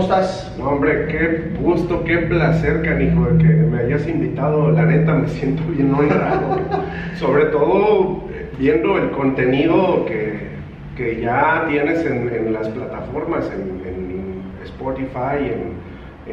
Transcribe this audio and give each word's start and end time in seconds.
¿cómo 0.00 0.14
estás? 0.14 0.52
No, 0.58 0.70
hombre, 0.70 1.06
qué 1.08 1.50
gusto, 1.60 2.04
qué 2.04 2.18
placer, 2.18 2.82
canijo, 2.82 3.24
de 3.26 3.38
que 3.38 3.52
me 3.52 3.78
hayas 3.80 4.06
invitado. 4.08 4.70
La 4.72 4.84
neta, 4.84 5.14
me 5.14 5.28
siento 5.28 5.62
bien 5.70 5.92
honrado. 5.94 6.58
Sobre 7.18 7.46
todo 7.46 8.24
viendo 8.58 8.98
el 8.98 9.10
contenido 9.10 10.04
que, 10.06 10.48
que 10.96 11.20
ya 11.20 11.66
tienes 11.68 12.04
en, 12.06 12.32
en 12.34 12.52
las 12.52 12.68
plataformas, 12.68 13.50
en, 13.52 13.86
en 13.86 14.42
Spotify, 14.64 15.38
en, 15.38 15.80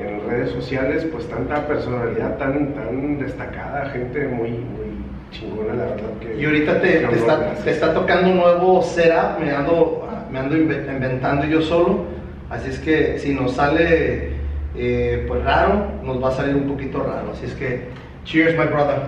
en, 0.02 0.30
redes 0.30 0.52
sociales, 0.52 1.06
pues 1.12 1.28
tanta 1.28 1.68
personalidad 1.68 2.38
tan, 2.38 2.74
tan 2.74 3.20
destacada, 3.20 3.90
gente 3.90 4.28
muy, 4.28 4.50
muy 4.50 4.98
chingona, 5.32 5.74
la 5.74 5.86
verdad. 5.86 6.10
Que, 6.22 6.40
Y 6.42 6.46
ahorita 6.46 6.82
te, 6.82 7.04
está, 7.14 7.54
te 7.56 7.72
está 7.72 7.94
tocando 7.94 8.30
un 8.30 8.38
nuevo 8.38 8.82
setup, 8.82 9.40
me 9.42 9.52
ando, 9.52 10.08
me 10.32 10.40
ando 10.40 10.56
inve- 10.56 10.86
inventando 10.94 11.46
yo 11.46 11.62
solo. 11.62 12.17
Así 12.50 12.70
es 12.70 12.80
que 12.80 13.20
si 13.20 13.34
nos 13.34 13.54
sale 13.54 14.38
eh, 14.76 15.26
pues 15.28 15.44
raro, 15.44 15.92
nos 16.04 16.24
va 16.24 16.30
a 16.30 16.32
salir 16.32 16.56
un 16.56 16.68
poquito 16.68 17.04
raro. 17.04 17.32
Así 17.34 17.46
es 17.46 17.54
que, 17.54 17.86
cheers, 18.24 18.58
my 18.58 18.66
brother. 18.66 19.02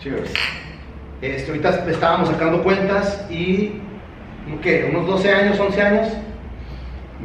Cheers. 0.00 0.32
Este, 1.22 1.50
ahorita 1.50 1.90
estábamos 1.90 2.28
sacando 2.28 2.62
cuentas 2.62 3.26
y, 3.30 3.72
¿qué? 4.62 4.88
¿Unos 4.90 5.06
12 5.06 5.30
años, 5.32 5.60
11 5.60 5.82
años? 5.82 6.08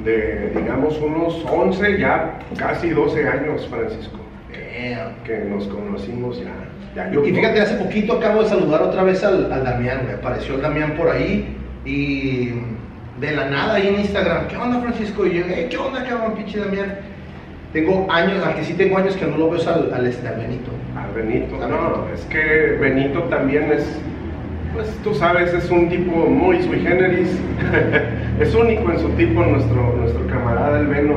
De, 0.03 0.51
digamos, 0.55 0.97
unos 0.99 1.45
11, 1.49 1.99
ya 1.99 2.39
casi 2.57 2.89
12 2.89 3.27
años, 3.27 3.67
Francisco, 3.69 4.19
Damn. 4.51 5.15
que 5.23 5.37
nos 5.49 5.67
conocimos 5.67 6.39
ya. 6.39 6.51
ya 7.09 7.17
Y 7.17 7.33
fíjate, 7.33 7.61
hace 7.61 7.75
poquito 7.75 8.13
acabo 8.13 8.43
de 8.43 8.49
saludar 8.49 8.81
otra 8.83 9.03
vez 9.03 9.23
al, 9.23 9.51
al 9.51 9.63
Damián, 9.63 10.05
me 10.05 10.13
apareció 10.13 10.55
el 10.55 10.61
Damián 10.61 10.95
por 10.97 11.09
ahí 11.09 11.55
y 11.85 12.51
de 13.19 13.31
la 13.31 13.49
nada 13.49 13.75
ahí 13.75 13.87
en 13.87 13.99
Instagram, 14.01 14.47
¿qué 14.47 14.57
onda 14.57 14.79
Francisco? 14.81 15.25
Y 15.25 15.35
yo, 15.35 15.45
"Hey, 15.47 15.67
¿qué 15.69 15.77
onda 15.77 16.03
cabrón, 16.03 16.33
pinche 16.35 16.59
Damián? 16.59 16.95
Tengo 17.71 18.07
años, 18.09 18.45
al 18.45 18.55
que 18.55 18.63
sí 18.63 18.73
tengo 18.73 18.97
años 18.97 19.15
que 19.15 19.25
no 19.25 19.37
lo 19.37 19.49
veo 19.49 19.59
al, 19.69 19.93
al, 19.93 20.05
este, 20.07 20.27
al 20.27 20.35
Benito. 20.35 20.71
A 20.97 21.07
Benito, 21.13 21.55
no, 21.57 21.67
Benito. 21.67 22.07
es 22.13 22.21
que 22.25 22.77
Benito 22.79 23.23
también 23.23 23.71
es, 23.71 23.85
pues 24.73 24.87
tú 25.03 25.13
sabes, 25.13 25.53
es 25.53 25.69
un 25.69 25.89
tipo 25.89 26.11
muy 26.25 26.61
sui 26.63 26.79
generis, 26.79 27.37
es 28.39 28.53
único 28.55 28.91
en 28.91 28.99
su 28.99 29.09
tipo 29.09 29.43
nuestro, 29.43 29.93
nuestro 29.97 30.25
camarada 30.27 30.79
el 30.79 30.87
Beno. 30.87 31.15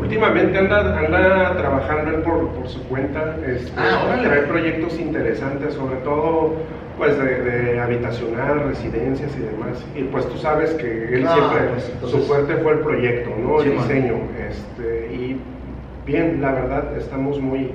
Últimamente 0.00 0.56
anda, 0.56 0.98
anda 0.98 1.56
trabajando 1.56 2.10
él 2.10 2.22
por, 2.22 2.48
por 2.50 2.68
su 2.68 2.82
cuenta, 2.84 3.36
este, 3.46 3.70
Ah, 3.76 4.16
trae 4.22 4.42
proyectos 4.42 4.98
interesantes, 4.98 5.74
sobre 5.74 5.96
todo 5.96 6.54
pues 6.98 7.16
de, 7.18 7.42
de 7.42 7.80
habitacional, 7.80 8.64
residencias 8.64 9.30
y 9.36 9.40
demás. 9.40 9.84
Y 9.96 10.02
pues 10.04 10.28
tú 10.28 10.36
sabes 10.38 10.70
que 10.74 11.14
él 11.14 11.24
Ah, 11.26 11.34
siempre, 11.34 11.68
pues, 11.70 11.90
entonces- 11.94 12.20
su 12.20 12.26
fuerte 12.26 12.56
fue 12.56 12.72
el 12.72 12.78
proyecto, 12.80 13.30
¿no? 13.40 13.60
Sí, 13.60 13.68
el 13.70 13.78
diseño. 13.78 14.14
Este, 14.48 15.14
y 15.14 15.40
bien, 16.04 16.40
la 16.42 16.52
verdad, 16.52 16.96
estamos 16.96 17.40
muy, 17.40 17.70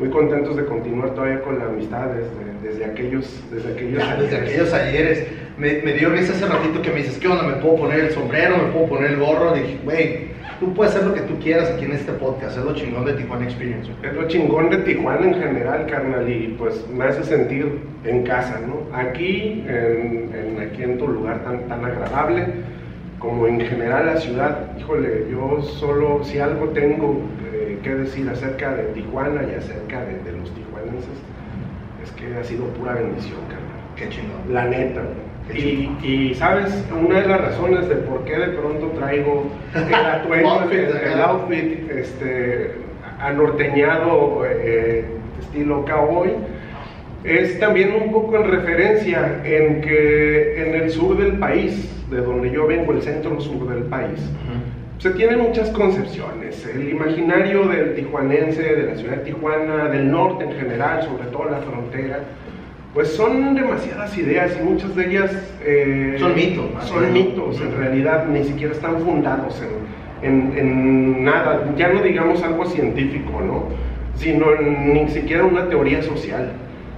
muy 0.00 0.08
contentos 0.08 0.56
de 0.56 0.64
continuar 0.64 1.10
todavía 1.10 1.40
con 1.42 1.58
la 1.58 1.66
amistad 1.66 2.06
desde, 2.08 2.68
desde 2.68 2.84
aquellos, 2.90 3.40
desde 3.52 3.72
aquellos 3.74 3.98
Ya, 4.02 4.16
desde 4.16 4.36
ayeres. 4.36 4.48
aquellos 4.50 4.72
ayeres. 4.74 5.26
Me, 5.58 5.82
me 5.82 5.92
dio 5.92 6.08
risa 6.08 6.32
hace 6.32 6.46
ratito 6.46 6.80
que 6.80 6.90
me 6.90 6.96
dices, 6.96 7.18
¿qué 7.18 7.28
onda? 7.28 7.42
¿Me 7.44 7.54
puedo 7.62 7.76
poner 7.76 8.00
el 8.00 8.10
sombrero? 8.12 8.56
¿Me 8.56 8.72
puedo 8.72 8.86
poner 8.88 9.10
el 9.12 9.18
gorro? 9.18 9.52
Dije, 9.52 9.78
güey, 9.84 10.30
tú 10.58 10.72
puedes 10.72 10.94
hacer 10.96 11.06
lo 11.06 11.12
que 11.14 11.20
tú 11.20 11.38
quieras 11.38 11.70
aquí 11.70 11.84
en 11.84 11.92
este 11.92 12.12
podcast, 12.12 12.56
es 12.56 12.64
lo 12.64 12.74
chingón 12.74 13.04
de 13.04 13.12
Tijuana 13.12 13.44
Experience. 13.44 13.90
Es 14.02 14.14
lo 14.14 14.26
chingón 14.26 14.70
de 14.70 14.78
Tijuana 14.78 15.26
en 15.26 15.34
general, 15.34 15.86
carnal, 15.86 16.26
y 16.30 16.54
pues 16.58 16.86
me 16.88 17.04
hace 17.04 17.22
sentir 17.24 17.66
en 18.06 18.22
casa, 18.24 18.58
¿no? 18.66 18.96
Aquí, 18.96 19.62
en, 19.68 20.30
en- 20.34 20.60
aquí 20.66 20.82
en 20.82 20.96
tu 20.96 21.06
lugar 21.08 21.44
tan, 21.44 21.68
tan 21.68 21.84
agradable, 21.84 22.46
como 23.18 23.46
en 23.46 23.60
general 23.60 24.06
la 24.06 24.16
ciudad. 24.16 24.70
Híjole, 24.78 25.26
yo 25.30 25.60
solo, 25.60 26.20
si 26.24 26.38
algo 26.38 26.68
tengo 26.70 27.20
que 27.82 27.94
decir 27.94 28.28
acerca 28.28 28.74
de 28.74 28.84
Tijuana 28.94 29.42
y 29.42 29.54
acerca 29.56 30.04
de, 30.04 30.18
de 30.22 30.38
los 30.38 30.52
tijuanenses, 30.54 31.18
es 32.02 32.10
que 32.12 32.36
ha 32.36 32.44
sido 32.44 32.66
pura 32.68 32.94
bendición, 32.94 33.40
carnal. 33.48 33.80
Qué 33.96 34.08
chingón. 34.08 34.52
La 34.52 34.64
neta. 34.66 35.02
Qué 35.50 35.58
Y, 35.58 36.06
y, 36.06 36.34
sabes, 36.34 36.84
una 36.92 37.20
de 37.20 37.28
las 37.28 37.40
razones 37.40 37.88
de 37.88 37.96
por 37.96 38.24
qué 38.24 38.38
de 38.38 38.48
pronto 38.48 38.86
traigo 38.98 39.50
el 39.74 39.94
atuendo, 39.94 40.48
Outfit 40.48 40.78
el, 40.78 40.96
el 40.96 41.20
outfit 41.20 41.90
este, 41.90 42.74
anorteñado, 43.20 44.44
eh, 44.46 45.04
estilo 45.40 45.84
cowboy, 45.84 46.30
es 47.24 47.58
también 47.60 47.92
un 47.92 48.12
poco 48.12 48.36
en 48.36 48.50
referencia 48.50 49.40
en 49.44 49.80
que 49.82 50.62
en 50.62 50.74
el 50.74 50.90
sur 50.90 51.18
del 51.18 51.38
país, 51.38 51.90
de 52.10 52.18
donde 52.18 52.50
yo 52.50 52.66
vengo, 52.66 52.92
el 52.92 53.02
centro 53.02 53.38
sur 53.40 53.68
del 53.68 53.84
país, 53.84 54.20
se 55.00 55.10
tienen 55.10 55.40
muchas 55.40 55.70
concepciones. 55.70 56.64
El 56.66 56.90
imaginario 56.90 57.66
del 57.66 57.94
tijuanense, 57.96 58.62
de 58.62 58.82
la 58.86 58.96
ciudad 58.96 59.16
de 59.16 59.24
Tijuana, 59.24 59.88
del 59.88 60.10
norte 60.10 60.44
en 60.44 60.52
general, 60.52 61.02
sobre 61.02 61.24
todo 61.30 61.46
la 61.50 61.58
frontera, 61.58 62.20
pues 62.94 63.08
son 63.08 63.54
demasiadas 63.54 64.16
ideas 64.18 64.56
y 64.60 64.64
muchas 64.64 64.94
de 64.94 65.06
ellas 65.06 65.32
eh, 65.64 66.16
Son 66.18 66.34
mitos, 66.34 66.66
Son 66.84 67.12
mitos, 67.12 67.60
en 67.60 67.76
realidad 67.78 68.26
ni 68.28 68.44
siquiera 68.44 68.72
están 68.74 69.00
fundados 69.00 69.60
en, 70.22 70.28
en- 70.52 70.58
en 70.58 71.24
nada, 71.24 71.72
ya 71.78 71.88
no 71.92 72.02
digamos 72.02 72.42
algo 72.42 72.66
científico, 72.66 73.40
¿no? 73.40 73.64
Sino 74.16 74.52
en 74.54 74.92
ni 74.92 75.08
siquiera 75.08 75.44
una 75.44 75.66
teoría 75.68 76.02
social. 76.02 76.52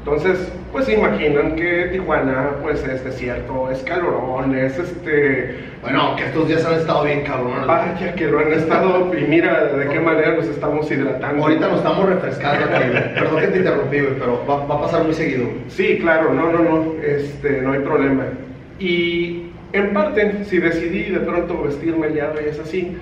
Entonces, 0.05 0.53
pues 0.73 0.89
imaginan 0.89 1.55
que 1.55 1.91
Tijuana 1.93 2.57
pues 2.61 2.85
es 2.85 3.05
desierto, 3.05 3.71
es 3.71 3.85
calorón, 3.85 4.53
es 4.53 4.77
este... 4.77 5.57
Bueno, 5.81 6.17
que 6.17 6.25
estos 6.25 6.49
días 6.49 6.65
han 6.65 6.75
estado 6.75 7.05
bien 7.05 7.23
cabrones. 7.23 7.69
Vaya 7.69 8.13
que 8.17 8.27
lo 8.27 8.41
han 8.41 8.53
estado 8.53 9.17
y 9.17 9.23
mira 9.23 9.67
de 9.67 9.89
qué 9.89 10.01
manera 10.01 10.35
nos 10.35 10.47
estamos 10.47 10.91
hidratando. 10.91 11.45
Ahorita 11.45 11.69
nos 11.69 11.79
estamos 11.79 12.09
refrescando. 12.09 12.67
Perdón 13.15 13.41
que 13.41 13.47
te 13.47 13.59
interrumpí, 13.59 13.99
pero 14.19 14.45
va, 14.45 14.67
va 14.67 14.75
a 14.75 14.81
pasar 14.81 15.05
muy 15.05 15.15
seguido. 15.15 15.47
Sí, 15.69 15.99
claro, 16.01 16.35
no, 16.35 16.51
no, 16.51 16.59
no, 16.59 16.95
este, 17.01 17.63
no 17.63 17.73
hay 17.73 17.81
problema. 17.81 18.25
Y 18.81 19.53
en 19.73 19.93
parte, 19.93 20.45
si 20.47 20.59
decidí 20.59 21.13
de 21.13 21.21
pronto 21.21 21.63
vestirme 21.63 22.13
ya 22.13 22.33
y 22.45 22.49
es 22.49 22.59
así, 22.59 22.97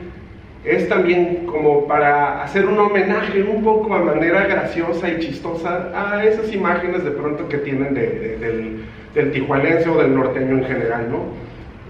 es 0.64 0.88
también 0.88 1.46
como 1.46 1.86
para 1.86 2.42
hacer 2.42 2.66
un 2.66 2.78
homenaje 2.78 3.42
un 3.42 3.62
poco 3.62 3.94
a 3.94 4.00
manera 4.00 4.46
graciosa 4.46 5.08
y 5.08 5.18
chistosa 5.18 5.90
a 5.94 6.24
esas 6.24 6.52
imágenes 6.52 7.02
de 7.04 7.10
pronto 7.12 7.48
que 7.48 7.58
tienen 7.58 7.94
de- 7.94 8.10
de- 8.10 8.36
del, 8.38 8.76
del 9.14 9.32
tijuanense 9.32 9.88
o 9.88 9.98
del 9.98 10.14
norteño 10.14 10.58
en 10.58 10.64
general, 10.64 11.06
¿no? 11.10 11.24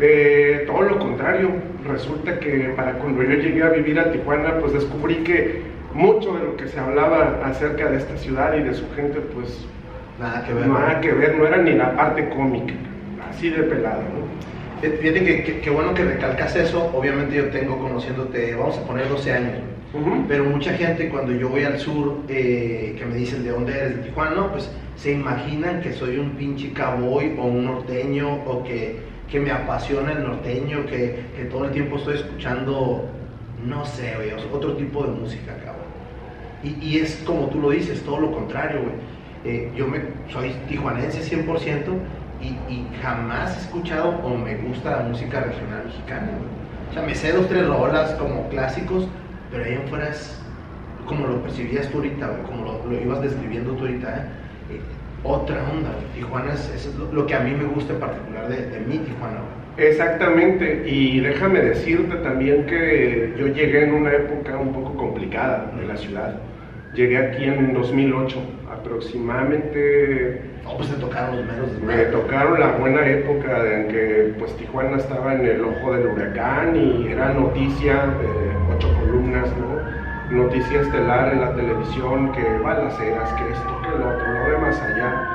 Eh, 0.02 0.64
todo 0.66 0.82
lo 0.82 0.98
contrario, 0.98 1.50
resulta 1.86 2.38
que 2.38 2.72
para 2.76 2.92
cuando 2.92 3.22
yo 3.22 3.34
llegué 3.34 3.62
a 3.62 3.68
vivir 3.70 3.98
a 4.00 4.10
Tijuana, 4.12 4.54
pues 4.58 4.72
descubrí 4.72 5.16
que 5.16 5.60
mucho 5.92 6.32
de 6.38 6.44
lo 6.44 6.56
que 6.56 6.68
se 6.68 6.78
hablaba 6.80 7.40
acerca 7.44 7.90
de 7.90 7.98
esta 7.98 8.16
ciudad 8.16 8.54
y 8.56 8.62
de 8.62 8.72
su 8.74 8.84
gente, 8.94 9.20
pues 9.34 9.66
Nada 10.18 10.44
que 10.46 10.54
ver. 10.54 10.66
Nada 10.68 11.00
que 11.00 11.12
ver, 11.12 11.34
no 11.36 11.46
era 11.46 11.56
ni 11.58 11.72
la 11.72 11.96
parte 11.96 12.28
cómica, 12.30 12.72
así 13.30 13.50
de 13.50 13.62
pelado, 13.64 14.02
¿no? 14.02 14.19
Fíjate 14.80 15.24
que, 15.24 15.42
que- 15.44 15.60
que 15.60 15.70
bueno 15.70 15.92
que 15.94 16.04
recalcas 16.04 16.56
eso. 16.56 16.90
Obviamente 16.94 17.36
yo 17.36 17.48
tengo 17.50 17.78
conociéndote, 17.78 18.54
vamos 18.54 18.78
a 18.78 18.82
poner 18.86 19.08
12 19.08 19.32
años. 19.32 19.52
güey. 19.92 20.02
Ujú. 20.02 20.24
Pero 20.28 20.44
mucha 20.44 20.72
gente 20.74 21.08
cuando 21.08 21.32
yo 21.32 21.48
voy 21.48 21.64
al 21.64 21.78
sur, 21.78 22.18
eh, 22.28 22.94
que 22.96 23.04
me 23.04 23.16
dicen 23.16 23.42
de 23.44 23.50
dónde 23.50 23.72
eres, 23.76 23.96
de 23.96 24.02
Tijuana, 24.04 24.30
no, 24.36 24.52
pues 24.52 24.70
se 24.96 25.12
imaginan 25.12 25.80
que 25.80 25.92
soy 25.92 26.18
un 26.18 26.30
pinche 26.30 26.72
cowboy 26.72 27.34
o 27.38 27.44
un 27.46 27.64
norteño 27.64 28.32
o 28.46 28.62
que, 28.62 28.96
que 29.28 29.40
me 29.40 29.50
apasiona 29.50 30.12
el 30.12 30.22
norteño, 30.22 30.86
que, 30.86 31.16
que 31.36 31.44
todo 31.50 31.64
el 31.64 31.72
tiempo 31.72 31.96
estoy 31.96 32.14
escuchando, 32.14 33.04
no 33.66 33.84
sé, 33.84 34.14
güey, 34.16 34.30
otro 34.52 34.74
tipo 34.76 35.02
de 35.04 35.10
música, 35.10 35.56
cabrón. 35.64 35.90
Y, 36.62 36.76
y 36.86 36.98
es 37.00 37.16
como 37.26 37.46
tú 37.48 37.60
lo 37.60 37.70
dices, 37.70 38.02
todo 38.02 38.20
lo 38.20 38.30
contrario, 38.32 38.80
güey. 38.82 38.94
Eh, 39.42 39.72
yo 39.74 39.88
me, 39.88 40.00
soy 40.30 40.50
tijuanense 40.68 41.20
100% 41.22 41.46
y, 42.42 42.86
jamás 43.02 43.56
he 43.56 43.60
escuchado 43.60 44.10
o 44.22 44.36
me 44.36 44.56
gusta 44.56 44.90
la 44.90 45.02
música 45.08 45.40
regional 45.40 45.84
mexicana. 45.86 46.28
O 46.90 46.92
sea, 46.92 47.02
me 47.02 47.14
sé 47.14 47.32
dos, 47.32 47.48
tres 47.48 47.66
rolas 47.66 48.12
como 48.12 48.48
clásicos, 48.48 49.08
pero 49.50 49.64
ahí 49.64 49.74
en 49.74 49.88
fuera 49.88 50.08
es 50.08 50.40
como 51.06 51.26
lo 51.26 51.42
percibías 51.42 51.88
tú 51.88 51.98
ahorita, 51.98 52.26
güey, 52.28 52.42
como 52.42 52.82
lo, 52.88 53.00
ibas 53.00 53.22
describiendo 53.22 53.72
tú 53.72 53.84
ahorita, 53.84 54.08
¿eh? 54.08 54.22
Eh, 54.70 54.80
otra 55.22 55.62
onda. 55.70 55.90
Tijuana 56.14 56.54
es, 56.54 56.70
es 56.74 56.94
lo, 56.94 57.26
que 57.26 57.34
a 57.34 57.40
mí 57.40 57.52
me 57.52 57.64
gusta 57.64 57.92
en 57.92 58.00
particular 58.00 58.48
de, 58.48 58.66
de 58.66 58.80
mi 58.80 58.98
Tijuana. 58.98 59.40
Exactamente, 59.76 60.84
y 60.86 61.20
déjame 61.20 61.60
decirte 61.60 62.16
también 62.16 62.66
que 62.66 63.34
yo 63.38 63.46
llegué 63.46 63.84
en 63.84 63.94
una 63.94 64.12
época 64.12 64.56
un 64.58 64.72
poco 64.72 64.94
complicada 64.94 65.72
de 65.78 65.86
la 65.86 65.96
ciudad. 65.96 66.34
Llegué 66.94 67.18
aquí 67.18 67.44
en 67.44 67.72
2008, 67.72 68.38
aproximadamente 68.80 70.42
No, 70.64 70.76
pues 70.76 70.90
te 70.90 70.96
tocaron 70.96 71.36
los 71.36 71.46
meros 71.46 71.70
me 71.82 71.96
tocaron 72.06 72.60
la 72.60 72.72
buena 72.72 73.06
época 73.06 73.74
en 73.74 73.88
que 73.88 74.34
pues 74.38 74.54
Tijuana 74.56 74.96
estaba 74.96 75.34
en 75.34 75.46
el 75.46 75.64
ojo 75.64 75.92
del 75.92 76.06
huracán 76.08 76.76
y 76.76 77.08
era 77.08 77.32
noticia 77.32 77.94
de 77.94 78.74
ocho 78.74 78.88
columnas, 79.00 79.48
¿no? 79.56 79.80
Noticia 80.42 80.80
estelar 80.80 81.32
en 81.32 81.40
la 81.40 81.54
televisión, 81.54 82.30
que 82.32 82.58
balaceras, 82.58 83.32
que 83.32 83.50
esto, 83.50 83.82
que 83.82 83.88
lo 83.98 84.08
otro, 84.10 84.32
lo 84.32 84.50
demás 84.50 84.80
allá. 84.80 85.26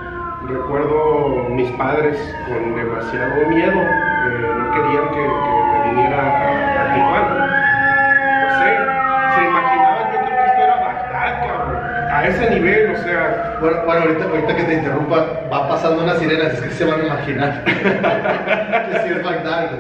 Recuerdo 0.47 1.50
mis 1.50 1.69
padres 1.71 2.18
con 2.47 2.75
demasiado 2.75 3.50
miedo, 3.50 3.81
eh, 3.81 4.53
no 4.57 4.71
querían 4.71 5.09
que, 5.09 5.21
que 5.21 5.53
me 5.71 5.89
viniera 5.89 6.44
a 12.25 12.30
ese 12.30 12.50
nivel, 12.56 12.92
o 12.92 12.98
sea... 12.98 13.57
Bueno, 13.62 13.77
bueno 13.86 14.01
ahorita, 14.01 14.25
ahorita 14.25 14.56
que 14.56 14.63
te 14.63 14.74
interrumpa, 14.75 15.48
va 15.51 15.69
pasando 15.69 16.04
una 16.04 16.16
sirena, 16.16 16.48
es 16.48 16.60
que 16.60 16.69
se 16.72 16.86
van 16.86 17.01
a 17.01 17.06
imaginar. 17.06 17.63
que 17.66 19.00
sí 19.00 19.13
es 19.13 19.24
McDonald's. 19.24 19.74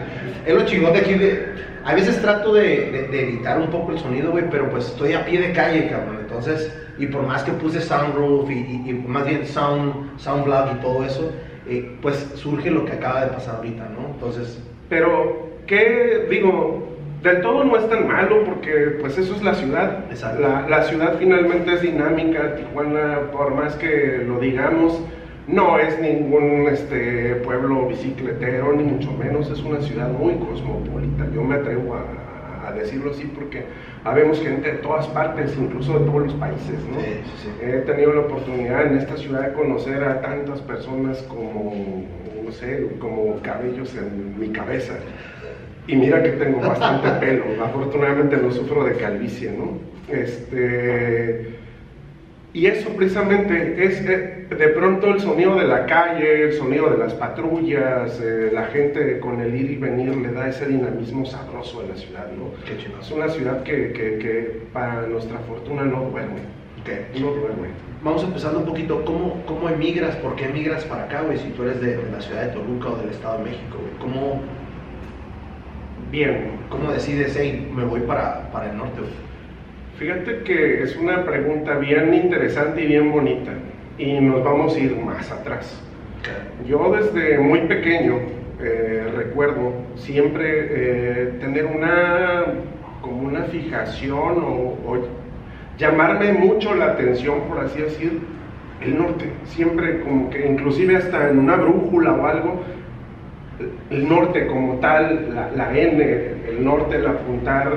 Es 0.45 0.53
lo 0.53 0.65
chingón 0.65 0.93
de 0.93 0.99
aquí 0.99 1.13
de... 1.15 1.55
A 1.83 1.93
veces 1.93 2.19
trato 2.19 2.53
de, 2.53 3.07
de, 3.11 3.21
evitar 3.21 3.59
un 3.59 3.67
poco 3.69 3.91
el 3.91 3.99
sonido, 3.99 4.31
güey, 4.31 4.49
pero 4.49 4.69
pues 4.71 4.85
estoy 4.87 5.13
a 5.13 5.23
pie 5.23 5.39
de 5.39 5.53
calle, 5.53 5.87
cabrón. 5.87 6.17
Entonces, 6.21 6.75
y 6.97 7.05
por 7.05 7.21
más 7.23 7.43
que 7.43 7.51
puse 7.51 7.79
soundroof 7.79 8.49
y, 8.49 8.53
y, 8.53 9.03
más 9.07 9.25
bien 9.25 9.45
sound, 9.45 10.19
sound 10.19 10.45
block 10.45 10.69
y 10.73 10.81
todo 10.81 11.05
eso, 11.05 11.31
eh, 11.67 11.95
pues 12.01 12.27
surge 12.35 12.71
lo 12.71 12.85
que 12.85 12.93
acaba 12.93 13.25
de 13.25 13.27
pasar 13.27 13.57
ahorita, 13.57 13.87
¿no? 13.89 14.07
Entonces... 14.13 14.59
Pero, 14.89 15.49
¿qué 15.67 16.25
digo? 16.29 16.94
Del 17.25 17.41
todo 17.41 17.63
no 17.63 17.75
es 17.75 17.89
tan 17.89 18.07
malo 18.07 18.43
porque 18.45 18.97
pues 19.01 19.17
eso 19.17 19.33
es 19.35 19.43
la 19.43 19.55
ciudad. 19.55 20.05
La, 20.39 20.67
la, 20.69 20.83
ciudad 20.83 21.15
finalmente 21.17 21.73
es 21.73 21.81
dinámica, 21.81 22.55
Tijuana, 22.55 23.31
por 23.31 23.55
más 23.55 23.75
que 23.75 24.23
lo 24.25 24.39
digamos, 24.39 25.01
no 25.47 25.79
es 25.79 25.99
ningún 25.99 26.67
este, 26.71 27.35
pueblo 27.43 27.87
bicicletero, 27.87 28.73
ni 28.73 28.83
mucho 28.83 29.11
menos, 29.11 29.49
es 29.49 29.59
una 29.63 29.81
ciudad 29.81 30.09
muy 30.09 30.35
cosmopolita. 30.35 31.25
Yo 31.33 31.43
me 31.43 31.55
atrevo 31.55 31.95
a, 31.95 32.67
a 32.67 32.71
decirlo 32.73 33.11
así 33.11 33.25
porque 33.35 33.63
habemos 34.03 34.39
gente 34.39 34.71
de 34.71 34.77
todas 34.77 35.07
partes, 35.07 35.55
incluso 35.57 35.97
de 35.97 36.05
todos 36.05 36.23
los 36.27 36.33
países. 36.35 36.79
¿no? 36.91 36.99
He 37.65 37.79
tenido 37.81 38.13
la 38.13 38.21
oportunidad 38.21 38.85
en 38.85 38.97
esta 38.97 39.17
ciudad 39.17 39.47
de 39.47 39.53
conocer 39.53 40.03
a 40.03 40.21
tantas 40.21 40.61
personas 40.61 41.23
como, 41.23 42.03
no 42.43 42.51
sé, 42.51 42.87
como 42.99 43.39
cabellos 43.41 43.95
en 43.95 44.39
mi 44.39 44.49
cabeza. 44.49 44.93
Y 45.87 45.95
mira 45.95 46.23
que 46.23 46.29
tengo 46.31 46.59
bastante 46.59 47.09
pelo, 47.25 47.63
afortunadamente 47.63 48.37
no 48.37 48.51
sufro 48.51 48.83
de 48.85 48.93
calvicie, 48.93 49.51
¿no? 49.51 49.77
Este, 50.07 51.55
y 52.55 52.67
eso 52.67 52.89
precisamente 52.91 53.83
es 53.83 53.99
eh, 54.01 54.47
de 54.49 54.67
pronto 54.69 55.07
el 55.07 55.19
sonido 55.19 55.55
de 55.57 55.67
la 55.67 55.85
calle, 55.85 56.43
el 56.43 56.53
sonido 56.53 56.89
de 56.89 56.97
las 56.97 57.13
patrullas, 57.13 58.17
eh, 58.23 58.49
la 58.53 58.67
gente 58.67 59.19
con 59.19 59.41
el 59.41 59.53
ir 59.53 59.71
y 59.71 59.75
venir 59.75 60.15
le 60.15 60.31
da 60.31 60.47
ese 60.47 60.65
dinamismo 60.65 61.25
sabroso 61.25 61.81
de 61.81 61.89
la 61.89 61.95
ciudad, 61.95 62.31
¿no? 62.31 62.51
Es 63.01 63.11
una 63.11 63.27
ciudad 63.27 63.61
que, 63.63 63.91
que, 63.91 64.19
que, 64.19 64.61
para 64.71 65.01
nuestra 65.01 65.37
fortuna 65.39 65.83
no 65.83 66.09
duerme. 66.09 66.39
¿Qué? 66.85 67.05
No 67.19 67.31
duerme. 67.31 67.67
Vamos 68.01 68.23
empezando 68.23 68.59
un 68.59 68.65
poquito, 68.65 69.03
¿cómo, 69.03 69.43
cómo 69.45 69.67
emigras? 69.67 70.15
¿Por 70.15 70.37
qué 70.37 70.45
emigras 70.45 70.85
para 70.85 71.03
acá, 71.05 71.23
güey? 71.23 71.37
Si 71.37 71.49
tú 71.49 71.63
eres 71.63 71.81
de, 71.81 71.97
de 71.97 72.11
la 72.11 72.21
ciudad 72.21 72.43
de 72.43 72.53
Toluca 72.53 72.87
o 72.87 72.95
del 72.95 73.09
Estado 73.09 73.39
de 73.39 73.43
México, 73.45 73.79
güey. 73.81 73.93
¿Cómo, 73.99 74.41
Bien. 76.11 76.55
¿Cómo 76.69 76.91
decides, 76.91 77.35
hey, 77.39 77.71
me 77.75 77.83
voy 77.83 78.01
para, 78.01 78.51
para 78.51 78.71
el 78.71 78.77
norte? 78.77 79.01
Fíjate 79.97 80.43
que 80.43 80.83
es 80.83 80.95
una 80.97 81.23
pregunta 81.25 81.77
bien 81.77 82.13
interesante 82.13 82.83
y 82.83 82.87
bien 82.87 83.11
bonita. 83.11 83.51
Y 83.97 84.19
nos 84.19 84.43
vamos 84.43 84.75
a 84.75 84.79
ir 84.79 84.95
más 84.97 85.31
atrás. 85.31 85.81
Yo 86.67 86.91
desde 86.91 87.37
muy 87.37 87.61
pequeño 87.61 88.19
eh, 88.61 89.07
recuerdo 89.15 89.73
siempre 89.95 90.67
eh, 90.69 91.33
tener 91.39 91.65
una 91.65 92.45
como 93.01 93.27
una 93.27 93.43
fijación 93.43 94.43
o, 94.43 94.77
o, 94.87 95.07
llamarme 95.77 96.33
mucho 96.33 96.73
la 96.73 96.85
atención, 96.85 97.41
por 97.47 97.59
así 97.59 97.81
decir, 97.81 98.21
el 98.81 98.97
norte. 98.97 99.25
Siempre 99.45 100.01
como 100.01 100.29
que 100.29 100.47
inclusive 100.47 100.95
hasta 100.97 101.29
en 101.29 101.39
una 101.39 101.57
brújula 101.57 102.13
o 102.13 102.25
algo, 102.25 102.63
el 103.89 104.09
norte 104.09 104.47
como 104.47 104.75
tal, 104.79 105.33
la, 105.55 105.77
N, 105.77 106.03
el 106.49 106.63
norte, 106.63 106.97
el 106.97 107.07
apuntar, 107.07 107.71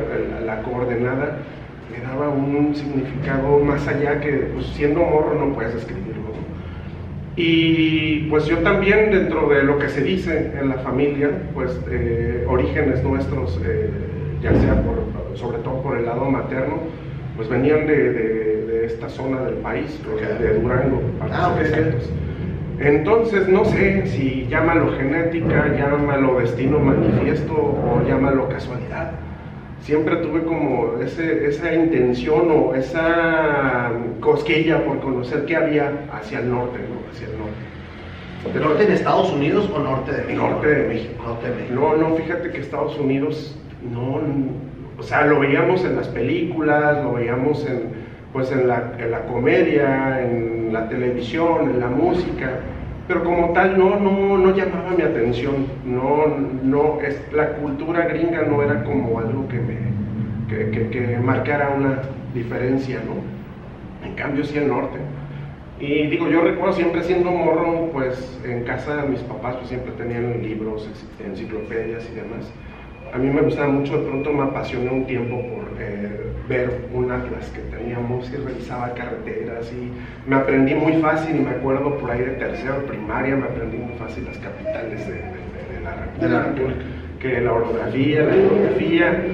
la 0.45 0.63
coordenada, 0.63 1.39
le 1.93 2.01
daba 2.01 2.29
un 2.29 2.75
significado 2.75 3.59
más 3.59 3.87
allá 3.87 4.21
que 4.21 4.33
pues, 4.55 4.67
siendo 4.67 5.01
morro 5.01 5.35
no 5.35 5.55
puedes 5.55 5.75
escribirlo. 5.75 6.19
Y 7.37 8.29
pues 8.31 8.47
yo 8.47 8.59
también 8.59 9.13
dentro 9.13 9.49
de 9.49 9.63
lo 9.63 9.79
que 9.79 9.89
se 9.89 10.03
dice 10.03 10.53
en 10.61 10.71
la 10.71 10.79
familia, 10.79 11.31
pues 11.55 11.79
eh, 11.89 12.45
orígenes 12.49 13.05
nuestros, 13.05 13.61
eh, 13.65 13.91
ya 14.43 14.53
sea 14.55 14.83
por, 14.83 15.39
sobre 15.39 15.59
todo 15.59 15.81
por 15.83 15.97
el 15.97 16.07
lado 16.07 16.25
materno, 16.25 16.79
pues 17.37 17.49
venían 17.49 17.87
de, 17.87 18.87
esta 18.87 19.09
zona 19.11 19.43
del 19.43 19.57
país, 19.57 20.01
de 20.41 20.61
Durango, 20.61 21.03
para 21.19 21.47
ah, 21.47 21.55
entonces, 22.81 23.49
no 23.49 23.65
sé 23.65 24.07
si 24.07 24.47
llámalo 24.49 24.93
genética, 24.97 25.75
llámalo 25.77 26.39
destino 26.39 26.79
manifiesto 26.79 27.53
o 27.55 28.03
llámalo 28.07 28.49
casualidad. 28.49 29.13
Siempre 29.81 30.17
tuve 30.17 30.45
como 30.45 30.97
esa 31.01 31.75
intención 31.75 32.51
o 32.51 32.75
esa 32.75 33.91
cosquilla 34.21 34.85
por 34.85 35.01
conocer 35.01 35.45
qué 35.47 35.57
había 35.57 35.93
hacia 36.13 36.41
el 36.41 36.51
norte, 36.51 36.79
¿no? 36.79 37.11
Hacia 37.11 37.27
el 37.27 37.39
norte. 37.39 38.55
¿De 38.55 38.61
norte 38.61 38.85
en 38.85 38.93
Estados 38.93 39.33
Unidos 39.33 39.69
o 39.75 39.79
norte 39.81 40.13
de 40.13 40.23
México? 40.23 40.49
Norte 40.49 40.69
de 40.69 40.89
México. 40.89 41.23
Norte 41.25 41.49
de 41.49 41.55
México. 41.57 41.75
No, 41.75 41.97
no, 41.97 42.15
fíjate 42.15 42.51
que 42.51 42.59
Estados 42.59 42.97
Unidos, 42.99 43.59
no, 43.93 44.21
o 44.99 45.03
sea, 45.03 45.27
lo 45.27 45.41
veíamos 45.41 45.85
en 45.85 45.97
las 45.97 46.09
películas, 46.09 47.03
lo 47.03 47.15
veíamos 47.15 47.67
en, 47.67 48.08
pues 48.33 48.53
en 48.53 48.69
la, 48.69 48.93
en 48.99 49.11
la 49.11 49.21
comedia, 49.27 50.23
en 50.23 50.73
la 50.73 50.89
televisión, 50.89 51.71
en 51.71 51.81
la 51.81 51.89
música, 51.89 52.61
pero 53.07 53.25
como 53.25 53.53
tal 53.53 53.79
no, 53.79 53.99
no, 53.99 54.37
no 54.37 54.55
llamaba 54.55 54.91
mi 54.97 55.03
atención, 55.03 55.67
no, 55.87 56.27
no, 56.63 57.01
es, 57.01 57.21
la 57.33 57.55
cultura 57.55 58.07
gringa 58.07 58.43
no 58.43 58.63
era 58.63 58.85
como 58.85 59.19
algo 59.19 59.49
que 59.49 59.59
me 59.59 59.89
que, 60.49 60.71
que, 60.71 60.89
que 60.89 61.19
marcara 61.19 61.71
una 61.77 62.01
diferencia, 62.35 63.01
¿no? 63.07 64.07
En 64.07 64.15
cambio 64.15 64.45
sí 64.45 64.59
el 64.59 64.69
norte. 64.69 64.99
Y 65.81 66.07
digo, 66.07 66.29
yo 66.29 66.41
recuerdo 66.41 66.73
siempre 66.73 67.03
siendo 67.05 67.31
morro, 67.31 67.91
pues 67.93 68.41
en 68.45 68.65
casa 68.65 68.97
de 68.97 69.09
mis 69.09 69.21
papás 69.21 69.57
pues 69.57 69.69
siempre 69.69 69.93
tenían 69.93 70.43
libros, 70.43 70.89
enciclopedias 71.25 72.09
y 72.11 72.15
demás 72.15 72.51
a 73.13 73.19
mí 73.19 73.31
me 73.31 73.43
gustaba 73.43 73.69
mucho, 73.69 73.99
de 73.99 74.07
pronto 74.07 74.33
me 74.33 74.45
apasioné 74.45 74.91
un 74.91 75.07
tiempo 75.07 75.37
por 75.37 75.69
eh, 75.81 76.33
ver 76.49 76.89
un 76.93 77.11
atlas 77.11 77.51
que 77.51 77.61
teníamos 77.77 78.31
y 78.33 78.37
revisaba 78.37 78.93
carreteras 78.95 79.73
y 79.73 79.91
me 80.29 80.37
aprendí 80.37 80.75
muy 80.75 80.95
fácil 80.95 81.37
y 81.37 81.41
me 81.41 81.51
acuerdo 81.51 81.97
por 81.99 82.11
ahí 82.11 82.21
de 82.21 82.33
tercero 82.33 82.85
primaria, 82.87 83.37
me 83.37 83.45
aprendí 83.45 83.79
muy 83.79 83.95
fácil 83.99 84.25
las 84.25 84.39
capitales 84.39 85.07
de, 85.09 86.29
la 86.29 86.43
República, 86.43 86.81
que 87.21 87.41
la 87.41 87.53
orografía, 87.53 88.25
la 88.25 88.33
geografía. 88.33 89.25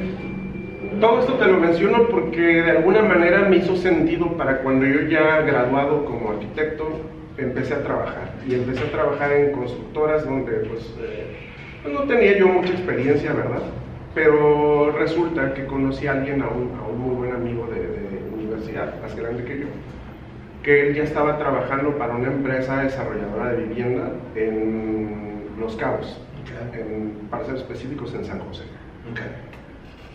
Todo 1.01 1.21
esto 1.21 1.35
te 1.35 1.47
lo 1.47 1.59
menciono 1.59 2.09
porque 2.09 2.63
de 2.63 2.71
alguna 2.71 3.03
manera 3.03 3.49
me 3.49 3.57
hizo 3.57 3.75
sentido 3.77 4.37
para 4.37 4.59
cuando 4.59 4.87
yo 4.87 5.03
ya 5.09 5.41
graduado 5.41 6.05
como 6.05 6.31
arquitecto 6.31 7.01
empecé 7.37 7.75
a 7.75 7.83
trabajar 7.83 8.31
y 8.47 8.55
empecé 8.55 8.85
a 8.85 8.93
trabajar 8.93 9.33
en 9.33 9.53
constructoras 9.53 10.25
donde 10.25 10.53
pues... 10.53 10.95
Eh, 11.01 11.44
pues 11.85 11.95
no 11.95 12.05
tenía 12.05 12.39
yo 12.39 12.49
mucha 12.49 12.73
experiencia, 12.73 13.33
¿verdad? 13.35 13.61
Pero 14.15 14.91
resulta 14.93 15.53
que 15.53 15.67
conocí 15.67 16.07
a 16.07 16.13
alguien, 16.13 16.41
a 16.41 16.49
un, 16.49 16.73
muy 16.99 17.15
buen 17.15 17.33
amigo 17.33 17.67
de, 17.67 17.85
universidad, 18.35 19.01
más 19.03 19.15
grande 19.15 19.45
que 19.45 19.61
yo, 19.61 19.67
que 20.63 20.89
él 20.89 20.95
ya 20.95 21.03
estaba 21.03 21.39
trabajando 21.39 21.97
para 21.99 22.15
una 22.15 22.29
empresa 22.29 22.83
desarrolladora 22.83 23.53
de 23.53 23.65
vivienda 23.65 24.13
en 24.35 25.45
Los 25.61 25.77
Cabos, 25.77 26.21
para 27.31 27.45
ser 27.45 27.57
específicos 27.57 28.15
en 28.15 28.25
San 28.25 28.39
José. 28.41 28.65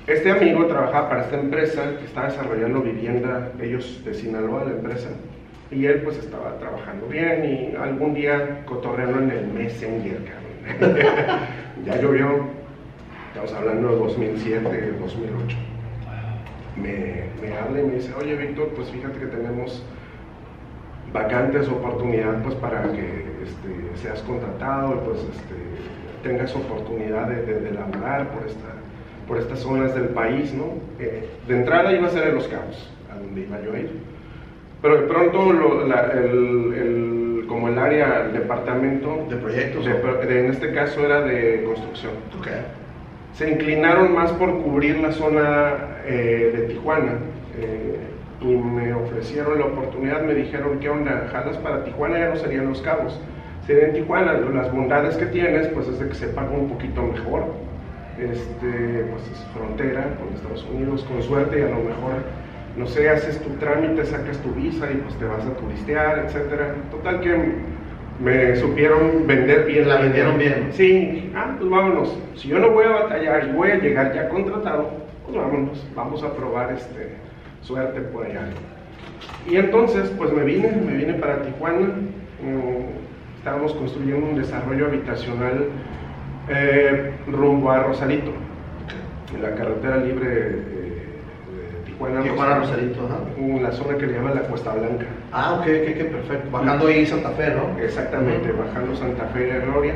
Este 0.07 0.31
amigo 0.31 0.65
trabajaba 0.65 1.07
para 1.07 1.21
esta 1.21 1.39
empresa 1.39 1.97
que 1.99 2.05
estaba 2.05 2.29
desarrollando 2.29 2.81
vivienda, 2.81 3.51
ellos 3.61 4.01
de 4.03 4.15
Sinaloa, 4.15 4.65
la 4.65 4.71
empresa, 4.71 5.09
y 5.69 5.85
él 5.85 6.01
pues 6.01 6.17
estaba 6.17 6.57
trabajando 6.57 7.05
bien 7.07 7.45
y 7.45 7.75
algún 7.75 8.15
día 8.15 8.63
cotorreando 8.65 9.19
en 9.19 9.29
el 9.29 9.47
Messenger, 9.47 10.38
ya 11.86 12.01
llovió, 12.01 12.46
estamos 13.28 13.54
hablando 13.54 13.89
de 13.89 13.96
2007, 13.96 14.94
2008. 15.00 15.58
Me, 16.75 17.24
me 17.42 17.58
habla 17.58 17.82
y 17.82 17.84
me 17.84 17.96
dice, 17.96 18.13
oye 18.13 18.36
Víctor, 18.36 18.70
pues 18.75 18.89
fíjate 18.89 19.20
que 19.20 19.25
tenemos 19.25 19.84
vacantes, 21.12 21.68
oportunidad 21.68 22.42
pues 22.44 22.56
para 22.56 22.84
que 22.84 23.25
este, 23.44 24.01
seas 24.01 24.22
contratado 24.22 24.96
y 24.96 25.08
pues 25.08 25.20
este, 25.20 26.28
tengas 26.30 26.56
oportunidad 26.56 27.28
de, 27.28 27.42
de, 27.42 27.72
laborar 27.72 28.30
por, 28.30 28.48
esta, 28.48 28.68
por 29.28 29.38
estas 29.38 29.60
zonas 29.60 29.96
del 29.96 30.10
país, 30.10 30.54
¿no? 30.54 30.66
Eh, 31.00 31.30
de 31.48 31.58
entrada 31.58 31.92
iba 31.94 32.08
a 32.08 32.12
ser 32.12 32.28
en 32.28 32.36
Los 32.36 32.48
Cabos, 32.48 32.92
a 33.12 33.18
donde 33.18 33.42
iba 33.42 33.62
yo 33.62 33.74
a 33.74 33.80
ir. 33.80 33.92
Pero 34.82 35.01
de 35.01 35.08
pronto 35.08 35.51
el 35.51 37.18
como 37.50 37.68
el 37.68 37.79
área, 37.79 38.25
el 38.27 38.34
departamento 38.34 39.25
de 39.27 39.36
proyectos, 39.36 39.86
en 39.88 40.46
este 40.51 40.72
caso 40.72 41.03
era 41.03 41.22
de 41.22 41.63
construcción. 41.65 42.13
Se 43.34 43.50
inclinaron 43.50 44.13
más 44.13 44.32
por 44.34 44.62
cubrir 44.62 45.00
la 45.00 45.12
zona 45.12 45.74
eh, 46.06 46.53
de 46.56 46.62
Tijuana 46.74 47.13
eh, 47.60 47.98
y 48.41 48.46
me 48.46 48.94
ofrecieron 48.94 49.60
la 49.60 49.65
oportunidad, 49.65 50.22
me 50.22 50.36
dijeron, 50.36 50.79
¿qué 50.79 50.89
onda? 50.89 51.27
Jalas 51.32 51.58
para 51.58 51.84
Tijuana 51.84 52.20
ya 52.20 52.29
no 52.29 52.36
serían 52.36 52.68
los 52.68 52.82
cabos. 52.82 53.20
Sería 53.65 53.88
en 53.88 53.94
Tijuana, 53.94 54.34
las 54.34 54.72
bondades 54.72 55.15
que 55.18 55.25
tienes, 55.25 55.68
pues 55.70 55.88
es 55.88 56.00
de 56.00 56.08
que 56.08 56.15
se 56.15 56.27
paga 56.27 56.51
un 56.51 56.70
poquito 56.70 57.01
mejor. 57.01 57.46
Este, 58.20 59.06
pues 59.12 59.24
es 59.32 59.46
frontera 59.53 60.03
con 60.20 60.36
Estados 60.36 60.65
Unidos, 60.72 61.03
con 61.06 61.24
suerte 61.24 61.60
y 61.60 61.62
a 61.63 61.70
lo 61.70 61.77
mejor 61.77 62.24
no 62.77 62.88
sé, 62.88 63.09
haces 63.09 63.41
tu 63.41 63.49
trámite, 63.55 64.05
sacas 64.05 64.38
tu 64.39 64.51
visa 64.51 64.89
y 64.91 64.95
pues 64.97 65.15
te 65.15 65.25
vas 65.25 65.45
a 65.45 65.53
turistear, 65.57 66.25
etcétera. 66.25 66.75
Total 66.91 67.21
que 67.21 67.55
me 68.19 68.55
supieron 68.55 69.25
vender 69.27 69.65
bien. 69.65 69.88
La 69.88 69.97
vendieron 69.97 70.38
bien. 70.38 70.69
Sí, 70.71 71.31
ah, 71.35 71.55
pues 71.57 71.69
vámonos. 71.69 72.17
Si 72.35 72.47
yo 72.47 72.59
no 72.59 72.71
voy 72.71 72.85
a 72.85 72.89
batallar 72.89 73.47
y 73.49 73.51
voy 73.53 73.71
a 73.71 73.79
llegar 73.79 74.13
ya 74.13 74.29
contratado, 74.29 74.89
pues 75.25 75.38
vámonos, 75.38 75.85
vamos 75.95 76.23
a 76.23 76.33
probar 76.33 76.73
este, 76.73 77.15
suerte 77.61 78.01
por 78.01 78.25
allá. 78.25 78.41
Y 79.49 79.57
entonces, 79.57 80.11
pues 80.17 80.31
me 80.31 80.43
vine, 80.43 80.71
me 80.71 80.93
vine 80.93 81.13
para 81.13 81.41
Tijuana. 81.41 81.88
Mm, 82.41 83.38
estábamos 83.38 83.73
construyendo 83.73 84.27
un 84.27 84.35
desarrollo 84.35 84.88
habitacional 84.88 85.67
eh, 86.49 87.11
rumbo 87.27 87.71
a 87.71 87.83
Rosarito, 87.83 88.31
en 89.33 89.41
la 89.41 89.55
carretera 89.55 89.97
libre 89.97 90.78
de, 92.08 92.22
Tijuana. 92.22 92.24
Tijuana 92.24 92.60
Rosarito, 92.60 93.10
En 93.38 93.63
la 93.63 93.72
zona 93.72 93.98
que 93.98 94.08
le 94.08 94.13
llaman 94.13 94.36
la 94.36 94.41
Cuesta 94.41 94.74
Blanca. 94.74 95.06
Ah, 95.32 95.56
ok, 95.56 95.62
ok, 95.62 96.12
perfecto. 96.12 96.51
Bajando 96.51 96.88
ahí 96.88 97.06
Santa 97.06 97.32
Fe, 97.32 97.50
¿no? 97.50 97.79
Exactamente, 97.84 98.51
bajando 98.51 98.96
Santa 98.96 99.25
Fe 99.27 99.39
de 99.39 99.60
Gloria. 99.60 99.94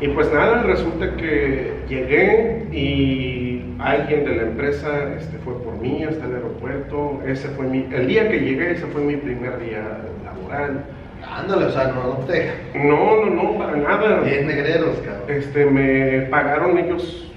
Y 0.00 0.08
pues 0.08 0.32
nada, 0.32 0.62
resulta 0.64 1.16
que 1.16 1.72
llegué 1.88 2.66
y 2.72 3.62
alguien 3.78 4.24
de 4.24 4.36
la 4.36 4.42
empresa 4.42 5.14
este, 5.16 5.38
fue 5.38 5.54
por 5.62 5.74
mí 5.74 6.02
hasta 6.02 6.26
el 6.26 6.34
aeropuerto. 6.34 7.20
Ese 7.26 7.48
fue 7.48 7.66
mi, 7.66 7.86
el 7.92 8.08
día 8.08 8.28
que 8.28 8.40
llegué, 8.40 8.72
ese 8.72 8.86
fue 8.86 9.02
mi 9.02 9.16
primer 9.16 9.58
día 9.60 9.82
laboral. 10.24 10.84
Ándale, 11.26 11.66
o 11.66 11.70
sea, 11.70 11.88
no, 11.88 12.18
te. 12.26 12.50
No, 12.74 13.24
no, 13.24 13.30
no, 13.30 13.58
para 13.58 13.76
nada. 13.76 14.20
Bien 14.20 14.46
negreros, 14.46 14.96
cabrón. 15.04 15.24
Este, 15.28 15.64
me 15.64 16.22
pagaron 16.22 16.76
ellos 16.76 17.32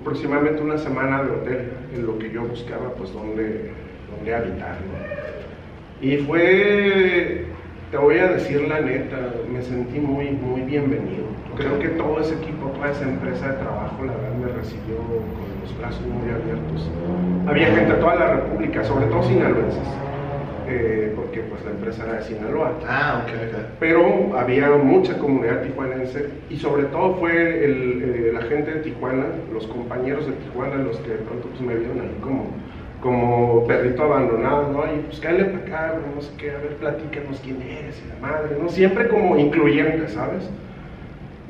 aproximadamente 0.00 0.62
una 0.62 0.78
semana 0.78 1.22
de 1.22 1.30
hotel 1.30 1.72
en 1.94 2.06
lo 2.06 2.18
que 2.18 2.30
yo 2.30 2.42
buscaba, 2.42 2.94
pues, 2.96 3.12
dónde, 3.12 3.70
dónde 4.14 4.34
habitar. 4.34 4.76
Y 6.00 6.16
fue, 6.18 7.46
te 7.90 7.96
voy 7.96 8.18
a 8.18 8.28
decir 8.28 8.62
la 8.68 8.80
neta, 8.80 9.16
me 9.52 9.62
sentí 9.62 9.98
muy, 9.98 10.30
muy 10.30 10.62
bienvenido. 10.62 11.24
Creo 11.56 11.78
que 11.78 11.88
todo 11.88 12.20
ese 12.20 12.34
equipo, 12.34 12.68
toda 12.68 12.90
esa 12.90 13.02
empresa 13.02 13.48
de 13.48 13.58
trabajo, 13.58 14.04
la 14.04 14.14
verdad, 14.14 14.34
me 14.34 14.52
recibió 14.52 14.96
con 14.96 15.60
los 15.62 15.78
brazos 15.78 16.06
muy 16.06 16.30
abiertos. 16.30 16.90
Había 17.46 17.66
gente 17.74 17.94
de 17.94 18.00
toda 18.00 18.14
la 18.14 18.34
República, 18.36 18.84
sobre 18.84 19.06
todo 19.06 19.22
sinaloenses 19.22 20.09
eh, 20.70 21.12
porque 21.16 21.40
pues 21.40 21.64
la 21.64 21.72
empresa 21.72 22.04
era 22.04 22.14
de 22.14 22.22
Sinaloa. 22.22 22.78
Ah, 22.86 23.24
ok, 23.24 23.32
Pero 23.80 24.38
había 24.38 24.70
mucha 24.70 25.18
comunidad 25.18 25.62
tijuanense 25.62 26.28
y 26.48 26.56
sobre 26.56 26.84
todo 26.84 27.16
fue 27.16 27.64
el, 27.64 28.02
eh, 28.02 28.30
la 28.32 28.42
gente 28.42 28.72
de 28.72 28.80
Tijuana, 28.80 29.26
los 29.52 29.66
compañeros 29.66 30.26
de 30.26 30.32
Tijuana, 30.32 30.76
los 30.76 30.96
que 30.98 31.10
de 31.10 31.18
pronto 31.18 31.48
pues, 31.48 31.60
me 31.60 31.74
vieron 31.74 32.00
ahí 32.00 32.16
como, 32.22 32.46
como 33.02 33.66
perrito 33.66 34.04
abandonado, 34.04 34.72
¿no? 34.72 34.84
Y 34.94 35.00
pues 35.00 35.20
cállate 35.20 35.44
para 35.44 35.88
acá, 35.88 35.98
no 36.14 36.22
sé 36.22 36.30
qué, 36.38 36.50
a 36.50 36.58
ver, 36.58 36.76
platícanos 36.76 37.40
quién 37.42 37.60
eres 37.62 38.00
y 38.04 38.08
la 38.08 38.26
madre, 38.28 38.56
¿no? 38.62 38.68
Siempre 38.68 39.08
como 39.08 39.36
incluyente, 39.36 40.08
¿sabes? 40.08 40.48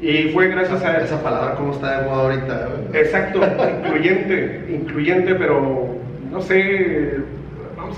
Y 0.01 0.31
fue 0.31 0.49
gracias 0.49 0.83
a... 0.83 0.99
Esa 0.99 1.23
palabra, 1.23 1.57
¿cómo 1.57 1.73
está 1.73 2.01
de 2.01 2.09
moda 2.09 2.23
ahorita? 2.23 2.69
Exacto, 2.95 3.41
incluyente, 3.85 4.67
incluyente, 4.71 5.35
pero 5.35 5.89
no 6.31 6.41
sé, 6.41 7.19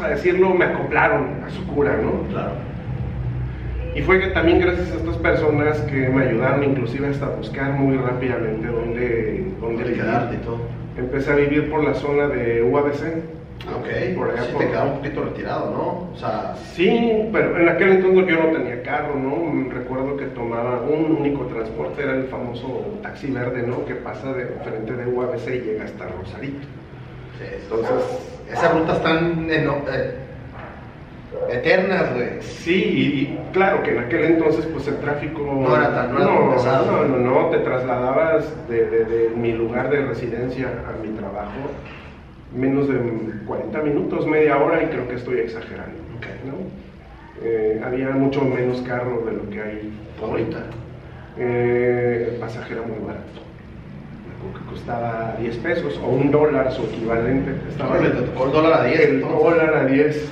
a 0.00 0.08
decirlo, 0.08 0.50
me 0.54 0.64
acoplaron 0.64 1.42
a 1.46 1.50
su 1.50 1.66
cura, 1.66 1.96
¿no? 1.96 2.28
Claro. 2.30 2.52
Y 3.94 4.00
fue 4.00 4.20
que 4.20 4.28
también 4.28 4.58
gracias 4.58 4.90
a 4.90 4.96
estas 4.96 5.16
personas 5.18 5.78
que 5.82 6.08
me 6.08 6.25
ayudaron 6.25 6.64
inclusive 6.64 7.08
hasta 7.08 7.26
buscar 7.26 7.72
muy 7.72 7.96
rápidamente 7.96 8.66
dónde, 8.68 9.46
dónde 9.61 9.92
quedarte 9.92 10.37
y 10.37 10.38
todo. 10.38 10.61
Empecé 10.96 11.32
a 11.32 11.37
vivir 11.37 11.70
por 11.70 11.84
la 11.84 11.94
zona 11.94 12.28
de 12.28 12.62
UABC. 12.62 13.02
Ah, 13.68 13.76
ok, 13.76 14.16
por 14.16 14.30
allá 14.30 14.44
sí 14.44 14.54
te 14.58 14.66
quedaba 14.66 14.90
un 14.90 14.96
poquito 14.96 15.25
retirado, 15.25 15.70
¿no? 15.70 16.11
O 16.12 16.16
sea... 16.16 16.54
Sí, 16.56 17.28
pero 17.32 17.58
en 17.61 17.68
aquel 17.68 17.90
entonces 17.90 18.26
yo 18.26 18.42
no 18.42 18.50
tenía 18.50 18.82
carro, 18.82 19.14
¿no? 19.14 19.70
Recuerdo 19.72 20.16
que 20.16 20.25
tomaba 20.26 20.80
un 20.80 21.16
único 21.20 21.44
transporte, 21.46 22.02
era 22.02 22.16
el 22.16 22.25
famoso 22.25 22.99
taxi 23.02 23.30
verde, 23.30 23.62
¿no? 23.62 23.84
Que 23.84 23.94
pasa 23.94 24.32
de 24.32 24.46
frente 24.64 24.94
de 24.94 25.06
UABC 25.06 25.49
y 25.49 25.61
llega 25.61 25.84
hasta 25.84 26.08
Rosarito. 26.08 26.66
Entonces 27.62 28.22
esas 28.52 28.75
rutas 28.75 28.96
están 28.96 29.49
eh, 29.50 30.14
eternas, 31.50 32.14
güey. 32.14 32.40
Sí, 32.40 32.75
y, 32.75 33.38
claro 33.52 33.82
que 33.82 33.92
en 33.92 33.99
aquel 33.99 34.25
entonces 34.25 34.66
pues 34.66 34.87
el 34.88 34.96
tráfico 34.96 35.42
no 35.42 35.76
era 35.76 35.94
tan 35.94 36.14
no, 36.14 36.18
No, 36.18 37.04
no, 37.06 37.18
no, 37.18 37.46
te 37.50 37.58
trasladabas 37.58 38.44
de, 38.68 39.32
mi 39.37 39.52
lugar 39.52 39.90
de 39.90 40.06
residencia 40.06 40.68
a 40.68 41.02
mi 41.02 41.16
trabajo 41.16 41.70
menos 42.54 42.87
de 42.87 42.99
40 43.46 43.82
minutos, 43.82 44.26
media 44.26 44.58
hora 44.58 44.82
y 44.82 44.87
creo 44.87 45.08
que 45.08 45.14
estoy 45.14 45.40
exagerando. 45.40 46.02
Eh, 47.44 47.80
había 47.82 48.11
mucho 48.11 48.42
menos 48.42 48.82
carro 48.82 49.25
de 49.26 49.32
lo 49.32 49.50
que 49.50 49.61
hay 49.61 49.92
ahorita. 50.22 50.58
Eh, 51.38 52.28
el 52.32 52.37
pasaje 52.37 52.75
era 52.75 52.82
muy 52.82 52.99
barato 52.99 53.51
que 54.52 54.64
costaba 54.70 55.37
10 55.38 55.56
pesos 55.58 56.00
o 56.02 56.08
un 56.08 56.30
dólar 56.30 56.72
su 56.72 56.82
equivalente. 56.84 57.54
Estaba 57.68 57.99
el, 57.99 58.06
el 58.06 58.52
dólar 58.52 58.80
a 58.80 58.84
10. 58.84 59.00
El 59.00 59.20
dólar 59.20 59.75
a 59.75 59.84
10. 59.87 60.28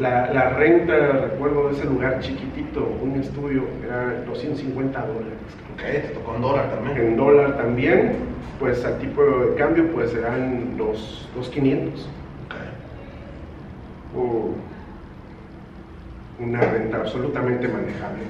la, 0.00 0.32
la, 0.32 0.50
renta, 0.50 0.96
recuerdo 1.30 1.68
de 1.68 1.74
ese 1.74 1.84
lugar 1.84 2.20
chiquitito, 2.20 2.88
un 3.02 3.20
estudio, 3.20 3.64
era 3.84 4.22
250 4.26 5.00
dólares. 5.00 5.38
Ok, 5.74 5.82
te 5.82 6.14
tocó 6.14 6.36
en 6.36 6.42
dólar 6.42 6.70
también. 6.70 6.98
En 6.98 7.16
dólar 7.16 7.56
también, 7.56 8.12
pues 8.58 8.84
al 8.84 8.98
tipo 8.98 9.22
de 9.22 9.54
cambio 9.56 9.90
pues 9.92 10.14
eran 10.14 10.74
los, 10.76 11.28
los 11.36 11.48
500. 11.48 12.08
una 16.38 16.60
renta 16.60 16.98
absolutamente 16.98 17.68
manejable, 17.68 18.22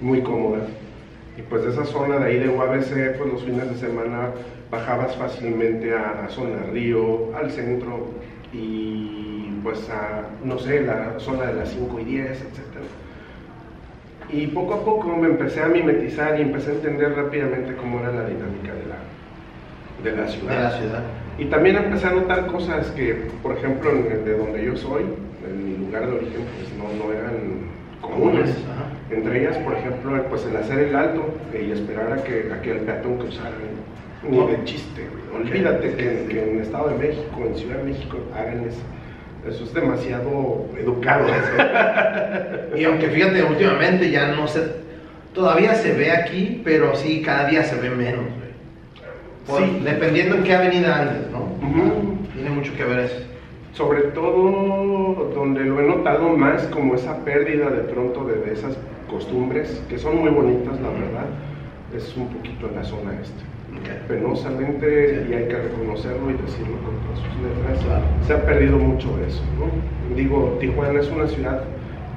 muy 0.00 0.22
cómoda. 0.22 0.60
Y 1.38 1.42
pues 1.42 1.62
de 1.62 1.70
esa 1.70 1.84
zona 1.84 2.18
de 2.18 2.26
ahí 2.26 2.38
de 2.38 2.48
UABC, 2.48 3.16
pues 3.16 3.32
los 3.32 3.44
fines 3.44 3.70
de 3.70 3.76
semana 3.76 4.30
bajabas 4.72 5.14
fácilmente 5.14 5.94
a, 5.94 6.24
a 6.24 6.28
zona 6.28 6.64
Río, 6.72 7.34
al 7.36 7.50
centro 7.52 8.08
y 8.52 9.50
pues 9.62 9.88
a, 9.88 10.22
no 10.44 10.58
sé, 10.58 10.82
la 10.82 11.14
zona 11.18 11.46
de 11.46 11.54
las 11.54 11.68
5 11.70 12.00
y 12.00 12.04
10, 12.04 12.30
etc. 12.30 12.42
Y 14.30 14.46
poco 14.48 14.74
a 14.74 14.84
poco 14.84 15.16
me 15.16 15.28
empecé 15.28 15.62
a 15.62 15.68
mimetizar 15.68 16.38
y 16.38 16.42
empecé 16.42 16.70
a 16.70 16.74
entender 16.74 17.14
rápidamente 17.14 17.74
cómo 17.76 18.00
era 18.00 18.12
la 18.12 18.24
dinámica 18.24 18.74
de 18.74 18.84
la, 18.86 20.10
de 20.10 20.22
la 20.22 20.28
ciudad. 20.28 20.56
De 20.56 20.62
la 20.62 20.70
ciudad. 20.78 21.02
Y 21.38 21.44
también 21.44 21.76
empecé 21.76 22.08
a 22.08 22.12
notar 22.12 22.46
cosas 22.48 22.88
que, 22.88 23.14
por 23.42 23.56
ejemplo, 23.56 23.92
de 23.92 24.36
donde 24.36 24.64
yo 24.64 24.76
soy, 24.76 25.04
en 25.48 25.64
mi 25.64 25.86
lugar 25.86 26.06
de 26.08 26.16
origen, 26.16 26.40
pues 26.56 26.72
no, 26.76 27.04
no 27.04 27.12
eran 27.12 27.57
comunes. 28.00 28.50
Entre 29.10 29.40
ellas, 29.40 29.56
por 29.58 29.74
ejemplo, 29.74 30.22
pues 30.28 30.44
el 30.46 30.56
hacer 30.56 30.78
el 30.80 30.96
alto 30.96 31.34
y 31.52 31.70
esperar 31.72 32.12
a 32.12 32.22
que, 32.22 32.50
a 32.52 32.60
que 32.60 32.72
el 32.72 32.78
peatón 32.78 33.18
cruzara. 33.18 33.50
Ni 34.28 34.36
de 34.36 34.64
chiste, 34.64 35.06
Olvídate 35.32 35.94
que, 35.94 36.26
que, 36.28 36.42
en 36.42 36.56
el 36.56 36.62
Estado 36.62 36.88
de 36.88 36.96
México, 36.96 37.44
en 37.46 37.56
Ciudad 37.56 37.76
de 37.76 37.84
México, 37.84 38.18
hagan 38.34 38.64
eso. 38.66 38.80
Eso 39.48 39.64
es 39.64 39.72
demasiado 39.72 40.66
educado. 40.76 41.28
y 42.76 42.84
aunque 42.84 43.08
fíjate, 43.08 43.44
últimamente 43.44 44.10
ya 44.10 44.32
no 44.32 44.48
se. 44.48 44.62
Todavía 45.32 45.74
se 45.76 45.92
ve 45.92 46.10
aquí, 46.10 46.60
pero 46.64 46.96
sí, 46.96 47.22
cada 47.22 47.48
día 47.48 47.62
se 47.62 47.76
ve 47.76 47.90
menos, 47.90 48.24
sí. 49.46 49.80
Dependiendo 49.84 50.34
en 50.34 50.42
qué 50.42 50.54
avenida 50.54 51.00
andes, 51.00 51.30
¿no? 51.30 51.48
Tiene 52.34 52.50
mucho 52.50 52.74
que 52.76 52.84
ver 52.84 52.98
eso 53.00 53.27
sobre 53.78 54.02
todo 54.10 55.30
donde 55.32 55.64
lo 55.64 55.80
he 55.80 55.86
notado 55.86 56.30
más 56.30 56.66
como 56.66 56.96
esa 56.96 57.24
pérdida 57.24 57.70
de 57.70 57.84
pronto 57.84 58.24
de, 58.24 58.52
esas 58.52 58.76
costumbres, 59.08 59.80
que 59.88 59.96
son 59.98 60.18
muy 60.18 60.30
bonitas, 60.30 60.80
la 60.80 60.88
verdad, 60.88 61.26
es 61.96 62.14
un 62.16 62.26
poquito 62.26 62.68
en 62.68 62.74
la 62.74 62.82
zona 62.82 63.12
este. 63.22 63.46
Penosamente, 64.08 65.26
y 65.30 65.32
hay 65.32 65.46
que 65.46 65.56
reconocerlo 65.56 66.28
y 66.28 66.32
decirlo 66.32 66.76
con 66.82 66.96
todas 67.04 67.20
sus 67.20 67.40
letras, 67.40 68.02
se 68.26 68.32
ha 68.34 68.44
perdido 68.44 68.78
mucho 68.78 69.16
eso. 69.24 69.42
Digo, 70.16 70.56
Tijuana 70.58 70.98
es 70.98 71.08
una 71.10 71.28
ciudad 71.28 71.62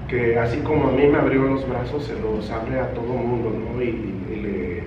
que 0.07 0.39
así 0.39 0.61
como 0.61 0.89
a 0.89 0.91
mí 0.93 1.05
me 1.05 1.19
abrió 1.19 1.43
los 1.43 1.69
brazos, 1.69 2.05
se 2.05 2.19
los 2.19 2.49
abre 2.49 2.79
a 2.79 2.91
todo 2.93 3.13
mundo 3.13 3.51
¿no? 3.51 3.81
y, 3.83 3.91
le, 4.41 4.83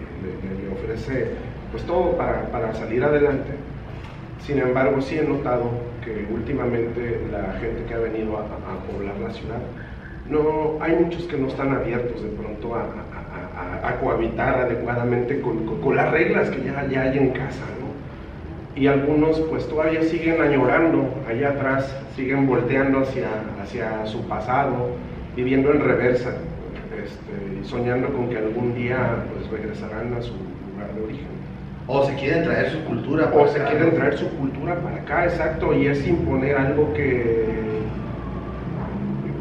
ofrece 0.74 1.28
pues 1.70 1.84
todo 1.84 2.16
para, 2.16 2.50
para 2.50 2.74
salir 2.74 3.04
adelante. 3.04 3.52
Sin 4.46 4.58
embargo, 4.58 5.00
sí 5.00 5.16
he 5.18 5.22
notado 5.22 5.70
que 6.04 6.26
últimamente 6.30 7.18
la 7.32 7.58
gente 7.60 7.82
que 7.88 7.94
ha 7.94 7.98
venido 7.98 8.36
a, 8.36 8.44
poblar 8.92 9.16
la 9.16 9.32
ciudad, 9.32 9.58
no, 10.28 10.76
hay 10.82 10.96
muchos 10.96 11.22
que 11.24 11.38
no 11.38 11.48
están 11.48 11.72
abiertos 11.72 12.22
de 12.22 12.28
pronto 12.28 12.74
a, 12.74 14.00
cohabitar 14.00 14.56
adecuadamente 14.60 15.40
con, 15.40 15.96
las 15.96 16.10
reglas 16.10 16.50
que 16.50 16.62
ya, 16.62 16.86
ya 16.90 17.02
hay 17.02 17.18
en 17.18 17.30
casa, 17.30 17.62
¿no? 17.80 18.78
Y 18.78 18.86
algunos 18.86 19.40
pues 19.40 19.66
todavía 19.66 20.02
siguen 20.02 20.42
añorando 20.42 21.08
allá 21.28 21.50
atrás, 21.50 21.96
siguen 22.14 22.46
volteando 22.46 23.00
hacia, 23.00 23.28
hacia 23.62 24.04
su 24.04 24.26
pasado, 24.26 24.90
viviendo 25.36 25.72
en 25.72 25.80
reversa, 25.80 26.30
este, 27.02 27.64
soñando 27.66 28.08
con 28.08 28.28
que 28.28 28.38
algún 28.38 28.74
día 28.74 29.24
pues 29.32 29.50
regresarán 29.50 30.12
a 30.14 30.20
su 30.20 30.32
lugar 30.32 30.94
de 30.94 31.02
origen. 31.02 31.33
O 31.86 32.04
se 32.04 32.14
quieren 32.14 32.44
traer 32.44 32.70
su 32.70 32.80
cultura. 32.84 33.30
O 33.34 33.46
se 33.46 33.62
quieren 33.62 33.94
traer 33.94 34.16
su 34.16 34.28
cultura 34.30 34.76
para 34.76 34.96
acá, 34.96 35.24
exacto, 35.24 35.74
y 35.74 35.86
es 35.86 36.06
imponer 36.06 36.56
algo 36.56 36.92
que, 36.94 37.44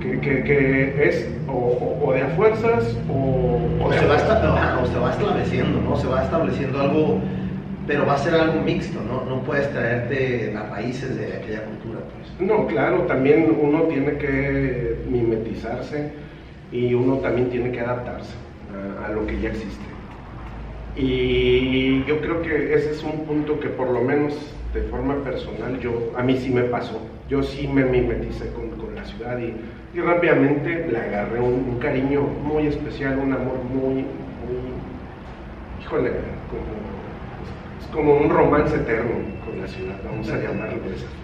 que, 0.02 0.20
que, 0.44 1.08
es 1.08 1.30
o, 1.48 2.12
de 2.14 2.22
a 2.22 2.28
fuerzas 2.30 2.98
o, 3.10 3.60
o, 3.82 3.94
se 3.94 4.06
va 4.06 4.16
o 4.82 4.86
se 4.86 5.00
va 5.00 5.12
estableciendo, 5.12 5.82
¿no? 5.82 5.96
Se 5.96 6.08
va 6.08 6.24
estableciendo 6.24 6.82
algo, 6.82 7.20
pero 7.88 8.06
va 8.06 8.16
a 8.16 8.18
ser 8.18 8.36
algo 8.36 8.62
mixto, 8.62 9.00
¿no? 9.02 9.24
No 9.24 9.42
puedes 9.44 9.72
traerte 9.72 10.52
las 10.54 10.70
raíces 10.70 11.18
de 11.18 11.38
aquella 11.38 11.64
cultura, 11.64 12.00
pues. 12.14 12.50
No, 12.50 12.68
claro, 12.68 13.04
también 13.04 13.56
uno 13.58 13.84
tiene 13.84 14.18
que 14.18 14.98
mimetizarse 15.10 16.12
y 16.74 16.94
uno 16.94 17.18
también 17.18 17.50
tiene 17.50 17.72
que 17.72 17.80
adaptarse 17.80 18.34
a 19.06 19.12
lo 19.12 19.26
que 19.28 19.40
ya 19.40 19.50
existe. 19.50 19.93
Y 20.96 22.04
yo 22.06 22.22
creo 22.22 22.42
que 22.42 22.74
ese 22.74 22.92
es 22.92 23.04
un 23.04 23.26
punto 23.26 23.60
que 23.60 23.70
por 23.70 23.90
lo 23.90 24.02
menos 24.02 24.36
de 24.74 24.82
forma 24.84 25.16
personal 25.24 25.80
yo, 25.80 26.12
a 26.18 26.24
mí 26.24 26.38
sí 26.38 26.50
me 26.50 26.64
pasó. 26.64 27.00
Yo 27.30 27.42
sí 27.42 27.68
me 27.68 27.84
mimeticé 27.86 28.52
con, 28.52 28.70
con 28.72 28.96
la 28.96 29.06
ciudad 29.06 29.38
y, 29.40 29.54
y, 29.98 30.02
rápidamente 30.02 30.88
le 30.88 30.98
agarré 30.98 31.40
un, 31.40 31.80
cariño 31.80 32.22
muy 32.22 32.68
especial, 32.68 33.18
un 33.18 33.34
amor 33.34 33.58
muy, 33.64 34.04
muy 34.04 34.06
híjole, 35.82 36.12
como, 36.50 37.82
es 37.82 37.88
como 37.88 38.18
un 38.18 38.30
romance 38.30 38.76
eterno 38.76 39.12
con 39.46 39.60
la 39.62 39.68
ciudad, 39.68 39.96
vamos 40.04 40.30
a 40.30 40.38
llamarlo 40.38 40.82
de 40.90 40.96
esa 40.96 41.08
forma. 41.08 41.24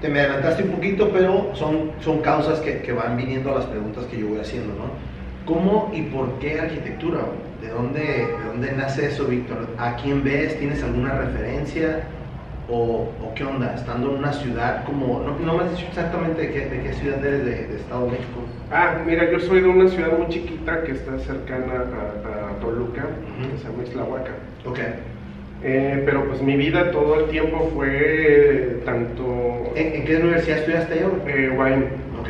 Te 0.00 0.08
me 0.08 0.20
adelantaste 0.20 0.64
un 0.64 0.70
poquito, 0.70 1.10
pero 1.12 1.54
son, 1.54 1.92
son 2.00 2.20
causas 2.20 2.60
que, 2.60 2.82
que 2.82 2.92
van 2.92 3.16
viniendo 3.16 3.52
a 3.52 3.56
las 3.56 3.66
preguntas 3.66 4.04
que 4.06 4.18
yo 4.18 4.28
voy 4.28 4.40
haciendo, 4.40 4.74
¿no? 4.74 4.90
¿Cómo 5.46 5.90
y 5.94 6.02
por 6.02 6.38
qué 6.38 6.60
arquitectura? 6.60 7.20
¿De 7.64 7.70
dónde, 7.70 8.00
de 8.00 8.44
dónde 8.46 8.72
nace 8.72 9.06
eso, 9.06 9.24
Víctor? 9.24 9.66
¿A 9.78 9.96
quién 9.96 10.22
ves? 10.22 10.58
¿Tienes 10.58 10.82
alguna 10.82 11.14
referencia? 11.14 12.02
¿O, 12.68 13.08
o 13.22 13.34
qué 13.34 13.42
onda? 13.42 13.74
Estando 13.74 14.10
en 14.10 14.18
una 14.18 14.34
ciudad 14.34 14.84
como... 14.84 15.20
No, 15.20 15.38
no 15.38 15.56
me 15.56 15.64
has 15.64 15.70
dicho 15.70 15.86
exactamente 15.88 16.42
de 16.42 16.52
qué, 16.52 16.66
de 16.66 16.82
qué 16.82 16.92
ciudad 16.92 17.24
eres 17.24 17.44
de, 17.46 17.76
Estado 17.76 18.04
de 18.04 18.10
México. 18.12 18.40
Ah, 18.70 18.98
mira, 19.06 19.30
yo 19.30 19.40
soy 19.40 19.62
de 19.62 19.68
una 19.68 19.88
ciudad 19.88 20.18
muy 20.18 20.28
chiquita 20.28 20.82
que 20.82 20.92
está 20.92 21.18
cercana 21.20 21.84
a, 21.84 22.60
Toluca, 22.60 23.06
que 23.50 23.58
se 23.58 23.64
llama 23.64 23.82
Islahuaca. 23.82 24.32
Ok. 24.66 24.78
Eh, 25.62 26.02
pero 26.04 26.26
pues 26.26 26.42
mi 26.42 26.56
vida 26.56 26.90
todo 26.90 27.20
el 27.20 27.30
tiempo 27.30 27.70
fue 27.74 28.82
tanto... 28.84 29.72
¿En, 29.74 30.04
qué 30.04 30.16
universidad 30.16 30.58
estudiaste 30.58 31.00
yo? 31.00 31.12
Eh, 31.26 31.48
Wine. 31.48 31.86
Ok 32.20 32.28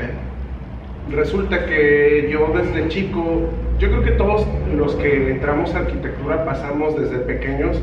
resulta 1.11 1.67
que 1.67 2.29
yo 2.31 2.53
desde 2.55 2.89
chico, 2.89 3.49
yo 3.79 3.89
creo 3.89 4.03
que 4.05 4.13
todos 4.13 4.47
los 4.75 4.95
que 4.97 5.31
entramos 5.31 5.75
a 5.75 5.81
arquitectura 5.81 6.45
pasamos 6.45 6.99
desde 6.99 7.19
pequeños 7.19 7.81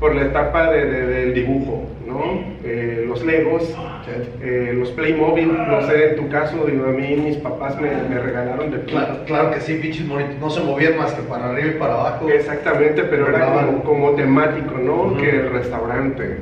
por 0.00 0.14
la 0.14 0.22
etapa 0.22 0.70
de, 0.70 0.84
del 0.86 1.34
dibujo, 1.34 1.84
¿no? 2.06 2.40
Eh, 2.64 3.04
los 3.06 3.24
Legos, 3.24 3.74
eh, 4.40 4.72
los 4.74 4.90
Playmobil, 4.90 5.52
no 5.52 5.82
sé, 5.82 6.10
en 6.10 6.16
tu 6.16 6.28
caso, 6.28 6.66
digo, 6.66 6.84
a 6.84 6.92
mí 6.92 7.16
mis 7.16 7.36
papás 7.38 7.80
me, 7.80 7.90
me 8.08 8.20
regalaron 8.20 8.70
de 8.70 8.82
claro, 8.82 9.24
claro 9.26 9.50
que 9.50 9.60
sí, 9.60 9.74
pinches 9.74 10.06
no 10.06 10.50
se 10.50 10.62
movían 10.62 10.96
más 10.96 11.12
que 11.14 11.22
para 11.22 11.50
arriba 11.50 11.68
y 11.74 11.78
para 11.78 11.94
abajo. 11.94 12.28
Exactamente, 12.28 13.02
pero 13.04 13.28
era 13.28 13.66
como, 13.84 14.12
temático, 14.12 14.78
¿no? 14.78 15.16
Que 15.16 15.30
el 15.30 15.50
restaurante, 15.50 16.36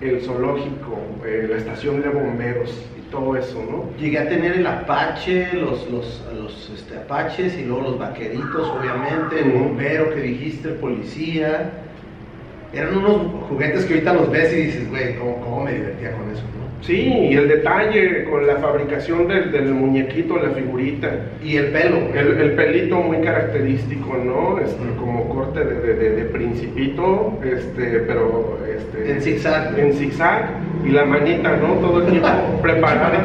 el 0.00 0.22
zoológico, 0.22 0.98
eh, 1.26 1.48
la 1.50 1.56
estación 1.58 2.00
de 2.00 2.08
bomberos, 2.08 2.82
todo 3.10 3.36
eso, 3.36 3.62
¿no? 3.70 3.90
Llegué 3.98 4.18
a 4.18 4.28
tener 4.28 4.52
el 4.52 4.66
Apache, 4.66 5.48
los, 5.54 5.88
los, 5.90 6.24
los 6.34 6.72
este, 6.74 6.96
Apaches 6.96 7.56
y 7.58 7.64
luego 7.64 7.82
los 7.82 7.98
vaqueritos, 7.98 8.68
obviamente, 8.68 9.40
el 9.40 9.50
bombero 9.50 10.14
que 10.14 10.20
dijiste, 10.20 10.68
el 10.68 10.74
policía. 10.74 11.70
Eran 12.72 12.98
unos 12.98 13.48
juguetes 13.48 13.84
que 13.84 13.94
ahorita 13.94 14.12
los 14.12 14.30
ves 14.30 14.52
y 14.52 14.56
dices, 14.56 14.90
güey, 14.90 15.16
¿cómo, 15.16 15.40
¿cómo, 15.40 15.64
me 15.64 15.74
divertía 15.74 16.12
con 16.12 16.30
eso, 16.30 16.42
no? 16.42 16.66
Sí, 16.82 17.08
y 17.30 17.34
el 17.34 17.48
detalle 17.48 18.24
con 18.24 18.46
la 18.46 18.56
fabricación 18.56 19.26
del, 19.28 19.50
del 19.50 19.72
muñequito, 19.72 20.36
la 20.36 20.50
figurita. 20.50 21.10
Y 21.42 21.56
el 21.56 21.68
pelo. 21.68 21.96
El, 22.14 22.38
el 22.38 22.52
pelito 22.52 22.96
muy 22.96 23.18
característico, 23.18 24.16
¿no? 24.18 24.58
Este, 24.58 24.84
como 24.98 25.28
corte 25.28 25.64
de, 25.64 25.94
de, 25.94 26.10
de, 26.10 26.24
principito, 26.26 27.38
este, 27.42 28.00
pero... 28.00 28.58
Este, 28.68 29.10
en 29.10 29.22
zigzag. 29.22 29.78
En 29.78 29.94
zigzag. 29.94 30.65
Y 30.84 30.90
la 30.90 31.04
manita, 31.04 31.56
¿no? 31.56 31.74
Todo 31.74 32.00
el 32.00 32.10
tiempo 32.10 32.28
preparada. 32.62 33.24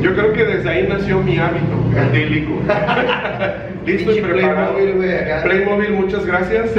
Yo 0.00 0.14
creo 0.14 0.32
que 0.32 0.44
desde 0.44 0.68
ahí 0.68 0.86
nació 0.88 1.20
mi 1.20 1.38
hábito 1.38 1.98
antílico. 1.98 2.52
Listo 3.86 4.12
y 4.12 4.20
preparado. 4.20 4.74
Playmobil, 4.74 5.42
Playmobil, 5.44 5.90
muchas 5.92 6.26
gracias. 6.26 6.70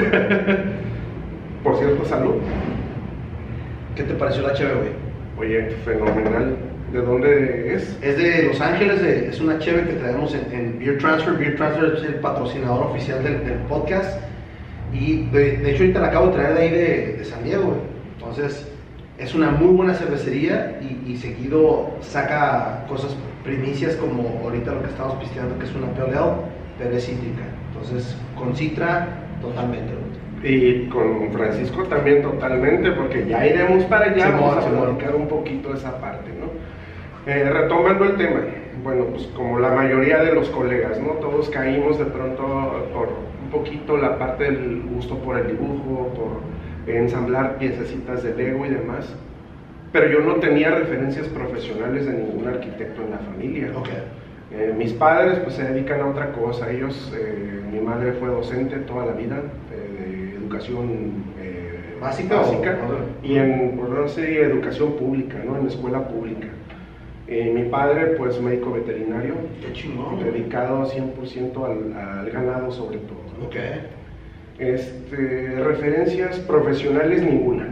Por 1.64 1.78
cierto, 1.78 2.06
salud. 2.06 2.36
¿Qué 3.96 4.04
te 4.04 4.14
pareció 4.14 4.44
la 4.44 4.54
HB, 4.54 4.78
güey? 4.78 5.50
Oye, 5.50 5.70
fenomenal. 5.86 6.56
¿De 6.92 7.02
dónde 7.02 7.74
es? 7.74 7.98
Es 8.02 8.18
de 8.18 8.44
Los 8.44 8.62
Ángeles, 8.62 9.02
es 9.02 9.42
una 9.42 9.60
chévere 9.60 9.88
que 9.88 9.94
traemos 9.96 10.34
en, 10.34 10.80
Beer 10.80 10.98
Transfer. 11.00 11.34
Beer 11.34 11.56
Transfer 11.58 11.96
es 11.98 12.04
el 12.04 12.16
patrocinador 12.16 12.88
oficial 12.88 13.24
del, 13.24 13.58
podcast. 13.68 14.22
Y 14.94 15.26
de, 15.32 15.70
hecho 15.70 15.84
ahorita 15.84 16.00
la 16.00 16.08
acabo 16.08 16.28
de 16.28 16.34
traer 16.34 16.54
de 16.54 16.62
ahí 16.62 16.70
de, 17.18 17.26
San 17.26 17.44
Diego. 17.44 17.78
Entonces 18.18 18.72
es 19.18 19.34
una 19.34 19.50
muy 19.52 19.76
buena 19.76 19.94
cervecería 19.94 20.80
y, 21.06 21.16
seguido 21.18 21.90
saca 22.02 22.86
cosas 22.88 23.16
primicias 23.44 23.96
como 23.96 24.40
ahorita 24.44 24.74
lo 24.74 24.84
que 24.84 24.90
estamos 24.90 25.16
pisteando 25.16 25.58
que 25.58 25.66
es 25.66 25.74
una 25.74 25.88
PLL, 25.94 26.42
pero 26.78 26.96
es 26.96 27.06
cítrica. 27.06 27.44
Entonces 27.72 28.16
con 28.38 28.56
Citra 28.56 29.08
totalmente. 29.42 29.94
Y 30.44 30.86
con 30.90 31.32
Francisco 31.32 31.84
también 31.86 32.22
totalmente, 32.22 32.92
porque 32.92 33.26
ya 33.28 33.48
iremos 33.48 33.84
para 33.86 34.06
allá, 34.06 34.30
vamos 34.30 34.58
a 34.58 34.70
comunicar 34.70 35.16
un 35.16 35.28
poquito 35.28 35.74
esa 35.74 36.00
parte, 36.00 36.30
¿no? 36.40 37.32
Eh, 37.32 37.50
retomando 37.50 38.06
el 38.06 38.18
tema, 38.18 38.42
bueno, 38.84 39.06
pues 39.06 39.24
como 39.36 39.60
la 39.60 39.72
mayoría 39.72 40.20
de 40.20 40.36
los 40.36 40.48
colegas, 40.50 41.00
¿no? 41.00 41.14
Todos 41.14 41.50
caímos 41.50 41.98
de 41.98 42.06
pronto 42.06 42.88
por 42.94 43.10
un 43.44 43.50
poquito 43.50 43.98
la 43.98 44.20
parte 44.20 44.44
del 44.44 44.84
gusto 44.84 45.18
por 45.18 45.40
el 45.40 45.48
dibujo, 45.48 46.14
por 46.14 46.57
ensamblar 46.88 47.58
piececitas 47.58 48.24
de 48.24 48.36
Lego 48.36 48.66
y 48.66 48.70
demás, 48.70 49.14
pero 49.92 50.10
yo 50.10 50.20
no 50.20 50.36
tenía 50.36 50.72
referencias 50.72 51.28
profesionales 51.28 52.06
de 52.06 52.14
ningún 52.14 52.48
arquitecto 52.48 53.04
en 53.04 53.12
la 53.12 53.18
familia. 53.20 53.72
Okay. 53.76 54.04
Eh, 54.52 54.74
mis 54.78 54.94
padres 54.94 55.40
pues 55.40 55.56
se 55.56 55.64
dedican 55.64 56.02
a 56.02 56.08
otra 56.08 56.32
cosa, 56.32 56.72
ellos, 56.72 57.14
eh, 57.16 57.62
mi 57.72 57.80
madre 57.82 58.14
fue 58.14 58.30
docente 58.30 58.78
toda 58.78 59.06
la 59.06 59.14
vida, 59.14 59.42
educación 60.48 61.26
eh, 61.42 61.98
básica, 62.00 62.42
y 63.22 63.38
en, 63.38 63.78
por 63.78 63.90
no 63.90 64.08
sé, 64.08 64.42
educación 64.42 64.94
pública, 64.94 65.38
¿no? 65.46 65.58
En 65.58 65.68
escuela 65.68 66.08
pública. 66.08 66.48
Eh, 67.28 67.52
mi 67.54 67.64
padre, 67.70 68.16
pues 68.18 68.40
médico 68.42 68.72
veterinario, 68.72 69.34
dedicado 70.24 70.86
100% 70.86 71.66
al, 71.66 71.94
al, 71.94 72.30
ganado 72.32 72.72
sobre 72.72 73.00
todo. 73.00 73.48
Okay. 73.48 73.97
Este, 74.60 75.56
referencias 75.64 76.40
profesionales 76.40 77.22
ninguna. 77.22 77.68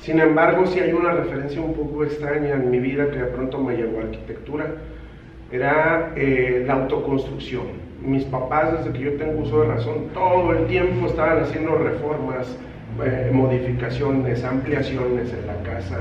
Sin 0.00 0.20
embargo, 0.20 0.66
sí 0.66 0.80
hay 0.80 0.92
una 0.92 1.12
referencia 1.12 1.60
un 1.60 1.74
poco 1.74 2.04
extraña 2.04 2.54
en 2.54 2.70
mi 2.70 2.78
vida 2.78 3.10
que 3.10 3.18
de 3.18 3.26
pronto 3.26 3.58
me 3.58 3.76
llevó 3.76 4.00
a 4.00 4.04
arquitectura. 4.04 4.66
Era 5.50 6.12
eh, 6.16 6.64
la 6.66 6.74
autoconstrucción 6.74 7.86
mis 8.06 8.24
papás, 8.24 8.78
desde 8.78 8.92
que 8.92 9.04
yo 9.04 9.16
tengo 9.16 9.42
uso 9.42 9.62
de 9.62 9.68
razón, 9.68 10.08
todo 10.14 10.52
el 10.52 10.66
tiempo 10.66 11.06
estaban 11.06 11.42
haciendo 11.42 11.76
reformas, 11.76 12.46
eh, 13.04 13.30
modificaciones, 13.32 14.44
ampliaciones 14.44 15.32
en 15.32 15.46
la 15.46 15.56
casa. 15.62 16.00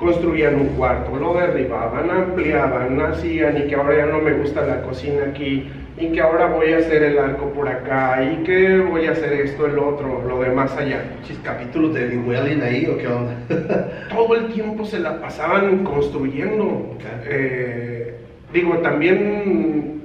Construían 0.00 0.54
un 0.54 0.68
cuarto, 0.68 1.14
lo 1.14 1.34
derribaban, 1.34 2.10
ampliaban, 2.10 2.98
hacían 3.00 3.58
y 3.58 3.68
que 3.68 3.74
ahora 3.74 3.98
ya 3.98 4.06
no 4.06 4.20
me 4.20 4.32
gusta 4.32 4.62
la 4.62 4.80
cocina 4.82 5.24
aquí 5.28 5.70
y 5.98 6.08
que 6.12 6.20
ahora 6.22 6.46
voy 6.46 6.72
a 6.72 6.78
hacer 6.78 7.02
el 7.02 7.18
arco 7.18 7.50
por 7.50 7.68
acá 7.68 8.22
y 8.22 8.42
que 8.42 8.78
voy 8.78 9.06
a 9.06 9.12
hacer 9.12 9.34
esto, 9.34 9.66
el 9.66 9.78
otro, 9.78 10.22
lo 10.26 10.40
demás 10.40 10.74
allá. 10.76 11.02
¿Chis 11.24 11.38
capítulos 11.44 11.92
de 11.92 12.08
Llewellyn 12.08 12.62
ahí 12.62 12.86
o 12.86 12.96
qué 12.96 13.06
onda? 13.06 13.36
Todo 14.08 14.34
el 14.36 14.46
tiempo 14.54 14.86
se 14.86 14.98
la 14.98 15.20
pasaban 15.20 15.84
construyendo. 15.84 16.96
Eh, 17.26 18.14
digo, 18.54 18.78
también 18.78 20.00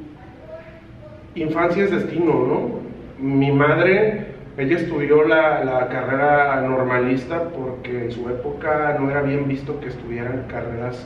infancia 1.36 1.86
es 1.86 1.91
destino, 1.91 2.34
¿no? 2.45 2.79
Mi 3.17 3.51
madre, 3.53 4.35
ella 4.58 4.78
estudió 4.78 5.28
la, 5.28 5.88
carrera 5.91 6.62
normalista 6.62 7.50
porque 7.50 8.06
en 8.06 8.12
su 8.12 8.30
época 8.30 8.96
no 9.00 9.12
era 9.12 9.22
bien 9.22 9.48
visto 9.48 9.80
que 9.82 9.88
estudiaran 9.88 10.46
carreras 10.48 11.06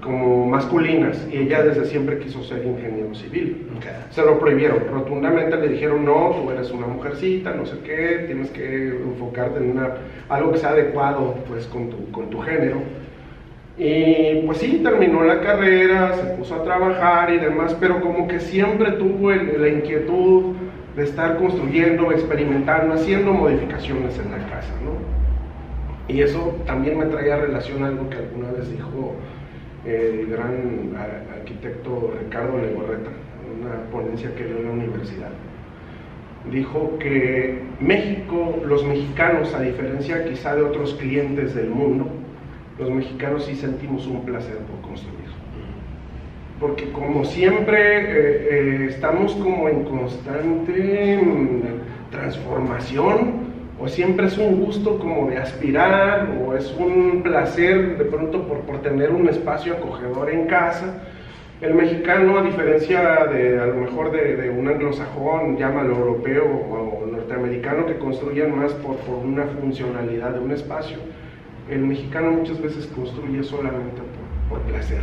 como 0.00 0.46
masculinas 0.46 1.26
y 1.32 1.38
ella 1.38 1.62
desde 1.62 1.86
siempre 1.86 2.18
quiso 2.18 2.44
ser 2.44 2.64
ingeniero 2.64 3.12
civil. 3.14 3.66
Se 4.10 4.22
lo 4.22 4.38
prohibieron, 4.38 4.78
rotundamente 4.92 5.56
le 5.56 5.68
dijeron 5.68 6.04
no, 6.04 6.36
tú 6.40 6.50
eres 6.52 6.70
una 6.70 6.86
mujercita, 6.86 7.52
no 7.52 7.66
sé 7.66 7.78
qué, 7.84 8.24
tienes 8.26 8.50
que 8.50 8.90
enfocarte 8.90 9.58
en 9.58 9.72
una, 9.72 9.94
algo 10.28 10.52
que 10.52 10.58
sea 10.58 10.70
adecuado 10.70 11.34
pues 11.48 11.66
con 11.66 11.90
tu, 11.90 12.10
con 12.12 12.30
tu 12.30 12.40
género. 12.42 12.76
Y 13.76 14.42
pues 14.46 14.58
sí, 14.58 14.80
terminó 14.84 15.24
la 15.24 15.40
carrera, 15.40 16.14
se 16.14 16.22
puso 16.36 16.54
a 16.54 16.62
trabajar 16.62 17.32
y 17.32 17.38
demás, 17.38 17.76
pero 17.80 18.00
como 18.00 18.28
que 18.28 18.38
siempre 18.38 18.92
tuvo 18.92 19.32
la 19.32 19.68
inquietud 19.68 20.54
de 20.96 21.04
estar 21.04 21.38
construyendo, 21.38 22.12
experimentando, 22.12 22.94
haciendo 22.94 23.32
modificaciones 23.32 24.18
en 24.18 24.30
la 24.30 24.38
casa, 24.48 24.72
¿no? 24.84 24.92
Y 26.06 26.20
eso 26.20 26.56
también 26.66 26.98
me 26.98 27.06
traía 27.06 27.36
relación 27.36 27.82
algo 27.82 28.08
que 28.10 28.18
alguna 28.18 28.52
vez 28.52 28.70
dijo 28.70 29.14
el 29.84 30.26
gran 30.26 30.94
arquitecto 31.34 32.14
Ricardo 32.20 32.58
Legorreta, 32.58 33.10
en 33.44 33.66
una 33.66 33.90
ponencia 33.90 34.34
que 34.34 34.44
dio 34.44 34.58
en 34.58 34.64
la 34.64 34.70
universidad. 34.70 35.30
Dijo 36.50 36.98
que 36.98 37.62
México, 37.80 38.62
los 38.66 38.84
mexicanos, 38.84 39.54
a 39.54 39.62
diferencia 39.62 40.24
quizá 40.26 40.54
de 40.54 40.62
otros 40.62 40.94
clientes 40.94 41.54
del 41.54 41.70
mundo, 41.70 42.06
los 42.78 42.90
mexicanos 42.90 43.46
sí 43.46 43.54
sentimos 43.56 44.06
un 44.06 44.24
placer 44.24 44.58
por 44.58 44.90
construir. 44.90 45.23
Porque 46.60 46.90
como 46.92 47.24
siempre 47.24 47.98
eh, 47.98 48.48
eh, 48.50 48.86
estamos 48.90 49.32
como 49.34 49.68
en 49.68 49.84
constante 49.84 51.20
mm, 51.20 52.10
transformación, 52.10 53.44
o 53.80 53.88
siempre 53.88 54.26
es 54.26 54.38
un 54.38 54.64
gusto 54.64 54.98
como 54.98 55.28
de 55.28 55.38
aspirar, 55.38 56.28
o 56.40 56.54
es 56.54 56.72
un 56.78 57.22
placer 57.22 57.98
de 57.98 58.04
pronto 58.04 58.46
por, 58.46 58.60
por 58.60 58.82
tener 58.82 59.10
un 59.10 59.28
espacio 59.28 59.74
acogedor 59.74 60.30
en 60.30 60.46
casa. 60.46 61.02
El 61.60 61.74
mexicano, 61.74 62.38
a 62.38 62.42
diferencia 62.42 63.26
de 63.26 63.58
a 63.58 63.66
lo 63.66 63.74
mejor 63.76 64.10
de, 64.12 64.50
un 64.50 64.68
anglosajón, 64.68 65.56
llámalo 65.56 65.96
europeo 65.96 66.44
o, 66.44 67.06
norteamericano, 67.10 67.86
que 67.86 67.96
construyen 67.96 68.56
más 68.56 68.72
por, 68.74 68.96
por, 68.98 69.16
una 69.16 69.44
funcionalidad 69.46 70.32
de 70.32 70.40
un 70.40 70.52
espacio, 70.52 70.98
el 71.70 71.80
mexicano 71.80 72.32
muchas 72.32 72.60
veces 72.60 72.86
construye 72.88 73.42
solamente 73.42 74.02
por, 74.48 74.58
por 74.58 74.66
placer, 74.68 75.00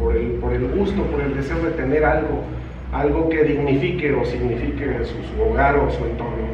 por, 0.00 0.16
el, 0.16 0.32
por 0.32 0.52
el 0.52 0.66
gusto, 0.68 1.02
por 1.04 1.20
el 1.20 1.36
deseo 1.36 1.58
de 1.58 1.70
tener 1.72 2.04
algo, 2.04 2.42
algo 2.92 3.28
que 3.28 3.44
dignifique 3.44 4.12
o 4.12 4.24
signifique 4.24 5.04
su, 5.04 5.14
su 5.22 5.42
hogar 5.42 5.76
o 5.76 5.90
su 5.90 6.04
entorno. 6.04 6.50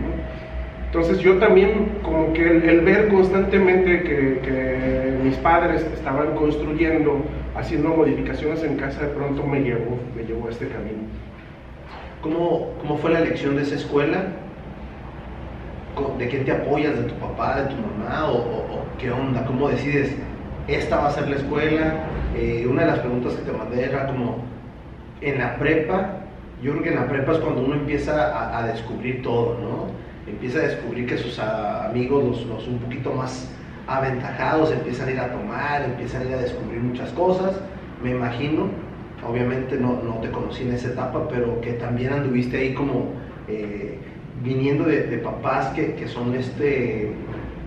Entonces 0.96 1.18
yo 1.18 1.36
también 1.36 1.98
como 2.02 2.32
que 2.32 2.42
el, 2.42 2.80
ver 2.80 3.08
constantemente 3.08 4.02
que, 4.02 5.16
mis 5.22 5.36
padres 5.36 5.84
estaban 5.92 6.34
construyendo, 6.36 7.20
haciendo 7.56 7.88
modificaciones 7.88 8.62
en 8.62 8.76
casa, 8.76 9.02
de 9.02 9.08
pronto 9.08 9.42
me 9.42 9.60
llevó, 9.60 9.98
me 10.16 10.22
llevó 10.22 10.46
a 10.46 10.52
este 10.52 10.68
camino. 10.68 11.02
¿Cómo, 12.22 12.70
¿Cómo 12.80 12.96
fue 12.96 13.10
la 13.10 13.18
elección 13.18 13.56
de 13.56 13.62
esa 13.62 13.74
escuela? 13.74 14.24
¿De 16.18 16.28
qué 16.28 16.38
te 16.38 16.52
apoyas? 16.52 16.96
¿De 16.96 17.04
tu 17.04 17.14
papá, 17.16 17.60
de 17.60 17.74
tu 17.74 17.76
mamá? 17.76 18.30
¿O, 18.30 18.86
qué 18.98 19.10
onda? 19.10 19.44
¿Cómo 19.44 19.68
decides? 19.68 20.14
Esta 20.68 20.96
va 20.98 21.08
a 21.08 21.10
ser 21.10 21.28
la 21.28 21.36
escuela. 21.36 22.04
Eh, 22.36 22.66
una 22.68 22.82
de 22.82 22.88
las 22.88 22.98
preguntas 22.98 23.32
que 23.34 23.50
te 23.50 23.56
mandé 23.56 23.84
era 23.84 24.06
como, 24.06 24.44
en 25.22 25.38
la 25.38 25.56
prepa, 25.56 26.18
yo 26.62 26.72
creo 26.72 26.82
que 26.82 26.88
en 26.90 26.96
la 26.96 27.08
prepa 27.08 27.32
es 27.32 27.38
cuando 27.38 27.62
uno 27.62 27.74
empieza 27.74 28.58
a, 28.58 28.66
descubrir 28.66 29.22
todo, 29.22 29.56
¿no? 29.58 30.30
empieza 30.30 30.58
a 30.58 30.62
descubrir 30.62 31.06
que 31.06 31.16
sus 31.16 31.38
amigos, 31.38 32.44
los, 32.46 32.66
un 32.66 32.78
poquito 32.78 33.12
más 33.12 33.50
aventajados, 33.86 34.72
empiezan 34.72 35.08
a 35.08 35.12
ir 35.12 35.20
a 35.20 35.32
tomar, 35.32 35.82
empiezan 35.82 36.22
a 36.22 36.24
ir 36.26 36.34
a 36.34 36.38
descubrir 36.38 36.80
muchas 36.80 37.10
cosas. 37.12 37.60
Me 38.02 38.10
imagino, 38.10 38.68
obviamente 39.26 39.76
no, 39.76 40.00
no 40.02 40.16
te 40.20 40.30
conocí 40.30 40.64
en 40.64 40.74
esa 40.74 40.88
etapa, 40.88 41.28
pero 41.28 41.60
que 41.60 41.74
también 41.74 42.12
anduviste 42.12 42.58
ahí 42.58 42.74
como 42.74 43.12
eh, 43.48 43.98
viniendo 44.42 44.84
de, 44.84 45.18
papás 45.18 45.68
que, 45.68 45.94
que, 45.94 46.08
son 46.08 46.34
este, 46.34 47.12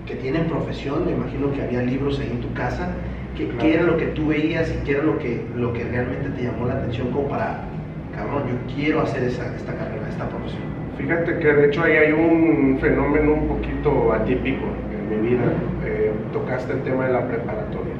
que 0.05 0.15
tienen 0.15 0.45
profesión, 0.45 1.05
me 1.05 1.13
imagino 1.13 1.51
que 1.53 1.63
había 1.63 1.81
libros 1.81 2.19
ahí 2.19 2.29
en 2.29 2.41
tu 2.41 2.53
casa. 2.53 2.89
¿Qué, 3.35 3.73
era 3.73 3.83
lo 3.83 3.97
que 3.97 4.07
tú 4.07 4.27
veías 4.27 4.69
y 4.69 4.85
qué 4.85 4.91
era 4.91 5.03
lo 5.03 5.17
que, 5.17 5.45
lo 5.55 5.71
que 5.73 5.83
realmente 5.85 6.29
te 6.29 6.43
llamó 6.43 6.65
la 6.65 6.73
atención 6.73 7.11
como 7.11 7.29
para, 7.29 7.61
cabrón, 8.13 8.43
yo 8.49 8.75
quiero 8.75 9.01
hacer 9.01 9.23
esa, 9.23 9.55
esta 9.55 9.73
carrera, 9.73 10.07
esta 10.09 10.27
profesión? 10.27 10.61
Fíjate 10.97 11.39
que 11.39 11.53
de 11.53 11.67
hecho 11.67 11.83
ahí 11.83 11.93
hay 11.93 12.11
un 12.11 12.77
fenómeno 12.81 13.33
un 13.33 13.47
poquito 13.47 14.11
atípico 14.11 14.65
en 14.91 15.09
mi 15.09 15.29
vida. 15.29 15.45
Eh, 15.85 16.11
tocaste 16.33 16.73
el 16.73 16.83
tema 16.83 17.07
de 17.07 17.13
la 17.13 17.27
preparatoria. 17.27 17.93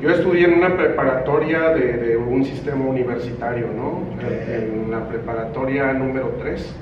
Yo 0.00 0.10
estudié 0.10 0.44
en 0.44 0.54
una 0.54 0.76
preparatoria 0.76 1.70
de, 1.70 2.16
un 2.16 2.44
sistema 2.44 2.84
universitario, 2.84 3.66
¿no? 3.74 4.02
En 4.22 4.90
la 4.90 5.08
preparatoria 5.08 5.92
número 5.92 6.36
3. 6.38 6.76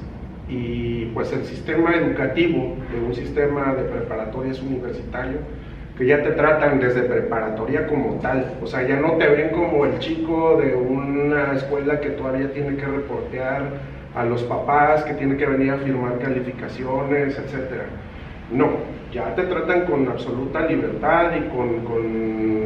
Y 0.48 1.06
pues 1.06 1.32
el 1.32 1.44
sistema 1.44 1.94
educativo 1.94 2.76
de 2.92 3.00
un 3.00 3.14
sistema 3.14 3.72
de 3.74 3.84
preparatorias 3.84 4.60
universitario, 4.60 5.38
que 5.96 6.06
ya 6.06 6.22
te 6.22 6.32
tratan 6.32 6.78
desde 6.78 7.02
preparatoria 7.02 7.86
como 7.86 8.14
tal. 8.20 8.54
O 8.62 8.66
sea, 8.66 8.86
ya 8.86 8.96
no 8.96 9.12
te 9.12 9.26
ven 9.28 9.50
como 9.50 9.86
el 9.86 9.98
chico 9.98 10.60
de 10.60 10.74
una 10.74 11.54
escuela 11.54 12.00
que 12.00 12.10
todavía 12.10 12.52
tiene 12.52 12.76
que 12.76 12.84
reportear 12.84 13.62
a 14.14 14.24
los 14.24 14.42
papás 14.44 15.04
que 15.04 15.14
tienen 15.14 15.38
que 15.38 15.46
venir 15.46 15.72
a 15.72 15.78
firmar 15.78 16.18
calificaciones, 16.18 17.38
etc. 17.38 17.82
No, 18.50 18.68
ya 19.12 19.34
te 19.34 19.42
tratan 19.44 19.86
con 19.86 20.06
absoluta 20.08 20.66
libertad 20.66 21.32
y 21.36 21.48
con, 21.48 21.68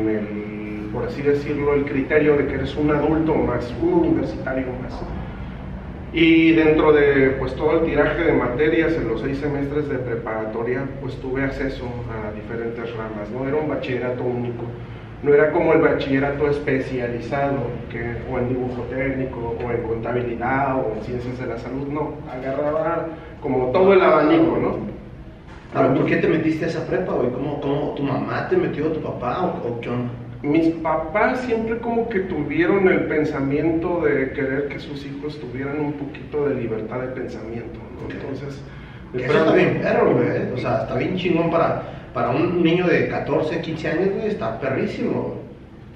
el, 0.08 0.90
por 0.92 1.04
así 1.04 1.22
decirlo, 1.22 1.74
el 1.74 1.84
criterio 1.84 2.36
de 2.36 2.46
que 2.46 2.54
eres 2.54 2.76
un 2.76 2.90
adulto 2.90 3.34
más, 3.34 3.72
un 3.80 3.94
universitario 3.94 4.66
más. 4.82 5.00
Y 6.12 6.52
dentro 6.52 6.92
de 6.92 7.36
pues, 7.38 7.54
todo 7.54 7.80
el 7.80 7.86
tiraje 7.86 8.24
de 8.24 8.32
materias 8.32 8.92
en 8.94 9.08
los 9.08 9.20
seis 9.20 9.38
semestres 9.38 9.88
de 9.88 9.98
preparatoria, 9.98 10.84
pues 11.00 11.14
tuve 11.16 11.44
acceso 11.44 11.84
a 12.10 12.32
diferentes 12.32 12.96
ramas, 12.96 13.30
¿no? 13.30 13.46
Era 13.46 13.56
un 13.56 13.68
bachillerato 13.68 14.24
único 14.24 14.64
no 15.22 15.34
era 15.34 15.52
como 15.52 15.74
el 15.74 15.82
bachillerato 15.82 16.48
especializado, 16.48 17.58
que, 17.90 18.16
o 18.30 18.38
en 18.38 18.48
dibujo 18.48 18.82
técnico, 18.84 19.56
o 19.62 19.70
en 19.70 19.82
contabilidad, 19.82 20.76
o 20.76 20.94
en 20.96 21.04
ciencias 21.04 21.38
de 21.38 21.46
la 21.46 21.58
salud, 21.58 21.86
no, 21.88 22.14
agarraba 22.32 23.06
como 23.42 23.66
todo 23.70 23.92
el 23.92 24.02
abanico, 24.02 24.56
¿no? 24.56 24.90
¿por 25.94 26.04
qué 26.06 26.16
te 26.16 26.26
metiste 26.26 26.64
a 26.64 26.68
esa 26.68 26.84
prepa, 26.86 27.12
güey? 27.12 27.30
¿Cómo, 27.30 27.60
¿Cómo, 27.60 27.94
tu 27.94 28.02
mamá 28.02 28.48
te 28.48 28.56
metió, 28.56 28.86
tu 28.88 29.00
papá, 29.00 29.44
o, 29.64 29.80
qué 29.80 29.88
onda? 29.88 30.10
Mis 30.42 30.68
papás 30.76 31.40
siempre 31.40 31.78
como 31.78 32.08
que 32.08 32.20
tuvieron 32.20 32.88
el 32.88 33.04
pensamiento 33.04 34.00
de 34.02 34.32
querer 34.32 34.68
que 34.68 34.78
sus 34.78 35.04
hijos 35.04 35.38
tuvieran 35.38 35.80
un 35.80 35.92
poquito 35.92 36.48
de 36.48 36.54
libertad 36.54 37.00
de 37.00 37.08
pensamiento, 37.08 37.78
¿no? 38.00 38.14
Entonces... 38.14 38.62
Eso 39.12 39.38
está 39.38 39.52
bien 39.54 39.80
perro, 39.82 40.14
güey, 40.14 40.52
o 40.54 40.56
sea, 40.56 40.82
está 40.82 40.94
bien 40.94 41.16
chingón 41.16 41.50
para 41.50 41.82
para 42.12 42.30
un 42.30 42.62
niño 42.62 42.86
de 42.86 43.08
14, 43.08 43.60
15 43.60 43.88
años, 43.88 44.08
está 44.24 44.58
perrísimo. 44.60 45.36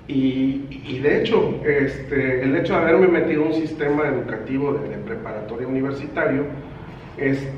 Y, 0.07 0.99
de 1.03 1.21
hecho, 1.21 1.61
este, 1.65 2.43
el 2.43 2.55
hecho 2.57 2.75
de 2.75 2.79
haberme 2.79 3.09
metido 3.09 3.43
en 3.43 3.49
un 3.49 3.55
sistema 3.55 4.07
educativo 4.07 4.75
de, 4.75 4.97
preparatoria 4.99 5.67
universitario, 5.67 6.45
este, 7.17 7.51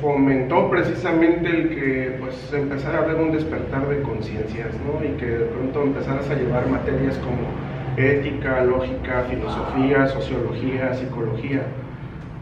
fomentó 0.00 0.68
precisamente 0.68 1.48
el 1.48 1.68
que 1.68 2.16
pues, 2.20 2.52
empezara 2.52 2.98
a 2.98 3.02
haber 3.02 3.16
un 3.16 3.32
despertar 3.32 3.88
de 3.88 4.02
conciencias, 4.02 4.68
¿no? 4.84 5.04
Y 5.04 5.16
que 5.16 5.26
de 5.26 5.44
pronto 5.46 5.82
empezaras 5.82 6.28
a 6.28 6.34
llevar 6.34 6.68
materias 6.68 7.16
como 7.18 7.46
ética, 7.96 8.64
lógica, 8.64 9.24
filosofía, 9.30 10.06
sociología, 10.08 10.94
psicología, 10.94 11.62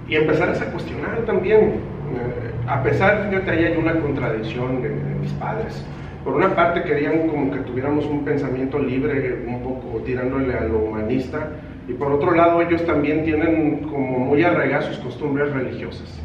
y 0.08 0.16
empezaras 0.16 0.60
a 0.62 0.72
cuestionar 0.72 1.18
también 1.26 1.80
eh, 2.10 2.50
a 2.66 2.82
pesar, 2.82 3.28
fíjate, 3.28 3.50
ahí 3.50 3.64
hay 3.64 3.76
una 3.76 3.94
contradicción 4.00 4.82
de, 4.82 4.90
mis 5.20 5.32
padres. 5.34 5.84
Por 6.24 6.34
una 6.34 6.54
parte 6.54 6.82
querían 6.82 7.28
como 7.28 7.50
que 7.50 7.60
tuviéramos 7.60 8.04
un 8.06 8.24
pensamiento 8.24 8.78
libre, 8.78 9.44
un 9.46 9.62
poco 9.62 10.00
tirándole 10.02 10.54
a 10.54 10.64
lo 10.64 10.78
humanista, 10.78 11.48
y 11.88 11.92
por 11.94 12.12
otro 12.12 12.32
lado 12.32 12.60
ellos 12.60 12.84
también 12.84 13.24
tienen 13.24 13.78
como 13.88 14.18
muy 14.18 14.42
arraigadas 14.42 14.86
sus 14.86 14.98
costumbres 14.98 15.52
religiosas. 15.52 16.20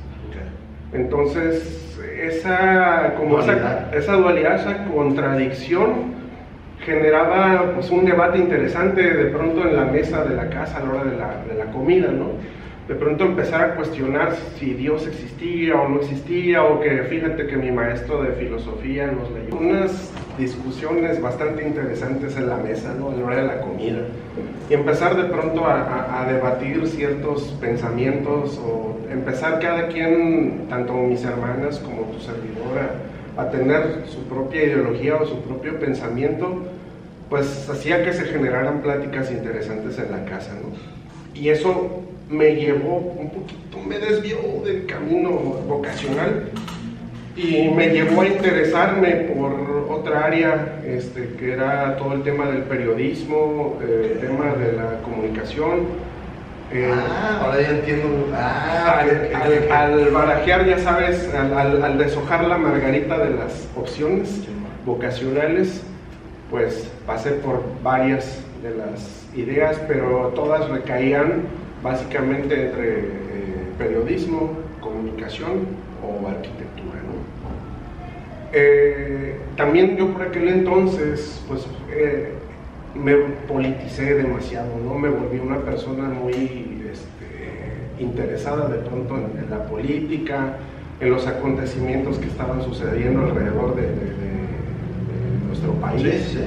Entonces, 0.96 1.98
esa, 2.22 3.14
como 3.18 3.38
dualidad. 3.38 3.94
Esa, 3.94 4.14
dualidad, 4.14 4.56
esa 4.56 4.86
contradicción 4.86 6.16
generaba 6.80 7.72
pues, 7.74 7.90
un 7.90 8.06
debate 8.06 8.38
interesante 8.38 9.02
de 9.02 9.26
pronto 9.26 9.68
en 9.68 9.76
la 9.76 9.86
mesa 9.86 10.24
de 10.24 10.36
la 10.36 10.50
casa 10.50 10.78
a 10.78 10.80
la 10.82 10.90
hora 10.92 11.04
de 11.04 11.18
la, 11.18 11.44
de 11.48 11.56
la 11.56 11.72
comida, 11.72 12.08
¿no? 12.12 12.32
de 12.88 12.94
pronto 12.94 13.24
empezar 13.24 13.62
a 13.62 13.76
cuestionar 13.76 14.36
si 14.60 14.74
Dios 14.74 15.08
existía 15.08 15.76
o 15.76 15.90
no 15.90 16.02
existía, 16.02 16.64
o 16.64 16.80
que 16.80 17.04
fíjate 17.04 17.48
que 17.48 17.58
mi 17.58 17.72
maestro 17.72 18.22
de 18.22 18.34
filosofía 18.34 19.08
nos 19.08 19.32
leyó 19.32 19.58
unas 19.58 20.14
discusiones 20.38 21.22
bastante 21.22 21.68
interesantes 21.68 22.36
en 22.38 22.50
la 22.50 22.58
mesa, 22.58 22.94
¿no? 23.00 23.12
a 23.12 23.16
la 23.16 23.26
hora 23.26 23.36
de 23.38 23.48
la 23.48 23.62
comida, 23.62 24.00
y 24.70 24.74
empezar 24.74 25.16
de 25.16 25.26
pronto 25.26 25.66
a, 25.66 26.26
debatir 26.28 26.88
ciertos 26.88 27.44
pensamientos, 27.62 28.60
o 28.64 28.98
empezar 29.12 29.60
cada 29.60 29.88
quien, 29.88 30.66
tanto 30.70 30.94
mis 30.94 31.24
hermanas 31.24 31.80
como 31.80 32.04
tu 32.04 32.20
servidora, 32.20 32.92
a 33.38 33.50
tener 33.50 34.06
su 34.08 34.24
propia 34.24 34.64
ideología 34.64 35.18
o 35.18 35.26
su 35.26 35.42
propio 35.42 35.80
pensamiento, 35.80 36.64
pues 37.30 37.70
hacía 37.70 38.04
que 38.04 38.14
se 38.14 38.26
generaran 38.26 38.82
pláticas 38.82 39.32
interesantes 39.32 39.98
en 40.00 40.12
la 40.12 40.26
casa, 40.26 40.54
¿no? 40.54 40.70
Y 41.40 41.50
eso 41.50 42.02
me 42.30 42.56
llevó 42.56 42.98
un 42.98 43.30
poquito, 43.30 43.78
me 43.86 44.00
desvió 44.00 44.38
del 44.64 44.86
camino 44.86 45.30
vocacional 45.68 46.50
y 47.36 47.70
me 47.70 47.90
llevó 47.90 48.22
a 48.22 48.28
interesarme 48.28 49.12
por 49.36 49.88
otra 49.90 50.26
área, 50.26 50.80
este, 50.86 51.34
que 51.38 51.54
era 51.54 51.98
todo 51.98 52.14
el 52.14 52.24
tema 52.24 52.46
del 52.46 52.64
periodismo, 52.64 53.78
eh, 53.82 54.12
el 54.14 54.20
tema 54.20 54.54
de 54.54 54.74
la 54.74 55.02
comunicación. 55.02 55.88
Eh, 56.72 56.92
ah, 56.92 57.42
ahora 57.44 57.62
ya 57.62 57.70
entiendo. 57.72 58.28
Ah, 58.34 59.04
al, 59.72 60.10
barajear, 60.12 60.66
ya 60.66 60.80
sabes, 60.80 61.30
al, 61.34 61.84
al, 61.84 61.98
deshojar 61.98 62.46
la 62.46 62.58
margarita 62.58 63.18
de 63.18 63.36
las 63.36 63.68
opciones, 63.76 64.42
vocacionales, 64.86 65.84
pues 66.50 66.90
pasé 67.06 67.32
por 67.32 67.64
varias 67.84 68.40
de 68.64 68.72
las 68.76 69.26
ideas, 69.36 69.80
pero 69.88 70.32
todas 70.36 70.70
recaían 70.70 71.44
básicamente 71.84 72.68
entre 72.68 73.00
eh, 73.00 73.06
periodismo, 73.78 74.52
comunicación 74.80 75.68
o 76.02 76.28
arquitectura. 76.28 76.65
Eh, 78.58 79.36
también 79.58 79.98
yo 79.98 80.14
por 80.14 80.22
aquel 80.22 80.48
entonces, 80.48 81.44
pues 81.46 81.68
eh, 81.92 82.30
me 82.96 83.16
politicé 83.50 84.14
demasiado, 84.14 84.70
¿no? 84.82 84.98
Me 84.98 85.10
volví 85.10 85.40
una 85.40 85.60
persona 85.60 86.04
muy 86.04 86.88
este, 86.90 88.02
interesada 88.02 88.70
de 88.70 88.78
pronto 88.78 89.18
en, 89.18 89.50
la 89.50 89.66
política, 89.66 90.54
en 91.02 91.10
los 91.10 91.28
acontecimientos 91.28 92.18
que 92.18 92.28
estaban 92.28 92.64
sucediendo 92.64 93.26
alrededor 93.26 93.76
de, 93.76 93.88
nuestro 95.48 95.74
país. 95.74 96.38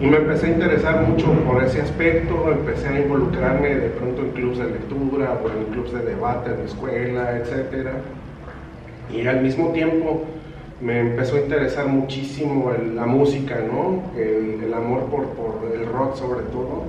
Y 0.00 0.06
me 0.06 0.18
empecé 0.18 0.48
a 0.48 0.50
interesar 0.50 1.08
mucho 1.08 1.32
por 1.46 1.64
ese 1.64 1.80
aspecto, 1.80 2.52
empecé 2.52 2.88
a 2.88 3.00
involucrarme 3.00 3.74
de 3.76 3.88
pronto 3.88 4.22
en 4.22 4.30
clubes 4.32 4.58
de 4.58 4.66
lectura 4.66 5.40
o 5.42 5.48
en 5.48 5.72
clubes 5.72 5.92
de 5.94 6.00
debate 6.00 6.50
en 6.50 6.58
la 6.58 6.64
escuela, 6.64 7.38
etc. 7.38 7.88
Y 9.10 9.26
al 9.26 9.40
mismo 9.40 9.72
tiempo 9.72 10.26
me 10.80 11.00
empezó 11.00 11.36
a 11.36 11.40
interesar 11.40 11.86
muchísimo 11.86 12.70
la 12.94 13.06
música, 13.06 13.60
¿no? 13.60 14.02
El, 14.18 14.72
amor 14.74 15.04
por, 15.04 15.72
el 15.72 15.86
rock 15.86 16.16
sobre 16.16 16.42
todo. 16.46 16.84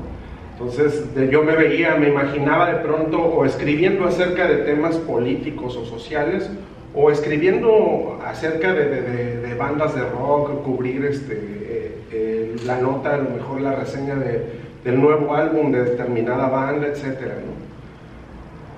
Entonces 0.54 1.06
yo 1.32 1.44
me 1.44 1.56
veía, 1.56 1.96
me 1.96 2.10
imaginaba 2.10 2.70
de 2.72 2.80
pronto 2.80 3.22
o 3.22 3.46
escribiendo 3.46 4.06
acerca 4.06 4.48
de 4.48 4.58
temas 4.58 4.98
políticos 4.98 5.78
o 5.78 5.86
sociales 5.86 6.50
o 6.94 7.12
escribiendo 7.12 8.20
acerca 8.26 8.74
de, 8.74 9.02
de, 9.42 9.54
bandas 9.54 9.96
de 9.96 10.02
rock, 10.02 10.64
cubrir 10.64 11.06
este, 11.06 11.34
eh, 11.36 11.98
eh, 12.12 12.56
la 12.66 12.80
nota, 12.82 13.14
a 13.14 13.18
lo 13.18 13.30
mejor 13.30 13.62
la 13.62 13.76
reseña 13.76 14.16
del 14.16 15.00
nuevo 15.00 15.34
álbum 15.34 15.72
de 15.72 15.84
determinada 15.84 16.50
banda, 16.50 16.88
etc. 16.88 17.34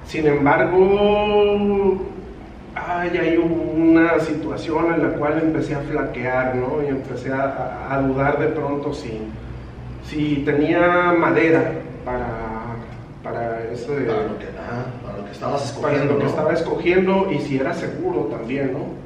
Sin 0.05 0.27
embargo, 0.27 1.99
ay, 2.87 3.17
hay 3.17 3.37
una 3.37 4.19
situación 4.19 4.93
en 4.93 5.03
la 5.03 5.09
cual 5.17 5.39
empecé 5.41 5.75
a 5.75 5.79
flaquear, 5.79 6.55
¿no? 6.55 6.83
Y 6.83 6.87
empecé 6.87 7.31
a, 7.31 8.01
dudar 8.07 8.39
de 8.39 8.47
pronto 8.47 8.93
si, 8.93 9.19
si 10.05 10.37
tenía 10.45 11.13
madera 11.17 11.73
para, 12.05 12.75
para 13.23 13.63
eso 13.71 13.95
de... 13.95 14.05
Para 14.05 14.23
lo 14.23 14.39
que, 14.39 14.45
para 14.45 15.17
lo 15.17 15.25
que 15.25 15.31
estabas 15.31 15.65
escogiendo. 15.65 15.99
Para 15.99 16.13
lo 16.13 16.19
que 16.19 16.25
estaba 16.25 16.53
escogiendo 16.53 17.31
y 17.31 17.39
si 17.39 17.57
era 17.57 17.73
seguro 17.73 18.27
también, 18.31 18.73
¿no? 18.73 18.99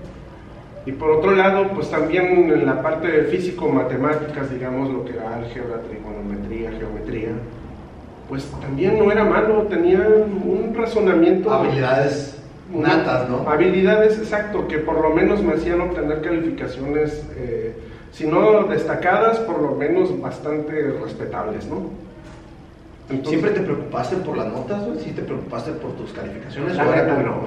Y 0.85 0.91
por 0.91 1.11
otro 1.11 1.31
lado, 1.31 1.69
pues 1.73 1.89
también 1.89 2.51
en 2.51 2.65
la 2.65 2.81
parte 2.81 3.07
de 3.07 3.23
físico-matemáticas, 3.25 4.51
digamos, 4.51 4.89
lo 4.89 5.05
que 5.05 5.13
era 5.13 5.35
álgebra, 5.35 5.81
trigonometría, 5.81 6.71
geometría, 6.71 7.29
pues 8.27 8.45
también 8.59 8.99
no 8.99 9.09
era 9.09 9.23
malo, 9.23 9.63
tenía 9.63 9.99
un 9.99 10.73
razonamiento... 10.75 11.53
Habilidades 11.53 12.42
natas, 12.73 13.29
¿no? 13.29 13.47
Habilidades, 13.47 14.17
exacto, 14.17 14.67
que 14.67 14.79
por 14.79 15.01
lo 15.01 15.11
menos 15.11 15.41
me 15.41 15.53
hacían 15.53 15.81
obtener 15.81 16.21
calificaciones, 16.21 17.23
eh, 17.35 17.73
si 18.11 18.25
no 18.27 18.63
destacadas, 18.63 19.39
por 19.39 19.61
lo 19.61 19.75
menos 19.75 20.19
bastante 20.19 20.93
respetables, 21.01 21.67
¿no? 21.67 22.03
¿Siempre 23.23 23.51
te 23.51 23.61
preocupaste 23.61 24.15
por 24.17 24.37
las 24.37 24.47
notas, 24.47 24.81
¿Sí 25.03 25.11
te 25.11 25.21
preocupaste 25.21 25.71
por 25.73 25.91
tus 25.91 26.11
calificaciones? 26.13 26.75
La 26.75 26.85
verdad, 26.85 27.17
no. 27.19 27.43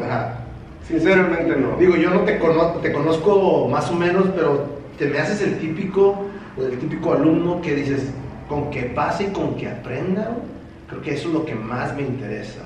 Sinceramente 0.86 1.56
no. 1.56 1.76
Digo, 1.76 1.96
yo 1.96 2.10
no 2.10 2.20
te, 2.20 2.38
te 2.82 2.92
conozco 2.92 3.66
más 3.68 3.90
o 3.90 3.94
menos, 3.94 4.26
pero 4.36 4.64
te 4.98 5.06
me 5.06 5.18
haces 5.18 5.42
el 5.42 5.58
típico, 5.58 6.26
el 6.58 6.78
típico 6.78 7.14
alumno 7.14 7.60
que 7.60 7.74
dices, 7.74 8.10
con 8.48 8.70
que 8.70 8.82
pase 8.82 9.24
y 9.24 9.26
con 9.28 9.56
que 9.56 9.68
aprenda, 9.68 10.36
creo 10.88 11.02
que 11.02 11.14
eso 11.14 11.28
es 11.28 11.34
lo 11.34 11.44
que 11.44 11.54
más 11.54 11.96
me 11.96 12.02
interesa. 12.02 12.60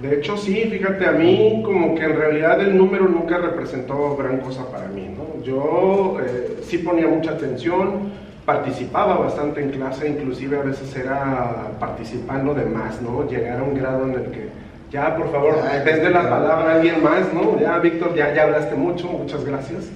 De 0.00 0.14
hecho, 0.14 0.36
sí, 0.36 0.68
fíjate, 0.70 1.06
a 1.06 1.12
mí 1.12 1.62
como 1.64 1.94
que 1.94 2.04
en 2.04 2.16
realidad 2.16 2.60
el 2.60 2.76
número 2.76 3.08
nunca 3.08 3.38
representó 3.38 4.14
gran 4.16 4.40
cosa 4.40 4.70
para 4.70 4.88
mí, 4.88 5.08
¿no? 5.16 5.42
Yo 5.42 6.18
eh, 6.20 6.58
sí 6.62 6.78
ponía 6.78 7.08
mucha 7.08 7.30
atención, 7.30 8.12
participaba 8.44 9.16
bastante 9.16 9.62
en 9.62 9.70
clase, 9.70 10.06
inclusive 10.08 10.58
a 10.58 10.62
veces 10.62 10.94
era 10.94 11.70
participando 11.80 12.52
de 12.52 12.66
más, 12.66 13.00
¿no? 13.00 13.26
Llegar 13.26 13.60
a 13.60 13.62
un 13.62 13.74
grado 13.74 14.04
en 14.04 14.12
el 14.12 14.30
que, 14.30 14.48
ya, 14.90 15.16
por 15.16 15.32
favor, 15.32 15.54
desde 15.82 16.10
la 16.10 16.28
palabra 16.28 16.72
a 16.72 16.74
alguien 16.76 17.02
más, 17.02 17.32
¿no? 17.32 17.58
Ya, 17.58 17.78
Víctor, 17.78 18.14
ya, 18.14 18.34
ya 18.34 18.42
hablaste 18.42 18.74
mucho, 18.74 19.08
muchas 19.08 19.46
gracias. 19.46 19.88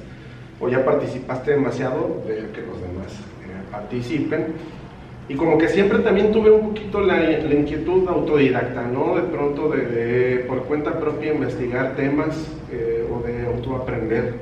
O 0.60 0.68
ya 0.68 0.82
participaste 0.82 1.52
demasiado, 1.52 2.22
deja 2.26 2.52
que 2.52 2.62
los 2.62 2.80
demás 2.80 3.12
eh, 3.44 3.70
participen. 3.70 4.54
Y 5.30 5.36
como 5.36 5.58
que 5.58 5.68
siempre 5.68 6.00
también 6.00 6.32
tuve 6.32 6.50
un 6.50 6.70
poquito 6.70 7.00
la, 7.02 7.30
inquietud 7.30 8.08
autodidacta, 8.08 8.82
¿no? 8.82 9.14
De 9.14 9.22
pronto 9.22 9.68
de, 9.68 10.44
por 10.48 10.64
cuenta 10.64 10.98
propia 10.98 11.32
investigar 11.32 11.94
temas 11.94 12.48
eh, 12.72 13.06
o 13.08 13.24
de 13.24 13.46
autoaprender. 13.46 14.34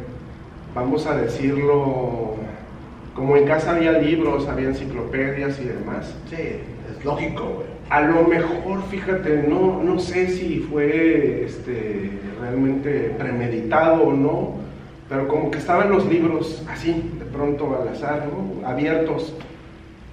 Vamos 0.74 1.06
a 1.06 1.14
decirlo, 1.14 2.36
como 3.14 3.36
en 3.36 3.44
casa 3.44 3.76
había 3.76 3.92
libros, 3.92 4.48
había 4.48 4.68
enciclopedias 4.68 5.60
y 5.60 5.64
demás. 5.64 6.14
Sí, 6.30 6.36
es 6.38 7.04
lógico, 7.04 7.44
güey. 7.44 7.66
A 7.90 8.00
lo 8.00 8.26
mejor, 8.26 8.82
fíjate, 8.90 9.44
no, 9.46 9.82
no 9.82 9.98
sé 9.98 10.28
si 10.28 10.60
fue 10.70 11.44
este, 11.44 12.12
realmente 12.40 13.14
premeditado 13.18 14.04
o 14.04 14.12
no, 14.14 14.54
pero 15.06 15.28
como 15.28 15.50
que 15.50 15.58
estaban 15.58 15.90
los 15.90 16.06
libros 16.06 16.62
así, 16.66 17.12
de 17.18 17.26
pronto 17.26 17.78
al 17.78 17.88
azar, 17.88 18.26
¿no? 18.32 18.66
Abiertos 18.66 19.34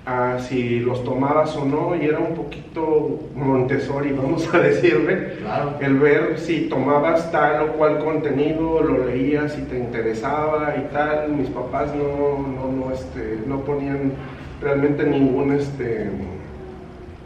a 0.06 0.38
si 0.40 0.80
los 0.80 1.04
tomabas 1.04 1.56
o 1.56 1.66
no, 1.66 1.96
y 1.96 2.06
era 2.06 2.20
un 2.20 2.36
poquito 2.36 3.22
Montessori, 3.36 4.12
vamos 4.18 4.54
a 4.54 4.60
decirle, 4.60 5.34
el 5.80 6.00
ver 6.00 6.38
si 6.38 6.68
tomabas 6.70 7.32
tal 7.32 7.70
o 7.70 7.74
cual 7.74 8.00
contenido, 8.00 8.82
lo 8.82 9.06
leías 9.06 9.54
si 9.54 9.62
te 9.64 9.78
interesaba 9.80 10.76
y 10.78 10.94
tal. 10.94 11.30
Mis 11.30 11.50
papás 11.50 11.94
no, 11.96 12.48
no, 12.48 12.72
no, 12.72 12.94
este, 12.94 13.40
no 13.48 13.62
ponían 13.62 14.14
realmente 14.62 15.04
ningún 15.04 15.54
este, 15.54 16.10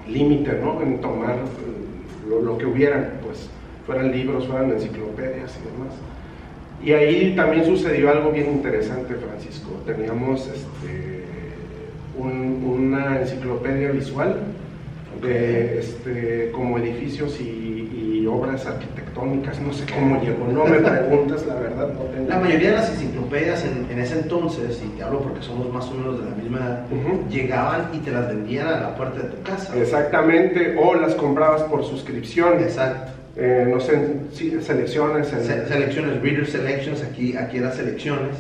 límite 0.08 0.60
¿no? 0.64 0.82
en 0.82 1.00
tomar 1.02 1.36
lo, 2.28 2.42
lo 2.42 2.58
que 2.58 2.66
hubieran, 2.66 3.20
pues 3.24 3.50
fueran 3.86 4.12
libros, 4.12 4.48
fueran 4.48 4.72
enciclopedias 4.72 5.58
y 5.58 5.72
demás. 5.72 5.94
Y 6.82 6.94
ahí 6.94 7.36
también 7.36 7.66
sucedió 7.66 8.10
algo 8.10 8.32
bien 8.32 8.48
interesante, 8.52 9.16
Francisco. 9.16 9.70
Teníamos 9.86 10.48
este, 10.48 11.09
una 12.20 13.22
enciclopedia 13.22 13.92
visual 13.92 14.36
de 15.22 15.80
este, 15.80 16.52
como 16.52 16.78
edificios 16.78 17.40
y, 17.42 17.68
obras 18.30 18.64
arquitectónicas, 18.68 19.60
no 19.60 19.74
sé 19.74 19.86
cómo 19.92 20.22
llegó, 20.22 20.46
no 20.54 20.64
me 20.66 20.78
preguntas, 20.78 21.48
la 21.48 21.56
verdad. 21.56 21.90
La 22.28 22.38
mayoría 22.38 22.70
de 22.70 22.76
las 22.76 22.92
enciclopedias 22.92 23.66
en, 23.66 23.98
ese 23.98 24.20
entonces, 24.20 24.80
y 24.86 24.90
te 24.96 25.02
hablo 25.02 25.22
porque 25.22 25.42
somos 25.42 25.74
más 25.74 25.88
o 25.88 25.96
menos 25.96 26.20
de 26.20 26.30
la 26.30 26.36
misma 26.36 26.60
edad, 26.60 26.86
llegaban 27.28 27.90
y 27.92 27.98
te 27.98 28.12
las 28.12 28.28
vendían 28.28 28.68
a 28.68 28.80
la 28.82 28.96
puerta 28.96 29.24
de 29.24 29.30
tu 29.30 29.42
casa. 29.42 29.76
Exactamente, 29.76 30.78
o 30.80 30.94
las 30.94 31.16
comprabas 31.16 31.64
por 31.64 31.84
suscripción. 31.84 32.60
Exacto. 32.60 33.19
Eh, 33.42 33.66
no 33.70 33.80
sé, 33.80 33.96
selecciones. 34.34 35.28
selecciones, 35.30 36.22
reader 36.22 36.46
selections, 36.46 37.02
aquí, 37.02 37.38
aquí 37.38 37.58
eran 37.58 37.72
selecciones. 37.72 38.36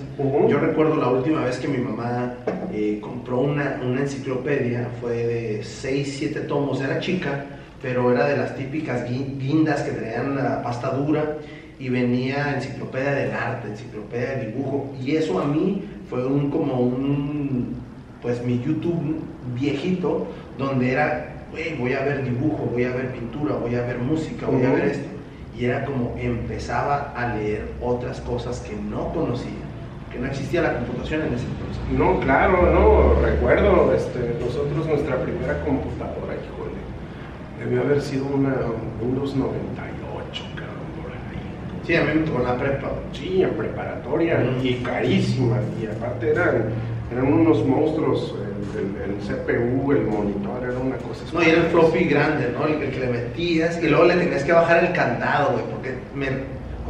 Yo 0.49 0.59
recuerdo 0.59 0.97
la 0.97 1.07
última 1.07 1.45
vez 1.45 1.57
que 1.57 1.69
mi 1.69 1.77
mamá 1.77 2.33
eh, 2.73 2.99
compró 3.01 3.39
una, 3.39 3.79
una, 3.81 4.01
enciclopedia, 4.01 4.89
fue 4.99 5.25
de 5.25 5.63
6, 5.63 6.15
7 6.19 6.41
tomos, 6.41 6.81
era 6.81 6.99
chica, 6.99 7.45
pero 7.81 8.11
era 8.11 8.27
de 8.27 8.35
las 8.35 8.57
típicas 8.57 9.09
guindas 9.09 9.83
que 9.83 9.91
traían 9.91 10.35
la 10.35 10.61
pasta 10.61 10.89
dura 10.89 11.37
y 11.79 11.87
venía 11.87 12.55
enciclopedia 12.55 13.11
del 13.11 13.31
arte, 13.31 13.69
enciclopedia 13.69 14.31
de 14.31 14.47
dibujo, 14.47 14.93
y 15.01 15.15
eso 15.15 15.39
a 15.39 15.45
mí 15.45 15.81
fue 16.09 16.25
un, 16.25 16.51
como 16.51 16.81
un, 16.81 17.77
pues 18.21 18.43
mi 18.43 18.61
YouTube 18.61 19.21
viejito, 19.57 20.27
donde 20.57 20.91
era 20.91 21.38
voy 21.79 21.93
a 21.93 22.01
ver 22.01 22.23
dibujo, 22.23 22.69
voy 22.71 22.83
a 22.83 22.91
ver 22.95 23.11
pintura, 23.11 23.55
voy 23.55 23.75
a 23.75 23.81
ver 23.81 23.99
música, 23.99 24.45
voy 24.45 24.63
a 24.65 24.71
ver 24.71 24.85
esto. 24.85 25.09
Y 25.57 25.65
era 25.65 25.83
como 25.83 26.15
empezaba 26.17 27.13
a 27.15 27.35
leer 27.35 27.73
otras 27.81 28.21
cosas 28.21 28.59
que 28.61 28.75
no 28.75 29.11
conocía, 29.13 29.65
que 30.11 30.19
no 30.19 30.27
existía 30.27 30.61
la 30.61 30.75
computación 30.75 31.21
en 31.21 31.33
ese 31.33 31.45
entonces. 31.45 31.81
No, 31.97 32.19
claro, 32.21 32.71
no, 32.71 33.21
recuerdo, 33.21 33.93
este, 33.93 34.37
nosotros 34.39 34.85
nuestra 34.85 35.21
primera 35.21 35.59
computadora, 35.65 36.35
híjole, 36.35 36.79
debió 37.59 37.81
haber 37.81 38.01
sido 38.01 38.25
una 38.27 38.55
Windows 39.01 39.35
98, 39.35 40.43
cabrón, 40.55 40.75
por 41.01 41.11
ahí. 41.11 41.85
Sí, 41.85 41.95
a 41.95 42.03
mí 42.03 42.19
me 42.21 42.27
tocó 42.27 42.39
la 42.43 42.57
prepa. 42.57 42.91
Sí, 43.11 43.41
en 43.41 43.49
preparatoria, 43.49 44.41
y 44.61 44.75
carísima, 44.75 45.57
y 45.81 45.87
aparte 45.87 46.29
eran, 46.29 46.69
eran 47.11 47.33
unos 47.33 47.65
monstruos. 47.65 48.35
Eh, 48.37 48.48
el, 48.75 49.17
CPU, 49.19 49.91
el 49.91 50.03
monitor, 50.03 50.63
era 50.63 50.77
una 50.77 50.97
cosa. 50.97 51.23
No, 51.33 51.41
y 51.41 51.49
era 51.49 51.61
el 51.61 51.67
floppy 51.67 52.05
grande, 52.05 52.51
¿no? 52.51 52.65
El, 52.65 52.91
que 52.91 52.99
le 52.99 53.07
metías 53.07 53.81
y 53.81 53.87
luego 53.87 54.05
le 54.05 54.15
tenías 54.15 54.43
que 54.43 54.51
bajar 54.51 54.83
el 54.83 54.93
candado, 54.93 55.53
güey, 55.53 55.65
porque 55.65 55.95
me, 56.15 56.29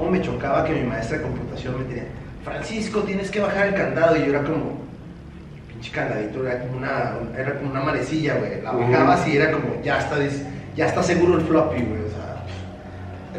me 0.09 0.21
chocaba 0.21 0.65
que 0.65 0.73
mi 0.73 0.83
maestra 0.83 1.17
de 1.17 1.23
computación 1.23 1.79
me 1.79 1.87
diría, 1.87 2.05
Francisco, 2.43 3.01
tienes 3.01 3.29
que 3.31 3.39
bajar 3.39 3.67
el 3.67 3.75
candado, 3.75 4.15
y 4.15 4.19
yo 4.19 4.25
era 4.27 4.43
como, 4.43 4.79
pinche 5.67 5.91
candadito 5.91 6.45
era 6.45 6.59
como 6.59 6.77
una, 6.77 7.13
era 7.37 7.57
como 7.57 7.71
una 7.71 7.81
manecilla, 7.81 8.35
güey. 8.35 8.61
La 8.61 8.71
bajabas 8.71 9.27
y 9.27 9.37
era 9.37 9.51
como, 9.51 9.81
ya 9.83 9.99
está, 9.99 10.17
ya 10.75 10.85
está 10.85 11.03
seguro 11.03 11.37
el 11.37 11.41
floppy, 11.41 11.81
güey. 11.81 12.08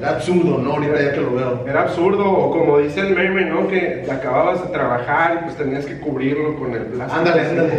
Era 0.00 0.12
absurdo, 0.12 0.56
¿no? 0.56 0.72
Ahorita 0.72 1.02
ya 1.02 1.12
que 1.12 1.20
lo 1.20 1.34
veo. 1.34 1.66
Era 1.68 1.82
absurdo, 1.82 2.24
o 2.26 2.50
como 2.50 2.78
dice 2.78 3.00
el 3.00 3.14
meme, 3.14 3.44
¿no? 3.44 3.68
Que 3.68 4.06
acababas 4.10 4.62
de 4.62 4.72
trabajar 4.72 5.40
y 5.40 5.44
pues 5.44 5.56
tenías 5.58 5.84
que 5.84 6.00
cubrirlo 6.00 6.58
con 6.58 6.72
el 6.72 6.84
plástico. 6.84 7.18
Ándale, 7.18 7.42
ándale. 7.42 7.72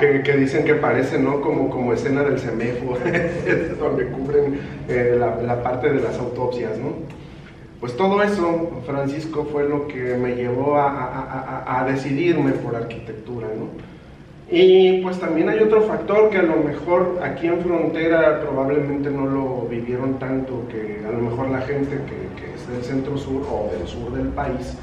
Que, 0.00 0.22
que, 0.24 0.36
dicen 0.36 0.64
que 0.64 0.74
parece, 0.74 1.20
¿no? 1.20 1.40
Como, 1.40 1.70
como 1.70 1.92
escena 1.92 2.24
del 2.24 2.40
CEMEFO, 2.40 2.98
donde 3.78 4.06
cubren 4.08 4.58
eh, 4.88 5.16
la, 5.16 5.36
la 5.36 5.62
parte 5.62 5.92
de 5.92 6.00
las 6.00 6.18
autopsias, 6.18 6.76
¿no? 6.78 6.92
Pues 7.78 7.96
todo 7.96 8.20
eso, 8.24 8.82
Francisco, 8.84 9.46
fue 9.50 9.68
lo 9.68 9.86
que 9.86 10.16
me 10.16 10.34
llevó 10.34 10.76
a, 10.76 10.88
a, 10.88 11.80
a, 11.80 11.84
decidirme 11.84 12.50
por 12.52 12.74
arquitectura, 12.74 13.46
¿no? 13.56 13.91
Y 14.54 15.00
pues 15.00 15.18
también 15.18 15.48
hay 15.48 15.60
otro 15.60 15.80
factor 15.80 16.28
que 16.28 16.36
a 16.36 16.42
lo 16.42 16.56
mejor 16.56 17.20
aquí 17.22 17.46
en 17.46 17.62
frontera 17.62 18.42
probablemente 18.42 19.08
no 19.08 19.24
lo 19.24 19.62
vivieron 19.62 20.18
tanto, 20.18 20.68
que 20.68 21.00
a 21.08 21.10
lo 21.10 21.20
mejor 21.20 21.48
la 21.48 21.62
gente 21.62 21.96
que, 21.96 22.38
que 22.38 22.54
es 22.54 22.68
del 22.68 22.84
centro 22.84 23.16
sur 23.16 23.46
o 23.50 23.70
del 23.74 23.88
sur 23.88 24.12
del 24.12 24.28
país 24.28 24.76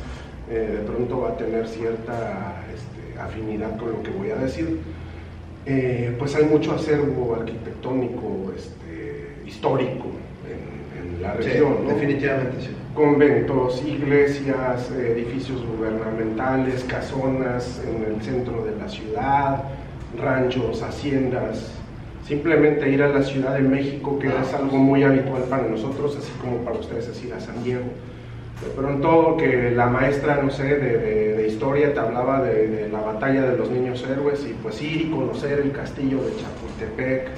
eh, 0.50 0.80
de 0.80 0.92
pronto 0.92 1.22
va 1.22 1.30
a 1.30 1.38
tener 1.38 1.68
cierta 1.68 2.64
este, 2.74 3.20
afinidad 3.22 3.78
con 3.78 3.92
lo 3.92 4.02
que 4.02 4.10
voy 4.10 4.32
a 4.32 4.38
decir. 4.38 4.80
Eh, 5.68 6.16
pues 6.18 6.36
hay 6.36 6.46
mucho 6.46 6.74
acervo 6.74 7.36
arquitectónico, 7.36 8.52
este, 8.58 9.36
histórico 9.46 10.08
en, 10.98 11.22
la 11.22 11.34
región. 11.34 11.88
Definitivamente 11.88 12.60
sí 12.60 12.79
conventos, 13.00 13.82
iglesias, 13.86 14.92
edificios 14.92 15.66
gubernamentales, 15.66 16.84
casonas 16.84 17.82
en 17.88 18.04
el 18.04 18.22
centro 18.22 18.66
de 18.66 18.76
la 18.76 18.90
ciudad, 18.90 19.64
ranchos, 20.20 20.84
haciendas. 20.84 21.72
Simplemente 22.28 22.90
ir 22.90 23.02
a 23.02 23.08
la 23.08 23.24
Ciudad 23.24 23.54
de 23.54 23.62
México, 23.62 24.20
que 24.20 24.28
es 24.28 24.54
algo 24.54 24.78
muy 24.78 25.04
habitual 25.04 25.44
para 25.44 25.64
nosotros, 25.64 26.18
así 26.18 26.30
como 26.42 26.58
para 26.58 26.78
ustedes 26.78 27.08
es 27.08 27.24
ir 27.24 27.34
a 27.34 27.40
San 27.40 27.64
Diego. 27.64 27.86
De 28.62 28.70
pronto 28.76 29.38
que 29.38 29.72
la 29.72 29.86
maestra, 29.88 30.44
no 30.44 30.52
sé, 30.52 30.76
de, 30.76 31.48
historia 31.48 31.94
te 31.94 32.00
hablaba 32.02 32.44
de, 32.44 32.68
de, 32.68 32.90
la 32.90 33.00
batalla 33.00 33.44
de 33.44 33.58
los 33.58 33.72
niños 33.72 34.06
héroes 34.08 34.46
y 34.46 34.54
pues 34.62 34.82
ir 34.82 35.04
y 35.04 35.10
conocer 35.10 35.60
el 35.60 35.72
castillo 35.72 36.18
de 36.18 36.34
Chapultepec, 36.36 37.30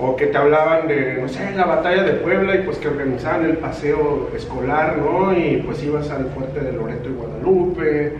o 0.00 0.16
que 0.16 0.26
te 0.26 0.36
hablaban 0.36 0.88
de, 0.88 1.18
no 1.20 1.28
sé, 1.28 1.52
la 1.54 1.66
batalla 1.66 2.02
de 2.02 2.14
Puebla 2.14 2.56
y 2.56 2.62
pues 2.62 2.78
que 2.78 2.88
organizaban 2.88 3.44
el 3.44 3.58
paseo 3.58 4.30
escolar, 4.34 4.98
¿no? 4.98 5.36
Y 5.36 5.58
pues 5.58 5.82
ibas 5.84 6.10
al 6.10 6.26
fuerte 6.30 6.60
de 6.60 6.72
Loreto 6.72 7.08
y 7.08 7.12
Guadalupe. 7.12 8.12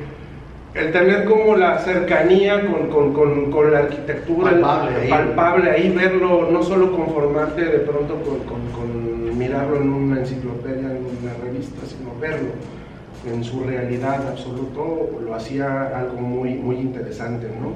El 0.74 0.92
tener 0.92 1.24
como 1.24 1.56
la 1.56 1.78
cercanía 1.78 2.60
con, 2.66 3.12
con, 3.12 3.50
con, 3.50 3.72
la 3.72 3.80
arquitectura 3.80 4.50
palpable, 5.08 5.70
ahí. 5.70 5.90
verlo, 5.90 6.48
no 6.50 6.62
solo 6.64 6.96
conformarte 6.96 7.64
de 7.64 7.78
pronto 7.78 8.16
con, 8.22 9.38
mirarlo 9.38 9.76
en 9.76 9.88
una 9.88 10.20
enciclopedia, 10.20 10.90
en 10.90 11.04
una 11.22 11.34
revista, 11.44 11.80
sino 11.86 12.18
verlo 12.20 12.50
en 13.26 13.42
su 13.42 13.64
realidad 13.64 14.28
absoluto, 14.28 15.18
lo 15.24 15.34
hacía 15.34 15.96
algo 15.96 16.20
muy, 16.20 16.54
muy 16.54 16.76
interesante, 16.76 17.48
¿no? 17.48 17.72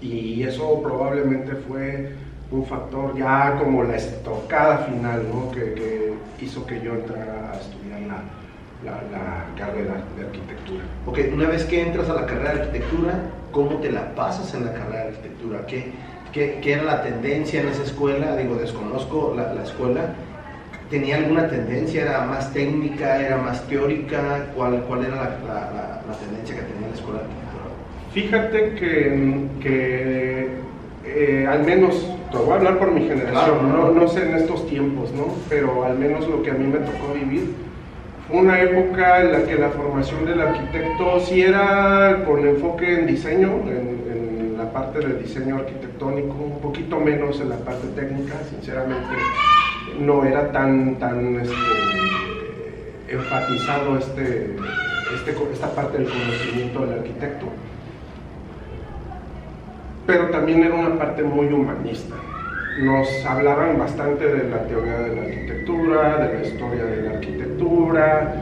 Y 0.00 0.42
eso 0.42 0.80
probablemente 0.82 1.52
fue 1.56 2.12
un 2.50 2.66
factor 2.66 3.16
ya 3.16 3.56
como 3.58 3.84
la 3.84 3.96
estocada 3.96 4.78
final, 4.78 5.24
¿no? 5.32 5.50
que, 5.52 6.14
hizo 6.40 6.66
que 6.66 6.80
yo 6.80 6.94
entrara 6.94 7.52
a 7.52 7.60
estudiar 7.60 8.00
la, 8.00 8.92
la, 9.12 9.44
carrera 9.56 10.02
de 10.16 10.24
arquitectura. 10.24 10.82
Ok, 11.06 11.18
una 11.34 11.48
vez 11.48 11.64
que 11.64 11.82
entras 11.82 12.08
a 12.08 12.14
la 12.14 12.26
carrera 12.26 12.54
de 12.54 12.60
arquitectura, 12.62 13.14
¿cómo 13.52 13.76
te 13.76 13.92
la 13.92 14.14
pasas 14.14 14.54
en 14.54 14.64
la 14.64 14.72
carrera 14.72 15.02
de 15.02 15.08
arquitectura? 15.08 15.66
¿Qué, 15.66 15.92
qué, 16.32 16.72
era 16.72 16.82
la 16.84 17.02
tendencia 17.02 17.60
en 17.60 17.68
esa 17.68 17.82
escuela? 17.82 18.36
Digo, 18.36 18.56
desconozco 18.56 19.34
la, 19.36 19.52
la 19.52 19.64
escuela. 19.64 20.14
¿Tenía 20.88 21.18
alguna 21.18 21.46
tendencia? 21.46 22.02
¿Era 22.02 22.24
más 22.24 22.52
técnica? 22.52 23.20
¿Era 23.20 23.36
más 23.36 23.62
teórica? 23.68 24.46
¿Cuál, 24.56 24.82
cuál 24.88 25.04
era 25.04 25.16
la, 25.16 26.02
la 26.08 26.18
tendencia 26.18 26.56
que 26.56 26.62
tenía 26.62 26.88
la 26.88 26.94
escuela 26.94 27.20
de 27.20 27.24
arquitectura? 27.26 27.50
Fíjate 28.12 28.74
que, 28.74 29.46
que 29.60 30.48
eh, 31.04 31.46
al 31.46 31.64
menos 31.64 32.06
te 32.30 32.38
voy 32.38 32.50
a 32.50 32.54
hablar 32.54 32.78
por 32.78 32.92
mi 32.92 33.06
generación, 33.06 33.72
no, 33.72 33.90
no, 33.90 34.08
sé 34.08 34.22
en 34.28 34.36
estos 34.36 34.66
tiempos, 34.66 35.10
¿no? 35.12 35.26
pero 35.48 35.84
al 35.84 35.98
menos 35.98 36.28
lo 36.28 36.42
que 36.42 36.50
a 36.50 36.54
mí 36.54 36.66
me 36.66 36.78
tocó 36.78 37.12
vivir 37.12 37.54
fue 38.28 38.38
una 38.38 38.60
época 38.60 39.22
en 39.22 39.32
la 39.32 39.42
que 39.44 39.56
la 39.56 39.70
formación 39.70 40.24
del 40.24 40.40
arquitecto 40.40 41.20
sí 41.20 41.42
era 41.42 42.22
con 42.24 42.46
enfoque 42.46 43.00
en 43.00 43.06
diseño, 43.06 43.48
en, 43.66 44.00
la 44.56 44.70
parte 44.72 44.98
del 45.00 45.22
diseño 45.22 45.56
arquitectónico, 45.56 46.34
un 46.34 46.60
poquito 46.60 47.00
menos 47.00 47.40
en 47.40 47.48
la 47.48 47.56
parte 47.56 47.88
técnica, 47.96 48.34
sinceramente 48.50 49.08
no 49.98 50.22
era 50.22 50.52
tan, 50.52 50.96
tan 50.96 51.40
este, 51.40 51.54
enfatizado 53.08 53.96
este, 53.98 54.54
este, 55.14 55.34
esta 55.52 55.74
parte 55.74 55.96
del 55.96 56.08
conocimiento 56.08 56.86
del 56.86 56.98
arquitecto 56.98 57.46
pero 60.06 60.30
también 60.30 60.62
era 60.62 60.74
una 60.74 60.98
parte 60.98 61.22
muy 61.22 61.46
humanista. 61.46 62.14
Nos 62.82 63.08
hablaban 63.26 63.78
bastante 63.78 64.24
de 64.26 64.48
la 64.48 64.64
teoría 64.66 64.98
de 64.98 65.14
la 65.14 65.22
arquitectura, 65.22 66.26
de 66.26 66.34
la 66.34 66.46
historia 66.46 66.84
de 66.84 67.02
la 67.02 67.10
arquitectura, 67.10 68.34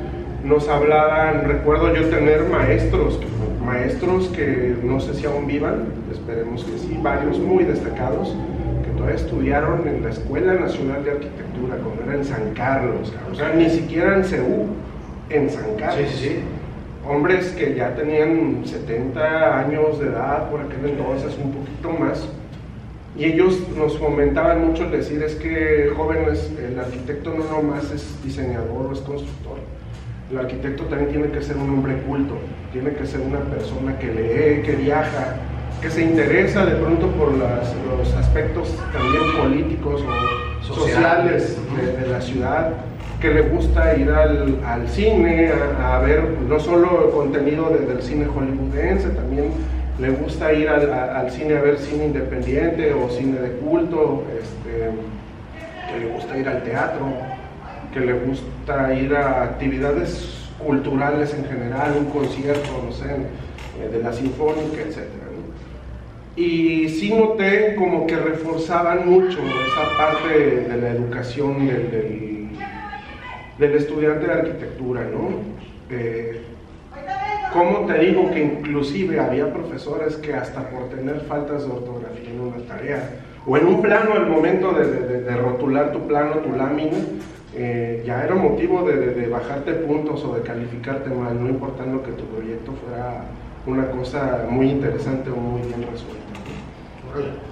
nos 0.45 0.69
hablaban, 0.69 1.45
recuerdo 1.47 1.95
yo 1.95 2.09
tener 2.09 2.45
maestros, 2.45 3.19
maestros 3.65 4.29
que 4.29 4.77
no 4.83 5.01
sé 5.01 5.15
si 5.15 5.27
aún 5.27 5.47
vivan, 5.47 5.87
esperemos 6.13 6.65
que 6.65 6.79
sí, 6.79 6.99
varios 7.03 7.39
muy 7.39 7.65
destacados, 7.65 8.35
que 8.85 8.91
todavía 8.93 9.17
estudiaron 9.17 9.89
en 9.89 10.05
la 10.05 10.11
Escuela 10.11 10.55
Nacional 10.55 11.05
de 11.05 11.11
Arquitectura, 11.11 11.77
cuando 11.83 12.03
era 12.05 12.15
en 12.15 12.25
San 12.25 12.55
Carlos, 12.55 13.13
o 13.31 13.35
sea, 13.35 13.53
ni 13.53 13.69
siquiera 13.69 14.17
en 14.17 14.25
CEU, 14.25 14.67
en 15.31 15.51
San 15.51 15.75
Carlos. 15.77 16.09
Sí, 16.09 16.17
sí, 16.17 16.29
sí 16.29 16.58
hombres 17.09 17.49
que 17.59 17.75
ya 17.75 17.95
tenían 17.95 18.63
70 18.65 19.59
años 19.59 19.99
de 19.99 20.09
edad, 20.09 20.51
por 20.51 20.61
aquel 20.61 20.91
entonces, 20.91 21.37
un 21.43 21.53
poquito 21.53 21.91
más, 21.91 22.29
y 23.17 23.25
ellos 23.25 23.59
nos 23.77 23.99
fomentaban 23.99 24.69
mucho 24.69 24.85
el 24.85 24.93
decir 24.93 25.23
es 25.23 25.35
que 25.35 25.91
jóvenes, 25.97 26.53
el 26.63 26.79
arquitecto 26.79 27.35
no 27.35 27.45
nomás 27.45 27.91
es 27.91 28.23
diseñador 28.23 28.87
o 28.87 28.93
es 28.93 29.01
constructor, 29.01 29.59
el 30.31 30.39
arquitecto 30.39 30.85
también 30.85 31.11
tiene 31.11 31.29
que 31.31 31.43
ser 31.43 31.57
un 31.57 31.71
hombre 31.71 31.97
culto, 32.03 32.35
tiene 32.73 32.93
que 32.93 33.07
ser 33.07 33.21
una 33.21 33.41
persona 33.41 33.99
que 33.99 34.07
lee, 34.07 34.63
que 34.63 34.77
viaja, 34.77 35.37
que 35.81 35.91
se 35.91 36.03
interesa 36.03 36.67
de 36.67 36.77
pronto 36.77 37.09
por 37.13 37.33
los 37.33 38.15
aspectos 38.15 38.75
también 38.93 39.23
políticos 39.41 40.03
o 40.03 40.75
sociales 40.75 41.57
de, 41.77 42.05
de 42.05 42.09
la 42.09 42.21
ciudad 42.21 42.73
que 43.21 43.31
le 43.31 43.43
gusta 43.43 43.97
ir 43.97 44.11
al, 44.11 44.61
al 44.65 44.89
cine 44.89 45.51
a, 45.83 45.99
ver 45.99 46.23
no 46.49 46.61
solo 46.61 47.11
contenido 47.11 47.69
del 47.71 48.01
cine 48.01 48.27
hollywoodense, 48.27 49.11
también 49.11 49.51
le 49.99 50.11
gusta 50.11 50.53
ir 50.53 50.69
al, 50.69 50.93
al, 50.93 51.31
cine 51.31 51.57
a 51.57 51.61
ver 51.61 51.79
cine 51.79 52.07
independiente 52.07 52.95
o 52.95 53.11
cine 53.11 53.41
de 53.41 53.51
culto, 53.57 54.25
este, 54.39 54.91
que 55.93 56.01
le 56.01 56.13
gusta 56.13 56.39
ir 56.39 56.49
al 56.49 56.63
teatro, 56.63 57.07
que 57.93 58.01
le 58.01 58.13
gusta 58.13 58.95
ir 58.95 59.17
a 59.17 59.43
actividades 59.43 60.49
culturales 60.65 61.35
en 61.35 61.45
general, 61.45 61.95
un 61.99 62.07
concierto, 62.07 62.69
no 62.87 62.93
sé, 62.93 63.07
eh, 63.07 63.89
de 63.91 64.01
la 64.01 64.13
sinfónica, 64.13 64.81
etc. 64.81 64.99
Y 66.37 66.89
sí 66.89 67.13
noté 67.13 67.75
como 67.75 68.07
que 68.07 68.15
reforzaban 68.15 69.09
mucho 69.09 69.39
esa 69.41 69.97
parte 69.97 70.69
de 70.69 70.77
la 70.81 70.91
educación 70.91 71.67
del 71.67 71.91
del 71.91 72.38
estudiante 73.59 74.27
de 74.27 74.33
arquitectura, 74.33 75.03
¿no? 75.03 75.31
Eh, 75.91 76.43
¿Cómo 77.53 77.87
te 77.87 77.99
digo 77.99 78.31
que 78.31 78.43
inclusive 78.43 79.19
había 79.19 79.53
profesores 79.53 80.17
que 80.17 80.35
hasta 80.35 80.69
por 80.69 80.91
tener 80.91 81.21
faltas 81.21 81.67
de 81.67 81.73
ortografía 81.73 82.31
en 82.31 82.41
una 82.41 82.59
tarea 82.67 83.21
o 83.47 83.57
en 83.57 83.67
un 83.67 83.81
plano 83.81 84.13
al 84.13 84.27
momento 84.27 84.73
de, 84.73 85.37
rotular 85.37 85.93
tu 85.93 86.07
plano, 86.07 86.37
tu 86.37 86.53
lámina, 86.55 86.99
eh, 87.55 88.03
ya 88.07 88.23
era 88.23 88.35
motivo 88.35 88.83
de, 88.83 89.27
bajarte 89.29 89.73
puntos 89.73 90.23
o 90.25 90.35
de 90.35 90.43
calificarte 90.43 91.09
mal, 91.09 91.43
no 91.43 91.49
importando 91.49 92.03
que 92.03 92.13
tu 92.13 92.25
proyecto 92.25 92.73
fuera 92.85 93.25
una 93.67 93.91
cosa 93.91 94.47
muy 94.49 94.71
interesante 94.71 95.31
o 95.31 95.37
muy 95.37 95.63
bien 95.63 95.83
resuelta. 95.91 96.19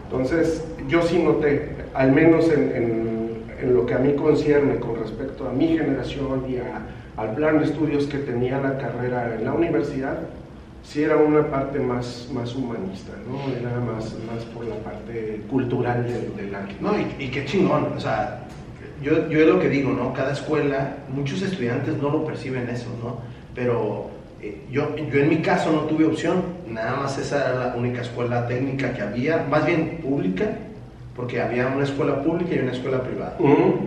Entonces, 0.05 0.65
yo 0.89 1.03
sí 1.03 1.23
noté, 1.23 1.71
al 1.95 2.13
menos 2.13 2.51
en 2.51 2.77
en 2.77 3.16
lo 3.71 3.87
que 3.87 3.95
a 3.95 3.99
mí 3.99 4.15
concierne 4.15 4.79
con 4.79 4.97
respecto 4.97 5.49
a 5.49 5.53
mi 5.53 5.77
generación 5.77 6.45
y 6.49 6.59
al 7.17 7.35
plan 7.35 7.59
de 7.59 7.65
estudios 7.65 8.07
que 8.07 8.19
tenía 8.19 8.61
la 8.61 8.79
carrera 8.79 9.35
en 9.39 9.45
la 9.45 9.53
universidad, 9.53 10.19
sí 10.83 11.03
era 11.03 11.17
una 11.17 11.47
parte 11.51 11.81
más, 11.81 12.29
más 12.33 12.55
humanista, 12.55 13.13
¿no? 13.27 13.53
Era 13.57 13.81
más, 13.81 14.15
más 14.27 14.45
por 14.55 14.65
la 14.65 14.77
parte 14.77 15.43
cultural 15.51 16.05
del, 16.05 16.55
arte. 16.55 16.77
No, 16.81 16.93
y, 16.99 17.25
y, 17.25 17.29
qué 17.29 17.45
chingón, 17.45 17.93
o 17.97 18.01
sea, 18.01 18.45
yo, 19.03 19.29
yo 19.29 19.41
es 19.41 19.47
lo 19.47 19.59
que 19.59 19.69
digo, 19.69 19.93
¿no? 19.93 20.13
Cada 20.13 20.33
escuela, 20.33 20.97
muchos 21.09 21.43
estudiantes 21.43 21.97
no 22.01 22.11
lo 22.11 22.25
perciben 22.25 22.69
eso, 22.69 22.89
¿no? 23.03 23.19
Pero 23.55 24.11
eh, 24.43 24.63
yo, 24.71 24.95
yo 24.97 25.21
en 25.21 25.29
mi 25.29 25.39
caso 25.39 25.73
no 25.73 25.81
tuve 25.83 26.05
opción, 26.05 26.43
nada 26.69 26.97
más 26.97 27.19
esa 27.19 27.49
era 27.49 27.69
la 27.69 27.77
única 27.77 28.03
escuela 28.03 28.47
técnica 28.47 28.93
que 28.93 29.03
había, 29.03 29.47
más 29.51 29.67
bien 29.67 29.99
pública, 30.03 30.45
porque 31.17 31.41
había 31.41 31.67
una 31.69 31.85
escuela 31.85 32.23
pública 32.23 32.55
y 32.55 32.59
una 32.59 32.73
escuela 32.73 33.03
privada. 33.03 33.37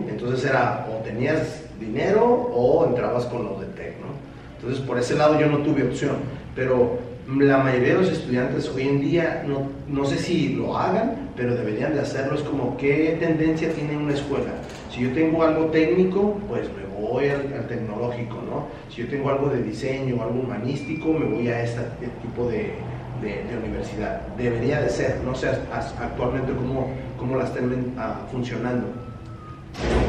Entonces 0.08 0.44
era 0.44 0.86
o 0.90 1.02
tenías 1.04 1.62
dinero 1.78 2.24
o 2.24 2.86
entrabas 2.86 3.24
con 3.26 3.44
los 3.44 3.60
de 3.60 3.66
TEC, 3.66 3.94
¿no? 4.00 4.10
Entonces 4.56 4.84
por 4.84 4.98
ese 4.98 5.14
lado 5.14 5.40
yo 5.40 5.46
no 5.46 5.58
tuve 5.58 5.84
opción, 5.84 6.16
pero 6.54 6.98
la 7.38 7.58
mayoría 7.58 7.94
de 7.94 8.00
los 8.00 8.10
estudiantes 8.10 8.68
hoy 8.68 8.88
en 8.88 9.00
día, 9.00 9.44
no, 9.46 9.68
no 9.88 10.04
sé 10.04 10.18
si 10.18 10.54
lo 10.54 10.76
hagan, 10.76 11.30
pero 11.36 11.54
deberían 11.54 11.94
de 11.94 12.00
hacerlo, 12.00 12.34
es 12.34 12.42
como 12.42 12.76
qué 12.76 13.16
tendencia 13.20 13.72
tiene 13.72 13.96
una 13.96 14.14
escuela. 14.14 14.50
Si 14.92 15.02
yo 15.02 15.12
tengo 15.12 15.44
algo 15.44 15.66
técnico, 15.66 16.38
pues 16.48 16.66
me 16.66 17.00
voy 17.00 17.28
al, 17.28 17.66
tecnológico, 17.68 18.34
¿no? 18.34 18.66
Si 18.92 19.02
yo 19.02 19.08
tengo 19.08 19.30
algo 19.30 19.48
de 19.48 19.62
diseño 19.62 20.16
o 20.16 20.22
algo 20.22 20.40
humanístico, 20.40 21.12
me 21.12 21.26
voy 21.26 21.48
a 21.48 21.62
este 21.62 21.80
tipo 22.22 22.48
de, 22.48 22.72
de, 23.20 23.56
universidad. 23.56 24.20
Debería 24.36 24.80
de 24.80 24.88
ser, 24.90 25.20
no 25.24 25.34
sé 25.34 25.48
actualmente 25.48 26.52
cómo, 26.52 26.90
cómo 27.18 27.36
la 27.36 27.44
estén 27.44 27.94
ah, 27.98 28.20
funcionando, 28.30 28.86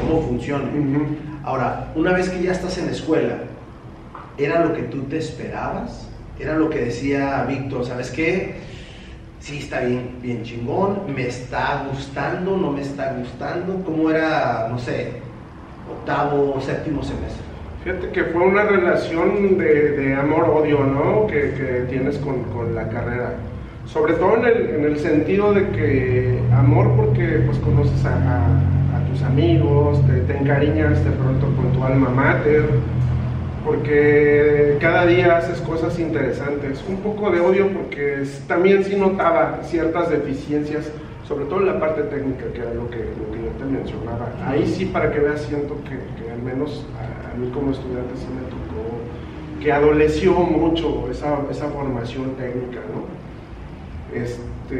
cómo 0.02 0.22
funciona. 0.22 0.66
Ahora, 1.44 1.92
una 1.96 2.14
vez 2.14 2.30
que 2.30 2.44
ya 2.44 2.52
estás 2.52 2.78
en 2.78 2.88
la 2.88 2.92
escuela, 2.92 3.38
¿era 4.38 4.66
lo 4.66 4.74
que 4.74 4.84
tú 4.84 5.04
te 5.04 5.18
esperabas? 5.18 6.08
¿Era 6.40 6.56
lo 6.56 6.70
que 6.70 6.86
decía 6.86 7.46
Víctor? 7.48 7.86
¿Sabes 7.86 8.10
qué? 8.12 8.56
Sí, 9.40 9.58
está 9.58 9.80
bien, 9.82 10.18
bien 10.22 10.44
chingón, 10.44 11.14
me 11.14 11.28
está 11.28 11.88
gustando, 11.92 12.58
no 12.58 12.72
me 12.72 12.82
está 12.82 13.14
gustando. 13.14 13.84
¿Cómo 13.84 14.10
era, 14.10 14.68
no 14.70 14.78
sé, 14.78 15.14
octavo 15.90 16.54
o 16.56 16.62
séptimo 16.62 17.04
semestre? 17.04 17.41
Fíjate 17.84 18.10
que 18.10 18.24
fue 18.26 18.44
una 18.44 18.64
relación 18.64 19.58
de, 19.58 20.14
amor-odio, 20.14 20.84
¿no? 20.84 21.26
Que, 21.26 21.86
tienes 21.90 22.18
con, 22.20 22.76
la 22.76 22.88
carrera. 22.90 23.34
Sobre 23.88 24.14
todo 24.14 24.38
en 24.38 24.46
el, 24.46 24.70
en 24.76 24.86
el, 24.86 25.00
sentido 25.00 25.52
de 25.54 25.68
que 25.70 26.40
amor 26.54 26.92
porque 26.96 27.42
pues 27.46 27.58
conoces 27.58 28.06
a, 28.06 28.48
tus 29.12 29.24
amigos, 29.24 30.00
te, 30.06 30.22
te, 30.22 30.38
encariñas 30.38 31.04
de 31.04 31.12
pronto 31.12 31.48
con 31.56 31.74
tu 31.74 31.84
alma 31.84 32.10
mater, 32.10 32.70
porque 33.66 34.78
cada 34.80 35.06
día 35.08 35.38
haces 35.38 35.60
cosas 35.62 35.98
interesantes. 36.00 36.84
Un 36.88 36.98
poco 36.98 37.32
de 37.32 37.40
odio 37.40 37.68
porque 37.70 38.24
también 38.48 38.84
sí 38.84 38.96
notaba 38.96 39.60
ciertas 39.64 40.10
deficiencias, 40.10 40.90
sobre 41.28 41.46
todo 41.46 41.62
en 41.62 41.66
la 41.66 41.80
parte 41.80 42.04
técnica, 42.04 42.46
que 42.54 42.62
era 42.62 42.74
lo 42.74 42.90
que, 42.90 42.98
yo 42.98 43.50
te 43.58 43.66
mencionaba. 43.66 44.30
Ahí 44.46 44.68
sí, 44.68 44.86
para 44.86 45.12
que 45.12 45.20
veas, 45.20 45.42
siento 45.42 45.78
que, 45.84 46.32
al 46.32 46.42
menos 46.42 46.86
a, 46.96 47.11
mí 47.36 47.50
como 47.52 47.72
estudiante 47.72 48.16
sí 48.16 48.28
me 48.34 48.42
tocó, 48.50 49.00
que 49.62 49.72
adoleció 49.72 50.34
mucho 50.34 51.10
esa, 51.10 51.40
esa 51.50 51.70
formación 51.70 52.36
técnica, 52.36 52.82
¿no? 52.94 53.06
Este, 54.16 54.78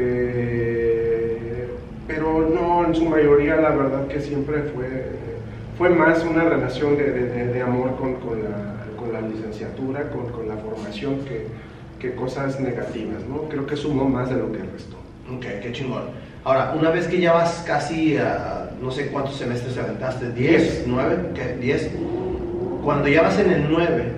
pero 2.06 2.48
no, 2.48 2.84
en 2.86 2.94
su 2.94 3.04
mayoría 3.06 3.56
la 3.56 3.70
verdad 3.70 4.06
que 4.08 4.20
siempre 4.20 4.62
fue 4.74 5.22
fue 5.78 5.90
más 5.90 6.22
una 6.24 6.44
relación 6.44 6.96
de, 6.96 7.10
de, 7.46 7.62
amor 7.62 7.96
con, 7.96 8.14
con, 8.16 8.42
la, 8.42 8.84
con, 8.96 9.12
la, 9.12 9.20
licenciatura, 9.20 10.10
con, 10.10 10.28
con 10.28 10.48
la 10.48 10.56
formación, 10.56 11.24
que, 11.24 11.46
que, 11.98 12.14
cosas 12.14 12.60
negativas, 12.60 13.22
¿no? 13.28 13.48
Creo 13.48 13.66
que 13.66 13.76
sumó 13.76 14.04
más 14.04 14.28
de 14.30 14.36
lo 14.36 14.52
que 14.52 14.58
restó. 14.58 14.96
Ok, 15.34 15.44
qué 15.62 15.72
chingón. 15.72 16.04
Ahora, 16.44 16.74
una 16.78 16.90
vez 16.90 17.06
que 17.06 17.20
ya 17.20 17.32
vas 17.32 17.64
casi 17.66 18.16
a, 18.16 18.70
no 18.80 18.90
sé 18.90 19.08
cuántos 19.08 19.36
semestres 19.36 19.78
aventaste, 19.78 20.26
¿10? 20.26 20.86
¿9? 20.86 21.32
¿Qué? 21.34 21.58
¿10? 21.60 21.88
Cuando 22.82 23.06
ya 23.06 23.22
vas 23.22 23.38
en 23.38 23.52
el 23.52 23.70
9, 23.70 24.12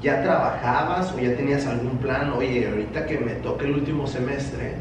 ¿ya 0.00 0.22
trabajabas 0.22 1.12
o 1.12 1.18
ya 1.18 1.34
tenías 1.34 1.66
algún 1.66 1.98
plan? 1.98 2.30
Oye, 2.30 2.68
ahorita 2.68 3.06
que 3.06 3.18
me 3.18 3.32
toque 3.32 3.64
el 3.64 3.72
último 3.72 4.06
semestre, 4.06 4.74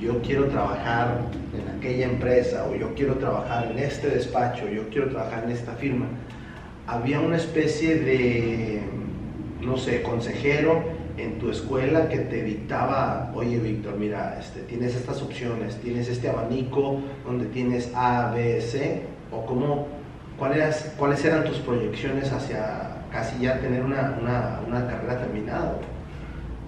yo 0.00 0.20
quiero 0.22 0.46
trabajar 0.46 1.20
en 1.56 1.78
aquella 1.78 2.06
empresa 2.06 2.66
o 2.68 2.74
yo 2.74 2.92
quiero 2.96 3.14
trabajar 3.14 3.70
en 3.70 3.78
este 3.78 4.08
despacho, 4.08 4.68
yo 4.68 4.88
quiero 4.88 5.08
trabajar 5.08 5.44
en 5.44 5.52
esta 5.52 5.74
firma. 5.74 6.06
Había 6.88 7.20
una 7.20 7.36
especie 7.36 7.94
de, 7.94 8.80
no 9.60 9.76
sé, 9.76 10.02
consejero 10.02 10.82
en 11.16 11.38
tu 11.38 11.50
escuela 11.50 12.08
que 12.08 12.18
te 12.18 12.42
dictaba, 12.42 13.30
oye 13.36 13.58
Víctor, 13.58 13.96
mira, 13.96 14.36
este, 14.40 14.62
tienes 14.62 14.96
estas 14.96 15.22
opciones, 15.22 15.76
tienes 15.76 16.08
este 16.08 16.28
abanico 16.28 16.98
donde 17.24 17.46
tienes 17.46 17.92
A, 17.94 18.32
B, 18.34 18.60
C, 18.60 19.02
o 19.30 19.46
cómo, 19.46 19.86
cuáles, 20.98 21.24
eran 21.24 21.44
tus 21.44 21.58
proyecciones 21.58 22.32
hacia 22.32 22.96
casi 23.12 23.42
ya 23.42 23.60
tener 23.60 23.82
una, 23.82 24.18
carrera 24.88 25.20
terminada. 25.20 25.78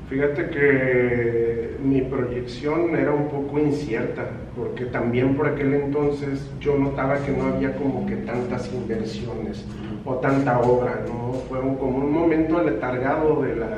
Fíjate 0.09 0.51
que 0.51 1.77
mi 1.83 2.03
proyección 2.03 2.95
era 2.95 3.13
un 3.13 3.29
poco 3.29 3.59
incierta, 3.59 4.25
porque 4.57 4.85
también 4.87 5.37
por 5.37 5.49
aquel 5.49 5.75
entonces 5.75 6.49
yo 6.61 6.79
notaba 6.79 7.19
que 7.19 7.33
no 7.33 7.47
había 7.47 7.75
como 7.77 8.07
que 8.07 8.17
tantas 8.17 8.73
inversiones 8.73 9.65
o 10.05 10.15
tanta 10.17 10.61
obra, 10.61 11.01
¿no? 11.09 11.33
Fue 11.49 11.59
como 11.59 11.99
un 11.99 12.13
momento 12.13 12.63
letargado 12.63 13.43
de 13.43 13.57
la, 13.57 13.69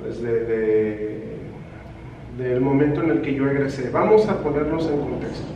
pues 0.00 0.22
de, 0.22 1.20
del 2.38 2.60
momento 2.60 3.02
en 3.02 3.10
el 3.10 3.22
que 3.22 3.34
yo 3.34 3.48
egresé. 3.48 3.90
Vamos 3.90 4.28
a 4.28 4.38
ponernos 4.40 4.88
en 4.88 5.00
contexto. 5.00 5.46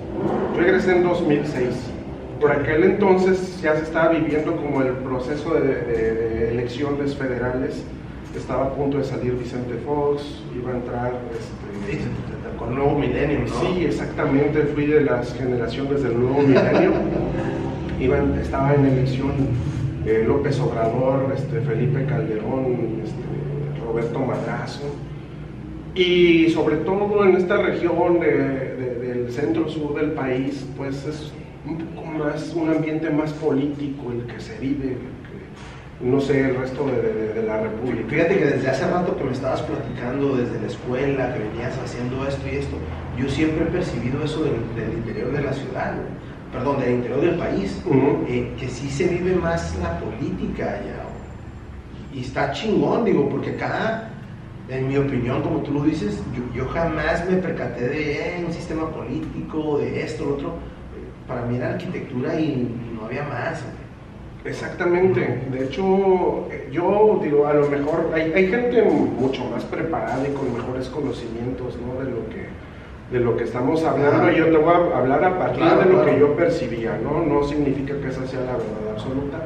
Yo 0.56 0.62
egresé 0.62 0.96
en 0.96 1.04
2006. 1.04 1.93
Por 2.40 2.52
aquel 2.52 2.84
entonces 2.84 3.60
ya 3.62 3.76
se 3.76 3.82
estaba 3.82 4.10
viviendo 4.10 4.56
como 4.56 4.82
el 4.82 4.92
proceso 4.94 5.54
de, 5.54 5.60
de 5.60 6.50
elecciones 6.52 7.14
federales 7.14 7.84
estaba 8.38 8.64
a 8.64 8.74
punto 8.74 8.98
de 8.98 9.04
salir 9.04 9.34
Vicente 9.34 9.74
Fox, 9.84 10.42
iba 10.56 10.72
a 10.72 10.74
entrar 10.74 11.12
este, 11.32 12.04
con 12.58 12.70
el 12.70 12.74
nuevo 12.76 12.98
milenio, 12.98 13.40
¿no? 13.40 13.46
Sí, 13.46 13.84
exactamente, 13.84 14.62
fui 14.74 14.86
de 14.86 15.02
las 15.02 15.34
generaciones 15.34 16.02
del 16.02 16.18
nuevo 16.18 16.40
milenio. 16.42 16.92
estaba 18.42 18.74
en 18.74 18.84
elección 18.86 19.32
eh, 20.04 20.24
López 20.26 20.60
Obrador, 20.60 21.32
este, 21.34 21.60
Felipe 21.60 22.04
Calderón, 22.06 23.00
este, 23.02 23.84
Roberto 23.86 24.18
Madrazo. 24.18 24.94
Y 25.94 26.50
sobre 26.50 26.76
todo 26.78 27.24
en 27.24 27.36
esta 27.36 27.56
región 27.56 28.18
del 28.18 29.30
centro-sur 29.30 29.94
del 29.94 30.10
país, 30.10 30.66
pues 30.76 31.06
es 31.06 31.32
más, 32.14 32.52
un 32.54 32.70
ambiente 32.70 33.10
más 33.10 33.32
político 33.32 34.12
el 34.12 34.26
que 34.26 34.40
se 34.40 34.58
vive, 34.58 34.96
no 36.00 36.20
sé, 36.20 36.48
el 36.48 36.56
resto 36.56 36.86
de, 36.86 37.42
la 37.46 37.60
República. 37.60 38.08
Fíjate 38.08 38.38
que 38.38 38.44
desde 38.44 38.70
hace 38.70 38.86
rato 38.88 39.16
que 39.16 39.24
me 39.24 39.32
estabas 39.32 39.62
platicando, 39.62 40.36
desde 40.36 40.60
la 40.60 40.66
escuela, 40.66 41.34
que 41.34 41.40
venías 41.40 41.76
haciendo 41.78 42.26
esto 42.26 42.42
y 42.46 42.56
esto, 42.56 42.76
yo 43.18 43.28
siempre 43.28 43.64
he 43.64 43.68
percibido 43.68 44.22
eso 44.24 44.44
del, 44.44 44.54
interior 44.96 45.32
de 45.32 45.42
la 45.42 45.52
ciudad, 45.52 45.94
perdón, 46.52 46.80
del 46.80 46.94
interior 46.94 47.20
del 47.20 47.36
país, 47.36 47.82
eh, 48.28 48.52
que 48.58 48.68
sí 48.68 48.90
se 48.90 49.08
vive 49.08 49.34
más 49.36 49.76
la 49.82 49.98
política 49.98 50.64
allá. 50.64 51.04
Y 52.12 52.20
está 52.20 52.52
chingón, 52.52 53.04
digo, 53.04 53.28
porque 53.28 53.50
acá, 53.50 54.10
en 54.68 54.88
mi 54.88 54.96
opinión, 54.96 55.42
como 55.42 55.58
tú 55.60 55.72
lo 55.72 55.82
dices, 55.82 56.22
yo, 56.54 56.66
jamás 56.68 57.28
me 57.28 57.36
percaté 57.36 57.88
de 57.88 58.38
eh, 58.38 58.44
un 58.46 58.52
sistema 58.52 58.88
político, 58.90 59.78
de 59.78 60.02
esto, 60.02 60.24
lo 60.24 60.34
otro. 60.34 60.54
Para 61.26 61.42
mí 61.42 61.56
era 61.56 61.70
arquitectura 61.70 62.38
y, 62.38 62.68
no 62.94 63.06
había 63.06 63.24
más. 63.24 63.62
Exactamente. 64.44 65.42
De 65.50 65.64
hecho, 65.64 66.48
yo 66.70 67.20
digo, 67.22 67.46
a 67.46 67.54
lo 67.54 67.68
mejor 67.68 68.10
hay, 68.14 68.32
hay, 68.34 68.48
gente 68.48 68.82
mucho 68.82 69.44
más 69.46 69.64
preparada 69.64 70.26
y 70.28 70.32
con 70.32 70.52
mejores 70.52 70.88
conocimientos 70.88 71.78
¿no? 71.78 72.04
de, 72.04 72.10
lo 72.10 72.28
que, 72.28 72.46
de 73.10 73.20
lo 73.20 73.36
que 73.36 73.44
estamos 73.44 73.82
hablando. 73.84 74.30
Yo 74.32 74.46
te 74.46 74.56
voy 74.58 74.74
a 74.74 74.98
hablar 74.98 75.24
a 75.24 75.38
partir 75.38 75.64
de 75.64 75.86
lo 75.86 76.04
que 76.04 76.18
yo 76.18 76.36
percibía, 76.36 76.98
¿no? 77.02 77.24
No 77.24 77.42
significa 77.44 77.94
que 77.98 78.08
esa 78.08 78.26
sea 78.26 78.40
la 78.40 78.52
verdad 78.52 78.92
absoluta. 78.92 79.38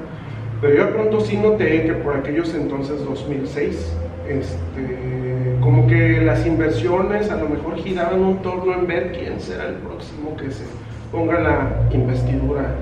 Pero 0.61 0.75
yo 0.75 0.87
de 0.87 0.93
pronto 0.93 1.21
sí 1.21 1.37
noté 1.37 1.85
que 1.85 1.93
por 1.93 2.17
aquellos 2.17 2.53
entonces, 2.55 3.05
2006, 3.05 3.93
este, 4.29 5.57
como 5.61 5.87
que 5.87 6.21
las 6.23 6.45
inversiones 6.45 7.31
a 7.31 7.37
lo 7.37 7.49
mejor 7.49 7.77
giraban 7.77 8.21
un 8.21 8.39
torno 8.39 8.75
en 8.75 8.87
ver 8.87 9.13
quién 9.13 9.41
será 9.41 9.69
el 9.69 9.75
próximo 9.77 10.37
que 10.37 10.51
se 10.51 10.65
ponga 11.11 11.41
la 11.41 11.71
investidura 11.93 12.75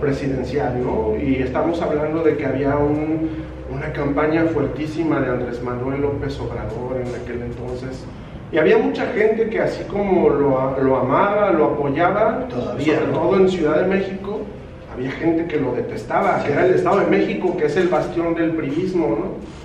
presidencial, 0.00 0.82
¿no? 0.82 1.16
Y 1.16 1.36
estamos 1.36 1.80
hablando 1.80 2.22
de 2.22 2.36
que 2.36 2.46
había 2.46 2.76
una 2.76 3.92
campaña 3.92 4.44
fuertísima 4.44 5.20
de 5.20 5.30
Andrés 5.30 5.62
Manuel 5.62 6.02
López 6.02 6.38
Obrador 6.40 7.00
en 7.00 7.14
aquel 7.14 7.42
entonces. 7.42 8.04
Y 8.50 8.58
había 8.58 8.78
mucha 8.78 9.06
gente 9.08 9.50
que 9.50 9.60
así 9.60 9.84
como 9.84 10.30
lo, 10.30 10.80
lo 10.80 10.96
amaba, 10.96 11.52
lo 11.52 11.66
apoyaba, 11.66 12.48
Todavía, 12.48 12.98
sobre 12.98 13.12
todo 13.12 13.36
en 13.36 13.48
Ciudad 13.48 13.80
de 13.82 13.86
México, 13.86 14.40
había 14.92 15.10
gente 15.12 15.46
que 15.46 15.60
lo 15.60 15.72
detestaba, 15.72 16.42
que 16.42 16.52
era 16.52 16.64
el 16.64 16.74
Estado 16.74 17.00
de 17.00 17.06
México, 17.06 17.56
que 17.56 17.66
es 17.66 17.76
el 17.76 17.88
bastión 17.88 18.34
del 18.34 18.52
priismo, 18.52 19.08
¿no? 19.08 19.57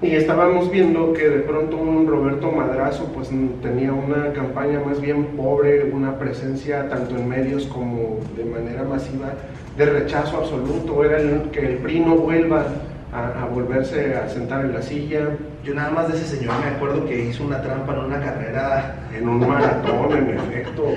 Y 0.00 0.14
estábamos 0.14 0.70
viendo 0.70 1.12
que 1.12 1.28
de 1.28 1.40
pronto 1.40 1.76
un 1.76 2.06
Roberto 2.06 2.52
Madrazo 2.52 3.06
pues 3.12 3.30
tenía 3.62 3.92
una 3.92 4.32
campaña 4.32 4.78
más 4.78 5.00
bien 5.00 5.24
pobre, 5.36 5.90
una 5.92 6.16
presencia 6.18 6.88
tanto 6.88 7.16
en 7.16 7.28
medios 7.28 7.66
como 7.66 8.20
de 8.36 8.44
manera 8.44 8.84
masiva 8.84 9.32
de 9.76 9.86
rechazo 9.86 10.36
absoluto, 10.36 11.04
era 11.04 11.18
el, 11.18 11.50
que 11.50 11.66
el 11.66 11.76
PRI 11.78 12.00
no 12.00 12.14
vuelva 12.14 12.66
a, 13.12 13.46
volverse 13.46 14.14
a 14.14 14.28
sentar 14.28 14.64
en 14.64 14.74
la 14.74 14.82
silla. 14.82 15.30
Yo 15.64 15.74
nada 15.74 15.90
más 15.90 16.08
de 16.08 16.16
ese 16.16 16.36
señor 16.36 16.54
me 16.60 16.76
acuerdo 16.76 17.04
que 17.04 17.24
hizo 17.24 17.42
una 17.44 17.60
trampa 17.60 17.94
en 17.94 17.98
una 17.98 18.20
carrera. 18.20 18.94
En 19.16 19.28
un 19.28 19.48
maratón, 19.48 20.16
en 20.16 20.30
efecto. 20.30 20.94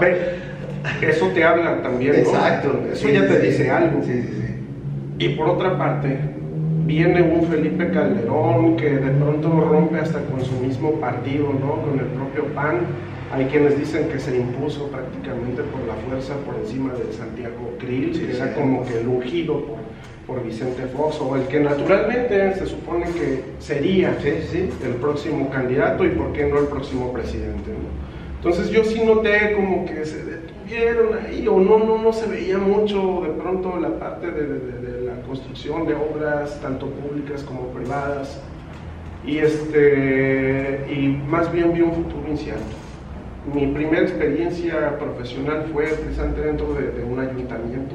Ve, 0.00 0.38
eso 1.02 1.26
te 1.34 1.44
habla 1.44 1.82
también, 1.82 2.12
¿no? 2.12 2.18
Exacto. 2.18 2.80
Eso 2.90 3.08
ya 3.10 3.26
te 3.26 3.40
dice 3.40 3.70
algo. 3.70 4.02
Sí, 4.02 4.22
sí, 4.22 4.34
sí. 4.40 4.54
Y 5.18 5.28
por 5.30 5.48
otra 5.48 5.76
parte, 5.76 6.18
viene 6.86 7.22
un 7.22 7.46
Felipe 7.46 7.90
Calderón 7.90 8.76
que 8.76 8.90
de 8.90 9.10
pronto 9.10 9.50
rompe 9.50 9.98
hasta 9.98 10.20
con 10.20 10.44
su 10.44 10.54
mismo 10.60 10.92
partido, 10.92 11.48
¿no? 11.52 11.82
Con 11.82 11.98
el 11.98 12.06
propio 12.06 12.44
PAN. 12.54 12.80
Hay 13.32 13.46
quienes 13.46 13.78
dicen 13.78 14.08
que 14.08 14.18
se 14.18 14.36
impuso 14.36 14.88
prácticamente 14.88 15.62
por 15.62 15.80
la 15.82 15.94
fuerza 16.08 16.34
por 16.46 16.54
encima 16.54 16.92
de 16.94 17.12
Santiago 17.12 17.74
Krill, 17.78 18.12
que 18.12 18.36
era 18.36 18.54
como 18.54 18.84
que 18.86 19.00
el 19.00 19.08
ungido 19.08 19.64
por 19.64 19.76
por 20.26 20.42
Vicente 20.42 20.82
Fox, 20.86 21.20
o 21.20 21.36
el 21.36 21.46
que 21.46 21.60
naturalmente 21.60 22.54
se 22.54 22.66
supone 22.66 23.04
que 23.12 23.44
sería 23.60 24.16
el 24.20 24.94
próximo 25.00 25.48
candidato 25.50 26.04
y 26.04 26.10
por 26.10 26.32
qué 26.32 26.46
no 26.46 26.58
el 26.58 26.66
próximo 26.66 27.12
presidente. 27.12 27.70
Entonces 28.36 28.70
yo 28.70 28.84
sí 28.84 29.02
noté 29.04 29.54
como 29.54 29.84
que 29.86 30.04
se 30.04 30.24
detuvieron 30.24 31.14
ahí, 31.14 31.46
o 31.46 31.58
no, 31.60 31.78
no, 31.78 32.02
no 32.02 32.12
se 32.12 32.26
veía 32.26 32.58
mucho 32.58 33.22
de 33.22 33.40
pronto 33.40 33.78
la 33.78 33.98
parte 33.98 34.30
de, 34.30 35.02
la 35.04 35.05
construcción 35.36 35.86
de 35.86 35.94
obras, 35.94 36.60
tanto 36.60 36.86
públicas 36.86 37.42
como 37.42 37.68
privadas, 37.68 38.40
y, 39.24 39.38
este, 39.38 40.86
y 40.90 41.08
más 41.28 41.52
bien 41.52 41.72
vi 41.72 41.82
un 41.82 41.92
futuro 41.92 42.28
incierto. 42.28 42.62
Mi 43.52 43.66
primera 43.68 44.02
experiencia 44.02 44.98
profesional 44.98 45.66
fue 45.72 45.84
precisamente 45.86 46.40
dentro 46.40 46.74
de 46.74 47.04
un 47.04 47.20
ayuntamiento 47.20 47.94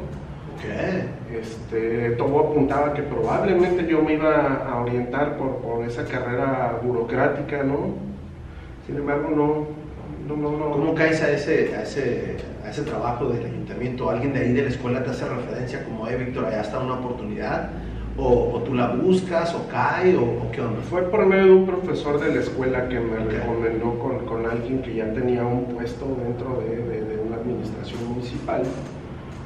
este, 1.39 2.11
todo 2.11 2.39
apuntaba 2.39 2.93
que 2.93 3.01
probablemente 3.01 3.87
yo 3.87 4.01
me 4.01 4.13
iba 4.13 4.63
a 4.69 4.81
orientar 4.81 5.37
por, 5.37 5.57
por 5.57 5.85
esa 5.85 6.05
carrera 6.05 6.79
burocrática, 6.83 7.63
¿no? 7.63 7.95
Sin 8.85 8.97
embargo, 8.97 9.29
no, 9.29 9.67
no, 10.27 10.51
no, 10.51 10.71
¿Cómo 10.71 10.93
caes 10.93 11.21
a 11.21 11.31
ese, 11.31 11.75
a, 11.75 11.83
ese, 11.83 12.37
ese 12.71 12.83
trabajo 12.83 13.29
del 13.29 13.45
ayuntamiento? 13.45 14.09
¿Alguien 14.09 14.33
de 14.33 14.39
ahí 14.39 14.53
de 14.53 14.63
la 14.63 14.69
escuela 14.69 15.03
te 15.03 15.11
hace 15.11 15.27
referencia 15.27 15.83
como, 15.85 16.07
eh, 16.07 16.15
Víctor, 16.15 16.45
allá 16.45 16.61
está 16.61 16.79
una 16.79 16.95
oportunidad? 16.95 17.69
O, 18.17 18.61
tú 18.65 18.73
la 18.73 18.89
buscas, 18.89 19.55
o 19.55 19.67
cae, 19.69 20.17
o, 20.17 20.51
qué 20.51 20.61
onda? 20.61 20.81
Fue 20.89 21.01
por 21.03 21.25
medio 21.25 21.45
de 21.45 21.51
un 21.51 21.65
profesor 21.65 22.19
de 22.19 22.35
la 22.35 22.41
escuela 22.41 22.87
que 22.89 22.99
me 22.99 23.17
recomendó 23.17 23.97
con, 23.99 24.25
con, 24.25 24.45
alguien 24.45 24.81
que 24.81 24.95
ya 24.95 25.13
tenía 25.13 25.45
un 25.45 25.65
puesto 25.65 26.05
dentro 26.23 26.61
de, 26.61 26.75
de, 26.75 27.05
de 27.05 27.21
una 27.21 27.37
administración 27.37 28.05
municipal 28.09 28.63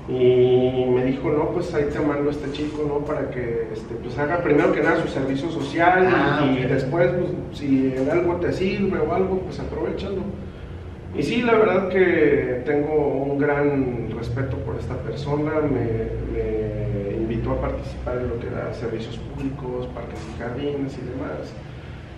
y 0.07 0.85
me 0.87 1.03
dijo, 1.03 1.31
no, 1.31 1.49
pues 1.49 1.73
ahí 1.73 1.85
te 1.91 1.99
mando 1.99 2.29
a 2.29 2.31
este 2.31 2.51
chico, 2.51 2.83
¿no? 2.87 3.05
Para 3.05 3.31
que 3.31 3.69
este, 3.73 3.95
pues 3.95 4.15
haga 4.19 4.37
primero 4.43 4.71
que 4.71 4.81
nada 4.81 5.01
su 5.01 5.07
servicio 5.07 5.49
social 5.49 6.07
ah, 6.13 6.45
y, 6.45 6.63
después, 6.63 7.11
pues, 7.11 7.57
si 7.57 7.91
en 7.95 8.09
algo 8.11 8.35
te 8.35 8.53
sirve 8.53 8.99
o 8.99 9.13
algo, 9.13 9.39
pues 9.39 9.59
aprovechalo. 9.59 10.21
Y 11.17 11.23
sí, 11.23 11.41
la 11.41 11.53
verdad 11.53 11.89
que 11.89 12.61
tengo 12.65 13.07
un 13.07 13.37
gran 13.37 14.09
respeto 14.17 14.57
por 14.57 14.75
esta 14.77 14.95
persona, 14.95 15.61
me, 15.61 16.09
me 16.33 17.15
invitó 17.17 17.51
a 17.51 17.61
participar 17.61 18.17
en 18.17 18.29
lo 18.29 18.39
que 18.39 18.47
era 18.47 18.73
servicios 18.73 19.17
públicos, 19.17 19.87
parques 19.93 20.19
y 20.35 20.39
jardines 20.39 20.97
y 20.97 21.09
demás. 21.09 21.53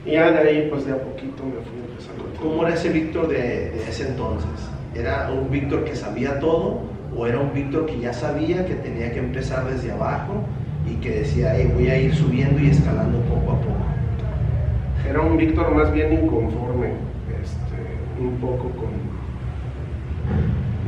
Y 0.05 0.11
ya 0.11 0.31
de 0.31 0.49
ahí, 0.49 0.67
pues 0.69 0.85
de 0.85 0.93
a 0.93 1.01
poquito 1.01 1.43
me 1.43 1.61
fui 1.61 1.79
empezando. 1.89 2.25
¿Cómo 2.41 2.65
era 2.65 2.75
ese 2.75 2.89
Víctor 2.89 3.27
de, 3.27 3.71
de 3.71 3.83
ese 3.87 4.07
entonces? 4.07 4.49
¿Era 4.95 5.31
un 5.31 5.51
Víctor 5.51 5.83
que 5.83 5.95
sabía 5.95 6.39
todo? 6.39 6.81
o 7.17 7.25
era 7.25 7.39
un 7.39 7.53
Víctor 7.53 7.85
que 7.85 7.99
ya 7.99 8.13
sabía 8.13 8.65
que 8.65 8.75
tenía 8.75 9.11
que 9.11 9.19
empezar 9.19 9.65
desde 9.69 9.91
abajo 9.91 10.43
y 10.85 10.95
que 10.95 11.19
decía, 11.19 11.53
voy 11.73 11.89
a 11.89 11.99
ir 11.99 12.13
subiendo 12.13 12.61
y 12.61 12.69
escalando 12.69 13.19
poco 13.21 13.51
a 13.51 13.59
poco. 13.59 13.75
Era 15.09 15.21
un 15.21 15.37
Víctor 15.37 15.73
más 15.73 15.91
bien 15.91 16.13
inconforme, 16.13 16.89
un 18.19 18.37
poco 18.39 18.69
con... 18.69 19.17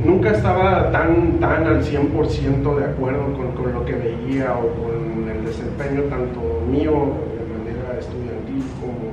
Nunca 0.04 0.30
estaba 0.30 0.90
tan, 0.90 1.38
tan 1.40 1.66
al 1.66 1.82
100% 1.82 2.76
de 2.76 2.84
acuerdo 2.84 3.32
con, 3.34 3.52
con, 3.52 3.72
lo 3.72 3.84
que 3.84 3.94
veía 3.94 4.54
o 4.54 4.68
con 4.82 5.28
el 5.28 5.44
desempeño 5.44 6.02
tanto 6.02 6.40
mío 6.70 7.12
de 7.36 7.44
manera 7.58 7.98
estudiantil 7.98 8.64
como, 8.80 9.12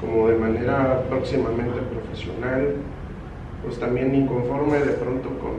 como 0.00 0.28
de 0.28 0.36
manera 0.38 1.02
próximamente 1.08 1.80
profesional 1.92 2.76
pues 3.66 3.80
también 3.80 4.14
inconforme 4.14 4.78
de 4.78 4.92
pronto 4.92 5.28
con, 5.40 5.56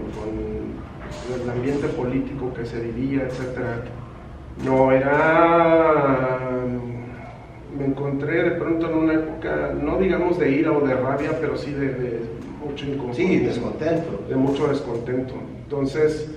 el 1.34 1.50
ambiente 1.50 1.88
político 1.90 2.54
que 2.54 2.66
se 2.66 2.80
vivía, 2.80 3.24
etc. 3.24 3.84
No 4.64 4.94
era, 4.94 5.94
me 7.76 7.86
encontré 7.86 8.44
de 8.44 8.52
pronto 8.52 8.90
en 8.90 8.98
una 8.98 9.14
época, 9.14 9.74
no 9.82 9.98
digamos 9.98 10.40
de 10.40 10.52
ira 10.52 10.72
o 10.72 10.86
de 10.86 10.94
rabia, 10.96 11.32
pero 11.40 11.58
sí 11.58 11.72
de, 11.72 12.22
mucho 12.64 12.86
Sí, 13.14 13.38
descontento. 13.40 14.26
De 14.28 14.36
mucho 14.36 14.68
descontento. 14.68 15.36
Entonces, 15.64 16.30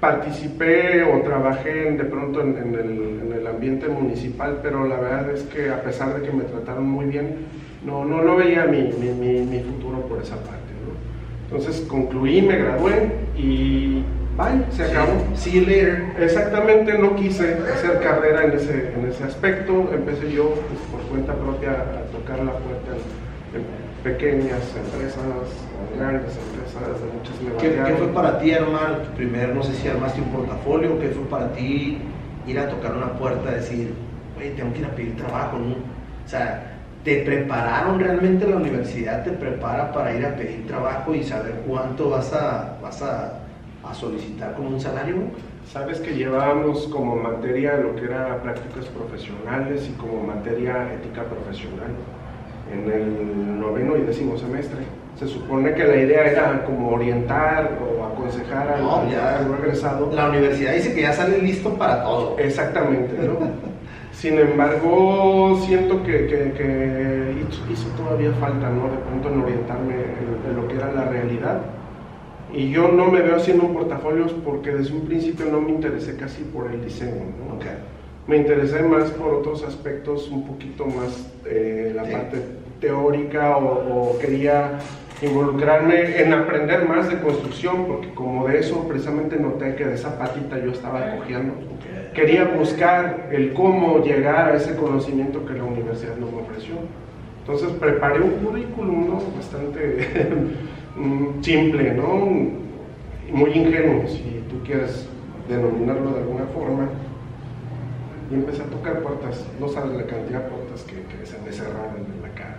participé 0.00 1.02
o 1.04 1.22
trabajé 1.22 1.92
de 1.92 2.04
pronto 2.04 2.40
en, 2.40 2.56
el, 2.56 3.46
ambiente 3.46 3.88
municipal, 3.88 4.60
pero 4.62 4.86
la 4.86 4.98
verdad 4.98 5.30
es 5.30 5.42
que 5.42 5.70
a 5.70 5.82
pesar 5.82 6.18
de 6.18 6.26
que 6.26 6.34
me 6.34 6.44
trataron 6.44 6.88
muy 6.88 7.06
bien, 7.06 7.36
no, 7.84 8.04
no, 8.04 8.22
no 8.22 8.36
veía 8.36 8.64
mi, 8.64 8.84
mi 8.84 9.58
futuro 9.60 10.00
por 10.08 10.22
esa 10.22 10.36
parte. 10.36 10.72
Entonces 11.52 11.84
concluí, 11.86 12.40
me 12.40 12.56
gradué 12.56 13.12
y 13.36 14.02
bye, 14.36 14.64
se 14.70 14.84
acabó. 14.84 15.12
See 15.34 15.52
you 15.52 15.66
later. 15.66 16.14
Exactamente, 16.18 16.98
no 16.98 17.14
quise 17.16 17.58
hacer 17.72 18.00
carrera 18.00 18.44
en 18.44 18.52
ese, 18.52 18.92
en 18.94 19.06
ese 19.08 19.24
aspecto. 19.24 19.90
Empecé 19.92 20.32
yo 20.32 20.50
pues, 20.50 20.80
por 20.90 21.00
cuenta 21.10 21.34
propia 21.34 21.70
a 21.70 22.12
tocar 22.12 22.38
la 22.38 22.52
puerta 22.52 22.92
en, 23.54 23.82
pequeñas 24.02 24.60
empresas, 24.74 25.22
grandes 25.96 26.36
empresas 26.36 27.00
de 27.00 27.06
muchas 27.16 27.62
¿Qué, 27.62 27.80
¿Qué, 27.86 27.94
fue 27.94 28.08
para 28.08 28.40
ti 28.40 28.52
armar 28.52 29.04
tu 29.04 29.10
primer, 29.12 29.54
no 29.54 29.62
sé 29.62 29.74
si 29.74 29.86
armaste 29.86 30.20
un 30.20 30.32
portafolio, 30.32 30.98
qué 30.98 31.10
fue 31.10 31.24
para 31.26 31.52
ti 31.52 31.98
ir 32.44 32.58
a 32.58 32.68
tocar 32.68 32.96
una 32.96 33.12
puerta, 33.12 33.52
decir, 33.52 33.94
oye, 34.36 34.50
tengo 34.56 34.72
que 34.72 34.80
ir 34.80 34.86
a 34.86 34.90
pedir 34.96 35.16
trabajo, 35.16 35.56
¿no? 35.56 35.74
O 35.74 36.28
sea, 36.28 36.72
¿Te 37.04 37.22
prepararon 37.22 37.98
realmente 37.98 38.46
la 38.46 38.56
universidad? 38.56 39.24
¿Te 39.24 39.32
prepara 39.32 39.92
para 39.92 40.14
ir 40.14 40.24
a 40.24 40.36
pedir 40.36 40.66
trabajo 40.68 41.12
y 41.14 41.24
saber 41.24 41.54
cuánto 41.66 42.10
vas 42.10 42.32
a, 42.32 42.78
vas 42.80 43.02
a, 43.02 43.40
solicitar 43.94 44.54
como 44.54 44.70
un 44.70 44.80
salario? 44.80 45.16
Sabes 45.70 46.00
que 46.00 46.14
llevábamos 46.14 46.86
como 46.88 47.16
materia 47.16 47.76
lo 47.76 47.94
que 47.96 48.04
era 48.04 48.42
prácticas 48.42 48.86
profesionales 48.86 49.88
y 49.88 49.92
como 50.00 50.22
materia 50.22 50.92
ética 50.92 51.24
profesional 51.24 51.90
en 52.72 52.90
el 52.90 53.60
noveno 53.60 53.96
y 53.96 54.02
décimo 54.02 54.36
semestre. 54.36 54.80
Se 55.18 55.26
supone 55.26 55.74
que 55.74 55.84
la 55.84 55.96
idea 55.96 56.24
era 56.24 56.64
como 56.64 56.90
orientar 56.90 57.78
o 57.80 58.04
aconsejar 58.04 58.68
al, 58.68 58.82
no, 58.82 59.10
ya, 59.10 59.46
regresado. 59.60 60.10
La 60.12 60.28
universidad 60.28 60.74
dice 60.74 60.94
que 60.94 61.02
ya 61.02 61.12
sale 61.12 61.38
listo 61.38 61.74
para 61.74 62.02
todo. 62.02 62.36
Exactamente, 62.38 63.16
¿no? 63.18 63.38
Sin 64.12 64.38
embargo, 64.38 65.58
siento 65.64 66.02
que, 66.02 66.26
que, 66.26 67.34
hizo, 67.70 67.88
todavía 67.96 68.32
falta, 68.40 68.68
¿no? 68.68 68.90
De 68.90 68.98
pronto 68.98 69.28
en 69.28 69.40
orientarme 69.40 69.94
en, 69.94 70.56
lo 70.56 70.68
que 70.68 70.76
era 70.76 70.92
la 70.92 71.04
realidad. 71.04 71.62
Y 72.54 72.70
yo 72.70 72.88
no 72.88 73.06
me 73.10 73.20
veo 73.22 73.36
haciendo 73.36 73.64
un 73.64 73.74
portafolios 73.74 74.32
porque 74.44 74.72
desde 74.72 74.92
un 74.92 75.06
principio 75.06 75.46
no 75.46 75.60
me 75.60 75.70
interesé 75.70 76.16
casi 76.16 76.42
por 76.42 76.70
el 76.70 76.84
diseño, 76.84 77.24
¿no? 77.38 77.58
Me 78.26 78.36
interesé 78.36 78.82
más 78.82 79.10
por 79.10 79.34
otros 79.34 79.64
aspectos, 79.64 80.28
un 80.30 80.46
poquito 80.46 80.86
más 80.86 81.28
eh, 81.44 81.92
la 81.94 82.04
parte 82.04 82.40
teórica 82.80 83.56
o, 83.56 84.16
quería 84.20 84.78
involucrarme 85.20 86.20
en 86.20 86.32
aprender 86.32 86.88
más 86.88 87.08
de 87.08 87.18
construcción, 87.20 87.86
porque 87.86 88.12
como 88.14 88.46
de 88.46 88.60
eso 88.60 88.86
precisamente 88.86 89.36
noté 89.36 89.74
que 89.74 89.84
de 89.84 89.94
esa 89.94 90.18
patita 90.18 90.58
yo 90.62 90.70
estaba 90.70 91.16
cogiendo 91.16 91.54
quería 92.14 92.44
buscar 92.44 93.28
el 93.30 93.52
cómo 93.52 94.02
llegar 94.02 94.50
a 94.50 94.56
ese 94.56 94.76
conocimiento 94.76 95.44
que 95.46 95.54
la 95.54 95.64
universidad 95.64 96.16
nos 96.16 96.32
ofreció. 96.32 96.74
Entonces 97.40 97.70
preparé 97.72 98.20
un 98.20 98.30
currículum 98.32 99.08
¿no? 99.08 99.22
bastante 99.36 99.98
simple, 101.42 101.94
¿no? 101.94 102.62
muy 103.32 103.50
ingenuo, 103.50 104.06
si 104.06 104.44
tú 104.48 104.62
quieres 104.64 105.08
denominarlo 105.48 106.12
de 106.12 106.20
alguna 106.20 106.44
forma. 106.46 106.88
Y 108.30 108.34
empecé 108.34 108.62
a 108.62 108.66
tocar 108.66 109.00
puertas, 109.00 109.44
no 109.60 109.68
sabes 109.68 109.92
la 109.92 110.06
cantidad 110.06 110.42
de 110.42 110.50
puertas 110.50 110.82
que, 110.84 111.26
se 111.26 111.38
me 111.40 111.52
cerraron 111.52 111.96
en 111.96 112.22
la 112.22 112.28
cara. 112.34 112.56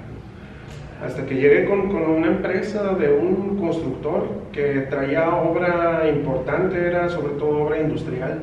Hasta 1.04 1.26
que 1.26 1.36
llegué 1.36 1.66
con, 1.66 1.90
con, 1.92 2.04
una 2.04 2.28
empresa 2.28 2.94
de 2.94 3.12
un 3.12 3.58
constructor 3.58 4.28
que 4.52 4.82
traía 4.90 5.36
obra 5.36 6.08
importante, 6.10 6.78
era 6.78 7.10
sobre 7.10 7.34
todo 7.34 7.64
obra 7.64 7.80
industrial 7.80 8.40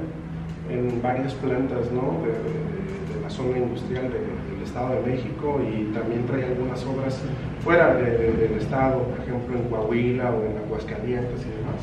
en 0.68 1.00
varias 1.00 1.34
plantas 1.34 1.90
¿no? 1.92 2.20
de, 2.24 2.32
de, 2.32 3.22
la 3.22 3.30
zona 3.30 3.58
industrial 3.58 4.10
del 4.10 4.62
Estado 4.64 5.00
de 5.00 5.10
México 5.10 5.60
y 5.62 5.84
también 5.94 6.26
trae 6.26 6.44
algunas 6.44 6.84
obras 6.84 7.22
fuera 7.64 7.94
del 7.94 8.56
Estado, 8.58 9.02
por 9.02 9.18
ejemplo 9.20 9.56
en 9.56 9.64
Coahuila 9.64 10.30
o 10.30 10.44
en 10.44 10.58
Aguascalientes 10.64 11.40
y 11.40 11.50
demás. 11.58 11.80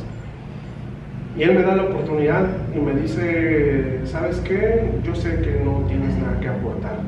Y 1.37 1.43
él 1.43 1.53
me 1.53 1.61
da 1.61 1.75
la 1.75 1.83
oportunidad 1.83 2.47
y 2.75 2.79
me 2.79 2.99
dice, 2.99 4.01
¿sabes 4.05 4.39
qué? 4.39 4.89
Yo 5.03 5.13
sé 5.13 5.39
que 5.41 5.61
no 5.63 5.85
tienes 5.87 6.15
nada 6.17 6.39
que 6.39 6.47
aportar 6.47 6.99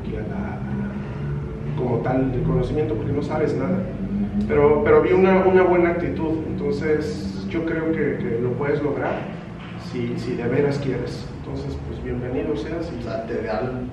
aquí 0.00 0.16
a 0.16 0.20
la, 0.20 0.58
como 1.76 1.98
tal 1.98 2.32
de 2.32 2.42
conocimiento 2.42 2.94
porque 2.94 3.12
no 3.12 3.22
sabes 3.22 3.54
nada. 3.54 3.78
Pero, 4.48 4.82
pero 4.84 5.02
vi 5.02 5.12
una, 5.12 5.44
una 5.44 5.62
buena 5.62 5.90
actitud, 5.90 6.38
entonces 6.48 7.46
yo 7.50 7.64
creo 7.66 7.92
que, 7.92 8.38
lo 8.42 8.52
puedes 8.52 8.82
lograr 8.82 9.12
si, 9.92 10.18
si, 10.18 10.34
de 10.34 10.44
veras 10.44 10.78
quieres. 10.78 11.28
Entonces, 11.38 11.76
pues 11.86 12.02
bienvenido 12.02 12.56
seas. 12.56 12.90
O 12.98 13.02
sea, 13.02 13.26
te 13.26 13.42
da 13.42 13.60
el, 13.60 13.88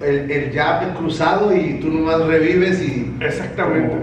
el, 0.00 0.30
el 0.30 0.52
jab 0.52 0.94
cruzado 0.94 1.54
y 1.54 1.80
tú 1.80 1.88
nomás 1.88 2.26
revives 2.26 2.82
y... 2.82 3.16
Exactamente. 3.20 3.96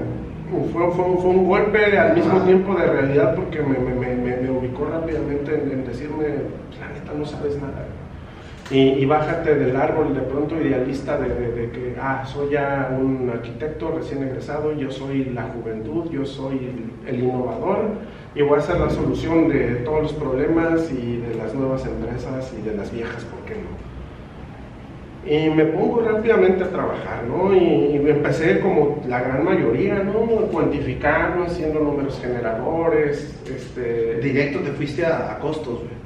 Fue, 0.72 0.90
fue, 0.92 1.18
fue, 1.18 1.30
un 1.30 1.48
golpe 1.48 1.98
al 1.98 2.16
mismo 2.16 2.40
tiempo 2.44 2.74
de 2.76 2.88
realidad 2.88 3.36
porque 3.36 3.62
me, 3.62 3.78
me, 3.80 4.16
me, 4.16 4.38
me 4.38 4.50
ubicó 4.50 4.86
rápidamente 4.86 5.54
en, 5.54 5.72
en, 5.72 5.86
decirme, 5.86 6.26
la 6.80 6.88
neta 6.94 7.12
no 7.18 7.26
sabes 7.26 7.58
nada. 7.58 7.86
Y, 8.72 8.80
y, 8.80 9.06
bájate 9.06 9.56
del 9.56 9.76
árbol 9.76 10.14
de 10.14 10.22
pronto 10.22 10.56
idealista 10.62 11.18
de, 11.18 11.30
de, 11.30 11.52
de, 11.52 11.72
que, 11.72 11.96
ah, 12.02 12.26
soy 12.26 12.52
ya 12.52 12.98
un 12.98 13.30
arquitecto 13.30 13.92
recién 13.92 14.24
egresado, 14.24 14.74
yo 14.74 14.92
soy 14.92 15.26
la 15.26 15.44
juventud, 15.44 16.10
yo 16.12 16.26
soy 16.26 16.58
el, 16.58 17.10
el 17.16 17.24
innovador 17.24 17.92
y 18.36 18.42
voy 18.42 18.60
a 18.60 18.62
ser 18.62 18.80
la 18.80 18.90
solución 18.90 19.50
de 19.50 19.76
todos 19.86 20.04
los 20.04 20.14
problemas 20.14 20.92
y 20.92 21.18
de 21.18 21.36
las 21.36 21.54
nuevas 21.54 21.86
empresas 21.86 22.54
y 22.58 22.68
de 22.68 22.76
las 22.76 22.92
viejas, 22.92 23.24
¿por 23.26 23.40
qué 23.46 23.56
no? 23.56 23.87
Y 25.30 25.50
me 25.50 25.66
pongo 25.66 26.02
rápidamente 26.02 26.64
a 26.64 26.70
trabajar, 26.70 27.24
¿no? 27.28 27.54
Y, 27.54 27.58
y, 27.58 28.10
empecé 28.10 28.62
como 28.62 29.02
la 29.08 29.20
gran 29.20 29.44
mayoría, 29.44 30.02
¿no? 30.02 30.22
Cuantificando, 30.52 31.44
haciendo 31.44 31.82
números 31.82 32.18
generadores, 32.22 33.36
este... 33.46 34.22
Directo 34.22 34.60
te 34.60 34.72
fuiste 34.72 35.06
a, 35.06 35.34
a 35.34 35.40
costos, 35.40 35.80
güey. 35.80 35.98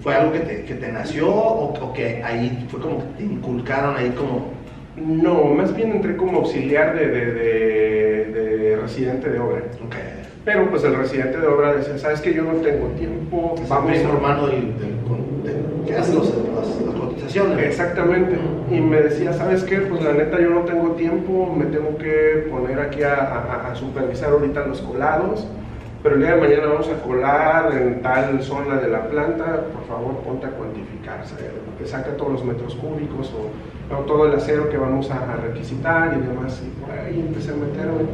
¿Fue 0.00 0.14
algo 0.14 0.32
que 0.32 0.40
te, 0.40 0.64
que 0.64 0.74
te 0.74 0.90
nació 0.90 1.28
o, 1.28 1.72
o, 1.72 1.92
que 1.92 2.22
ahí 2.22 2.66
fue 2.68 2.80
como 2.80 2.98
que 2.98 3.04
te 3.18 3.24
inculcaron 3.24 3.96
ahí 3.96 4.10
como...? 4.10 4.56
No, 4.96 5.44
más 5.44 5.76
bien 5.76 5.92
entré 5.92 6.16
como 6.16 6.38
auxiliar 6.38 6.96
de, 6.96 7.06
de, 7.06 7.32
de, 7.34 8.56
de 8.56 8.76
residente 8.76 9.30
de 9.30 9.38
obra. 9.38 9.62
Okay. 9.86 10.26
Pero 10.44 10.70
pues 10.70 10.84
el 10.84 10.94
residente 10.94 11.38
de 11.38 11.46
obra 11.46 11.74
decía, 11.74 11.98
¿sabes 11.98 12.20
que 12.20 12.32
yo 12.32 12.42
no 12.42 12.52
tengo 12.54 12.86
tiempo? 12.90 13.54
Es 13.60 13.68
vamos 13.68 13.92
el 13.92 14.06
hermano 14.06 14.46
del, 14.46 14.78
del, 14.78 14.96
del, 15.42 15.84
que 15.86 15.94
hace 15.94 16.14
los, 16.14 16.28
las, 16.28 16.80
las 16.86 16.94
Exactamente. 17.44 18.36
Y 18.70 18.80
me 18.80 19.02
decía, 19.02 19.32
¿sabes 19.32 19.62
qué? 19.64 19.78
Pues 19.78 20.02
la 20.02 20.12
neta 20.12 20.40
yo 20.40 20.50
no 20.50 20.60
tengo 20.60 20.92
tiempo, 20.92 21.54
me 21.56 21.66
tengo 21.66 21.96
que 21.98 22.46
poner 22.50 22.80
aquí 22.80 23.02
a, 23.02 23.14
a, 23.14 23.70
a 23.70 23.74
supervisar 23.74 24.30
ahorita 24.30 24.66
los 24.66 24.80
colados, 24.80 25.46
pero 26.02 26.16
el 26.16 26.22
día 26.22 26.34
de 26.34 26.40
mañana 26.40 26.66
vamos 26.66 26.88
a 26.88 27.02
colar 27.02 27.72
en 27.76 28.02
tal 28.02 28.42
zona 28.42 28.76
de 28.76 28.88
la 28.88 29.08
planta, 29.08 29.64
por 29.72 29.84
favor 29.86 30.16
ponte 30.24 30.46
a 30.46 30.50
cuantificar, 30.50 31.24
que 31.78 31.86
saca 31.86 32.16
todos 32.16 32.32
los 32.32 32.44
metros 32.44 32.74
cúbicos 32.76 33.32
o, 33.34 33.94
o, 33.94 33.98
todo 34.00 34.26
el 34.26 34.34
acero 34.34 34.68
que 34.70 34.78
vamos 34.78 35.10
a, 35.10 35.32
a 35.32 35.36
requisitar 35.36 36.16
y 36.16 36.26
demás. 36.26 36.62
Y 36.64 36.80
por 36.80 36.90
ahí 36.90 37.20
empecé 37.26 37.52
a 37.52 37.56
meterme. 37.56 38.04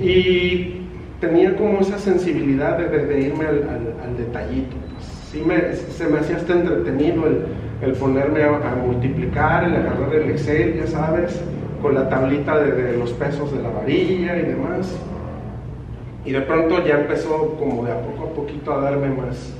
Y 0.00 0.86
tenía 1.20 1.56
como 1.56 1.80
esa 1.80 1.98
sensibilidad 1.98 2.76
de, 2.78 2.88
de, 2.88 3.06
de 3.06 3.20
irme 3.20 3.46
al, 3.46 3.62
al, 3.62 3.94
al 4.04 4.16
detallito. 4.16 4.76
Pues, 4.92 5.06
sí 5.30 5.42
me, 5.46 5.72
se 5.74 6.06
me 6.08 6.18
hacía 6.18 6.36
hasta 6.36 6.52
entretenido 6.54 7.26
el, 7.26 7.46
el 7.82 7.92
ponerme 7.92 8.44
a, 8.44 8.74
multiplicar, 8.76 9.64
el 9.64 9.76
agarrar 9.76 10.14
el 10.14 10.30
Excel, 10.30 10.80
ya 10.80 10.86
sabes, 10.86 11.40
con 11.80 11.94
la 11.94 12.08
tablita 12.08 12.58
de, 12.58 12.72
de, 12.72 12.96
los 12.96 13.12
pesos 13.12 13.52
de 13.52 13.62
la 13.62 13.70
varilla 13.70 14.36
y 14.36 14.42
demás. 14.42 14.96
Y 16.24 16.30
de 16.30 16.40
pronto 16.42 16.84
ya 16.84 17.00
empezó 17.00 17.56
como 17.58 17.84
de 17.84 17.92
a 17.92 18.00
poco 18.00 18.28
a 18.28 18.34
poquito 18.34 18.72
a 18.72 18.80
darme 18.80 19.08
más 19.08 19.52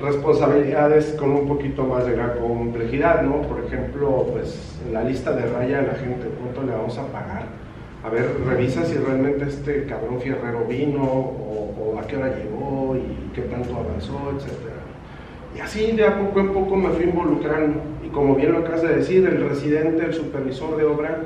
responsabilidades 0.00 1.14
con 1.18 1.30
un 1.30 1.46
poquito 1.46 1.84
más 1.84 2.06
de 2.06 2.16
complejidad, 2.40 3.22
¿no? 3.22 3.42
Por 3.42 3.62
ejemplo, 3.64 4.26
pues 4.32 4.80
en 4.86 4.94
la 4.94 5.04
lista 5.04 5.32
de 5.32 5.44
raya 5.44 5.82
la 5.82 5.94
gente, 5.94 6.26
¿cuánto 6.40 6.62
le 6.62 6.72
vamos 6.72 6.96
a 6.96 7.06
pagar? 7.08 7.60
a 8.02 8.08
ver, 8.08 8.34
revisa 8.46 8.84
si 8.84 8.94
realmente 8.94 9.44
este 9.44 9.84
cabrón 9.84 10.20
fierrero 10.20 10.64
vino 10.66 11.02
o, 11.02 11.74
o, 11.78 11.98
a 11.98 12.06
qué 12.06 12.16
hora 12.16 12.34
llegó 12.34 12.96
y 12.96 13.30
qué 13.34 13.42
tanto 13.42 13.76
avanzó, 13.76 14.32
etc. 14.36 14.79
Y 15.56 15.60
así 15.60 15.92
de 15.92 16.06
a 16.06 16.18
poco 16.18 16.40
en 16.40 16.52
poco 16.52 16.76
me 16.76 16.90
fui 16.90 17.04
involucrando. 17.04 17.80
Y 18.04 18.08
como 18.08 18.34
bien 18.34 18.52
lo 18.52 18.58
acabas 18.58 18.82
de 18.82 18.96
decir, 18.96 19.26
el 19.26 19.48
residente, 19.48 20.04
el 20.04 20.14
supervisor 20.14 20.76
de 20.76 20.84
obra, 20.84 21.22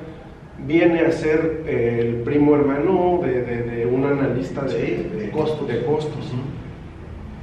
viene 0.66 1.00
a 1.00 1.12
ser 1.12 1.62
eh, 1.66 1.98
el 2.00 2.14
primo 2.22 2.54
hermano 2.54 3.20
de, 3.22 3.42
de, 3.42 3.62
de 3.62 3.86
un 3.86 4.04
analista 4.04 4.62
de, 4.62 5.30
costos. 5.32 5.68
De 5.68 5.84
costos. 5.84 6.32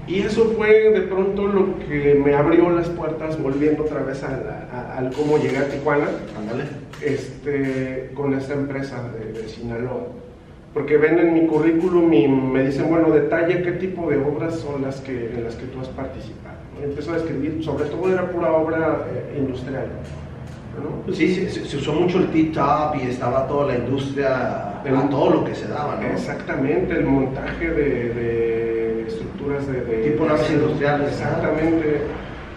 Y 0.07 0.19
eso 0.21 0.53
fue 0.57 0.89
de 0.91 1.01
pronto 1.01 1.47
lo 1.47 1.79
que 1.79 2.15
me 2.15 2.33
abrió 2.33 2.69
las 2.69 2.89
puertas, 2.89 3.41
volviendo 3.41 3.83
otra 3.83 4.01
vez 4.01 4.23
al 4.23 5.11
cómo 5.13 5.37
llegué 5.37 5.57
a 5.57 5.69
Tijuana. 5.69 6.07
Este, 7.01 8.11
con 8.13 8.33
esta 8.35 8.53
empresa 8.53 9.09
de, 9.09 9.33
de, 9.33 9.49
Sinaloa. 9.49 10.07
Porque 10.71 10.97
ven 10.97 11.17
en 11.17 11.33
mi 11.33 11.47
currículum 11.47 12.13
y 12.13 12.27
me 12.27 12.63
dicen, 12.63 12.89
bueno, 12.89 13.09
detalla 13.09 13.63
qué 13.63 13.71
tipo 13.73 14.09
de 14.09 14.17
obras 14.17 14.59
son 14.59 14.83
las 14.83 15.01
que, 15.01 15.31
en 15.33 15.43
las 15.43 15.55
que 15.55 15.65
tú 15.65 15.79
has 15.79 15.87
participado. 15.89 16.50
Empezó 16.83 17.13
a 17.13 17.17
escribir, 17.17 17.63
sobre 17.63 17.85
todo 17.85 18.11
era 18.11 18.29
pura 18.29 18.51
obra 18.51 19.05
eh, 19.13 19.37
industrial. 19.37 19.87
¿no? 20.81 21.13
Sí, 21.13 21.35
sí, 21.35 21.49
se, 21.49 21.65
se, 21.65 21.77
usó 21.77 21.93
mucho 21.93 22.19
el 22.19 22.27
T-Top 22.27 22.95
y 22.95 23.09
estaba 23.09 23.45
toda 23.47 23.67
la 23.67 23.77
industria, 23.77 24.81
el, 24.85 25.09
todo 25.09 25.29
lo 25.29 25.43
que 25.43 25.53
se 25.53 25.67
daba, 25.67 25.97
¿no? 26.01 26.07
Exactamente, 26.07 26.93
el 26.93 27.05
montaje 27.05 27.69
de, 27.69 28.13
de 28.13 29.07
estructuras 29.07 29.67
de... 29.67 29.81
de 29.81 30.11
tipo 30.11 30.25
naves 30.25 30.49
industriales. 30.49 31.09
Exactamente 31.09 32.01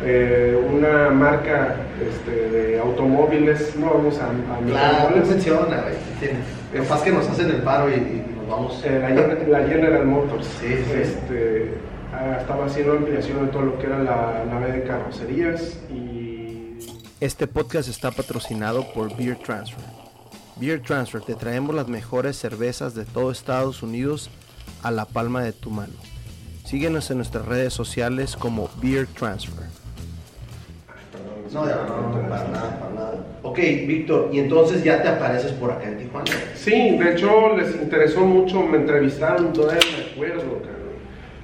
eh, 0.02 0.58
una 0.72 1.10
marca 1.10 1.76
este, 2.04 2.50
de 2.50 2.80
automóviles, 2.80 3.76
no 3.76 3.90
vamos 3.94 4.18
a, 4.18 4.26
a 4.26 4.66
Claro, 4.66 5.16
no 5.16 5.24
menciona. 5.24 5.84
Capaz 6.72 7.04
que 7.04 7.12
nos 7.12 7.28
hacen 7.28 7.50
el 7.50 7.62
paro 7.62 7.88
y, 7.88 7.94
y 7.94 8.24
nos 8.36 8.48
vamos. 8.48 8.82
Eh, 8.84 9.46
la, 9.48 9.66
General 9.66 10.04
Motors. 10.04 10.46
Sí, 10.60 10.66
sí. 10.66 11.00
Este, 11.00 11.70
ah, 11.70 11.93
estaba 12.40 12.66
haciendo 12.66 12.92
ampliación 12.92 13.46
de 13.46 13.52
todo 13.52 13.62
lo 13.62 13.78
que 13.78 13.86
era 13.86 13.98
la 13.98 14.44
nave 14.44 14.72
de 14.72 14.84
carrocerías 14.84 15.78
y... 15.90 16.78
Este 17.20 17.46
podcast 17.46 17.88
está 17.88 18.10
patrocinado 18.10 18.92
por 18.92 19.16
Beer 19.16 19.36
Transfer. 19.36 19.84
Beer 20.56 20.80
Transfer, 20.82 21.22
te 21.22 21.34
traemos 21.34 21.74
las 21.74 21.88
mejores 21.88 22.36
cervezas 22.36 22.94
de 22.94 23.04
todo 23.04 23.30
Estados 23.30 23.82
Unidos 23.82 24.30
a 24.82 24.90
la 24.90 25.04
palma 25.04 25.42
de 25.42 25.52
tu 25.52 25.70
mano. 25.70 25.94
Síguenos 26.64 27.10
en 27.10 27.18
nuestras 27.18 27.44
redes 27.46 27.72
sociales 27.72 28.36
como 28.36 28.68
Beer 28.80 29.06
Transfer. 29.06 29.66
No, 31.52 31.64
no, 31.64 31.70
no, 31.70 32.28
para 32.28 32.48
nada, 32.48 32.80
para 32.80 32.94
nada. 32.94 33.24
Ok, 33.42 33.58
Víctor, 33.58 34.30
y 34.32 34.40
entonces 34.40 34.82
ya 34.82 35.02
te 35.02 35.08
apareces 35.08 35.52
por 35.52 35.70
acá 35.70 35.88
en 35.88 35.98
Tijuana. 35.98 36.30
Sí, 36.56 36.98
de 36.98 37.12
hecho 37.12 37.56
les 37.56 37.74
interesó 37.76 38.20
mucho, 38.20 38.62
me 38.62 38.78
entrevistaron, 38.78 39.52
todavía 39.52 39.80
me 39.96 40.12
acuerdo, 40.12 40.62
cabrón. 40.62 40.83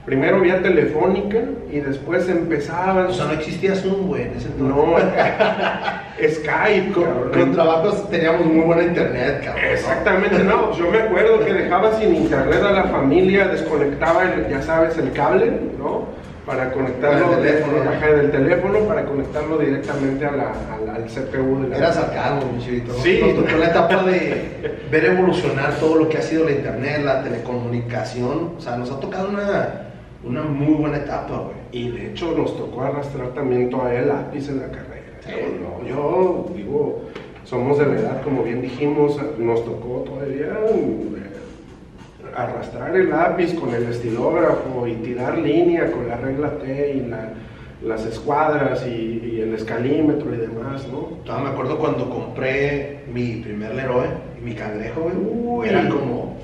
Primero 0.05 0.41
vía 0.41 0.63
telefónica 0.63 1.39
y 1.71 1.81
después 1.81 2.29
empezaban. 2.29 3.07
O 3.07 3.13
sea, 3.13 3.27
no 3.27 3.33
existía 3.33 3.75
Zoom, 3.75 4.09
güey, 4.09 4.23
en 4.23 4.35
ese 4.35 4.49
entonces. 4.49 4.77
No, 4.77 4.97
Skype, 6.29 6.93
con, 6.93 7.05
cabrón. 7.05 7.31
con 7.33 7.53
trabajos 7.53 8.11
teníamos 8.11 8.47
muy 8.47 8.65
buena 8.65 8.83
internet, 8.83 9.43
cabrón. 9.45 9.65
Exactamente, 9.73 10.39
no. 10.45 10.73
Yo 10.73 10.91
me 10.91 10.99
acuerdo 10.99 11.45
que 11.45 11.53
dejaba 11.53 11.93
sin 11.99 12.15
internet 12.15 12.63
a 12.63 12.73
la 12.73 12.85
familia, 12.85 13.49
desconectaba, 13.49 14.25
el, 14.25 14.49
ya 14.49 14.63
sabes, 14.63 14.97
el 14.99 15.13
cable, 15.13 15.53
¿no? 15.79 16.21
para 16.51 16.73
conectarlo 16.73 17.35
el 17.35 17.43
teléfono, 17.43 17.79
de, 17.79 18.07
de, 18.07 18.17
del 18.17 18.31
teléfono 18.31 18.81
para 18.81 19.05
conectarlo 19.05 19.59
directamente 19.59 20.27
a 20.27 20.33
la, 20.33 20.51
a 20.51 20.79
la, 20.85 20.95
al 20.95 21.05
CPU 21.05 21.63
de 21.63 21.79
la 21.79 22.11
cargo, 22.13 22.51
mi 22.53 22.63
chivito. 22.63 22.93
Sí. 22.95 23.21
Nos 23.23 23.45
tocó 23.45 23.57
la 23.57 23.67
etapa 23.67 24.03
de 24.03 24.79
ver 24.91 25.05
evolucionar 25.05 25.75
todo 25.75 25.97
lo 25.97 26.09
que 26.09 26.19
ha 26.19 26.23
sido 26.23 26.45
la 26.47 26.53
internet, 26.53 27.03
la 27.05 27.23
telecomunicación. 27.23 28.55
O 28.59 28.61
sea, 28.61 28.77
nos 28.77 28.91
ha 28.91 28.99
tocado 28.99 29.29
una, 29.29 29.89
una 30.25 30.43
muy 30.43 30.75
buena 30.75 30.99
etapa, 30.99 31.39
güey. 31.39 31.57
Y 31.73 31.91
de 31.91 32.11
hecho 32.11 32.33
nos 32.37 32.57
tocó 32.57 32.83
arrastrar 32.83 33.29
también 33.31 33.71
todavía 33.71 34.01
el 34.01 34.09
lápiz 34.09 34.49
en 34.49 34.59
la 34.59 34.71
carrera. 34.71 35.21
Sí. 35.25 35.33
No, 35.62 35.87
yo 35.87 36.47
digo, 36.55 37.03
somos 37.45 37.79
de 37.79 37.87
la 37.87 38.01
edad, 38.01 38.23
como 38.23 38.43
bien 38.43 38.62
dijimos, 38.62 39.18
nos 39.39 39.64
tocó 39.64 40.05
todavía 40.07 40.57
arrastrar 42.37 42.95
el 42.97 43.11
lápiz 43.11 43.55
con 43.55 43.75
el 43.75 43.85
estilógrafo 43.85 44.87
y 44.87 44.95
tirar 44.97 45.39
línea 45.39 45.91
con 45.91 46.09
la 46.09 46.16
regla 46.16 46.59
T 46.59 46.95
y 46.95 47.01
la, 47.09 47.33
las 47.83 48.07
escuadras 48.07 48.87
y, 48.87 49.21
y, 49.35 49.41
el 49.41 49.55
escalímetro 49.55 50.33
y 50.35 50.39
demás, 50.39 50.87
¿no? 50.89 51.18
No, 51.27 51.41
me 51.41 51.51
acuerdo 51.51 51.79
cuando 51.79 52.09
compré 52.09 53.01
mi 53.12 53.37
primer 53.37 53.75
Leroy, 53.75 54.09
mi 54.43 54.55
cangrejo, 54.55 55.11
Uy, 55.33 55.68
era 55.68 55.89
como... 55.89 56.37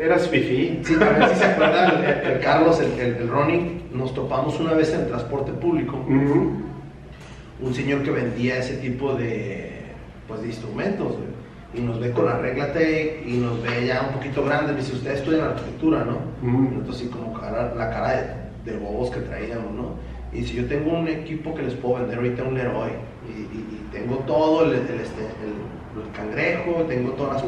Eras 0.00 0.28
fifí. 0.28 0.80
Sí, 0.84 0.94
también 0.96 1.28
si 1.30 1.36
se 1.36 1.44
acuerdan, 1.44 2.04
el, 2.04 2.30
el, 2.32 2.40
Carlos, 2.40 2.80
el, 2.80 2.92
el, 3.00 3.16
el, 3.16 3.28
Ronnie, 3.28 3.82
nos 3.92 4.14
topamos 4.14 4.58
una 4.60 4.74
vez 4.74 4.92
en 4.94 5.08
transporte 5.08 5.52
público. 5.52 5.96
Uh 6.08 6.12
-huh. 6.12 6.50
Un 7.60 7.74
señor 7.74 8.02
que 8.02 8.10
vendía 8.10 8.58
ese 8.58 8.76
tipo 8.76 9.14
de, 9.14 9.72
pues, 10.28 10.40
de 10.42 10.46
instrumentos, 10.48 11.08
güey 11.16 11.38
y 11.74 11.80
nos 11.82 12.00
ve 12.00 12.12
con 12.12 12.24
la 12.24 12.38
regla 12.38 12.72
T 12.72 13.24
y 13.26 13.36
nos 13.36 13.62
ve 13.62 13.86
ya 13.86 14.00
un 14.08 14.14
poquito 14.14 14.42
grande. 14.42 14.72
Me 14.72 14.78
dice, 14.78 14.94
ustedes 14.94 15.18
estudian 15.18 15.48
arquitectura, 15.48 16.02
¿no? 16.02 16.16
Mm. 16.40 16.78
Entonces, 16.78 17.02
sí, 17.04 17.08
como 17.10 17.34
cara- 17.38 17.74
la 17.76 17.90
cara 17.90 18.40
de, 18.64 18.72
de 18.72 18.78
bobos 18.78 19.10
que 19.10 19.20
traíamos, 19.20 19.70
¿no? 19.74 19.90
Y 20.32 20.44
si 20.44 20.56
yo 20.56 20.64
tengo 20.66 20.98
un 20.98 21.06
equipo 21.08 21.54
que 21.54 21.62
les 21.64 21.74
puedo 21.74 21.96
vender 21.96 22.16
ahorita 22.18 22.42
un 22.44 22.56
héroe 22.56 22.88
y, 23.28 23.32
y- 23.40 23.68
y 23.82 23.88
tengo 23.92 24.16
todo, 24.26 24.64
el, 24.64 24.72
el, 24.72 24.78
este, 24.80 25.20
el, 25.20 25.52
el 25.96 26.12
cangrejo, 26.12 26.82
tengo 26.88 27.10
todas 27.12 27.34
las 27.34 27.42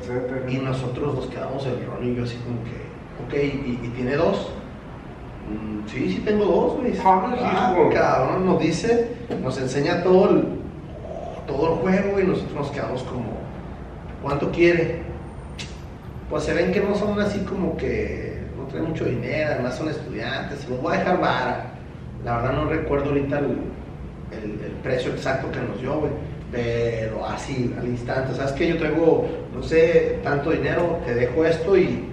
etcétera. 0.00 0.50
y 0.50 0.56
nosotros 0.58 1.14
nos 1.14 1.26
quedamos 1.26 1.66
el 1.66 1.84
Ron 1.86 2.04
y 2.12 2.14
yo 2.14 2.24
así 2.24 2.36
como 2.38 2.62
que, 2.64 3.36
ok, 3.38 3.44
¿y, 3.44 3.86
y 3.86 3.88
tiene 3.94 4.16
dos? 4.16 4.50
"Mm, 5.50 5.88
sí, 5.88 6.12
sí 6.12 6.22
tengo 6.24 6.44
dos, 6.44 6.78
güey. 6.78 6.92
Ah, 7.42 7.74
hijo. 7.76 7.90
cabrón, 7.90 8.46
nos 8.46 8.60
dice, 8.60 9.08
nos 9.42 9.58
enseña 9.58 10.02
todo 10.02 10.30
el, 10.30 10.44
todo 11.46 11.74
el 11.74 11.78
juego 11.80 12.20
y 12.20 12.24
nosotros 12.24 12.54
nos 12.54 12.70
quedamos 12.70 13.02
como, 13.02 13.24
¿cuánto 14.22 14.50
quiere? 14.50 15.00
Pues 16.30 16.44
se 16.44 16.54
ven 16.54 16.72
que 16.72 16.80
no 16.80 16.94
son 16.94 17.18
así 17.20 17.40
como 17.40 17.76
que 17.76 18.38
no 18.56 18.64
traen 18.66 18.86
mucho 18.88 19.04
dinero, 19.04 19.50
además 19.54 19.74
son 19.76 19.88
estudiantes, 19.88 20.60
se 20.60 20.70
los 20.70 20.80
voy 20.80 20.94
a 20.94 20.98
dejar 21.00 21.20
vara. 21.20 21.66
La 22.24 22.36
verdad 22.36 22.52
no 22.52 22.64
recuerdo 22.66 23.08
ahorita 23.10 23.38
el, 23.40 23.46
el- 24.30 24.64
el 24.64 24.72
precio 24.82 25.10
exacto 25.12 25.50
que 25.50 25.58
nos 25.60 25.80
dio, 25.80 25.98
güey. 25.98 26.12
Pero 26.52 27.24
así, 27.26 27.74
al 27.78 27.86
instante, 27.86 28.34
¿sabes 28.34 28.52
qué? 28.52 28.68
Yo 28.68 28.78
traigo, 28.78 29.26
no 29.54 29.62
sé, 29.62 30.18
tanto 30.24 30.50
dinero, 30.50 30.98
te 31.06 31.14
dejo 31.14 31.44
esto 31.44 31.76
y 31.76 32.06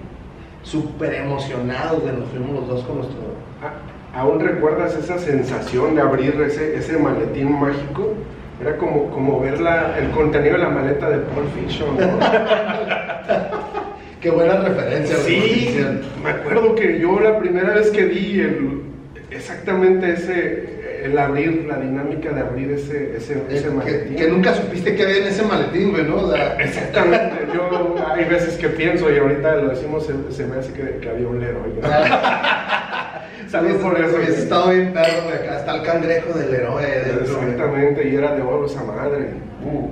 súper 0.64 1.16
emocionados, 1.16 2.02
güey, 2.02 2.14
nos 2.16 2.30
fuimos 2.30 2.52
los 2.54 2.68
dos 2.68 2.84
con 2.84 2.98
nuestro... 2.98 3.18
Ah, 3.64 3.74
¿Aún 4.20 4.40
recuerdas 4.40 4.96
esa 4.96 5.18
sensación 5.18 5.96
de 5.96 6.02
abrir 6.02 6.40
ese, 6.42 6.76
ese 6.78 6.98
maletín 6.98 7.52
mágico? 7.60 8.14
Era 8.62 8.78
como, 8.78 9.10
como 9.12 9.40
ver 9.40 9.60
la- 9.60 9.98
el 10.00 10.10
contenido 10.12 10.54
de 10.58 10.64
la 10.64 10.70
maleta 10.70 11.10
de 11.10 11.18
Pulp 11.20 11.48
Fiction. 11.56 11.98
¿no? 11.98 12.20
Qué 14.22 14.30
buena 14.32 14.58
referencia, 14.62 15.16
Sí, 15.18 15.78
me 16.24 16.30
acuerdo 16.32 16.74
que 16.76 17.00
yo 17.00 17.20
la 17.20 17.38
primera 17.40 17.74
vez 17.76 17.90
que 17.92 18.06
vi 18.06 18.40
el, 18.40 18.82
exactamente 19.30 20.14
ese, 20.14 20.77
el 21.04 21.18
abrir, 21.18 21.66
la 21.68 21.78
dinámica 21.78 22.32
de 22.32 22.42
abrir 22.42 22.72
ese, 22.72 23.16
ese, 23.18 23.42
ese 23.50 23.68
Eh, 23.68 23.72
maletín. 23.72 24.16
que, 24.16 24.24
que 24.26 24.32
nunca 24.32 24.54
supiste 24.56 24.96
que 24.96 25.04
había 25.04 25.18
en 25.18 25.28
ese 25.28 25.44
maletín, 25.44 25.92
güey, 25.92 26.04
¿no? 26.06 26.16
O 26.18 26.32
sea, 26.32 26.56
Exactamente, 26.60 27.48
yo 27.54 27.96
hay 28.14 28.26
veces 28.26 28.58
que 28.58 28.70
pienso 28.70 29.12
y 29.14 29.18
ahorita 29.18 29.56
lo 29.58 29.70
decimos, 29.70 30.06
se, 30.06 30.14
se 30.36 30.46
me 30.46 30.58
hace 30.58 30.74
que, 30.74 30.98
que 31.00 31.10
había 31.10 31.28
un 31.28 31.40
Leroy. 31.40 31.72
Salud 33.50 33.78
por 33.82 34.00
eso. 34.00 34.18
Hubiese 34.18 34.44
estado 34.44 34.72
bien 34.72 34.92
perro, 34.94 35.24
güey. 35.24 35.36
Acá 35.36 35.60
está 35.60 35.76
el 35.76 35.82
cangrejo 35.84 36.38
del 36.38 36.54
héroe 36.54 36.82
dentro, 36.86 37.38
güey. 37.38 37.50
Exactamente, 37.52 38.10
y 38.10 38.16
era 38.16 38.36
de 38.36 38.42
oro 38.42 38.66
esa 38.66 38.84
madre. 38.84 39.30
Uh. 39.64 39.90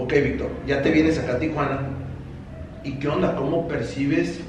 Ok, 0.00 0.12
Víctor, 0.12 0.48
ya 0.66 0.82
te 0.82 0.90
vienes 0.90 1.18
acá 1.18 1.32
a 1.34 1.38
Tijuana. 1.38 1.80
¿Y 2.84 2.98
qué 2.98 3.08
onda? 3.08 3.34
¿Cómo 3.36 3.66
percibes? 3.66 4.40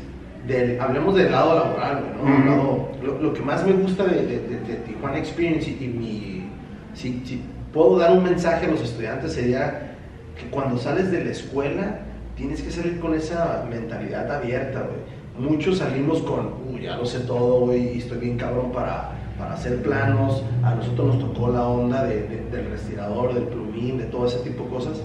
Del, 0.48 0.80
hablemos 0.80 1.16
del 1.16 1.32
lado 1.32 1.56
laboral, 1.56 2.04
¿no? 2.22 2.46
Lado- 2.46 2.88
lo, 3.04 3.20
lo 3.22 3.34
que 3.34 3.42
más 3.42 3.66
me 3.66 3.74
gusta 3.74 4.04
de, 4.06 4.26
de- 4.26 4.40
de- 4.40 4.60
de 4.60 4.76
Tijuana 4.86 5.18
Experience 5.18 5.70
y, 5.70 5.84
y 5.84 5.88
mi. 5.88 6.50
Si, 6.94 7.22
si 7.26 7.42
puedo 7.74 7.98
dar 7.98 8.12
un 8.18 8.24
mensaje 8.24 8.66
a 8.66 8.70
los 8.70 8.82
estudiantes 8.82 9.34
sería 9.34 9.96
que 10.40 10.46
cuando 10.50 10.78
sales 10.78 11.12
de 11.12 11.24
la 11.24 11.32
escuela 11.32 12.00
tienes 12.36 12.62
que 12.62 12.72
salir 12.72 13.00
con 13.00 13.14
esa 13.16 13.66
mentalidad 13.70 14.32
abierta, 14.32 14.82
güey. 14.82 15.50
Muchos 15.50 15.80
salimos 15.80 16.22
con, 16.22 16.54
uy, 16.74 16.84
ya 16.84 16.96
lo 16.96 17.06
sé 17.06 17.20
todo, 17.22 17.62
güey, 17.62 17.96
y 17.96 17.98
estoy 18.00 18.20
bien 18.20 18.38
cabrón 18.38 18.72
para, 18.72 19.12
para 19.38 19.54
hacer 19.54 19.82
planos. 19.82 20.44
A 20.64 20.76
nosotros 20.76 21.16
nos 21.16 21.20
tocó 21.34 21.50
la 21.52 21.68
onda 21.68 22.04
de- 22.06 22.24
de- 22.24 22.46
del 22.52 22.70
respirador, 22.70 23.34
del 23.34 23.44
plumín, 23.46 23.98
de 23.98 24.06
todo 24.06 24.28
ese 24.28 24.40
tipo 24.40 24.64
de 24.66 24.70
cosas. 24.70 25.02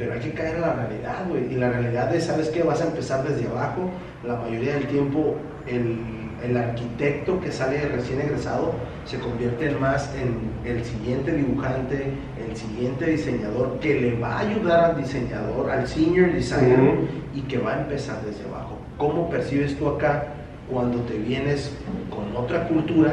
Pero 0.00 0.14
hay 0.14 0.20
que 0.20 0.32
caer 0.32 0.56
a 0.56 0.60
la 0.60 0.72
realidad, 0.72 1.26
güey. 1.28 1.52
Y 1.52 1.56
la 1.56 1.68
realidad 1.68 2.14
es, 2.14 2.24
¿sabes 2.24 2.48
qué? 2.48 2.62
Vas 2.62 2.80
a 2.80 2.86
empezar 2.86 3.22
desde 3.22 3.46
abajo. 3.46 3.90
La 4.26 4.34
mayoría 4.36 4.72
del 4.72 4.86
tiempo, 4.86 5.34
el, 5.66 5.98
el 6.42 6.56
arquitecto 6.56 7.38
que 7.38 7.52
sale 7.52 7.86
recién 7.86 8.18
egresado 8.18 8.72
se 9.04 9.18
convierte 9.18 9.66
en 9.68 9.78
más 9.78 10.10
en 10.14 10.38
el 10.64 10.82
siguiente 10.86 11.32
dibujante, 11.32 12.12
el 12.48 12.56
siguiente 12.56 13.10
diseñador, 13.10 13.78
que 13.80 14.00
le 14.00 14.18
va 14.18 14.38
a 14.38 14.38
ayudar 14.38 14.84
al 14.92 14.96
diseñador, 14.96 15.70
al 15.70 15.86
senior 15.86 16.32
designer, 16.32 16.78
Ujú. 16.80 17.06
y 17.34 17.42
que 17.42 17.58
va 17.58 17.74
a 17.74 17.80
empezar 17.82 18.22
desde 18.24 18.48
abajo. 18.48 18.78
¿Cómo 18.96 19.28
percibes 19.28 19.76
tú 19.78 19.86
acá 19.86 20.28
cuando 20.70 21.00
te 21.00 21.18
vienes 21.18 21.76
con 22.08 22.34
otra 22.42 22.66
cultura, 22.68 23.12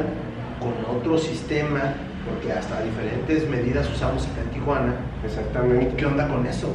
con 0.58 0.96
otro 0.96 1.18
sistema? 1.18 1.92
Porque 2.26 2.52
hasta 2.52 2.82
diferentes 2.82 3.48
medidas 3.48 3.88
usamos 3.90 4.26
acá 4.26 4.42
en 4.42 4.50
Tijuana. 4.50 4.94
Exactamente. 5.24 5.94
¿Qué 5.96 6.06
onda 6.06 6.28
con 6.28 6.46
eso? 6.46 6.68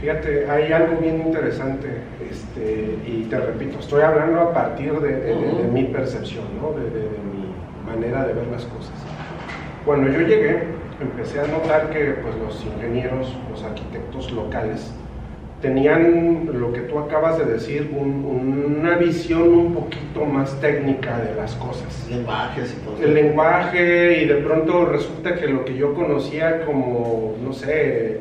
Fíjate, 0.00 0.50
hay 0.50 0.72
algo 0.72 0.96
bien 1.00 1.20
interesante, 1.24 1.88
este, 2.28 2.98
y 3.06 3.22
te 3.30 3.38
repito, 3.38 3.78
estoy 3.78 4.02
hablando 4.02 4.40
a 4.40 4.52
partir 4.52 4.92
de, 5.00 5.12
de- 5.16 5.34
de- 5.36 5.62
de 5.62 5.68
mi 5.72 5.84
percepción, 5.84 6.44
¿no? 6.60 6.72
de 6.72 6.90
mi 7.30 7.54
manera 7.86 8.24
de 8.26 8.32
ver 8.32 8.46
las 8.48 8.64
cosas. 8.64 8.92
Cuando 9.84 10.10
yo 10.10 10.20
llegué, 10.20 10.64
empecé 11.00 11.38
a 11.40 11.46
notar 11.46 11.90
que 11.90 12.16
pues, 12.20 12.34
los 12.36 12.64
ingenieros, 12.64 13.36
los 13.48 13.62
arquitectos 13.62 14.32
locales, 14.32 14.92
tenían 15.62 16.50
lo 16.52 16.72
que 16.72 16.80
tú 16.80 16.98
acabas 16.98 17.38
de 17.38 17.44
decir, 17.44 17.90
un- 17.96 18.76
una 18.80 18.96
visión 18.96 19.42
un 19.54 19.74
poquito 19.74 20.24
más 20.24 20.60
técnica 20.60 21.18
de 21.20 21.34
las 21.36 21.54
cosas. 21.54 22.06
Lenguajes 22.10 22.74
y 22.76 22.84
todo. 22.84 22.96
El 23.02 23.14
lenguaje 23.14 24.22
y 24.22 24.26
de 24.26 24.34
pronto 24.36 24.84
resulta 24.86 25.36
que 25.36 25.46
lo 25.46 25.64
que 25.64 25.74
yo 25.76 25.94
conocía 25.94 26.64
como, 26.66 27.36
no 27.42 27.52
sé, 27.52 28.18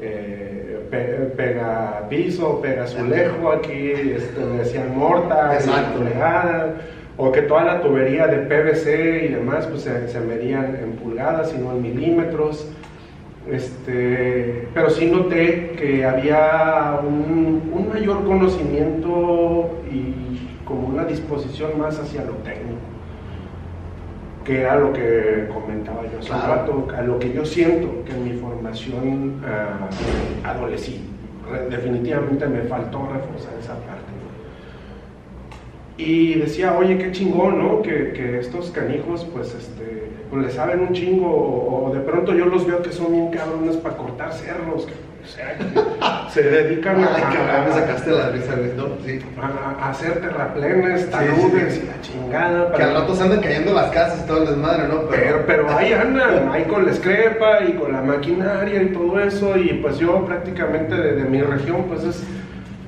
eh, 0.00 0.80
pe- 0.90 1.32
pega 1.36 2.06
piso, 2.10 2.60
pega 2.60 2.84
azulejo, 2.84 3.50
aquí 3.52 3.92
este, 3.92 4.40
decían 4.58 4.96
morta, 4.96 5.52
fregada, 5.98 6.74
o 7.16 7.32
que 7.32 7.42
toda 7.42 7.64
la 7.64 7.80
tubería 7.80 8.26
de 8.26 8.38
PVC 8.38 9.24
y 9.26 9.28
demás 9.28 9.66
pues 9.66 9.82
se, 9.82 10.08
se 10.08 10.20
medían 10.20 10.76
en 10.82 10.92
pulgadas 10.92 11.54
y 11.56 11.60
no 11.60 11.72
en 11.72 11.82
milímetros. 11.82 12.68
Este, 13.50 14.68
pero 14.72 14.88
sí 14.88 15.06
noté 15.10 15.72
que 15.76 16.04
había 16.06 17.00
un, 17.02 17.70
un 17.72 17.88
mayor 17.88 18.24
conocimiento 18.24 19.70
y 19.90 20.48
como 20.64 20.86
una 20.88 21.04
disposición 21.04 21.78
más 21.78 21.98
hacia 21.98 22.24
lo 22.24 22.34
técnico 22.34 22.78
que 24.44 24.60
era 24.62 24.74
lo 24.76 24.92
que 24.92 25.48
comentaba 25.54 26.02
yo 26.02 26.18
hace 26.18 26.32
un 26.32 26.38
Claro. 26.40 26.54
rato, 26.54 26.88
a 26.98 27.02
lo 27.02 27.18
que 27.20 27.32
yo 27.32 27.44
siento 27.44 28.04
que 28.04 28.12
en 28.12 28.24
mi 28.24 28.32
formación 28.40 29.34
ah, 29.46 29.88
adolecí. 30.50 31.00
Re- 31.48 31.68
Definitivamente 31.68 32.46
me 32.48 32.62
faltó 32.62 33.08
reforzar 33.12 33.52
esa 33.60 33.74
parte. 33.74 34.01
Y 35.98 36.34
decía, 36.34 36.74
oye, 36.76 36.96
qué 36.98 37.12
chingón, 37.12 37.58
¿no? 37.58 37.82
Que, 37.82 38.12
que 38.12 38.38
estos 38.40 38.70
canijos, 38.70 39.26
pues, 39.32 39.54
este, 39.54 40.04
pues, 40.30 40.42
le 40.46 40.50
saben 40.50 40.80
un 40.80 40.92
chingo, 40.94 41.26
o, 41.28 41.86
o 41.90 41.94
de 41.94 42.00
pronto 42.00 42.32
yo 42.32 42.46
los 42.46 42.66
veo 42.66 42.82
que 42.82 42.92
son 42.92 43.12
bien 43.12 43.30
cabrones 43.30 43.76
para 43.76 43.96
cortar 43.98 44.32
cerros, 44.32 44.86
que, 44.86 44.92
o 45.22 45.26
sea, 45.26 45.54
que 45.56 46.32
se 46.32 46.42
dedican 46.42 47.04
a, 47.04 47.14
Ay, 47.14 47.22
cabrón, 47.22 47.68
me 47.68 47.72
sacaste 47.74 48.10
la 48.10 48.30
risa, 48.30 48.54
güey. 48.56 48.70
No, 48.74 48.86
sí. 49.06 49.20
a- 49.40 49.84
a 49.86 49.90
hacer 49.90 50.20
terraplenes, 50.20 51.10
taludes 51.10 51.74
sí. 51.74 51.80
y 51.84 51.86
la 51.86 52.00
chingada. 52.00 52.72
Que 52.74 52.82
al 52.82 52.94
rato 52.94 53.14
se 53.14 53.22
andan 53.24 53.40
cayendo 53.40 53.72
las 53.74 53.90
casas 53.90 54.22
y 54.24 54.26
todo 54.26 54.42
el 54.42 54.48
desmadre, 54.48 54.88
¿no? 54.88 55.02
pero, 55.10 55.44
pero 55.46 55.70
ahí 55.76 55.92
andan, 55.92 56.48
ahí 56.50 56.64
con 56.64 56.86
la 56.86 56.90
escrepa 56.90 57.62
y 57.68 57.74
con 57.74 57.92
la 57.92 58.00
maquinaria 58.00 58.82
y 58.82 58.86
todo 58.88 59.20
eso, 59.20 59.56
y 59.58 59.74
pues 59.74 59.98
yo 59.98 60.24
prácticamente 60.24 60.96
de, 60.96 61.12
de 61.12 61.24
mi 61.24 61.40
región, 61.42 61.84
pues 61.86 62.02
es, 62.02 62.24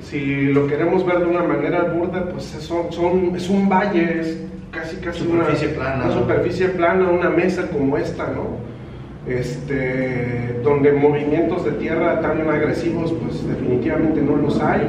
si 0.09 0.45
lo 0.47 0.67
queremos 0.67 1.05
ver 1.05 1.19
de 1.19 1.25
una 1.25 1.43
manera 1.43 1.83
burda, 1.83 2.29
pues 2.31 2.53
es, 2.55 2.63
son, 2.63 2.91
son- 2.91 3.35
es 3.35 3.49
un 3.49 3.67
valle, 3.67 4.19
es 4.21 4.37
casi 4.71 4.97
casi 4.97 5.19
Superficie 5.23 5.67
una, 5.69 5.75
plana, 5.77 5.95
una 6.05 6.05
¿no? 6.15 6.21
superficie 6.21 6.67
plana, 6.69 7.09
una 7.09 7.29
mesa 7.29 7.67
como 7.69 7.97
esta, 7.97 8.27
¿no? 8.27 8.63
Este, 9.27 10.59
donde 10.63 10.91
movimientos 10.91 11.65
de 11.65 11.71
tierra 11.71 12.21
tan 12.21 12.47
agresivos, 12.49 13.11
pues 13.23 13.47
definitivamente 13.47 14.21
no 14.21 14.35
los 14.35 14.61
hay. 14.61 14.87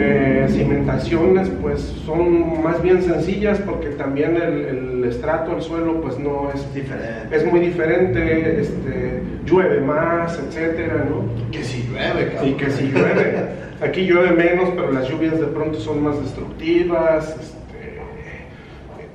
Eh, 0.00 0.46
cimentaciones 0.50 1.50
pues 1.60 1.80
son 2.06 2.62
más 2.62 2.80
bien 2.82 3.02
sencillas 3.02 3.58
porque 3.58 3.88
también 3.88 4.36
el, 4.36 4.64
el 4.66 5.04
estrato, 5.04 5.56
el 5.56 5.62
suelo 5.62 6.00
pues 6.00 6.18
no 6.20 6.50
es, 6.54 6.72
diferente. 6.72 7.34
es 7.34 7.44
muy 7.50 7.58
diferente, 7.58 8.60
este, 8.60 9.22
llueve 9.44 9.80
más, 9.80 10.38
etcétera, 10.38 11.04
¿no? 11.10 11.24
Que 11.50 11.64
si 11.64 11.82
llueve, 11.82 12.32
cabrón. 12.32 12.48
Y 12.48 12.52
que 12.54 12.70
si 12.70 12.84
llueve, 12.92 13.34
aquí 13.82 14.02
llueve 14.06 14.32
menos, 14.32 14.70
pero 14.70 14.90
las 14.92 15.08
lluvias 15.08 15.38
de 15.40 15.46
pronto 15.46 15.78
son 15.78 16.02
más 16.02 16.20
destructivas. 16.20 17.30
este, 17.40 17.98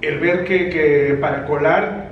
el 0.02 0.20
ver 0.20 0.44
que, 0.44 0.70
que 0.70 1.18
para 1.22 1.46
colar 1.46 2.10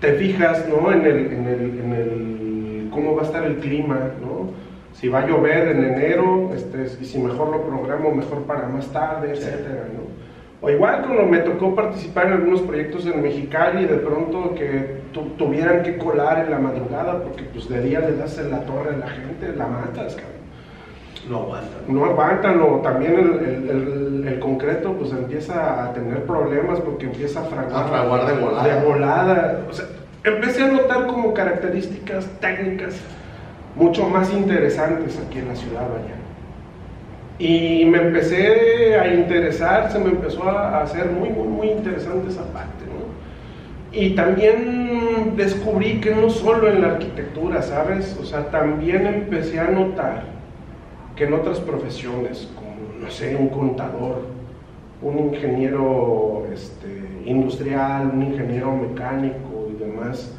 te 0.00 0.12
fijas 0.14 0.66
¿no? 0.68 0.92
en, 0.92 1.02
el, 1.02 1.16
en, 1.32 1.46
el, 1.46 1.80
en 1.80 1.92
el- 1.92 2.88
cómo 2.90 3.14
va 3.14 3.22
a 3.22 3.24
estar 3.26 3.44
el 3.44 3.56
clima, 3.56 4.12
¿no? 4.22 4.50
Si 4.94 5.08
va 5.08 5.20
a 5.20 5.26
llover 5.26 5.68
en 5.68 5.84
enero, 5.84 6.52
este, 6.54 6.86
y 7.00 7.04
si 7.04 7.18
mejor 7.18 7.50
lo 7.50 7.62
programo, 7.66 8.14
mejor 8.14 8.44
para 8.44 8.68
más 8.68 8.86
tarde, 8.92 9.36
Sí. 9.36 9.42
etcétera, 9.42 9.88
¿no? 9.92 10.06
O 10.62 10.70
igual 10.70 11.02
cuando 11.04 11.26
me 11.26 11.38
tocó 11.40 11.74
participar 11.74 12.28
en 12.28 12.32
algunos 12.34 12.62
proyectos 12.62 13.04
en 13.06 13.20
Mexicali 13.20 13.84
de 13.84 13.96
pronto 13.96 14.54
que 14.54 15.02
tuvieran 15.36 15.82
que 15.82 15.98
colar 15.98 16.44
en 16.46 16.50
la 16.50 16.58
madrugada 16.58 17.22
porque 17.22 17.42
pues 17.52 17.68
de 17.68 17.82
día 17.82 18.00
le 18.00 18.16
das 18.16 18.38
en 18.38 18.50
la 18.50 18.60
torre 18.64 18.94
a 18.94 18.96
la 18.96 19.08
gente, 19.08 19.52
la 19.54 19.66
matas, 19.66 20.14
cabrón. 20.16 20.35
No 21.28 21.38
aguantan. 21.38 21.80
No 21.88 22.04
aguantan, 22.04 22.60
o 22.60 22.80
también 22.82 23.14
el, 23.14 23.68
el, 23.68 24.28
el, 24.28 24.38
concreto 24.38 24.92
pues 24.92 25.10
empieza 25.10 25.84
a 25.84 25.92
tener 25.92 26.22
problemas 26.24 26.80
porque 26.80 27.06
empieza 27.06 27.40
a 27.40 27.44
fraguar. 27.44 27.84
A 27.84 27.88
fraguar 27.88 28.26
de 28.26 28.32
volada. 28.34 28.74
De 28.74 28.86
volada. 28.86 29.60
O 29.68 29.72
sea, 29.72 29.86
empecé 30.22 30.62
a 30.62 30.68
notar 30.68 31.06
como 31.06 31.34
características 31.34 32.26
técnicas 32.40 33.00
mucho 33.74 34.08
más 34.08 34.32
interesantes 34.32 35.18
aquí 35.26 35.38
en 35.38 35.48
la 35.48 35.56
ciudad, 35.56 35.82
vaya. 35.82 36.14
Y 37.38 37.84
me 37.86 37.98
empecé 37.98 38.98
a 38.98 39.12
interesar, 39.12 39.90
se 39.92 39.98
me 39.98 40.10
empezó 40.10 40.48
a 40.48 40.82
hacer 40.82 41.06
muy, 41.10 41.28
muy, 41.28 41.48
muy 41.48 41.68
interesante 41.68 42.28
esa 42.28 42.44
parte, 42.52 42.84
¿no? 42.86 43.98
Y 43.98 44.14
también 44.14 45.34
descubrí 45.36 46.00
que 46.00 46.14
no 46.14 46.30
solo 46.30 46.68
en 46.68 46.82
la 46.82 46.92
arquitectura, 46.92 47.62
¿sabes? 47.62 48.16
O 48.20 48.24
sea, 48.24 48.46
también 48.50 49.06
empecé 49.06 49.60
a 49.60 49.68
notar 49.68 50.35
que 51.16 51.24
en 51.24 51.34
otras 51.34 51.60
profesiones, 51.60 52.48
como, 52.54 52.76
no 53.00 53.10
sé, 53.10 53.34
un 53.34 53.48
contador, 53.48 54.22
un 55.02 55.18
ingeniero 55.18 56.46
este, 56.52 56.88
industrial, 57.24 58.12
un 58.14 58.22
ingeniero 58.22 58.72
mecánico 58.76 59.68
y 59.70 59.82
demás, 59.82 60.32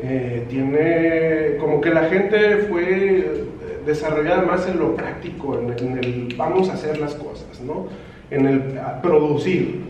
eh, 0.00 0.44
tiene 0.48 1.56
como 1.58 1.80
que 1.80 1.90
la 1.90 2.04
gente 2.04 2.66
fue 2.68 3.46
desarrollada 3.86 4.42
más 4.42 4.68
en 4.68 4.78
lo 4.78 4.94
práctico, 4.94 5.58
en 5.58 5.98
el, 5.98 6.34
vamos 6.36 6.68
a 6.68 6.74
hacer 6.74 6.98
las 6.98 7.14
cosas, 7.14 7.60
¿no? 7.60 7.86
en 8.30 8.46
el 8.46 8.62
producir. 9.02 9.88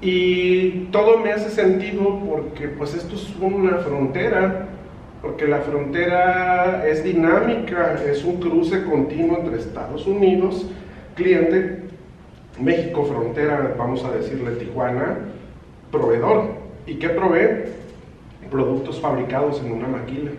Y 0.00 0.86
todo 0.92 1.18
me 1.18 1.32
hace 1.32 1.50
sentido 1.50 2.20
porque 2.28 2.68
pues 2.68 2.94
esto 2.94 3.16
es 3.16 3.34
una 3.40 3.78
frontera 3.78 4.68
porque 5.22 5.46
la 5.46 5.58
frontera 5.58 6.84
es 6.86 7.02
dinámica, 7.02 8.00
es 8.06 8.24
un 8.24 8.36
cruce 8.36 8.84
continuo 8.84 9.38
entre 9.38 9.58
Estados 9.58 10.06
Unidos, 10.06 10.66
cliente, 11.14 11.80
México 12.60 13.04
frontera, 13.04 13.74
vamos 13.76 14.04
a 14.04 14.12
decirle 14.12 14.52
Tijuana, 14.52 15.18
proveedor. 15.90 16.58
¿Y 16.86 16.94
qué 16.94 17.08
provee? 17.10 17.64
Productos 18.50 19.00
fabricados 19.00 19.60
en 19.60 19.72
una 19.72 19.88
maquila. 19.88 20.30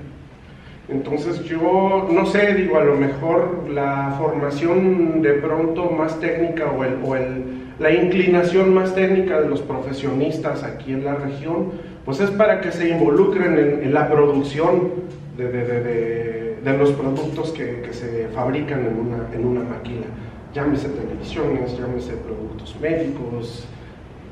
Entonces 0.88 1.43
yo 1.43 2.07
no 2.11 2.25
sé, 2.25 2.55
digo, 2.55 2.77
a 2.77 2.84
lo 2.84 2.95
mejor 2.95 3.69
la 3.69 4.15
formación 4.17 5.21
de 5.21 5.34
pronto 5.34 5.91
más 5.91 6.19
técnica 6.19 6.71
o, 6.71 6.84
el, 6.84 6.95
o 7.05 7.15
el, 7.15 7.43
la 7.77 7.91
inclinación 7.91 8.73
más 8.73 8.95
técnica 8.95 9.39
de 9.39 9.47
los 9.47 9.61
profesionistas 9.61 10.63
aquí 10.63 10.93
en 10.93 11.05
la 11.05 11.15
región 11.15 11.73
pues 12.06 12.20
es 12.20 12.32
para 12.32 12.62
que 12.62 12.72
se 12.72 12.89
involucren 12.89 13.58
en, 13.84 13.93
la 13.93 14.10
producción 14.10 14.91
de, 15.38 16.56
los 16.78 16.91
productos 16.91 17.52
que, 17.52 17.88
se 17.91 18.28
fabrican 18.34 18.86
en 18.86 18.97
una, 18.97 19.28
en 19.34 19.45
una 19.45 19.62
maquila. 19.62 20.06
Llámese 20.54 20.89
televisiones, 20.89 21.78
llámese 21.78 22.14
productos 22.14 22.76
médicos, 22.82 23.68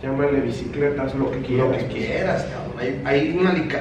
llámale 0.02 0.42
bicicletas, 0.42 1.14
lo 1.16 1.32
que 1.32 1.42
quieras. 1.42 1.68
Lo 1.68 1.78
que 1.78 1.86
quieras, 1.88 2.46
cabrón. 2.46 3.06
Hay, 3.06 3.40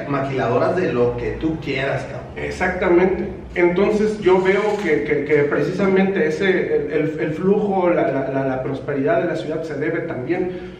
maquiladoras 0.08 0.76
de 0.76 0.92
lo 0.92 1.16
que 1.16 1.32
tú 1.32 1.58
quieras, 1.60 2.02
cabrón. 2.02 2.26
Exactamente. 2.36 3.28
Entonces 3.54 4.20
yo 4.20 4.42
veo 4.42 4.62
que, 4.82 5.46
precisamente 5.48 6.26
ese, 6.26 6.88
el, 6.92 7.32
flujo, 7.32 7.88
la, 7.88 8.10
la, 8.10 8.62
prosperidad 8.62 9.22
de 9.22 9.28
la 9.28 9.36
ciudad 9.36 9.62
se 9.62 9.74
debe 9.74 10.00
también 10.00 10.75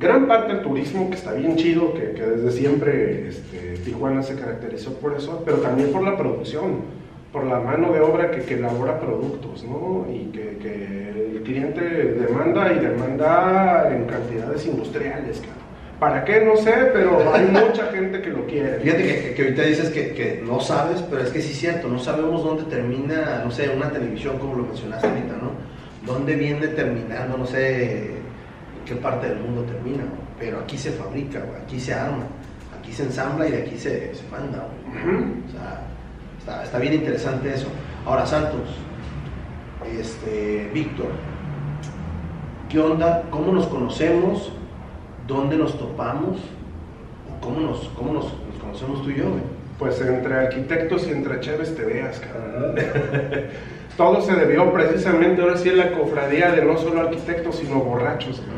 gran 0.00 0.26
parte 0.26 0.54
del 0.54 0.62
turismo, 0.62 1.10
que 1.10 1.16
está 1.16 1.34
bien 1.34 1.56
chido, 1.56 1.92
que, 1.92 2.00
desde 2.00 2.50
siempre 2.50 3.28
este, 3.28 3.74
Tijuana 3.84 4.22
se 4.22 4.34
caracterizó 4.34 4.94
por 4.94 5.14
eso, 5.14 5.42
pero 5.44 5.58
también 5.58 5.92
por 5.92 6.02
la 6.02 6.16
producción, 6.16 6.80
por 7.30 7.44
la 7.44 7.60
mano 7.60 7.92
de 7.92 8.00
obra 8.00 8.30
que, 8.30 8.54
elabora 8.54 8.98
productos, 8.98 9.62
¿no? 9.64 10.06
Y 10.10 10.30
que, 10.32 11.10
el 11.30 11.42
cliente 11.42 11.80
demanda 11.80 12.72
y 12.72 12.78
demanda 12.78 13.90
en 13.94 14.04
cantidades 14.06 14.66
industriales, 14.66 15.42
¿Para 15.98 16.24
qué? 16.24 16.40
No 16.40 16.56
sé, 16.56 16.72
pero 16.94 17.30
hay 17.34 17.44
mucha 17.44 17.88
gente 17.92 18.22
que 18.22 18.30
lo 18.30 18.46
quiere. 18.46 18.78
Fíjate 18.80 19.34
que, 19.34 19.42
ahorita 19.42 19.62
dices 19.64 19.90
que, 19.90 20.14
que, 20.14 20.42
no 20.42 20.58
sabes, 20.58 21.02
pero 21.02 21.22
es 21.22 21.28
que 21.28 21.42
sí 21.42 21.52
es 21.52 21.58
cierto, 21.58 21.88
no 21.88 21.98
sabemos 21.98 22.42
dónde 22.42 22.62
termina, 22.62 23.42
no 23.44 23.50
sé, 23.50 23.68
una 23.68 23.90
televisión 23.90 24.38
como 24.38 24.56
lo 24.56 24.64
mencionaste 24.64 25.06
ahorita, 25.06 25.34
¿no? 25.34 25.50
¿Dónde 26.10 26.36
viene 26.36 26.68
terminando, 26.68 27.36
no 27.36 27.44
sé, 27.44 28.19
qué 28.84 28.96
parte 28.96 29.28
del 29.28 29.38
mundo 29.38 29.62
termina, 29.62 30.04
pero 30.38 30.60
aquí 30.60 30.76
se 30.78 30.92
fabrica, 30.92 31.42
aquí 31.62 31.78
se 31.78 31.94
arma, 31.94 32.24
aquí 32.78 32.92
se 32.92 33.04
ensambla 33.04 33.48
y 33.48 33.52
de 33.52 33.62
aquí 33.62 33.76
se, 33.76 34.14
se 34.14 34.22
manda. 34.30 34.66
O 34.66 35.50
sea, 35.50 35.82
está, 36.38 36.64
está, 36.64 36.78
bien 36.78 36.94
interesante 36.94 37.52
eso. 37.52 37.68
Ahora, 38.06 38.26
Santos, 38.26 38.68
este, 39.98 40.70
Víctor, 40.72 41.10
¿qué 42.68 42.78
onda? 42.78 43.24
¿Cómo 43.30 43.52
nos 43.52 43.66
conocemos? 43.66 44.52
¿Dónde 45.26 45.56
nos 45.56 45.78
topamos? 45.78 46.38
¿Cómo 47.40 47.60
nos, 47.60 47.88
cómo 47.96 48.12
nos, 48.12 48.26
conocemos 48.60 49.02
tú 49.02 49.10
y 49.10 49.16
yo? 49.16 49.26
Pues 49.78 50.00
entre 50.00 50.34
arquitectos 50.34 51.06
y 51.06 51.10
entre 51.10 51.40
chéves 51.40 51.74
te 51.74 51.84
veas, 51.84 52.20
cabrón. 52.20 52.74
todo 54.00 54.22
se 54.22 54.32
debió 54.32 54.72
precisamente 54.72 55.42
ahora 55.42 55.58
sí 55.58 55.68
en 55.68 55.76
la 55.76 55.92
cofradía 55.92 56.52
de 56.52 56.64
no 56.64 56.78
solo 56.78 57.02
arquitectos, 57.02 57.56
sino 57.56 57.80
borrachos. 57.80 58.42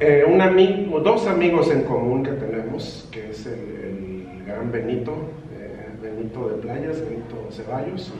Eh, 0.00 0.24
un 0.26 0.40
amigo, 0.40 0.98
dos 0.98 1.28
amigos 1.28 1.70
en 1.70 1.82
común 1.82 2.24
que 2.24 2.32
tenemos, 2.32 3.08
que 3.12 3.30
es 3.30 3.46
el, 3.46 4.26
gran 4.44 4.72
Benito, 4.72 5.12
eh, 5.56 5.90
Benito 6.02 6.48
de 6.48 6.56
Playas, 6.56 7.00
Benito 7.02 7.46
Ceballos, 7.52 8.12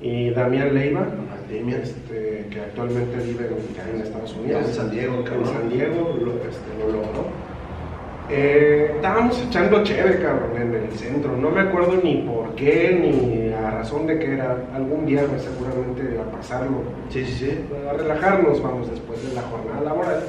y 0.00 0.30
Damián 0.30 0.72
Leiva, 0.72 1.08
este, 1.50 2.46
que 2.48 2.60
actualmente 2.60 3.16
vive 3.24 3.48
en, 3.92 4.00
Estados 4.02 4.36
Unidos. 4.36 4.68
En 4.68 4.74
San 4.74 4.90
Diego, 4.92 5.24
En 5.26 5.46
San 5.46 5.68
Diego 5.68 6.16
lo, 6.20 6.34
este, 6.34 6.70
lo 6.78 6.92
logró. 6.92 7.26
Eh, 8.28 8.90
estábamos 8.96 9.40
echando 9.46 9.84
chévere, 9.84 10.20
cabrón, 10.20 10.50
en 10.60 10.74
el 10.74 10.92
centro. 10.92 11.36
No 11.36 11.50
me 11.50 11.60
acuerdo 11.60 12.00
ni 12.02 12.22
por 12.22 12.54
qué, 12.56 12.98
ni 13.00 13.52
a 13.52 13.70
razón 13.70 14.06
de 14.06 14.18
que 14.18 14.34
era. 14.34 14.56
Algún 14.74 15.06
viernes 15.06 15.42
seguramente 15.42 16.18
a 16.18 16.30
pasarlo. 16.36 16.82
Sí, 17.08 17.24
sí, 17.24 17.32
sí. 17.32 17.58
A 17.88 17.92
relajarnos, 17.92 18.62
vamos, 18.62 18.90
después 18.90 19.26
de 19.28 19.34
la 19.34 19.42
jornada 19.42 19.80
laboral. 19.82 20.24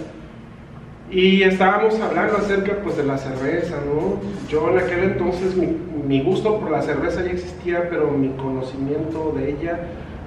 Y 1.10 1.42
estábamos 1.44 2.00
hablando 2.02 2.38
acerca 2.38 2.74
pues 2.84 2.98
de 2.98 3.04
la 3.04 3.18
cerveza, 3.18 3.78
¿no? 3.86 4.20
Yo 4.50 4.70
en 4.70 4.80
aquel 4.80 5.04
entonces 5.04 5.56
mi, 5.56 6.22
gusto 6.22 6.60
por 6.60 6.70
la 6.70 6.82
cerveza 6.82 7.24
ya 7.24 7.32
existía, 7.32 7.90
pero 7.90 8.12
mi 8.12 8.30
conocimiento 8.30 9.34
de 9.38 9.52
ella 9.52 9.80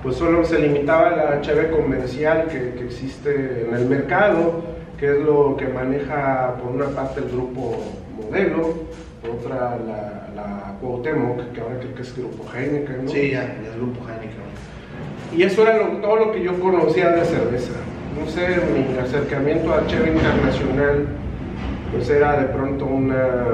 pues 0.02 0.16
solo 0.16 0.42
se 0.46 0.58
limitaba 0.58 1.08
a 1.08 1.16
la 1.16 1.40
cheve 1.42 1.70
comercial 1.70 2.46
que, 2.46 2.72
que 2.78 2.86
existe 2.86 3.66
en 3.68 3.74
el 3.74 3.84
mercado 3.84 4.62
que 5.00 5.06
es 5.06 5.18
lo 5.18 5.56
que 5.56 5.66
maneja 5.66 6.56
por 6.62 6.72
una 6.72 6.88
parte 6.94 7.20
el 7.20 7.30
grupo 7.30 7.74
Modelo, 8.14 8.74
por 9.22 9.30
otra 9.30 9.78
la, 9.86 10.28
la 10.36 10.74
Cuauhtémoc, 10.78 11.52
que 11.52 11.60
ahora 11.62 11.78
creo 11.78 11.94
que 11.94 12.02
es 12.02 12.14
Grupo 12.16 12.44
Heineken, 12.54 13.06
¿no? 13.06 13.10
Sí, 13.10 13.30
ya, 13.30 13.44
ya 13.62 13.70
es 13.70 13.76
Grupo 13.76 14.00
Heineken. 14.06 14.40
Y 15.34 15.42
eso 15.42 15.62
era 15.62 15.78
todo 16.02 16.16
lo 16.16 16.32
que 16.32 16.42
yo 16.42 16.60
conocía 16.60 17.12
de 17.12 17.24
cerveza. 17.24 17.72
No 18.18 18.30
sé, 18.30 18.60
mi 18.74 18.98
acercamiento 18.98 19.72
a 19.72 19.86
Cheve 19.86 20.10
Internacional, 20.10 21.06
pues 21.92 22.10
era 22.10 22.38
de 22.38 22.46
pronto 22.48 22.84
una 22.84 23.46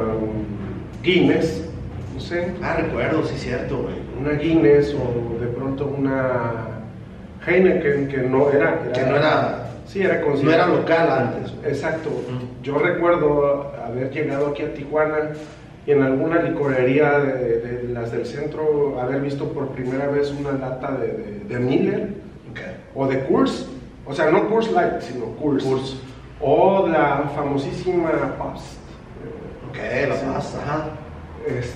Guinness, 1.04 1.68
no 2.12 2.20
sé. 2.20 2.54
Ah, 2.60 2.78
recuerdo, 2.80 3.24
sí, 3.24 3.36
cierto, 3.36 3.82
güey. 3.82 3.94
Una 4.18 4.32
Guinness 4.32 4.94
o 4.94 5.38
de 5.38 5.46
pronto 5.46 5.86
una 5.96 6.80
Heineken 7.46 8.08
que 8.08 8.16
no 8.18 8.50
era, 8.50 8.80
era 8.84 8.92
que 8.92 9.02
no 9.02 9.16
era 9.16 9.65
Sí, 9.96 10.02
era 10.02 10.20
No 10.20 10.52
era 10.52 10.66
local 10.66 11.10
antes. 11.10 11.54
Exacto. 11.64 12.10
Yo 12.62 12.78
recuerdo 12.78 13.72
haber 13.82 14.10
llegado 14.10 14.48
aquí 14.48 14.62
a 14.62 14.74
Tijuana 14.74 15.30
y 15.86 15.92
en 15.92 16.02
alguna 16.02 16.42
licorería 16.42 17.18
de, 17.18 17.88
las 17.94 18.12
del 18.12 18.26
centro 18.26 19.00
haber 19.00 19.22
visto 19.22 19.48
por 19.52 19.68
primera 19.68 20.08
vez 20.08 20.30
una 20.38 20.52
lata 20.52 20.98
de, 20.98 21.58
Miller 21.58 22.08
o 22.94 23.06
de 23.06 23.24
Coors. 23.24 23.70
O 24.04 24.12
sea, 24.12 24.30
no 24.30 24.50
Coors 24.50 24.70
Light, 24.70 25.00
sino 25.00 25.34
Coors. 25.36 25.96
O 26.42 26.86
la 26.86 27.30
famosísima 27.34 28.10
Pabst. 28.36 28.76
Ok, 29.70 29.78
la 30.10 30.14
Pabst, 30.14 30.56
ajá. 30.56 30.90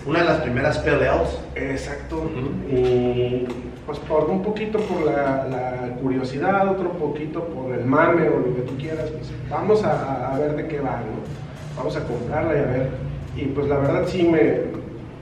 Una 0.04 0.18
de 0.18 0.24
las 0.26 0.40
primeras 0.42 0.78
PLLs. 0.80 1.38
Exacto. 1.54 2.30
Y 2.68 3.46
pues 3.90 3.98
por 4.06 4.30
un 4.30 4.40
poquito 4.40 4.78
por 4.78 5.04
la, 5.04 5.96
curiosidad, 6.00 6.68
otro 6.68 6.92
poquito 6.92 7.42
por 7.46 7.74
el 7.74 7.84
mame 7.84 8.28
o 8.28 8.38
lo 8.38 8.54
que 8.54 8.62
tú 8.62 8.76
quieras, 8.78 9.10
pues 9.10 9.32
vamos 9.50 9.82
a, 9.82 10.38
ver 10.38 10.54
de 10.54 10.68
qué 10.68 10.78
va, 10.78 10.98
¿no? 10.98 11.76
Vamos 11.76 11.96
a 11.96 12.04
comprarla 12.04 12.54
y 12.54 12.58
a 12.58 12.66
ver. 12.66 12.88
Y 13.36 13.46
pues 13.46 13.66
la 13.66 13.78
verdad 13.78 14.04
sí 14.06 14.22
me, 14.22 14.60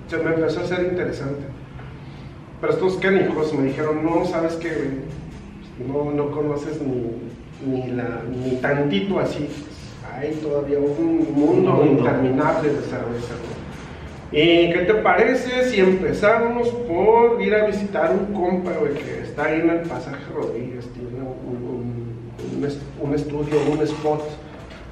se 0.06 0.18
me 0.18 0.34
empezó 0.34 0.60
a 0.60 0.64
hacer 0.64 0.84
interesante. 0.84 1.44
Pero 2.60 2.74
estos 2.74 2.96
canijos 2.96 3.54
me 3.54 3.68
dijeron, 3.68 4.04
no, 4.04 4.26
¿sabes 4.26 4.56
qué? 4.56 4.98
No, 5.86 6.10
no 6.10 6.30
conoces 6.30 6.78
ni, 6.82 7.22
ni, 7.66 7.90
la, 7.92 8.22
ni 8.30 8.56
tantito 8.56 9.18
así. 9.18 9.48
Hay 10.14 10.32
todavía 10.42 10.78
un 10.78 11.32
mundo, 11.32 11.72
Un 11.72 11.86
mundo. 11.86 11.86
interminable 11.86 12.68
de 12.68 12.82
cerveza. 12.82 13.32
¿no? 13.32 13.57
¿Y 14.30 14.70
qué 14.72 14.80
te 14.86 14.94
parece 14.94 15.70
si 15.70 15.80
empezamos 15.80 16.68
por 16.68 17.40
ir 17.40 17.54
a 17.54 17.64
visitar 17.66 18.10
un 18.12 18.34
compa, 18.34 18.72
güey, 18.78 18.92
que 18.94 19.22
está 19.22 19.44
ahí 19.46 19.60
en 19.60 19.70
el 19.70 19.80
pasaje 19.80 20.18
Rodríguez? 20.34 20.86
Tiene 20.92 21.08
un, 21.22 21.56
un- 21.56 22.58
un 22.58 22.64
est- 22.64 22.82
un 23.00 23.14
estudio, 23.14 23.56
un 23.72 23.80
spot. 23.82 24.22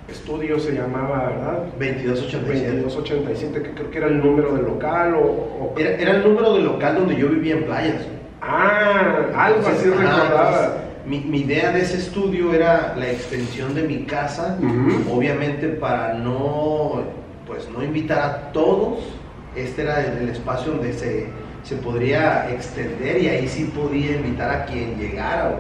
Estudio 0.09 0.59
se 0.61 0.73
llamaba, 0.73 1.27
¿verdad? 1.29 1.59
2287. 1.79 2.81
2287, 2.81 3.63
que 3.63 3.71
creo 3.73 3.91
que 3.91 3.99
era 3.99 4.07
el 4.07 4.21
número 4.23 4.55
del 4.55 4.65
local 4.65 5.15
o... 5.17 5.21
o- 5.21 5.75
Era, 5.77 5.91
era 6.01 6.13
el 6.13 6.23
número 6.25 6.55
del 6.55 6.65
local 6.65 6.95
donde 6.95 7.17
yo 7.17 7.29
vivía 7.29 7.57
en 7.57 7.65
playas. 7.65 8.07
Ah, 8.41 9.27
algo 9.35 9.67
así 9.67 9.89
ajá, 9.89 10.01
recordaba. 10.23 10.77
mi, 11.07 11.19
mi 11.21 11.41
idea 11.41 11.73
de 11.73 11.81
ese 11.81 11.97
estudio 11.99 12.55
era 12.55 12.95
la 12.97 13.11
extensión 13.11 13.75
de 13.75 13.83
mi 13.83 14.05
casa, 14.05 14.57
obviamente 15.13 15.69
para 15.69 16.15
no, 16.15 17.03
pues, 17.47 17.69
no 17.69 17.83
invitar 17.83 18.19
a 18.21 18.53
todos. 18.53 19.01
Este 19.57 19.83
era 19.83 20.05
el, 20.05 20.29
espacio 20.29 20.73
donde 20.73 20.93
se, 20.93 21.27
se 21.65 21.77
podría 21.77 22.51
extender 22.53 23.23
y 23.23 23.29
ahí 23.29 23.49
sí 23.49 23.73
podía 23.75 24.17
invitar 24.17 24.51
a 24.51 24.67
quien 24.67 24.99
llegara. 24.99 25.59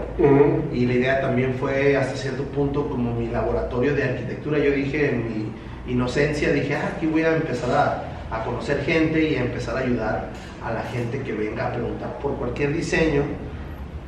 Y 0.72 0.86
la 0.86 0.92
idea 0.92 1.20
también 1.20 1.55
fue 1.55 1.97
hasta 1.97 2.16
cierto 2.16 2.44
punto 2.44 2.88
como 2.88 3.14
mi 3.14 3.28
laboratorio 3.28 3.94
de 3.94 4.05
arquitectura. 4.05 4.59
Yo 4.59 4.70
dije 4.70 5.11
en 5.11 5.24
mi 5.24 5.92
inocencia, 5.92 6.53
dije, 6.53 6.74
ah, 6.74 6.92
aquí 6.97 7.07
voy 7.07 7.22
a 7.22 7.36
empezar 7.36 7.70
a, 7.70 8.36
a 8.36 8.44
conocer 8.44 8.82
gente 8.84 9.30
y 9.30 9.36
a 9.36 9.40
empezar 9.40 9.76
a 9.76 9.80
ayudar 9.80 10.28
a 10.62 10.72
la 10.72 10.82
gente 10.82 11.20
que 11.20 11.32
venga 11.32 11.68
a 11.68 11.72
preguntar 11.72 12.18
por 12.18 12.36
cualquier 12.36 12.72
diseño. 12.74 13.22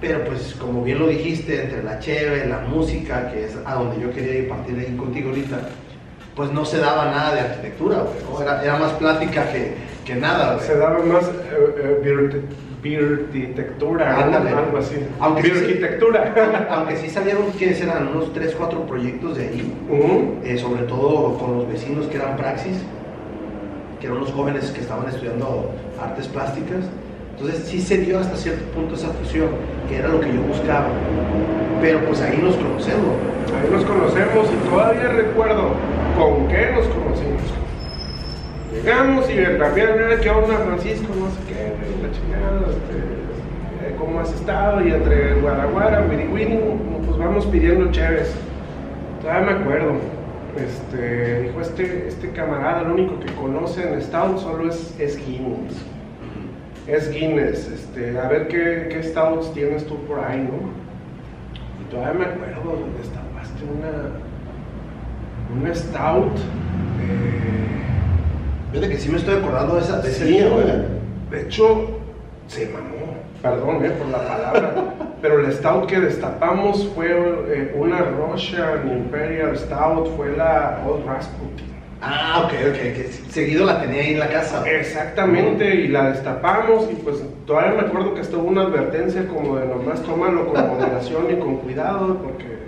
Pero 0.01 0.25
pues 0.25 0.55
como 0.61 0.85
bien 0.85 0.99
lo 0.99 1.09
dijiste, 1.09 1.63
entre 1.63 1.83
la 1.83 1.99
cheve, 1.99 2.47
la 2.47 2.61
música, 2.61 3.33
que 3.33 3.47
es 3.47 3.57
a 3.65 3.75
donde 3.75 4.01
yo 4.01 4.13
quería 4.13 4.41
ir 4.41 4.49
partir 4.49 4.77
de 4.77 4.87
ahí 4.87 4.97
contigo 4.97 5.31
ahorita, 5.31 5.71
pues 6.39 6.53
no 6.53 6.65
se 6.65 6.79
daba 6.79 7.07
nada 7.07 7.35
de 7.35 7.41
arquitectura, 7.41 8.05
era, 8.41 8.63
era 8.63 8.77
más 8.77 8.93
plática 8.93 9.51
que, 9.51 9.75
que 10.05 10.15
nada. 10.15 10.55
güey. 10.55 10.65
Se 10.65 10.79
daba 10.79 11.01
más 11.01 11.25
eh, 11.25 11.75
eh, 11.83 12.01
¿no? 14.13 14.23
Ándale. 14.23 14.51
algo 14.51 14.79
así. 14.79 15.05
Aunque 15.19 15.43
sí- 15.43 15.51
Virarquitectura. 15.51 16.69
Aunque 16.71 16.97
sí 16.97 17.11
salieron, 17.11 17.51
que 17.59 17.77
eran 17.77 18.07
unos 18.15 18.33
3, 18.33 18.55
4 18.57 18.87
proyectos 18.87 19.37
de 19.37 19.49
ahí. 19.49 19.75
Ujú. 19.91 20.35
eh, 20.45 20.57
sobre 20.59 20.85
todo 20.85 21.37
con 21.39 21.57
los 21.59 21.69
vecinos 21.69 22.07
que 22.07 22.19
eran 22.19 22.37
praxis, 22.37 22.77
que 24.01 24.07
eran 24.07 24.21
los 24.21 24.31
jóvenes 24.31 24.71
que 24.71 24.81
estaban 24.81 25.09
estudiando 25.09 25.73
artes 26.01 26.29
plásticas. 26.29 26.85
Entonces 27.37 27.65
sí 27.67 27.81
se 27.81 27.99
dio 27.99 28.21
hasta 28.21 28.37
cierto 28.37 28.65
punto 28.77 28.95
esa 28.95 29.09
fusión, 29.09 29.49
que 29.89 29.97
era 29.97 30.07
lo 30.07 30.21
que 30.21 30.33
yo 30.33 30.41
buscaba. 30.43 30.87
Pero 31.81 31.99
pues 32.07 32.21
ahí 32.21 32.39
nos 32.41 32.55
conocemos. 32.55 33.17
Ahí 33.61 33.69
nos 33.73 33.85
conocemos 33.85 34.49
y 34.53 34.69
todavía 34.69 35.09
recuerdo 35.09 35.73
con 36.19 36.49
qué 36.49 36.73
nos 36.73 36.87
conocimos. 36.89 37.43
Llegamos 38.73 39.31
y 39.31 39.59
también, 39.59 39.89
mira, 39.95 40.21
¿qué 40.21 40.31
onda, 40.31 40.57
Francisco? 40.57 41.07
No 41.19 41.31
sé 41.31 41.39
qué, 41.49 41.73
la 42.03 42.13
chingada, 42.13 42.61
este, 42.69 43.89
eh, 43.89 43.97
¿cómo 43.99 44.21
has 44.21 44.33
estado? 44.35 44.87
Y 44.87 44.93
entre 44.93 45.35
Guaraguara, 45.41 46.05
Wiri 46.09 46.27
Wiri, 46.29 46.59
pues 47.07 47.19
vamos 47.19 47.47
pidiendo 47.47 47.91
chéves. 47.93 48.35
Todavía 49.23 49.53
me 49.53 49.61
acuerdo. 49.61 49.93
Este, 50.57 51.43
dijo 51.43 51.61
este, 51.61 52.09
este 52.09 52.31
camarada, 52.33 52.83
lo 52.83 52.95
único 52.95 53.21
que 53.21 53.33
conoce 53.35 53.93
en 53.93 54.03
Stout 54.03 54.39
solo 54.39 54.69
es, 54.69 54.99
es 54.99 55.17
Guinness. 55.25 55.85
Es 56.89 57.11
Guinness, 57.13 57.69
este, 57.69 58.19
a 58.19 58.29
ver 58.29 58.49
qué, 58.49 58.89
qué 58.91 59.03
Stouts 59.03 59.53
tienes 59.53 59.87
tú 59.87 59.97
por 60.07 60.19
ahí, 60.19 60.39
¿no? 60.39 60.59
Y 61.81 61.91
todavía 61.91 62.15
me 62.15 62.25
acuerdo, 62.25 62.79
destapaste 62.99 63.63
una, 63.65 64.28
una 65.57 65.75
Stout. 65.75 66.37
eh, 67.01 68.71
Fíjate 68.73 68.89
que 68.91 68.99
sí 68.99 69.09
me 69.11 69.17
estoy 69.19 69.37
acordando 69.37 69.77
de, 69.77 69.81
esa, 69.81 70.01
de 70.01 70.11
ese 70.11 70.27
Sí, 70.27 70.33
día, 70.33 70.49
güey. 70.49 70.67
de 71.31 71.43
hecho, 71.43 71.99
se 72.49 72.67
mamó, 72.69 73.15
perdón 73.43 73.85
eh, 73.85 73.91
por 73.91 74.09
la 74.09 74.19
palabra, 74.27 74.75
pero 75.23 75.41
el 75.41 75.53
stout 75.53 75.87
que 75.87 75.99
destapamos 76.01 76.87
fue 76.95 77.09
eh, 77.49 77.75
una 77.79 77.99
Russian 78.01 78.89
Imperial 78.91 79.57
Stout, 79.57 80.15
fue 80.17 80.37
la 80.37 80.83
Old 80.87 81.07
Rasputin. 81.07 81.67
Ah, 82.01 82.43
ok, 82.45 82.53
ok, 82.69 82.77
que 82.77 83.11
seguido 83.31 83.65
la 83.67 83.81
tenía 83.81 84.03
ahí 84.03 84.13
en 84.13 84.21
la 84.21 84.29
casa. 84.29 84.63
Exactamente, 84.71 85.75
y 85.75 85.89
la 85.89 86.11
destapamos 86.11 86.89
y 86.93 86.95
pues 86.97 87.17
todavía 87.45 87.73
me 87.73 87.89
acuerdo 87.89 88.15
que 88.15 88.21
estuvo 88.21 88.43
una 88.47 88.63
advertencia 88.63 89.27
como 89.27 89.57
de 89.57 89.67
nomás 89.67 90.01
tómalo 90.03 90.47
con 90.47 90.69
moderación 90.69 91.25
y 91.31 91.37
con 91.41 91.57
cuidado 91.57 92.19
porque... 92.23 92.59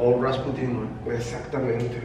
Old 0.00 0.22
Rasputin, 0.22 0.88
güey. 1.04 1.16
Exactamente. 1.16 1.96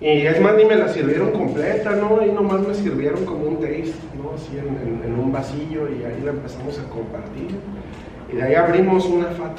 Y 0.00 0.26
es 0.26 0.40
más, 0.40 0.54
ni 0.56 0.64
me 0.64 0.76
la 0.76 0.88
sirvieron 0.88 1.30
completa, 1.32 1.90
¿no? 1.90 2.24
Y 2.24 2.32
nomás 2.32 2.66
me 2.66 2.72
sirvieron 2.74 3.24
como 3.26 3.44
un 3.48 3.56
taste, 3.60 3.92
¿no? 4.16 4.32
Así 4.34 4.56
en, 4.56 4.68
en- 4.68 5.02
en 5.04 5.18
un 5.18 5.30
vasillo 5.30 5.88
y 5.90 6.04
ahí 6.04 6.22
la 6.24 6.30
empezamos 6.30 6.78
a 6.78 6.84
compartir. 6.84 7.48
Y 8.32 8.36
de 8.36 8.42
ahí 8.42 8.54
abrimos 8.54 9.04
una 9.06 9.26
Fat. 9.26 9.58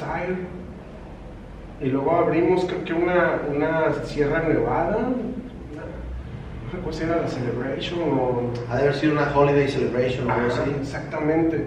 Y 1.80 1.86
luego 1.86 2.10
abrimos, 2.16 2.64
creo 2.64 2.84
que 2.84 2.92
una, 2.92 3.40
una 3.54 3.92
Sierra 4.04 4.42
Nevada. 4.48 4.96
Una, 4.98 5.82
no 5.82 6.72
recuerdo 6.72 6.98
si 6.98 7.04
era 7.04 7.16
la 7.22 7.28
Celebration 7.28 8.00
o... 8.02 8.42
Ha 8.70 8.76
de 8.76 8.82
haber 8.82 8.94
sido 8.94 9.12
una 9.12 9.32
holiday 9.36 9.68
celebration 9.68 10.28
o 10.28 10.32
algo 10.32 10.46
así. 10.48 10.70
exactamente. 10.80 11.66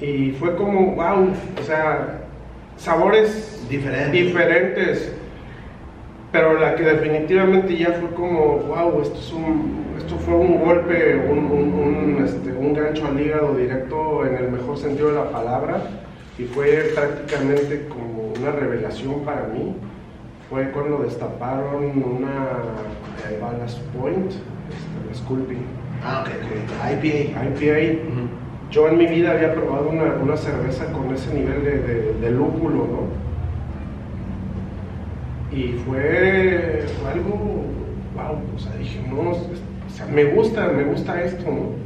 Y 0.00 0.32
fue 0.32 0.56
como, 0.56 0.94
wow, 0.94 1.28
o 1.60 1.62
sea, 1.64 2.20
sabores 2.76 3.62
Diferente. 3.68 4.16
diferentes. 4.16 5.12
Pero 6.32 6.58
la 6.60 6.74
que 6.76 6.84
definitivamente 6.84 7.76
ya 7.76 7.92
fue 7.92 8.10
como, 8.14 8.58
wow, 8.68 9.02
esto, 9.02 9.18
es 9.18 9.32
un, 9.32 9.94
esto 9.98 10.16
fue 10.16 10.34
un 10.34 10.60
golpe, 10.64 11.16
un, 11.28 11.38
un, 11.38 11.72
un, 12.18 12.24
este, 12.24 12.52
un 12.52 12.72
gancho 12.72 13.06
al 13.08 13.20
hígado 13.20 13.54
directo 13.56 14.24
en 14.24 14.36
el 14.36 14.50
mejor 14.52 14.76
sentido 14.78 15.08
de 15.08 15.14
la 15.16 15.30
palabra. 15.30 15.82
Y 16.38 16.44
fue 16.44 16.92
prácticamente 16.94 17.86
como 17.88 18.32
una 18.40 18.52
revelación 18.52 19.20
para 19.24 19.46
mí. 19.48 19.74
Fue 20.48 20.70
cuando 20.70 20.98
destaparon 20.98 21.84
una 22.02 22.48
eh, 23.28 23.38
Ballast 23.40 23.78
Point, 23.98 24.30
este, 24.30 25.08
la 25.08 25.14
Sculpin. 25.14 25.58
Ah, 26.04 26.24
ok, 26.24 26.30
ok. 26.30 27.04
IPA. 27.04 27.44
IPA. 27.44 28.00
Yo 28.70 28.86
en 28.88 28.98
mi 28.98 29.06
vida 29.06 29.32
había 29.32 29.52
probado 29.52 29.88
una, 29.90 30.14
una 30.22 30.36
cerveza 30.36 30.86
con 30.92 31.12
ese 31.12 31.34
nivel 31.34 31.64
de, 31.64 31.78
de- 31.78 32.12
de 32.20 32.30
lúpulo, 32.30 32.86
¿no? 32.86 33.29
Y 35.52 35.74
fue, 35.84 36.84
fue 37.00 37.10
algo, 37.12 37.64
wow, 38.14 38.38
o 38.54 38.58
sea, 38.58 38.72
dije, 38.78 39.00
no, 39.08 39.30
o 39.30 39.90
sea, 39.92 40.06
me 40.06 40.24
gusta, 40.24 40.68
me 40.68 40.84
gusta 40.84 41.22
esto, 41.22 41.44
¿no? 41.50 41.80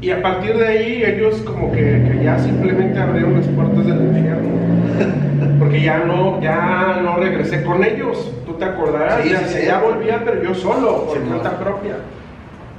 Y 0.00 0.10
a 0.10 0.22
partir 0.22 0.56
de 0.56 0.66
ahí 0.66 1.02
ellos 1.04 1.42
como 1.42 1.72
que, 1.72 1.80
que 1.80 2.20
ya 2.22 2.38
simplemente 2.38 2.98
abrieron 3.00 3.34
las 3.34 3.46
puertas 3.48 3.84
del 3.84 4.00
infierno. 4.00 4.48
Porque 5.58 5.82
ya 5.82 5.98
no, 6.04 6.40
ya 6.40 7.00
no 7.02 7.16
regresé 7.16 7.64
con 7.64 7.82
ellos, 7.82 8.32
tú 8.46 8.52
te 8.54 8.64
acordarás, 8.64 9.22
Sí, 9.22 9.30
ya, 9.30 9.46
sí, 9.48 9.58
volvía, 9.84 10.22
pero 10.24 10.42
yo 10.42 10.54
solo, 10.54 11.06
por 11.06 11.18
cuenta 11.18 11.50
no. 11.50 11.64
propia. 11.64 11.96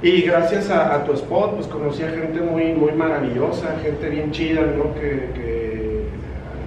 Y 0.02 0.22
gracias 0.22 0.70
a, 0.70 0.94
a 0.94 1.04
tu 1.04 1.12
spot, 1.12 1.56
pues 1.56 1.66
conocí 1.66 2.02
a 2.02 2.08
gente 2.08 2.40
muy, 2.40 2.72
muy 2.72 2.92
maravillosa, 2.92 3.76
gente 3.82 4.08
bien 4.08 4.30
chida, 4.30 4.62
¿no? 4.62 4.94
Que, 4.94 5.28
que 5.34 6.04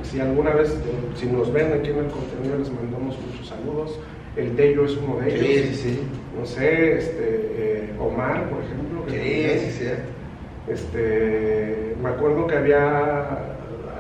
si 0.04 0.20
alguna 0.20 0.52
vez, 0.52 0.78
si 1.16 1.26
nos 1.28 1.52
ven 1.52 1.74
aquí 1.74 1.90
en 1.92 1.98
el 2.00 2.08
contenido, 2.08 2.58
les 2.58 2.72
mandamos 2.72 3.18
muchos 3.26 3.48
saludos. 3.48 4.00
El 4.36 4.56
Tello 4.56 4.86
es 4.86 4.98
uno 4.98 5.20
de 5.20 5.30
ellos. 5.36 5.48
Sí, 5.48 5.76
sí, 5.76 5.90
sí. 5.92 6.00
No 6.40 6.46
sé, 6.46 6.98
este, 6.98 7.18
eh, 7.56 7.90
Omar, 8.00 8.50
por 8.50 8.64
ejemplo. 8.64 9.06
que 9.06 9.60
Sí, 9.60 9.72
sí, 9.72 9.80
sí. 9.86 9.92
Este, 10.72 11.96
me 12.02 12.10
acuerdo 12.10 12.48
que 12.48 12.56
había 12.56 13.28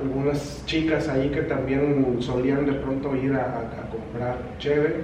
algunas 0.01 0.63
chicas 0.65 1.07
ahí 1.09 1.29
que 1.29 1.41
también 1.41 2.17
solían 2.19 2.65
de 2.65 2.73
pronto 2.73 3.15
ir 3.15 3.33
a, 3.33 3.89
comprar 3.91 4.37
cheve. 4.59 4.95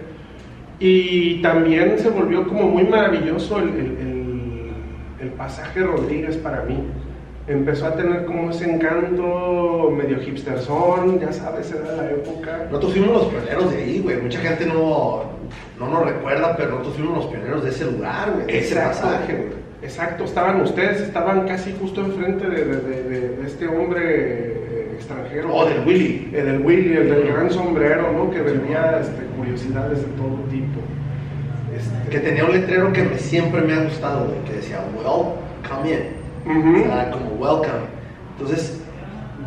Y 0.79 1.41
también 1.41 1.99
se 1.99 2.09
volvió 2.09 2.47
como 2.47 2.63
muy 2.69 2.83
maravilloso 2.83 3.59
el, 3.59 3.69
el- 3.69 3.97
el- 3.97 4.71
el 5.21 5.29
pasaje 5.31 5.81
Rodríguez 5.83 6.37
para 6.37 6.63
mí. 6.63 6.75
Empezó 7.49 7.87
a 7.87 7.95
tener 7.95 8.25
como 8.25 8.51
ese 8.51 8.69
encanto 8.71 9.91
medio 9.97 10.21
hipsterzón, 10.21 11.19
ya 11.19 11.33
sabes, 11.33 11.71
era 11.71 11.95
la 11.95 12.11
época. 12.11 12.65
Nosotros 12.69 12.91
fuimos 12.93 13.11
los 13.13 13.25
pioneros 13.25 13.71
de 13.71 13.77
ahí, 13.77 13.99
güey. 14.03 14.21
Mucha 14.21 14.39
gente 14.39 14.65
no, 14.67 15.23
no 15.79 15.89
nos 15.89 16.05
recuerda, 16.05 16.55
pero 16.55 16.69
nosotros 16.71 16.95
fuimos 16.97 17.17
los 17.17 17.25
pioneros 17.27 17.63
de 17.63 17.69
ese 17.71 17.85
lugar, 17.85 18.33
güey. 18.35 18.55
Ese 18.57 18.75
pasaje, 18.75 19.33
güey. 19.33 19.59
Exacto, 19.81 20.25
estaban 20.25 20.61
ustedes, 20.61 21.01
estaban 21.01 21.47
casi 21.47 21.73
justo 21.79 22.01
enfrente 22.01 22.47
de, 22.47 22.65
de- 22.65 22.81
de- 22.81 23.03
de- 23.03 23.29
de 23.37 23.47
este 23.47 23.67
hombre 23.67 24.01
eh, 24.03 24.91
extranjero. 24.95 25.49
Oh, 25.55 25.65
del 25.65 25.87
Willy. 25.87 26.29
El 26.33 26.45
del 26.45 26.61
Willy, 26.61 26.97
el 26.97 27.09
del 27.09 27.27
gran 27.33 27.49
sombrero, 27.49 28.11
¿no? 28.11 28.29
Que 28.29 28.41
vendía 28.41 28.99
este, 29.01 29.23
curiosidades 29.37 29.99
de 30.01 30.07
todo 30.17 30.35
tipo. 30.51 30.79
Este, 31.75 32.09
Que 32.11 32.19
tenía 32.19 32.45
un 32.45 32.51
letrero 32.51 32.93
que 32.93 33.03
me- 33.03 33.17
siempre 33.17 33.61
me 33.61 33.73
ha 33.73 33.83
gustado, 33.85 34.25
güey, 34.27 34.39
que 34.43 34.53
decía, 34.57 34.81
well, 34.95 35.33
come 35.67 35.89
in. 35.91 36.18
Sea, 36.45 37.11
como 37.11 37.31
welcome. 37.31 37.87
Entonces, 38.37 38.81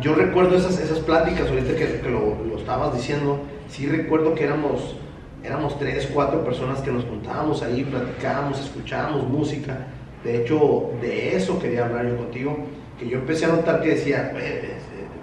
yo 0.01 0.15
recuerdo 0.15 0.55
esas, 0.55 0.79
esas 0.79 0.99
pláticas, 0.99 1.49
ahorita 1.49 1.75
que, 1.75 2.09
lo, 2.09 2.43
lo, 2.45 2.57
estabas 2.57 2.93
diciendo, 2.93 3.39
sí 3.69 3.87
recuerdo 3.87 4.35
que 4.35 4.43
éramos, 4.43 4.95
éramos 5.43 5.77
tres, 5.79 6.09
cuatro 6.13 6.43
personas 6.43 6.81
que 6.81 6.91
nos 6.91 7.05
juntábamos 7.05 7.61
ahí, 7.63 7.83
platicábamos, 7.83 8.59
escuchábamos 8.59 9.27
música. 9.27 9.87
De 10.23 10.41
hecho, 10.41 10.91
de 11.01 11.35
eso 11.35 11.59
quería 11.59 11.85
hablar 11.85 12.07
yo 12.07 12.17
contigo, 12.17 12.57
que 12.99 13.09
yo 13.09 13.19
empecé 13.19 13.45
a 13.45 13.49
notar 13.49 13.81
que 13.81 13.89
decía, 13.89 14.31
este, 14.37 14.73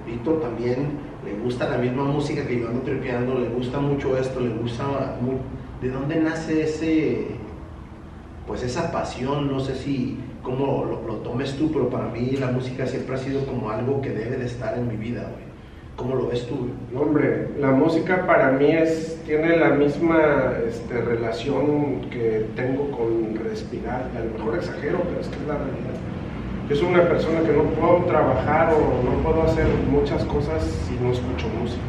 Víctor 0.06 0.40
también 0.40 1.10
le 1.24 1.34
gusta 1.34 1.68
la 1.68 1.78
misma 1.78 2.04
música 2.04 2.46
que 2.46 2.58
yo 2.58 2.68
ando 2.68 2.80
tripeando, 2.80 3.38
le 3.38 3.48
gusta 3.48 3.78
mucho 3.78 4.16
esto, 4.16 4.40
le 4.40 4.50
gusta 4.50 4.84
¿De 5.80 5.88
dónde 5.88 6.16
nace 6.16 6.62
ese, 6.62 7.28
pues 8.46 8.62
esa 8.62 8.92
pasión? 8.92 9.50
No 9.50 9.60
sé 9.60 9.74
si 9.74 10.18
cómo 10.42 10.84
lo, 10.84 11.06
lo, 11.06 11.14
tomes 11.18 11.54
tú, 11.56 11.70
pero 11.72 11.88
para 11.88 12.06
mí 12.06 12.32
la 12.38 12.48
música 12.48 12.86
siempre 12.86 13.14
ha 13.14 13.18
sido 13.18 13.44
como 13.44 13.70
algo 13.70 14.00
que 14.00 14.10
debe 14.10 14.36
de 14.36 14.46
estar 14.46 14.76
en 14.76 14.88
mi 14.88 14.96
vida, 14.96 15.22
güey. 15.22 15.50
¿Cómo 15.96 16.14
lo 16.14 16.28
ves 16.28 16.46
tú? 16.46 16.70
Hombre, 16.98 17.48
la 17.58 17.72
música 17.72 18.26
para 18.26 18.52
mí 18.52 18.70
es, 18.70 19.20
tiene 19.26 19.58
la 19.58 19.68
misma 19.68 20.54
este, 20.66 20.98
relación 20.98 22.08
que 22.10 22.46
tengo 22.56 22.90
con 22.90 23.34
respirar. 23.44 24.08
A 24.16 24.24
lo 24.24 24.38
mejor 24.38 24.56
exagero, 24.56 25.02
pero 25.02 25.20
es 25.20 25.28
que 25.28 25.36
es 25.36 25.46
la 25.46 25.58
realidad. 25.58 26.00
Yo 26.70 26.76
soy 26.76 26.88
una 26.88 27.02
persona 27.02 27.40
que 27.40 27.52
no 27.52 27.64
puedo 27.64 28.04
trabajar 28.06 28.72
o 28.72 29.04
no 29.04 29.22
puedo 29.22 29.42
hacer 29.42 29.66
muchas 29.90 30.24
cosas 30.24 30.62
si 30.88 30.94
no 31.04 31.12
escucho 31.12 31.48
música. 31.60 31.82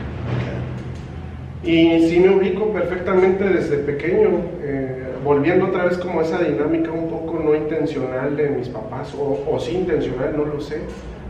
Y 1.64 2.10
sí 2.10 2.20
me 2.20 2.36
ubico 2.36 2.74
perfectamente 2.74 3.44
desde 3.44 3.78
pequeño, 3.78 4.30
eh, 4.64 5.01
volviendo 5.24 5.68
otra 5.68 5.86
vez 5.86 5.98
como 5.98 6.22
esa 6.22 6.40
dinámica 6.40 6.92
un 6.92 7.10
poco 7.10 7.40
no 7.40 7.56
intencional 7.56 8.36
de 8.36 8.50
mis 8.50 8.70
papás, 8.70 9.14
o, 9.16 9.44
o 9.50 9.60
sí 9.60 9.76
intencional, 9.76 10.36
no 10.36 10.46
lo 10.46 10.60
sé. 10.60 10.82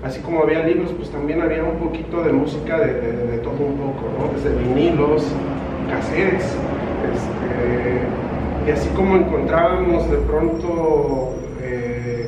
Así 0.03 0.21
como 0.21 0.41
había 0.41 0.65
libros, 0.65 0.91
pues 0.97 1.09
también 1.11 1.41
había 1.41 1.63
un 1.63 1.77
poquito 1.77 2.23
de 2.23 2.31
música 2.31 2.79
de, 2.79 2.93
de, 2.93 3.37
todo 3.39 3.53
un 3.53 3.77
poco, 3.77 4.09
¿no? 4.17 4.33
Desde 4.33 4.55
vinilos, 4.57 5.27
cassettes, 5.89 6.55
este, 7.13 8.67
y 8.67 8.71
así 8.71 8.89
como 8.89 9.15
encontrábamos 9.15 10.09
de 10.09 10.17
pronto 10.17 11.35
eh, 11.61 12.27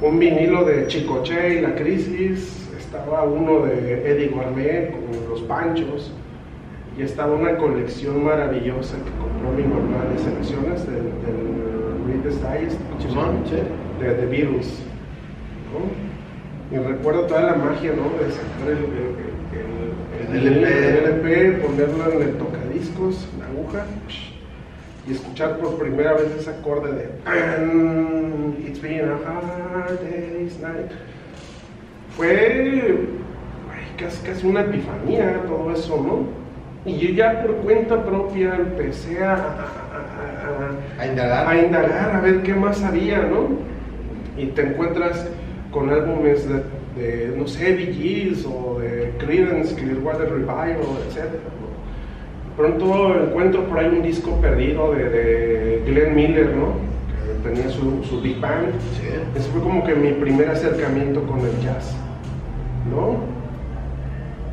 un 0.00 0.18
vinilo 0.18 0.64
de 0.64 0.86
Chicoche 0.86 1.58
y 1.58 1.60
la 1.60 1.74
Crisis, 1.74 2.68
estaba 2.78 3.22
uno 3.24 3.66
de 3.66 4.10
Eddie 4.10 4.28
Gourmet 4.28 4.90
con 4.90 5.30
los 5.30 5.42
Panchos, 5.42 6.12
y 7.00 7.02
estaba 7.02 7.34
una 7.34 7.56
colección 7.56 8.22
maravillosa 8.22 8.94
que 8.98 9.10
compró 9.12 9.52
mi 9.56 9.62
mamá 9.62 10.04
de 10.12 10.18
selecciones 10.18 10.84
del, 10.84 11.04
del 11.24 11.96
Reader's 12.06 12.36
Digest 12.42 12.78
de 13.98 14.10
The 14.12 14.26
Beatles. 14.26 14.82
¿no? 15.72 16.76
Y 16.76 16.78
recuerdo 16.78 17.22
toda 17.22 17.40
la 17.40 17.54
magia 17.54 17.92
¿no? 17.94 18.22
de 18.22 18.30
sacar 18.30 18.68
el, 18.68 18.84
el, 20.36 20.46
el, 20.46 20.64
el 20.64 21.06
LP, 21.06 21.52
ponerlo 21.66 22.12
en 22.12 22.22
el 22.22 22.34
tocadiscos, 22.34 23.26
la 23.38 23.46
aguja, 23.46 23.86
y 25.08 25.12
escuchar 25.12 25.56
por 25.56 25.78
primera 25.78 26.12
vez 26.12 26.30
ese 26.38 26.50
acorde 26.50 26.92
de 26.92 27.08
It's 28.68 28.78
been 28.78 29.08
a 29.08 29.14
hard 29.14 30.00
day's 30.02 30.60
night. 30.60 30.90
Fue 32.14 33.06
casi, 33.96 34.22
casi 34.22 34.46
una 34.46 34.60
epifanía 34.60 35.42
todo 35.48 35.72
eso, 35.72 35.96
¿no? 35.96 36.39
Y 36.86 36.96
yo 36.96 37.10
ya 37.10 37.42
por 37.42 37.56
cuenta 37.56 38.02
propia 38.04 38.54
empecé 38.56 39.22
a, 39.22 39.34
a, 39.34 41.02
a, 41.02 41.06
indagar. 41.06 41.46
a, 41.46 41.56
indagar. 41.58 42.16
a 42.16 42.20
ver 42.20 42.42
qué 42.42 42.54
más 42.54 42.82
había, 42.82 43.18
¿no? 43.18 43.48
Y 44.38 44.46
te 44.46 44.62
encuentras 44.62 45.28
con 45.70 45.90
álbumes 45.90 46.48
de, 46.48 46.62
de 46.96 47.36
no 47.36 47.46
sé, 47.46 47.76
Gees 47.76 48.46
o 48.46 48.78
de 48.80 49.12
Creedence, 49.18 49.74
Clearwater 49.74 50.30
Revival, 50.30 50.78
etc. 51.08 51.24
Pronto 52.56 53.24
encuentro 53.26 53.64
por 53.64 53.78
ahí 53.78 53.88
un 53.88 54.02
disco 54.02 54.40
perdido 54.40 54.94
de, 54.94 55.08
de 55.10 55.82
Glenn 55.86 56.14
Miller, 56.14 56.54
¿no? 56.56 56.74
Que 57.42 57.48
tenía 57.48 57.70
su, 57.70 58.02
su 58.04 58.22
Big 58.22 58.40
Band. 58.40 58.72
Sí. 58.98 59.08
Ese 59.36 59.50
fue 59.50 59.60
como 59.60 59.84
que 59.84 59.94
mi 59.94 60.12
primer 60.12 60.48
acercamiento 60.48 61.22
con 61.26 61.40
el 61.40 61.60
jazz, 61.60 61.94
¿no? 62.90 63.39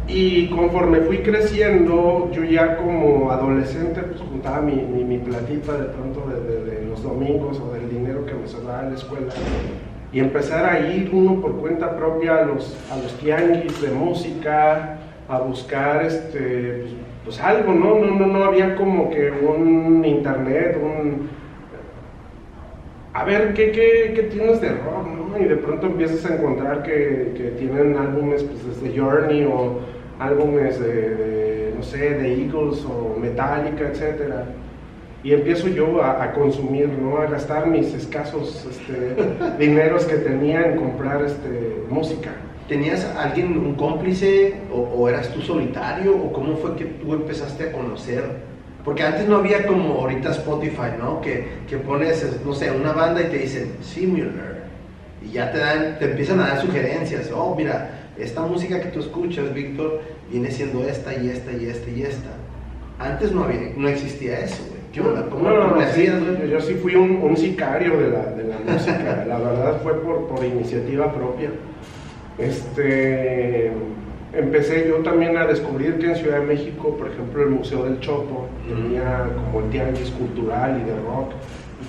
Y 0.07 0.47
conforme 0.47 1.01
fui 1.01 1.17
creciendo, 1.17 2.29
yo 2.31 2.43
ya 2.45 2.77
como 2.77 3.29
adolescente, 3.29 4.01
pues 4.01 4.21
juntaba 4.21 4.61
mi, 4.61 4.75
mi, 4.75 5.17
platita 5.17 5.73
de 5.73 5.85
pronto 5.85 6.23
de, 6.29 6.85
los 6.85 7.03
domingos 7.03 7.59
o 7.59 7.73
del 7.73 7.89
dinero 7.89 8.25
que 8.25 8.33
me 8.33 8.47
sobraba 8.47 8.83
en 8.83 8.91
la 8.91 8.95
escuela. 8.95 9.33
Y 10.13 10.19
empezar 10.19 10.65
a 10.65 10.79
ir 10.79 11.09
uno 11.11 11.41
por 11.41 11.57
cuenta 11.57 11.97
propia 11.97 12.37
a 12.37 12.45
los, 12.45 12.77
a 12.89 12.95
los 12.95 13.11
tianguis 13.17 13.81
de 13.81 13.89
música, 13.89 14.97
a 15.27 15.39
buscar 15.39 16.05
este, 16.05 16.83
pues, 16.83 16.93
pues 17.25 17.41
algo, 17.41 17.73
¿no? 17.73 17.99
¿no? 17.99 18.15
No, 18.15 18.27
no 18.27 18.45
había 18.45 18.75
como 18.75 19.09
que 19.09 19.29
un 19.29 20.05
internet, 20.05 20.79
un... 20.81 21.29
A 23.13 23.25
ver, 23.25 23.53
¿qué, 23.53 23.71
qué, 23.71 24.13
qué 24.15 24.23
tienes 24.31 24.61
de 24.61 24.69
rock, 24.69 25.07
no? 25.07 25.37
Y 25.37 25.45
de 25.45 25.57
pronto 25.57 25.87
empiezas 25.87 26.29
a 26.29 26.35
encontrar 26.35 26.83
que, 26.83 27.33
que 27.35 27.49
tienen 27.57 27.97
álbumes 27.97 28.43
pues, 28.43 28.65
desde 28.65 28.97
Journey 28.97 29.43
o 29.43 29.96
álbumes 30.19 30.79
de, 30.79 31.15
de, 31.15 31.73
no 31.75 31.83
sé, 31.83 31.97
de 31.97 32.43
Eagles 32.43 32.85
o 32.85 33.17
Metallica, 33.19 33.89
etc. 33.89 34.33
Y 35.23 35.33
empiezo 35.33 35.67
yo 35.67 36.01
a, 36.01 36.23
a 36.23 36.33
consumir, 36.33 36.89
¿no? 36.89 37.17
A 37.17 37.25
gastar 37.25 37.67
mis 37.67 37.93
escasos 37.93 38.65
este, 38.69 39.15
dineros 39.59 40.05
que 40.05 40.17
tenía 40.17 40.65
en 40.67 40.77
comprar 40.77 41.23
este, 41.23 41.83
música. 41.89 42.31
¿Tenías 42.67 43.05
alguien, 43.17 43.57
un 43.57 43.75
cómplice, 43.75 44.55
o, 44.71 44.79
o, 44.79 45.07
eras 45.07 45.29
tú 45.29 45.41
solitario, 45.41 46.15
o 46.15 46.33
cómo 46.33 46.57
fue 46.57 46.75
que 46.75 46.85
tú 46.85 47.13
empezaste 47.13 47.69
a 47.69 47.71
conocer? 47.71 48.23
Porque 48.83 49.03
antes 49.03 49.27
no 49.27 49.37
había 49.37 49.65
como 49.65 49.95
ahorita 49.95 50.31
Spotify, 50.31 50.95
¿no? 50.99 51.21
Que, 51.21 51.47
que 51.69 51.77
pones, 51.77 52.25
no 52.45 52.53
sé, 52.53 52.71
una 52.71 52.91
banda 52.91 53.21
y 53.21 53.25
te 53.25 53.37
dicen, 53.37 53.77
similar, 53.81 54.67
y 55.21 55.31
ya 55.31 55.51
te 55.51 55.57
dan, 55.57 55.97
te 55.99 56.05
empiezan 56.05 56.39
a 56.39 56.47
dar 56.47 56.61
sugerencias, 56.61 57.31
oh, 57.33 57.55
mira, 57.55 57.96
esta 58.19 58.41
música 58.41 58.81
que 58.81 58.89
tú 58.89 58.99
escuchas, 58.99 59.53
Víctor, 59.53 60.01
viene 60.31 60.51
siendo 60.51 60.87
esta 60.87 61.15
y 61.15 61.29
esta 61.29 61.51
y 61.51 61.65
esta 61.65 61.89
y 61.89 62.01
esta. 62.03 62.29
Antes 62.99 63.31
no, 63.31 63.43
había, 63.43 63.73
no 63.75 63.87
existía 63.87 64.39
eso, 64.39 64.63
güey. 64.69 64.77
¿Qué 64.91 65.01
onda? 65.01 65.29
¿Cómo, 65.29 65.49
no, 65.49 65.55
no, 65.55 65.69
¿cómo 65.69 65.81
no, 65.81 65.87
sí, 65.89 66.05
yo, 66.05 66.45
yo, 66.45 66.61
sí 66.61 66.73
fui 66.75 66.95
un, 66.95 67.17
un 67.17 67.37
sicario 67.37 67.97
de 67.97 68.09
la, 68.09 68.25
de 68.25 68.43
la 68.45 68.57
música. 68.59 69.25
la 69.27 69.37
verdad 69.37 69.81
fue 69.83 69.93
por, 70.01 70.27
por 70.27 70.43
iniciativa 70.43 71.13
propia. 71.13 71.51
Este, 72.37 73.71
empecé 74.33 74.87
yo 74.87 74.97
también 74.97 75.37
a 75.37 75.45
descubrir 75.45 75.99
que 75.99 76.07
en 76.07 76.15
Ciudad 76.15 76.39
de 76.39 76.45
México, 76.45 76.95
por 76.97 77.09
ejemplo, 77.09 77.43
el 77.43 77.49
Museo 77.49 77.83
del 77.83 77.99
Chopo 77.99 78.47
tenía 78.67 79.27
como 79.35 79.65
el 79.65 79.69
tianguis 79.69 80.09
cultural 80.11 80.81
y 80.81 80.89
de 80.89 80.95
rock 80.95 81.33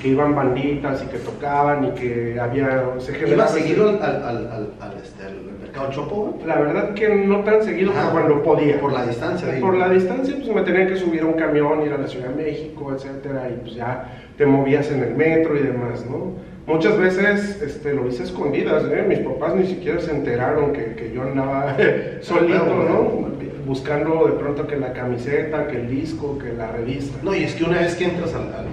que 0.01 0.09
iban 0.09 0.35
banditas 0.35 1.03
y 1.03 1.07
que 1.07 1.19
tocaban 1.19 1.87
y 1.87 1.91
que 1.93 2.39
había 2.41 2.85
se 2.99 3.29
¿Iba 3.29 3.49
seguido 3.49 3.89
al, 3.89 4.03
al, 4.03 4.25
al, 4.25 4.69
al, 4.81 4.97
este, 5.03 5.25
mercado 5.61 5.91
Chopo? 5.91 6.39
La 6.47 6.59
verdad 6.61 6.95
que 6.95 7.09
no 7.09 7.41
tan 7.41 7.63
seguido 7.63 7.93
Ah, 7.95 8.11
como 8.11 8.13
cuando 8.13 8.43
podía. 8.43 8.81
Por 8.81 8.93
la 8.93 9.07
distancia. 9.07 9.53
ahí. 9.53 9.61
Por 9.61 9.77
la 9.77 9.89
distancia, 9.89 10.37
pues 10.37 10.55
me 10.55 10.63
tenía 10.63 10.87
que 10.87 10.97
subir 10.97 11.23
a 11.23 11.27
un 11.27 11.35
camión, 11.35 11.83
ir 11.85 11.93
a 11.93 11.99
la 11.99 12.07
Ciudad 12.07 12.29
de 12.29 12.43
México, 12.45 12.93
etcétera, 12.95 13.49
y 13.51 13.61
pues 13.61 13.75
ya 13.75 14.13
te 14.37 14.47
movías 14.47 14.91
en 14.91 15.03
el 15.03 15.15
metro 15.15 15.57
y 15.57 15.63
demás, 15.63 16.07
¿no? 16.09 16.35
Muchas 16.67 16.99
veces 16.99 17.63
este, 17.63 17.95
lo 17.95 18.07
hice 18.07 18.25
escondidas, 18.25 18.85
¿eh? 18.93 19.05
Mis 19.09 19.21
papás 19.21 19.55
ni 19.55 19.67
siquiera 19.67 20.01
se 20.01 20.11
enteraron 20.11 20.73
que, 20.73 20.95
que 20.95 21.13
yo 21.13 21.23
andaba 21.23 21.75
solito, 22.21 22.67
¿no? 22.67 23.29
Buscando 23.65 24.27
de 24.27 24.33
pronto 24.33 24.67
que 24.67 24.77
la 24.77 24.93
camiseta, 24.93 25.67
que 25.67 25.77
el 25.77 25.89
disco, 25.91 26.39
que 26.39 26.53
la 26.53 26.71
revista. 26.73 27.19
No, 27.23 27.35
y 27.35 27.45
es 27.45 27.55
que 27.55 27.65
una 27.65 27.81
vez 27.81 27.95
que 27.97 28.05
entras 28.05 28.35
al, 28.35 28.43
al, 28.55 28.67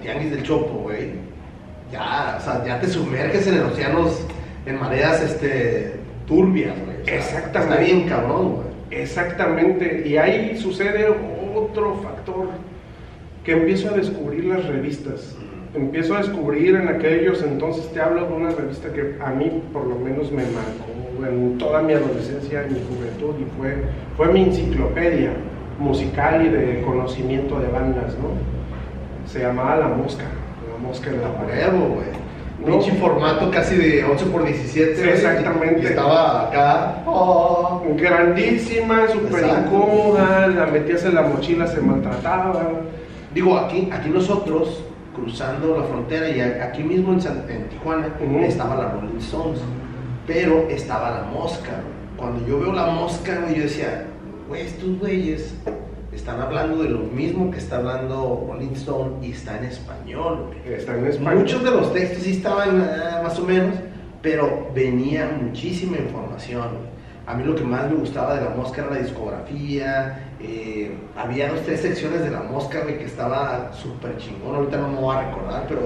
al 0.00 0.06
tianguis 0.06 0.30
del 0.30 0.42
Chopo, 0.42 0.82
güey, 0.82 1.10
ya, 1.92 2.36
o 2.38 2.42
sea, 2.42 2.64
ya 2.64 2.80
te 2.80 2.88
sumerges 2.88 3.46
en 3.46 3.54
el 3.54 3.62
océano 3.62 4.08
en 4.66 4.80
mareas 4.80 5.22
este, 5.22 5.92
turbias, 6.26 6.74
güey. 6.84 7.02
O 7.02 7.04
sea, 7.04 7.16
Exactamente. 7.16 7.74
Está 7.74 7.84
bien 7.84 8.08
cabrón, 8.08 8.54
güey. 8.54 9.02
Exactamente, 9.02 10.02
y 10.06 10.16
ahí 10.16 10.56
sucede 10.56 11.06
otro 11.54 11.94
factor, 12.02 12.48
que 13.44 13.52
empiezo 13.52 13.90
a 13.90 13.96
descubrir 13.96 14.44
las 14.44 14.66
revistas. 14.66 15.36
Empiezo 15.74 16.16
a 16.16 16.18
descubrir 16.18 16.74
en 16.74 16.88
aquellos 16.88 17.42
entonces, 17.42 17.88
te 17.92 18.00
hablo 18.00 18.26
de 18.26 18.32
una 18.32 18.50
revista 18.50 18.92
que 18.92 19.14
a 19.20 19.30
mí 19.30 19.62
por 19.72 19.86
lo 19.86 19.94
menos 19.96 20.32
me 20.32 20.42
marcó 20.42 21.24
en 21.24 21.58
toda 21.58 21.82
mi 21.82 21.92
adolescencia 21.92 22.66
y 22.68 22.74
mi 22.74 22.80
juventud, 22.80 23.34
y 23.40 23.44
fue, 23.56 23.76
fue 24.16 24.32
mi 24.32 24.42
enciclopedia 24.42 25.30
musical 25.78 26.44
y 26.44 26.48
de 26.48 26.82
conocimiento 26.82 27.60
de 27.60 27.68
bandas, 27.68 28.16
¿no? 28.18 28.59
Se 29.30 29.38
llamaba 29.40 29.76
La 29.76 29.88
Mosca, 29.88 30.24
La 30.72 30.78
Mosca 30.86 31.10
en 31.10 31.20
la 31.22 31.32
pared. 31.34 31.68
Huevo, 31.72 31.94
güey. 31.94 32.06
No. 32.60 32.66
Pinche 32.78 32.92
formato 32.98 33.50
casi 33.50 33.76
de 33.76 34.04
8 34.04 34.26
por 34.30 34.44
17 34.44 34.94
Sí, 34.94 35.00
güey, 35.02 35.14
exactamente. 35.14 35.82
Y 35.82 35.86
estaba 35.86 36.48
acá. 36.48 37.02
Oh. 37.06 37.82
Grandísima, 37.96 39.08
súper 39.08 39.44
incómoda, 39.46 40.46
la 40.48 40.66
metías 40.66 41.04
en 41.04 41.14
la 41.14 41.22
mochila, 41.22 41.66
se 41.66 41.80
maltrataba. 41.80 42.60
Digo, 43.32 43.56
aquí, 43.56 43.88
aquí 43.92 44.10
nosotros, 44.10 44.84
cruzando 45.14 45.78
la 45.78 45.84
frontera, 45.84 46.28
y 46.28 46.40
aquí 46.40 46.82
mismo 46.82 47.12
en, 47.14 47.20
San- 47.22 47.44
en 47.48 47.68
Tijuana, 47.70 48.08
estaba 48.46 48.74
la 48.74 48.90
Rolling 48.90 49.18
Stones, 49.20 49.60
pero 50.26 50.66
estaba 50.68 51.10
la 51.12 51.22
mosca. 51.32 51.70
cuando 52.16 52.46
yo 52.46 52.60
veo 52.60 52.72
la 52.74 52.86
mosca, 52.88 53.40
yo 53.54 53.62
decía, 53.62 54.04
güey, 54.48 54.66
estos 54.66 54.98
güeyes 54.98 55.54
están 56.12 56.40
hablando 56.40 56.82
de 56.82 56.88
lo 56.88 56.98
mismo 56.98 57.50
que 57.50 57.58
está 57.58 57.76
hablando 57.76 58.46
Rolling 58.48 58.72
Stone 58.72 59.26
y 59.26 59.32
está 59.32 59.58
en 59.58 59.64
español. 59.64 60.50
Está 60.66 60.96
en 60.96 61.06
español. 61.06 61.38
Muchos 61.40 61.62
de 61.62 61.70
los 61.70 61.92
textos 61.92 62.24
sí 62.24 62.32
estaban 62.32 62.80
ah, 62.80 63.20
más 63.22 63.38
o 63.38 63.44
menos, 63.44 63.76
pero 64.20 64.68
venía 64.74 65.30
muchísima 65.40 65.98
información. 65.98 66.90
A 67.26 67.34
mí 67.34 67.44
lo 67.44 67.54
que 67.54 67.62
más 67.62 67.88
me 67.88 67.96
gustaba 67.96 68.34
de 68.34 68.44
la 68.44 68.50
mosca 68.50 68.82
era 68.82 68.90
la 68.90 68.98
discografía. 68.98 70.32
eh, 70.40 70.92
había 71.16 71.52
dos, 71.52 71.60
tres 71.64 71.80
secciones 71.80 72.22
de 72.22 72.30
la 72.30 72.42
mosca, 72.42 72.84
que 72.84 73.04
estaba 73.04 73.72
súper 73.72 74.16
chingón. 74.16 74.56
Ahorita 74.56 74.78
no 74.78 74.88
me 74.88 75.00
voy 75.00 75.16
a 75.16 75.28
recordar, 75.28 75.66
pero 75.68 75.82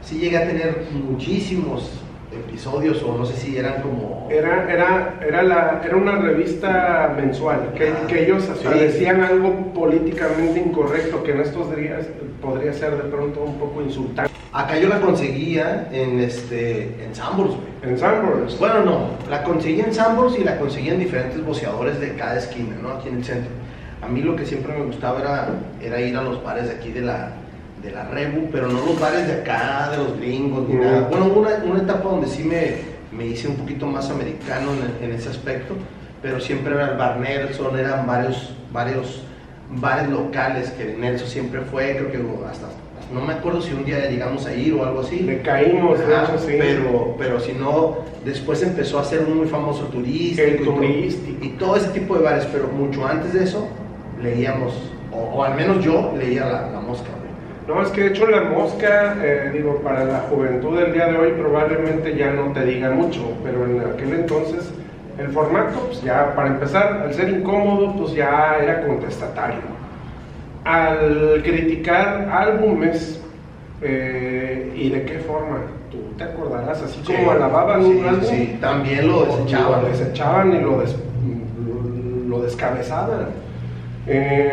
sí 0.00 0.18
llegué 0.18 0.38
a 0.38 0.46
tener 0.46 0.86
muchísimos 0.92 2.00
episodios, 2.36 3.02
o 3.02 3.16
no 3.16 3.24
sé 3.26 3.36
si 3.36 3.56
eran 3.56 3.82
como. 3.82 4.28
Era, 4.30 4.70
era, 4.72 5.14
era, 5.26 5.42
la, 5.42 5.82
era 5.84 5.96
una 5.96 6.16
revista 6.16 7.12
mensual, 7.16 7.72
que, 7.76 7.88
Ah, 7.88 8.06
que 8.08 8.24
ellos 8.24 8.48
hasta 8.48 8.72
sí. 8.72 8.78
decían 8.78 9.22
algo 9.22 9.72
políticamente 9.72 10.60
incorrecto, 10.60 11.22
que 11.22 11.32
en 11.32 11.40
estos 11.40 11.74
días 11.76 12.06
podría 12.42 12.72
ser 12.72 12.96
de 12.96 13.08
pronto 13.08 13.42
un 13.42 13.54
poco 13.58 13.82
insultante. 13.82 14.32
Acá 14.52 14.78
yo 14.78 14.88
la 14.88 15.00
conseguía 15.00 15.88
en 15.92 16.20
este 16.20 16.94
en 17.04 17.14
Sambors, 17.14 17.50
güey. 17.50 17.92
En 17.92 17.98
Sanborns, 17.98 18.58
Bueno, 18.58 18.82
no, 18.84 18.98
la 19.30 19.42
conseguí 19.44 19.80
en 19.80 19.92
Sambors 19.92 20.38
y 20.38 20.44
la 20.44 20.58
conseguí 20.58 20.88
en 20.88 20.98
diferentes 20.98 21.44
boceadores 21.44 22.00
de 22.00 22.14
cada 22.14 22.38
esquina, 22.38 22.74
¿no? 22.82 22.90
Aquí 22.90 23.08
en 23.08 23.16
el 23.18 23.24
centro. 23.24 23.50
A 24.02 24.08
mí 24.08 24.20
lo 24.22 24.34
que 24.34 24.46
siempre 24.46 24.72
me 24.76 24.84
gustaba 24.84 25.20
era, 25.20 25.48
era 25.82 26.00
ir 26.00 26.16
a 26.16 26.22
los 26.22 26.42
bares 26.42 26.68
de 26.68 26.74
aquí 26.74 26.90
de 26.90 27.02
la, 27.02 27.32
de 27.86 27.92
la 27.92 28.04
Rebu, 28.04 28.48
pero 28.50 28.66
no 28.68 28.84
los 28.84 28.98
bares 29.00 29.26
de 29.28 29.34
acá, 29.34 29.90
de 29.92 29.98
los 29.98 30.18
gringos, 30.18 30.68
ni 30.68 30.74
nada. 30.74 31.06
Bueno, 31.08 31.26
una, 31.26 31.50
una 31.64 31.82
etapa 31.82 32.08
donde 32.08 32.26
sí 32.26 32.42
me, 32.42 32.74
me 33.16 33.26
hice 33.26 33.46
un 33.48 33.56
poquito 33.56 33.86
más 33.86 34.10
americano 34.10 34.72
en, 34.72 35.04
en 35.08 35.14
ese 35.16 35.28
aspecto, 35.28 35.74
pero 36.20 36.40
siempre 36.40 36.74
era 36.74 36.90
el 36.92 36.96
bar 36.98 37.18
Nelson, 37.18 37.78
eran 37.78 38.06
varios, 38.06 38.52
varios 38.72 39.22
bares 39.70 40.08
locales 40.08 40.70
que 40.70 40.96
Nelson 40.98 41.28
siempre 41.28 41.60
fue, 41.62 41.96
creo 41.96 42.10
que 42.10 42.18
hasta, 42.50 42.66
no 43.14 43.20
me 43.20 43.34
acuerdo 43.34 43.62
si 43.62 43.72
un 43.72 43.84
día 43.84 44.08
llegamos 44.10 44.46
a 44.46 44.54
ir 44.54 44.74
o 44.74 44.84
algo 44.84 45.00
así. 45.00 45.20
le 45.20 45.40
caímos, 45.42 45.98
de 46.00 46.12
Ajá, 46.12 46.24
hecho, 46.24 46.38
sí. 46.44 46.54
pero, 46.58 47.14
pero 47.16 47.38
si 47.38 47.52
no, 47.52 47.98
después 48.24 48.62
empezó 48.64 48.98
a 48.98 49.04
ser 49.04 49.22
muy 49.22 49.46
famoso 49.46 49.84
turístico, 49.84 50.42
El 50.42 50.60
y 50.60 50.64
todo- 50.64 50.74
turístico. 50.74 51.44
y 51.44 51.48
todo 51.50 51.76
ese 51.76 51.88
tipo 51.90 52.16
de 52.16 52.24
bares, 52.24 52.46
pero 52.52 52.66
mucho 52.66 53.06
antes 53.06 53.32
de 53.32 53.44
eso 53.44 53.68
leíamos, 54.20 54.72
o, 55.12 55.18
o 55.18 55.44
al 55.44 55.54
menos 55.54 55.84
yo 55.84 56.12
leía 56.18 56.46
la, 56.46 56.70
la 56.72 56.80
mosca. 56.80 57.10
No, 57.66 57.82
es 57.82 57.88
que 57.88 58.02
de 58.02 58.06
hecho 58.08 58.26
la 58.28 58.42
mosca, 58.42 59.16
eh, 59.22 59.50
digo, 59.52 59.76
para 59.82 60.04
la 60.04 60.20
juventud 60.30 60.78
del 60.78 60.92
día 60.92 61.06
de 61.06 61.18
hoy 61.18 61.32
probablemente 61.32 62.16
ya 62.16 62.30
no 62.30 62.52
te 62.52 62.64
diga 62.64 62.90
mucho, 62.90 63.32
pero 63.42 63.64
en 63.66 63.80
aquel 63.80 64.12
entonces 64.12 64.70
el 65.18 65.28
formato, 65.28 65.80
pues 65.86 66.02
ya 66.02 66.34
para 66.36 66.48
empezar, 66.48 67.02
al 67.04 67.12
ser 67.14 67.30
incómodo, 67.30 67.96
pues 67.96 68.12
ya 68.12 68.56
era 68.62 68.86
contestatario. 68.86 69.60
Al 70.64 71.40
criticar 71.42 72.28
álbumes, 72.30 73.20
eh, 73.82 74.72
¿y 74.76 74.90
de 74.90 75.02
qué 75.04 75.18
forma? 75.18 75.58
Tú 75.90 75.98
te 76.18 76.24
acordarás, 76.24 76.82
así 76.82 77.00
como 77.04 77.30
alababan 77.30 77.82
sí, 77.84 77.90
un 78.00 78.06
álbum, 78.08 78.24
sí, 78.24 78.58
también 78.60 79.08
lo 79.08 79.24
desechaban. 79.24 79.82
Lo 79.82 79.88
desechaban 79.88 80.52
y 80.54 80.60
lo, 80.60 80.80
des- 80.80 80.96
lo 82.28 82.42
descabezaban. 82.42 83.28
Eh, 84.08 84.52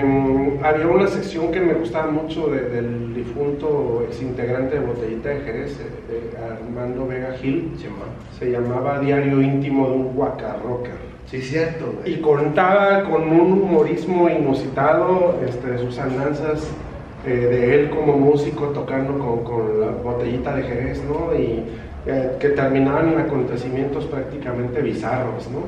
había 0.63 0.87
una 0.87 1.07
sección 1.07 1.51
que 1.51 1.59
me 1.59 1.73
gustaba 1.73 2.09
mucho 2.11 2.47
de- 2.47 2.69
del 2.69 3.13
difunto 3.13 4.03
exintegrante 4.07 4.79
de 4.79 4.85
Botellita 4.85 5.29
de 5.29 5.41
Jerez, 5.41 5.79
eh, 5.79 6.31
de 6.31 6.43
Armando 6.55 7.05
Vega 7.07 7.33
Gil. 7.39 7.71
Sí. 7.77 7.85
Se 8.39 8.49
llamaba 8.51 8.99
Diario 8.99 9.41
íntimo 9.41 9.87
de 9.89 9.93
un 9.95 10.15
guacarrocker. 10.15 11.13
Sí, 11.27 11.41
cierto, 11.41 11.93
Y 12.05 12.11
güey. 12.17 12.21
contaba 12.21 13.03
con 13.03 13.23
un 13.29 13.51
humorismo 13.61 14.27
inusitado 14.29 15.39
este, 15.47 15.71
de 15.71 15.77
sus 15.77 15.97
andanzas 15.99 16.67
eh, 17.25 17.29
de 17.29 17.75
él 17.75 17.89
como 17.91 18.17
músico 18.17 18.65
tocando 18.69 19.17
con, 19.17 19.43
con 19.43 19.79
la 19.79 19.87
botellita 19.91 20.55
de 20.55 20.63
Jerez, 20.63 21.01
¿no? 21.03 21.33
Y 21.39 21.63
eh, 22.05 22.31
que 22.39 22.49
terminaban 22.49 23.13
en 23.13 23.19
acontecimientos 23.19 24.05
prácticamente 24.05 24.81
bizarros, 24.81 25.47
¿no? 25.49 25.61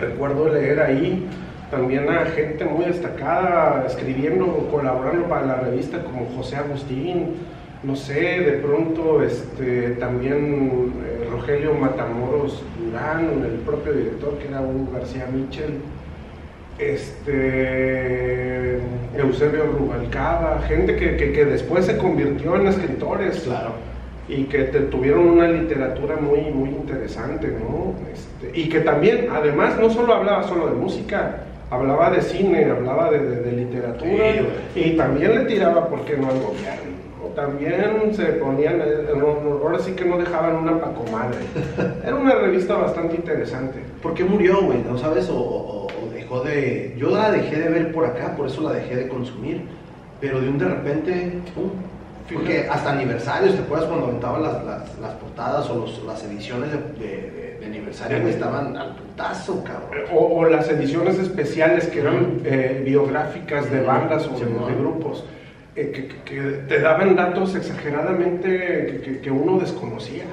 Recuerdo 0.00 0.48
leer 0.48 0.80
ahí 0.80 1.26
también 1.72 2.06
a 2.10 2.26
gente 2.26 2.66
muy 2.66 2.84
destacada 2.84 3.84
escribiendo, 3.86 4.68
colaborando 4.70 5.26
para 5.26 5.46
la 5.46 5.54
revista 5.56 6.04
como 6.04 6.26
José 6.36 6.56
Agustín, 6.56 7.30
no 7.82 7.96
sé, 7.96 8.40
de 8.40 8.52
pronto 8.62 9.22
este, 9.22 9.92
también 9.98 10.92
eh, 11.02 11.28
Rogelio 11.30 11.72
Matamoros 11.72 12.62
Durán, 12.78 13.42
el 13.42 13.58
propio 13.64 13.94
director 13.94 14.36
que 14.38 14.48
era 14.48 14.60
Hugo 14.60 14.90
García 14.92 15.26
Mitchell, 15.32 15.78
este, 16.78 18.74
Eusebio 19.16 19.64
Rubalcaba, 19.64 20.60
gente 20.68 20.94
que, 20.96 21.16
que- 21.16 21.32
que 21.32 21.44
después 21.46 21.86
se 21.86 21.96
convirtió 21.96 22.54
en 22.56 22.66
escritores 22.66 23.40
Claro. 23.40 23.70
y 24.28 24.44
que 24.44 24.64
te- 24.64 24.80
tuvieron 24.80 25.26
una 25.26 25.48
literatura 25.48 26.16
muy, 26.16 26.42
muy 26.52 26.68
interesante, 26.68 27.46
¿no? 27.48 27.94
Este, 28.12 28.60
y 28.60 28.68
que 28.68 28.80
también, 28.80 29.28
además, 29.32 29.78
no 29.80 29.88
solo 29.90 30.12
hablaba 30.14 30.42
solo 30.44 30.66
de 30.66 30.74
música, 30.74 31.44
hablaba 31.72 32.10
de 32.10 32.22
cine, 32.22 32.64
hablaba 32.64 33.10
de, 33.10 33.18
de- 33.18 33.40
de 33.42 33.52
literatura 33.52 34.10
Sí, 34.74 34.80
y 34.80 34.96
también 34.96 35.34
le 35.34 35.44
tiraba, 35.46 35.88
¿por 35.88 36.04
qué 36.04 36.16
no 36.16 36.28
al 36.28 36.38
gobierno? 36.40 36.92
¿no? 37.22 37.28
También 37.34 38.12
se 38.14 38.24
ponían, 38.34 38.80
eh, 38.80 39.06
ahora 39.62 39.78
sí 39.78 39.92
que 39.92 40.04
no 40.04 40.18
dejaban 40.18 40.56
una 40.56 40.78
pacomadre. 40.80 41.38
Era 42.04 42.14
una 42.16 42.34
revista 42.34 42.74
bastante 42.76 43.16
interesante. 43.16 43.78
¿Por 44.02 44.12
qué 44.14 44.24
murió, 44.24 44.62
güey? 44.62 44.78
¿No 44.88 44.98
sabes? 44.98 45.28
O, 45.30 45.36
o- 45.38 45.86
o 45.86 46.12
dejó 46.14 46.40
de... 46.40 46.94
Yo 46.98 47.10
la 47.10 47.30
dejé 47.30 47.56
de 47.56 47.68
ver 47.70 47.92
por 47.92 48.04
acá, 48.04 48.34
por 48.36 48.46
eso 48.48 48.60
la 48.62 48.72
dejé 48.72 48.96
de 48.96 49.08
consumir. 49.08 49.62
Pero 50.20 50.40
de 50.40 50.48
un 50.48 50.58
de 50.58 50.66
repente, 50.66 51.32
pum. 51.54 51.70
Porque 52.32 52.66
hasta 52.70 52.92
aniversarios, 52.92 53.54
¿te 53.54 53.60
acuerdas 53.62 53.88
cuando 53.88 54.06
aventaban 54.06 54.42
las, 54.42 54.64
las, 54.64 54.98
las 55.00 55.12
portadas 55.14 55.68
o 55.70 55.76
los- 55.78 56.02
las 56.04 56.22
ediciones 56.24 56.70
de, 56.70 56.78
de- 57.04 57.41
de- 57.62 57.70
de 57.70 57.76
aniversario, 57.76 58.20
güey? 58.20 58.32
Estaban 58.34 58.76
al 58.76 58.94
putazo, 58.96 59.62
cabrón. 59.64 60.04
O, 60.12 60.38
o 60.38 60.44
las 60.48 60.68
ediciones 60.68 61.18
especiales 61.18 61.86
que 61.86 62.00
eran 62.00 62.40
eh, 62.44 62.82
biográficas 62.84 63.70
de 63.70 63.80
bandas 63.80 64.26
o 64.26 64.30
de, 64.30 64.36
Sí, 64.38 64.44
de 64.44 64.74
grupos, 64.78 65.24
eh, 65.76 66.08
que, 66.24 66.32
te 66.68 66.80
daban 66.80 67.16
datos 67.16 67.54
exageradamente 67.54 69.20
que, 69.22 69.30
uno 69.30 69.58
desconocía. 69.58 70.24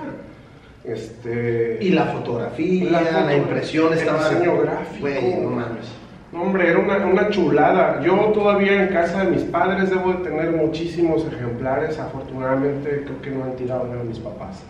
Este, 0.83 1.77
Y 1.81 1.89
la 1.89 2.05
fotografía, 2.05 3.01
La 3.01 3.35
impresión 3.35 3.91
el 3.93 3.99
estaba... 3.99 4.29
diseño 4.29 4.57
gráfico. 4.61 5.07
No 5.41 5.49
mames. 5.49 5.85
no, 6.31 6.41
hombre, 6.43 6.69
era 6.69 6.79
una, 6.79 6.97
una 7.05 7.29
chulada. 7.29 8.01
Yo 8.01 8.15
todavía 8.33 8.83
en 8.83 8.87
casa 8.89 9.25
de 9.25 9.31
mis 9.31 9.43
padres 9.43 9.89
debo 9.89 10.13
de 10.13 10.23
tener 10.29 10.51
muchísimos 10.51 11.25
ejemplares. 11.31 11.99
Afortunadamente 11.99 13.03
creo 13.05 13.21
que 13.21 13.29
no 13.31 13.43
han 13.43 13.55
tirado 13.55 13.85
nada 13.87 14.03
mis 14.03 14.19
papás. 14.19 14.63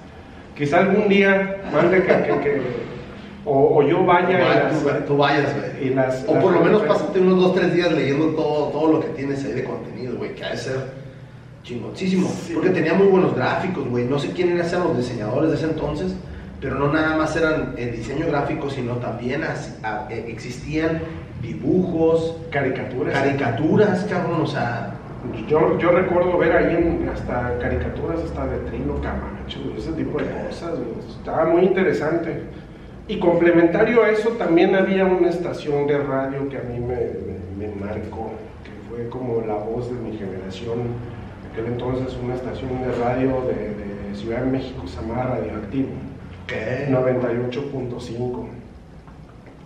Quizá 0.60 0.80
algún 0.82 1.08
día 1.10 1.58
mande 1.74 2.02
que, 2.04 2.08
que- 2.08 2.40
que- 2.42 2.62
o, 3.46 3.78
o 3.80 3.82
yo 3.88 4.06
vaya 4.06 4.30
y 4.30 4.44
Vaya, 4.44 4.64
las- 4.66 4.84
tú, 4.84 4.90
tú 5.08 5.18
vayas, 5.18 5.48
güey. 5.56 5.88
y 5.88 5.92
o 5.94 5.96
las 5.96 6.16
por 6.18 6.52
lo 6.52 6.60
menos 6.62 6.84
pásate 6.84 7.20
unos 7.22 7.40
dos, 7.40 7.56
tres 7.56 7.74
días 7.74 7.92
leyendo 7.92 8.28
todo, 8.36 8.68
todo 8.68 8.92
lo 8.92 9.00
que 9.00 9.08
tienes 9.08 9.44
ahí 9.46 9.54
de 9.54 9.64
contenido, 9.64 10.18
güey, 10.18 10.36
que 10.36 10.44
ha 10.44 10.50
de 10.52 10.58
ser 10.58 10.76
chingoncísimo. 11.64 12.30
Sí. 12.46 12.54
Porque 12.54 12.70
tenía 12.72 12.94
muy 12.94 13.08
buenos 13.08 13.36
gráficos, 13.36 13.88
güey. 13.88 14.04
No 14.06 14.20
sé 14.20 14.32
quiénes 14.34 14.72
eran 14.72 14.84
los 14.90 14.98
diseñadores 14.98 15.50
de 15.52 15.56
ese 15.56 15.66
entonces, 15.66 16.14
pero 16.60 16.76
no 16.76 16.92
nada 16.92 17.16
más 17.16 17.36
eran 17.38 17.74
el 17.78 17.94
diseño 17.94 18.28
gráfico, 18.28 18.70
sino 18.70 18.96
también 18.96 19.44
as- 19.44 19.78
a- 19.84 20.08
eh, 20.12 20.26
existían 20.28 21.00
dibujos, 21.42 22.36
caricaturas. 22.52 23.14
caricaturas, 23.18 24.06
cabrón, 24.10 24.42
o 24.42 24.48
sea... 24.48 24.96
Yo, 25.48 25.78
yo 25.80 25.92
recuerdo 25.92 26.38
ver 26.38 26.56
ahí 26.56 26.76
en- 26.76 27.10
hasta 27.10 27.58
caricaturas 27.60 28.20
hasta 28.24 28.46
de 28.48 28.58
Trino 28.70 29.02
Camacho, 29.02 29.60
ese 29.78 29.92
tipo 29.94 30.18
de 30.20 30.26
cosas, 30.48 30.76
estaba 31.10 31.46
muy 31.46 31.64
interesante. 31.64 32.42
Y 33.08 33.18
complementario 33.20 34.04
a 34.04 34.10
eso 34.12 34.30
también 34.32 34.76
había 34.76 35.06
una 35.06 35.30
estación 35.30 35.88
de 35.88 35.98
radio 35.98 36.48
que 36.50 36.58
a 36.58 36.62
mí 36.62 36.80
me, 36.80 36.96
me- 36.96 37.68
me 37.68 37.76
marcó, 37.76 38.32
que 38.64 38.72
fue 38.88 39.10
como 39.10 39.42
la 39.42 39.56
voz 39.56 39.90
de 39.92 40.00
mi 40.00 40.16
generación. 40.18 40.80
En 41.44 41.52
aquel 41.52 41.66
entonces 41.74 42.16
una 42.24 42.36
estación 42.36 42.70
de 42.84 42.92
radio 43.04 43.42
de, 43.48 44.10
de 44.10 44.16
Ciudad 44.16 44.42
de 44.44 44.52
México 44.52 44.88
se 44.88 45.02
llamaba 45.02 45.36
Radioactivo, 45.38 45.90
¿Qué? 46.48 46.88
98.5. 46.92 48.46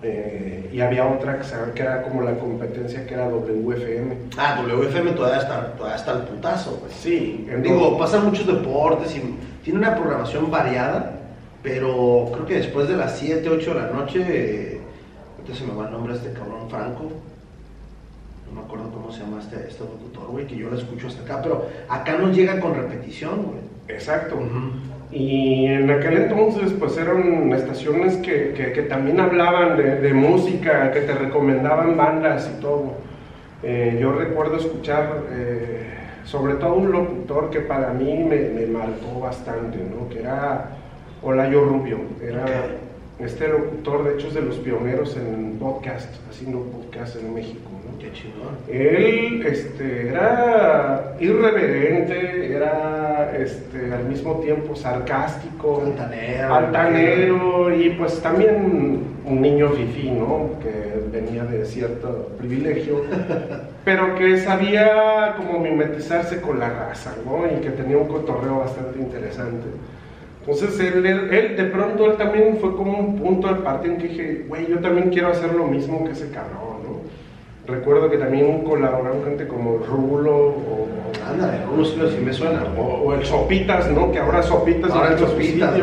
Eh, 0.06 0.70
y 0.74 0.82
había 0.82 1.08
otra 1.08 1.40
que, 1.40 1.82
era 1.82 2.02
como 2.02 2.22
la 2.22 2.38
competencia 2.38 3.06
que 3.08 3.14
era 3.14 3.30
WFM. 3.30 4.18
Ah, 4.38 4.62
WFM 4.62 5.12
todavía 5.12 5.40
está, 5.40 5.74
todavía 5.76 5.96
está 5.96 6.12
al 6.12 6.26
putazo, 6.26 6.78
güey. 6.82 6.92
Sí, 6.92 7.48
en 7.50 7.64
Digo, 7.64 7.98
pasan 7.98 8.26
muchos 8.26 8.46
deportes 8.46 9.16
y 9.16 9.22
tiene 9.64 9.80
una 9.80 9.96
programación 9.96 10.52
variada, 10.52 11.20
pero 11.62 12.30
creo 12.34 12.46
que 12.46 12.56
después 12.56 12.90
de 12.90 12.98
las 12.98 13.18
7, 13.18 13.48
8 13.48 13.74
de 13.74 13.80
la 13.80 13.88
noche, 13.92 14.82
ahorita 15.38 15.56
se 15.56 15.66
me 15.66 15.74
va 15.74 15.86
el 15.86 15.94
nombre 15.94 16.14
de 16.14 16.20
este 16.20 16.34
cabrón 16.34 16.70
Franco. 16.70 17.04
no 18.46 18.60
me 18.60 18.66
acuerdo 18.66 18.90
cómo 18.92 19.10
se 19.10 19.22
llama 19.22 19.40
este, 19.40 19.56
este 19.70 19.86
locutor, 19.86 20.28
güey, 20.28 20.46
que 20.46 20.58
yo 20.58 20.70
lo 20.70 20.78
escucho 20.78 21.08
hasta 21.08 21.24
acá, 21.24 21.42
pero 21.42 21.70
acá 21.88 22.18
nos 22.18 22.36
llega 22.36 22.60
con 22.60 22.76
repetición, 22.76 23.44
güey. 23.44 23.60
Exacto. 23.88 24.38
Y 25.14 25.68
en 25.68 25.91
aquel 25.91 26.18
entonces, 26.18 26.73
pues 26.80 26.98
eran 26.98 27.53
estaciones 27.53 28.18
que, 28.18 28.53
que, 28.73 28.81
también 28.81 29.19
hablaban 29.19 29.77
de, 29.77 29.98
de, 29.98 30.11
música, 30.11 30.91
que 30.91 31.02
te 31.02 31.14
recomendaban 31.14 31.95
bandas 31.95 32.52
y 32.52 32.60
todo. 32.60 32.94
Eh, 33.61 33.99
yo 34.02 34.11
recuerdo 34.14 34.57
escuchar, 34.57 35.22
eh, 35.31 35.84
sobre 36.26 36.56
todo 36.56 36.73
un 36.73 36.91
locutor 36.91 37.52
que 37.52 37.60
para 37.60 37.94
mí 37.94 38.23
me, 38.27 38.38
me 38.49 38.65
marcó 38.65 39.19
bastante, 39.22 39.77
¿no? 39.77 40.10
Que 40.10 40.22
era 40.22 40.72
Olayo 41.22 41.64
Rubio. 41.64 41.99
Era 42.19 42.45
este 43.19 43.48
locutor, 43.49 44.06
de 44.06 44.15
hecho, 44.15 44.30
es 44.30 44.34
de 44.34 44.41
los 44.41 44.56
pioneros 44.57 45.15
en 45.15 45.60
podcast, 45.60 46.10
haciendo 46.27 46.64
podcast 46.64 47.18
en 47.18 47.35
México. 47.35 47.73
Él 48.68 49.46
este, 49.46 50.10
era 50.10 51.16
irreverente, 51.20 52.54
era 52.54 53.34
este, 53.38 53.94
al 53.94 54.06
mismo 54.06 54.40
tiempo 54.40 54.76
sarcástico, 54.76 55.84
altanero, 55.86 56.54
altanero 56.54 57.76
y 57.76 57.92
pues 57.92 58.22
también 58.22 59.04
un 59.26 59.42
niño 59.42 59.70
fifí, 59.70 60.12
¿no? 60.12 60.50
Que 60.62 60.94
venía 61.12 61.44
de 61.44 61.66
cierto 61.66 62.30
privilegio, 62.38 63.04
pero 63.86 64.16
que 64.16 64.38
sabía 64.38 65.36
como 65.38 65.60
mimetizarse 65.60 66.42
con 66.42 66.60
la 66.60 66.70
raza, 66.70 67.16
¿no? 67.26 67.46
Y 67.46 67.62
que 67.62 67.70
tenía 67.70 67.98
un 67.98 68.08
cotorreo 68.08 68.60
bastante 68.60 69.00
interesante. 69.00 69.68
Entonces 70.42 70.78
él, 70.80 71.06
él, 71.06 71.56
de 71.56 71.64
pronto 71.66 72.06
él 72.12 72.18
también 72.18 72.58
fue 72.60 72.76
como 72.76 73.00
un 73.00 73.18
punto 73.18 73.48
de 73.48 73.62
parte 73.62 73.88
en 73.88 73.98
que 73.98 74.08
dije, 74.10 74.46
güey, 74.48 74.68
yo 74.68 74.80
también 74.80 75.10
quiero 75.10 75.30
hacer 75.30 75.54
lo 75.54 75.68
mismo 75.68 76.04
que 76.04 76.12
ese 76.12 76.30
cabrón. 76.32 76.73
Recuerdo 77.65 78.10
que 78.10 78.18
también 78.18 78.64
colaboraron 78.64 79.23
gente 79.23 79.48
como 79.48 79.77
Rulo 79.77 80.35
o... 80.35 80.88
Ándale, 81.30 81.65
Rulo 81.65 81.85
sí, 81.85 82.18
me 82.22 82.34
suena. 82.34 82.64
O, 82.77 83.14
el 83.14 83.26
Sopitas, 83.26 83.90
¿no? 83.90 84.11
Que 84.11 84.19
ahora 84.19 84.44
Sopitas... 84.44 84.91
Ahora 84.91 85.14
el 85.14 85.19
Sopitas, 85.19 85.73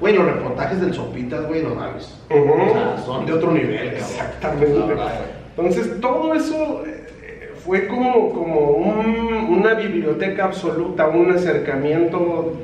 güey. 0.00 0.14
los 0.14 0.24
reportajes 0.24 0.80
del 0.80 0.94
Sopitas, 0.94 1.46
güey, 1.46 1.62
no 1.62 1.74
mames. 1.74 2.18
O 2.30 2.34
sea, 2.34 3.02
son 3.04 3.26
de 3.26 3.32
otro 3.34 3.52
nivel, 3.52 3.76
cabrón. 3.76 3.96
Exactamente. 3.98 4.80
Entonces, 5.54 6.00
todo 6.00 6.32
eso 6.32 6.82
eh, 6.86 7.50
fue 7.62 7.86
como, 7.88 8.30
como 8.30 8.70
una 8.70 9.74
biblioteca 9.74 10.44
absoluta, 10.44 11.08
un 11.08 11.30
acercamiento 11.30 12.54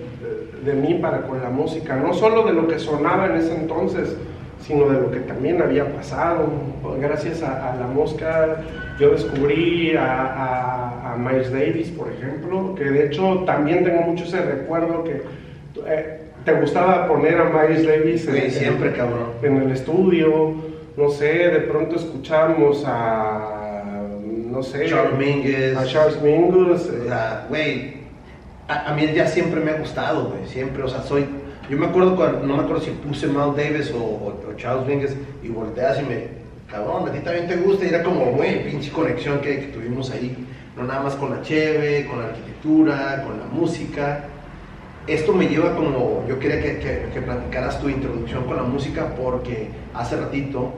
de, 0.64 0.72
de 0.72 0.80
mí 0.80 0.94
para 0.94 1.20
con 1.26 1.42
la 1.42 1.50
música, 1.50 1.96
no 1.96 2.14
solo 2.14 2.44
de 2.44 2.54
lo 2.54 2.66
que 2.66 2.78
sonaba 2.78 3.26
en 3.26 3.36
ese 3.36 3.54
entonces, 3.54 4.16
sino 4.60 4.88
de 4.88 5.00
lo 5.00 5.10
que 5.10 5.20
también 5.20 5.60
había 5.62 5.86
pasado. 5.94 6.48
Gracias 7.00 7.42
a, 7.42 7.76
la 7.78 7.86
mosca 7.86 8.56
yo 8.98 9.10
descubrí 9.10 9.94
a, 9.96 11.16
Miles 11.18 11.52
Davis, 11.52 11.88
por 11.88 12.08
ejemplo, 12.12 12.76
que 12.76 12.84
de 12.84 13.06
hecho 13.06 13.42
también 13.44 13.82
tengo 13.82 14.02
mucho 14.02 14.22
ese 14.22 14.40
recuerdo 14.40 15.02
que 15.02 15.22
eh, 15.84 16.20
te 16.44 16.52
gustaba 16.52 17.08
poner 17.08 17.40
a 17.40 17.44
Miles 17.46 17.84
Davis 17.84 18.28
en, 18.28 18.50
siempre, 18.52 18.92
cabrón. 18.92 19.32
en 19.42 19.56
el 19.56 19.72
estudio, 19.72 20.54
no 20.96 21.10
sé, 21.10 21.26
de 21.26 21.60
pronto 21.62 21.96
escuchamos 21.96 22.84
a, 22.86 24.06
no 24.48 24.62
sé, 24.62 24.86
Charles 24.86 25.18
Mingus. 25.18 25.76
A 25.76 25.86
Charles 25.86 26.22
Mingus. 26.22 26.88
Güey, 27.48 27.94
a, 28.68 28.90
a, 28.90 28.94
mí 28.94 29.10
ya 29.12 29.26
siempre 29.26 29.60
me 29.60 29.72
ha 29.72 29.78
gustado, 29.78 30.30
güey, 30.30 30.46
siempre, 30.46 30.84
o 30.84 30.88
sea, 30.88 31.02
soy 31.02 31.26
yo 31.68 31.76
me 31.76 31.86
acuerdo 31.86 32.16
no 32.44 32.56
me 32.56 32.62
acuerdo 32.62 32.82
si 32.82 32.90
puse 32.90 33.26
Mal 33.26 33.54
Davis 33.54 33.92
o, 33.94 34.34
Charles 34.56 34.86
Mingus 34.86 35.10
y 35.42 35.48
volteas 35.48 36.00
y 36.00 36.04
me, 36.04 36.24
cabrón, 36.70 37.08
a 37.08 37.12
ti 37.12 37.20
también 37.20 37.46
te 37.46 37.56
gusta 37.56 37.84
y 37.84 37.88
era 37.88 38.02
como, 38.02 38.32
güey, 38.32 38.68
pinche 38.68 38.90
conexión 38.90 39.40
que, 39.40 39.70
tuvimos 39.72 40.10
ahí, 40.10 40.36
no 40.76 40.84
nada 40.84 41.02
más 41.02 41.14
con 41.14 41.30
la 41.30 41.42
cheve, 41.42 42.06
con 42.06 42.20
la 42.20 42.28
arquitectura, 42.28 43.22
con 43.24 43.38
la 43.38 43.46
música. 43.46 44.24
Esto 45.06 45.32
me 45.32 45.46
lleva 45.46 45.74
como, 45.76 46.24
yo 46.28 46.38
quería 46.38 46.60
que, 46.60 47.10
que, 47.12 47.20
platicaras 47.20 47.80
tu 47.80 47.88
introducción 47.88 48.44
con 48.44 48.56
la 48.56 48.62
música 48.62 49.14
porque 49.14 49.68
hace 49.94 50.16
ratito, 50.16 50.72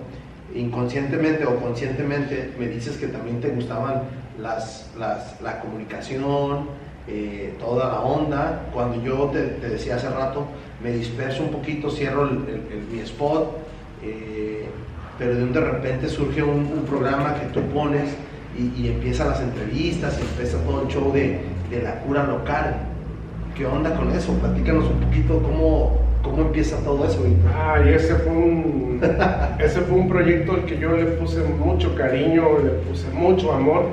inconscientemente 0.55 1.47
o 1.47 1.57
conscientemente, 1.57 2.53
me 2.59 2.69
dices 2.69 2.97
que 2.97 3.07
también 3.07 3.41
te 3.41 3.49
gustaban 3.49 4.03
las, 4.41 4.91
las, 4.99 5.41
la 5.41 5.61
comunicación, 5.61 6.69
eh, 7.09 7.55
toda 7.59 7.89
la 7.89 8.01
onda. 8.01 8.67
Cuando 8.73 9.03
yo 9.03 9.31
te, 9.33 9.69
decía 9.69 9.97
hace 9.97 10.09
rato, 10.09 10.47
me 10.83 10.93
disperso 10.93 11.43
un 11.43 11.51
poquito, 11.51 11.91
cierro 11.91 12.25
el, 12.25 12.61
mi 12.91 13.01
spot, 13.01 13.57
eh, 14.03 14.67
pero 15.19 15.35
de 15.35 15.43
un 15.43 15.53
de 15.53 15.61
repente 15.61 16.09
surge 16.09 16.43
un, 16.43 16.85
programa 16.89 17.35
que 17.35 17.47
tú 17.49 17.61
pones 17.73 18.11
y, 18.59 18.89
empiezan 18.89 19.29
las 19.29 19.41
entrevistas, 19.41 20.19
y 20.19 20.23
empieza 20.23 20.59
todo 20.65 20.83
el 20.83 20.89
show 20.89 21.13
de, 21.13 21.41
de, 21.71 21.83
la 21.83 22.01
cura 22.01 22.27
local. 22.27 22.77
¿Qué 23.55 23.67
onda 23.67 23.95
con 23.95 24.11
eso? 24.13 24.33
Platícanos 24.35 24.85
un 24.87 25.01
poquito 25.01 25.43
cómo, 25.43 25.99
cómo 26.23 26.43
empieza 26.43 26.77
todo 26.79 27.05
eso. 27.07 27.25
Ah, 27.55 27.81
y 27.85 27.91
ese 27.91 28.15
fue 28.17 28.33
un, 28.33 29.01
ese 29.59 29.81
fue 29.81 29.99
un 29.99 30.09
proyecto 30.09 30.53
al 30.53 30.65
que 30.65 30.79
yo 30.79 30.97
le 30.97 31.05
puse 31.07 31.43
mucho 31.43 31.95
cariño, 31.95 32.59
le 32.63 32.71
puse 32.89 33.09
mucho 33.13 33.53
amor 33.53 33.87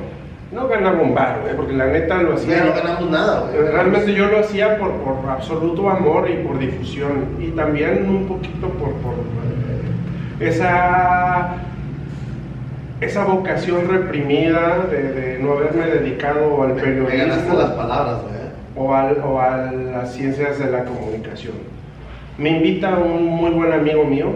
no 0.52 0.68
ganaba 0.68 1.02
un 1.02 1.14
bar, 1.14 1.42
porque 1.56 1.74
la 1.74 1.88
neta 1.88 2.22
lo 2.22 2.36
hacía. 2.36 2.64
no 2.64 2.74
ganamos 2.74 3.10
nada, 3.10 3.52
Realmente 3.52 4.14
yo 4.14 4.28
lo 4.28 4.40
hacía 4.40 4.78
por, 4.78 4.92
absoluto 5.30 5.90
amor 5.90 6.30
y 6.30 6.36
por 6.46 6.58
difusión. 6.58 7.38
Y 7.40 7.48
también 7.48 8.10
un 8.10 8.28
poquito 8.28 8.70
por, 8.70 8.90
eh, 8.90 10.48
esa, 10.48 11.56
esa 13.02 13.26
vocación 13.26 13.90
reprimida 13.90 14.86
de, 14.90 15.40
no 15.42 15.54
haberme 15.54 15.86
dedicado 15.88 16.64
al 16.64 16.74
periodismo. 16.74 17.58
las 17.58 17.72
palabras, 17.72 18.22
O, 18.76 18.86
o 18.86 19.40
a 19.42 19.72
las 19.72 20.14
ciencias 20.14 20.60
de 20.60 20.72
la 20.72 20.86
comunicación. 20.86 21.56
Me 22.38 22.52
invita 22.52 22.98
un 23.00 23.26
muy 23.26 23.52
buen 23.52 23.74
amigo 23.74 24.06
mío, 24.06 24.34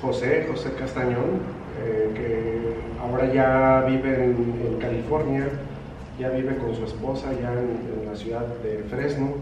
José, 0.00 0.46
José 0.50 0.72
Castañón, 0.78 1.42
eh, 1.84 2.10
que 2.14 2.69
ahora 3.00 3.32
ya 3.32 3.84
vive 3.88 4.24
en, 4.24 4.78
California, 4.80 5.48
ya 6.18 6.30
vive 6.30 6.56
con 6.56 6.74
su 6.74 6.84
esposa 6.84 7.28
ya 7.40 7.52
en, 7.52 8.06
la 8.06 8.16
ciudad 8.16 8.46
de 8.62 8.84
Fresno. 8.90 9.34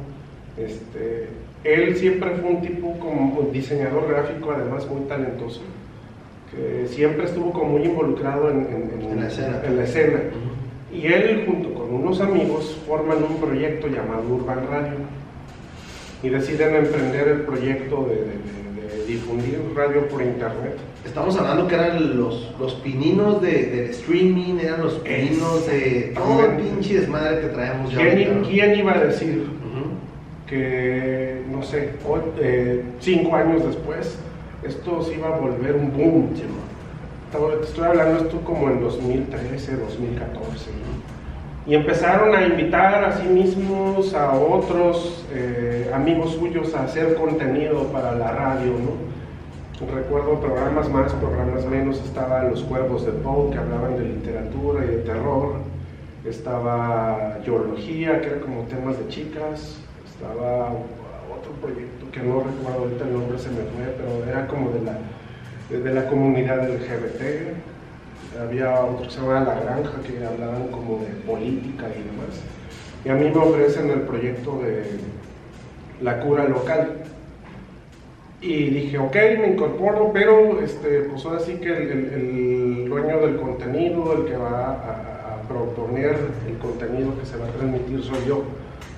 Este, 0.57 1.29
él 1.65 1.97
siempre 1.97 2.31
fue 2.37 2.51
un 2.51 2.61
tipo 2.61 2.99
como 2.99 3.49
diseñador 3.53 4.09
gráfico, 4.09 4.53
además 4.53 4.87
muy 4.89 5.03
talentoso, 5.03 5.61
que 6.51 6.87
siempre 6.89 7.25
estuvo 7.25 7.53
como 7.53 7.79
muy 7.79 7.85
involucrado 7.85 8.51
en, 8.51 9.19
la 9.19 9.27
escena. 9.27 9.63
la 9.63 9.85
escena. 9.85 10.21
Y 10.93 11.07
él 11.07 11.45
junto 11.47 11.75
con 11.75 11.95
unos 11.95 12.21
amigos 12.21 12.81
forman 12.87 13.23
un 13.23 13.37
proyecto 13.37 13.89
llamado 13.89 14.23
Urban 14.29 14.67
Radio 14.71 14.97
y 16.23 16.29
deciden 16.29 16.75
emprender 16.75 17.29
el 17.29 17.41
proyecto 17.43 18.09
de 18.09 19.07
difundir 19.07 19.61
radio 19.75 20.07
por 20.09 20.23
internet 20.23 20.77
Estamos 21.09 21.39
hablando 21.39 21.67
que 21.67 21.75
eran 21.75 22.19
los, 22.19 22.55
los 22.61 22.75
pininos 22.75 23.41
de, 23.41 23.65
del 23.65 23.91
streaming, 23.91 24.59
eran 24.61 24.83
los 24.83 24.93
pininos 24.95 25.67
de 25.67 26.13
todo 26.15 26.45
el 26.45 26.57
pinche 26.59 27.01
desmadre 27.01 27.41
que 27.41 27.47
traemos 27.47 27.91
ya. 27.91 27.99
¿Quién, 27.99 28.45
¿quién 28.45 28.79
iba 28.79 28.93
a 28.93 28.99
decir 29.01 29.49
que, 30.47 31.43
no 31.51 31.63
sé, 31.63 31.95
eh, 32.41 32.85
cinco 33.01 33.35
años 33.35 33.65
después, 33.65 34.19
esto 34.63 35.03
se 35.03 35.15
iba 35.15 35.29
a 35.29 35.39
volver 35.39 35.77
un 35.77 35.93
boom? 35.93 36.29
te 37.33 37.65
estoy 37.65 37.85
hablando 37.87 38.25
esto 38.25 38.41
como 38.43 38.69
en 38.69 38.81
2013, 38.81 39.77
2014. 39.77 40.71
Y 41.67 41.75
empezaron 41.75 42.35
a 42.35 42.47
invitar 42.47 43.03
a 43.03 43.19
sí 43.19 43.27
mismos, 43.29 44.13
a 44.15 44.35
otros 44.35 45.25
eh, 45.33 45.91
amigos 45.93 46.35
suyos 46.35 46.75
a 46.75 46.85
hacer 46.85 47.15
contenido 47.15 47.85
para 47.85 48.15
la 48.15 48.31
radio, 48.31 48.73
¿no? 48.73 49.18
Recuerdo 49.87 50.41
programas 50.41 50.89
más, 50.89 51.13
programas 51.13 51.65
menos, 51.65 52.03
estaban 52.05 52.51
Los 52.51 52.65
Cuervos 52.65 53.07
de 53.07 53.13
Poe, 53.13 53.53
que 53.53 53.59
hablaban 53.59 53.97
de 53.97 54.07
literatura 54.07 54.85
y 54.85 54.89
de 54.89 54.97
terror, 55.03 55.55
estaba 56.25 57.39
Geología, 57.45 58.21
que 58.21 58.27
era 58.27 58.41
como 58.41 58.63
temas 58.63 58.99
de 58.99 59.07
chicas, 59.07 59.77
estaba 60.05 60.71
otro 61.31 61.53
proyecto 61.63 62.11
que 62.11 62.21
no 62.21 62.41
recuerdo 62.41 62.81
ahorita 62.81 63.05
el 63.05 63.13
nombre, 63.13 63.39
se 63.39 63.51
me 63.51 63.59
fue, 63.59 63.95
pero 63.97 64.29
era 64.29 64.49
como 64.49 64.71
de 64.71 64.81
la, 64.81 64.99
de, 65.71 65.95
la 65.95 66.09
comunidad 66.09 66.69
LGBT, 66.69 68.43
había 68.43 68.81
otro 68.81 69.07
que 69.07 69.15
se 69.15 69.21
llamaba 69.21 69.55
La 69.55 69.61
Granja, 69.61 69.93
que 70.05 70.27
hablaban 70.27 70.69
como 70.73 70.99
de 70.99 71.07
política 71.25 71.87
y 71.89 72.03
demás. 72.03 72.43
Y 73.05 73.11
a 73.11 73.15
mí 73.15 73.31
me 73.31 73.41
ofrecen 73.41 73.91
el 73.91 74.01
proyecto 74.01 74.59
de 74.59 74.99
la 76.03 76.19
cura 76.19 76.49
local, 76.49 76.97
y 78.41 78.71
dije, 78.71 78.99
ok, 78.99 79.15
me 79.41 79.49
incorporo, 79.49 80.11
pero 80.13 80.61
este, 80.61 81.01
pues 81.03 81.25
ahora 81.25 81.41
sí 81.41 81.55
que 81.55 81.73
el, 81.73 82.89
dueño 82.89 83.21
del 83.21 83.37
contenido, 83.37 84.15
el 84.15 84.25
que 84.25 84.37
va 84.37 84.71
a, 84.73 85.15
proponer 85.49 86.15
el 86.47 86.59
contenido 86.59 87.19
que 87.19 87.25
se 87.25 87.39
va 87.39 87.47
a 87.47 87.51
transmitir 87.51 88.03
soy 88.03 88.19
yo. 88.27 88.43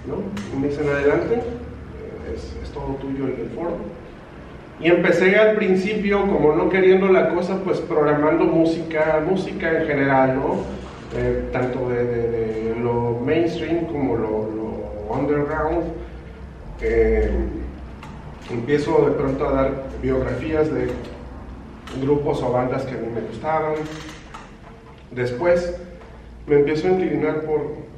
¿no? 0.07 0.17
me 0.59 0.67
dicen, 0.67 0.89
adelante, 0.89 1.41
es, 2.35 2.71
todo 2.73 2.97
tuyo 3.01 3.27
el, 3.27 3.41
el 3.41 3.51
foro. 3.51 3.77
Y 4.81 4.89
empecé 4.89 5.37
al 5.37 5.57
principio, 5.57 6.23
como 6.23 6.55
no 6.55 6.69
queriendo 6.69 7.09
la 7.09 7.29
cosa, 7.29 7.61
pues 7.63 7.79
programando 7.81 8.45
música, 8.45 9.23
música 9.29 9.81
en 9.81 9.87
general, 9.87 10.37
¿no? 10.37 10.57
Eh, 11.17 11.49
tanto 11.53 11.89
de, 11.91 12.75
lo 12.83 13.21
mainstream 13.25 13.87
como 13.87 14.17
lo, 14.17 14.49
underground. 15.11 15.85
Eh, 16.81 17.31
empiezo 18.53 19.05
de 19.07 19.13
pronto 19.13 19.49
a 19.49 19.53
dar 19.53 19.73
biografías 20.03 20.73
de 20.73 20.89
grupos 22.01 22.43
o 22.43 22.53
bandas 22.53 22.85
que 22.85 22.95
a 22.95 22.99
mí 22.99 23.09
me 23.15 23.21
gustaban. 23.21 23.75
Después 25.11 25.77
me 26.47 26.57
empiezo 26.57 26.89
a 26.89 26.91
inclinar 26.91 27.43
por 27.43 27.91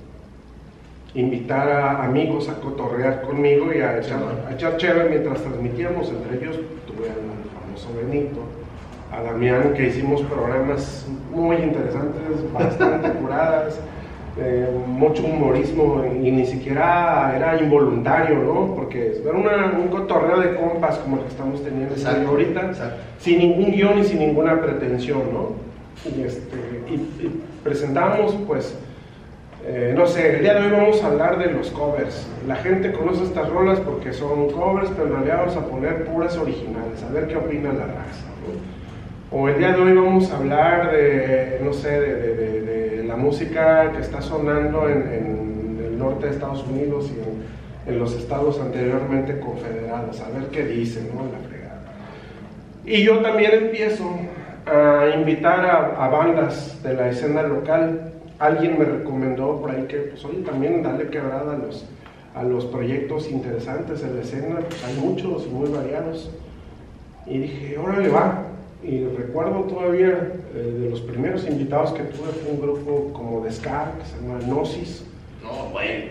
invitar 1.15 1.71
a 1.71 2.05
amigos 2.05 2.49
a 2.49 2.55
cotorrear 2.55 3.23
conmigo 3.23 3.73
y 3.73 3.81
a 3.81 3.99
echar, 3.99 4.21
a 4.49 4.53
echar 4.53 4.77
chévere 4.77 5.11
mientras 5.11 5.43
transmitíamos. 5.43 6.09
Entre 6.09 6.39
ellos 6.39 6.59
tuve 6.87 7.11
al 7.11 7.17
famoso 7.53 7.89
Benito, 7.95 8.41
a 9.13 9.23
Damián, 9.23 9.75
que 9.75 9.89
hicimos 9.89 10.23
programas 10.23 11.07
muy 11.31 11.57
interesantes, 11.57 12.53
bastante 12.53 13.11
curadas, 13.21 13.79
eh, 14.39 14.67
mucho 14.87 15.25
humorismo 15.25 16.05
y 16.07 16.31
ni 16.31 16.47
siquiera 16.47 17.35
era 17.37 17.61
involuntario, 17.61 18.37
¿no? 18.39 18.75
Porque 18.75 19.21
era 19.25 19.73
un 19.79 19.89
cotorreo 19.89 20.41
de 20.41 20.55
compas 20.55 20.99
como 20.99 21.17
el 21.17 21.23
que 21.25 21.29
estamos 21.29 21.63
teniendo 21.63 21.95
ahorita, 22.29 22.73
sin 23.19 23.39
ningún 23.39 23.73
guion 23.73 23.99
y 23.99 24.05
sin 24.05 24.21
ninguna 24.21 24.61
pretensión, 24.61 25.23
¿no? 25.33 25.51
Y, 26.17 26.23
este, 26.23 26.57
y 26.89 27.41
presentamos, 27.63 28.35
pues, 28.47 28.75
eh, 29.65 29.95
no 29.97 30.07
sé, 30.07 30.37
el 30.37 30.43
día 30.43 30.55
de 30.55 30.67
hoy 30.67 30.73
vamos 30.73 31.05
a 31.05 31.07
hablar 31.07 31.39
de 31.39 31.53
los 31.53 31.71
covers. 31.71 32.27
La 32.49 32.57
gente 32.57 32.91
conoce 32.91 33.23
estas 33.25 33.49
rolas 33.49 33.79
porque 33.81 34.13
son 34.13 34.51
covers, 34.51 34.91
pero 34.97 35.09
en 35.09 35.13
realidad 35.13 35.37
vamos 35.39 35.57
a 35.57 35.67
poner 35.67 36.05
puras 36.05 36.37
originales, 36.37 37.03
a 37.09 37.13
ver 37.13 37.29
qué 37.29 37.37
opina 37.37 37.73
la 37.73 37.87
raza. 37.87 38.27
O 39.31 39.49
el 39.49 39.59
día 39.59 39.73
de 39.73 39.81
hoy 39.81 39.93
vamos 39.95 40.31
a 40.31 40.37
hablar 40.37 40.91
de, 40.91 41.61
no 41.63 41.73
sé, 41.73 42.01
de, 42.01 42.82
la 43.13 43.19
música 43.19 43.93
que 43.93 44.01
está 44.01 44.23
sonando 44.23 44.89
en, 44.89 45.79
el 45.85 45.99
norte 45.99 46.27
de 46.27 46.33
Estados 46.33 46.65
Unidos 46.67 47.11
y 47.11 47.91
en, 47.91 47.99
los 47.99 48.15
estados 48.15 48.59
anteriormente 48.59 49.39
confederados, 49.39 50.19
a 50.21 50.31
ver 50.31 50.45
qué 50.51 50.65
dicen, 50.65 51.11
¿no? 51.15 51.25
La 51.25 51.47
fregada. 51.47 51.83
Y 52.87 53.03
yo 53.03 53.19
también 53.19 53.53
empiezo 53.53 54.17
a 54.67 55.15
invitar 55.15 55.67
a, 55.67 56.09
bandas 56.09 56.83
de 56.83 56.95
la 56.95 57.11
escena 57.11 57.43
local 57.43 58.13
alguien 58.39 58.79
me 58.79 58.87
recomendó 58.87 59.61
por 59.61 59.73
ahí 59.73 59.85
que, 59.89 59.99
pues, 59.99 60.25
oye, 60.25 60.39
también 60.39 60.83
dale 60.83 61.09
quebrada 61.09 61.55
a 61.55 61.59
los, 61.59 61.85
a 62.35 62.43
los 62.45 62.65
proyectos 62.65 63.31
interesantes 63.31 64.03
en 64.03 64.17
la 64.17 64.23
escena, 64.23 64.57
pues 64.69 64.85
hay 64.85 64.95
muchos 64.95 65.47
muy 65.49 65.69
variados. 65.69 66.31
Y 67.27 67.39
dije, 67.39 67.79
órale, 67.79 68.09
va. 68.09 68.43
Y 68.85 69.05
recuerdo 69.05 69.61
todavía 69.63 70.33
eh, 70.55 70.79
de 70.81 70.91
los 70.91 71.01
primeros 71.01 71.47
invitados 71.47 71.93
que 71.93 72.03
tuve 72.03 72.29
fue 72.29 72.53
un 72.53 72.61
grupo 72.61 73.13
como 73.13 73.45
de 73.45 73.53
Ska, 73.53 73.93
que 73.99 74.05
se 74.07 74.21
llama 74.21 74.41
Gnosis. 74.45 75.05
No, 75.43 75.71
bueno. 75.71 76.07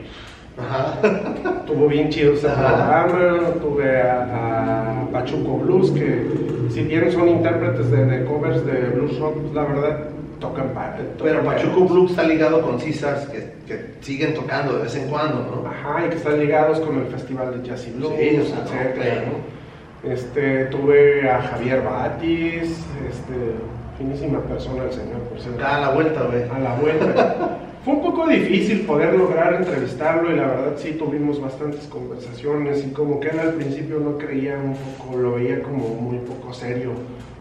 Tuvo 1.68 1.88
bien 1.88 2.10
chido 2.10 2.34
ese 2.34 2.48
programa, 2.48 3.54
tuve 3.62 4.02
a, 4.02 5.08
Pachuco 5.12 5.58
Blues, 5.58 5.92
que 5.92 6.26
si 6.70 6.84
bien 6.84 7.12
son 7.12 7.30
intérpretes 7.30 7.90
de, 7.90 8.06
de 8.06 8.26
covers 8.26 8.66
de 8.66 8.90
blues 8.90 9.18
rock, 9.20 9.36
pues, 9.42 9.54
la 9.54 9.64
verdad 9.64 10.00
tocan 10.40 10.70
parte. 10.70 11.04
Pero 11.22 11.44
Pachuco 11.44 11.86
Blues 11.86 12.12
está 12.12 12.24
ligado 12.24 12.62
con 12.62 12.80
Cisas, 12.80 13.28
que, 13.28 13.54
que, 13.68 13.94
siguen 14.02 14.34
tocando 14.34 14.78
de 14.78 14.84
vez 14.84 14.96
en 14.96 15.10
cuando, 15.10 15.44
¿no? 15.44 15.68
Ajá, 15.68 16.06
y 16.06 16.10
que 16.10 16.16
están 16.16 16.40
ligados 16.40 16.80
con 16.80 16.98
el 17.00 17.08
Festival 17.08 17.62
de 17.62 17.70
Jazz 17.70 17.88
y 17.88 17.92
Blues, 17.92 18.14
sí, 18.18 18.28
etcétera, 18.28 19.24
¿no? 19.28 19.61
Este, 20.04 20.66
tuve 20.66 21.30
a 21.30 21.42
Javier 21.42 21.84
Batis, 21.84 22.70
este, 23.08 23.56
finísima 23.98 24.40
persona 24.40 24.86
el 24.86 24.92
señor, 24.92 25.20
por 25.30 25.40
cierto. 25.40 25.64
a 25.66 25.80
la 25.80 25.90
vuelta, 25.90 26.24
güey. 26.24 26.44
A 26.50 26.60
la 26.60 26.76
vuelta. 26.76 27.58
Fue 27.86 27.96
un 27.96 28.02
poco 28.02 28.28
difícil 28.28 28.82
poder 28.82 29.16
lograr 29.16 29.56
entrevistarlo 29.56 30.32
y 30.32 30.36
la 30.36 30.48
verdad 30.48 30.74
sí 30.78 30.92
tuvimos 30.92 31.42
bastantes 31.42 31.88
conversaciones 31.88 32.86
y 32.86 32.92
como 32.92 33.20
que 33.20 33.30
él 33.30 33.40
al 33.40 33.54
principio 33.54 34.00
no 34.00 34.20
creía 34.20 34.56
un 34.56 34.76
poco, 34.76 35.18
lo 35.18 35.34
veía 35.34 35.64
como 35.64 35.88
muy 35.90 36.18
poco 36.20 36.54
serio 36.54 36.92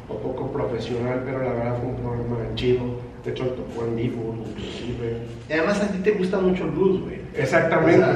o 0.09 0.15
poco 0.15 0.51
profesional, 0.51 1.23
pero 1.27 1.43
la 1.43 1.53
verdad 1.53 1.77
fue 1.79 1.91
un 1.91 1.97
programa 1.97 2.55
chido. 2.55 2.85
De 3.23 3.33
hecho, 3.33 3.45
tocó 3.49 3.87
en 3.87 3.97
vivo, 3.97 4.35
inclusive. 4.49 5.19
Y 5.49 5.53
además 5.53 5.83
a 5.83 5.89
ti 5.89 5.99
te 5.99 6.13
gusta 6.13 6.39
mucho 6.39 6.65
el 6.65 6.71
blues, 6.71 7.03
güey. 7.03 7.21
Exactamente. 7.35 8.07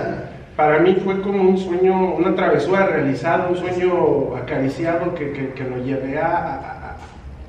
Para 0.56 0.78
mí 0.78 0.94
fue 1.02 1.20
como 1.20 1.42
un 1.42 1.58
sueño, 1.58 2.14
una 2.14 2.34
travesura 2.36 2.86
realizada, 2.86 3.48
un 3.48 3.56
sueño 3.56 4.36
acariciado 4.36 5.12
que, 5.14 5.32
que, 5.32 5.48
que 5.50 5.64
lo 5.64 5.78
llevé 5.78 6.18
a, 6.18 6.96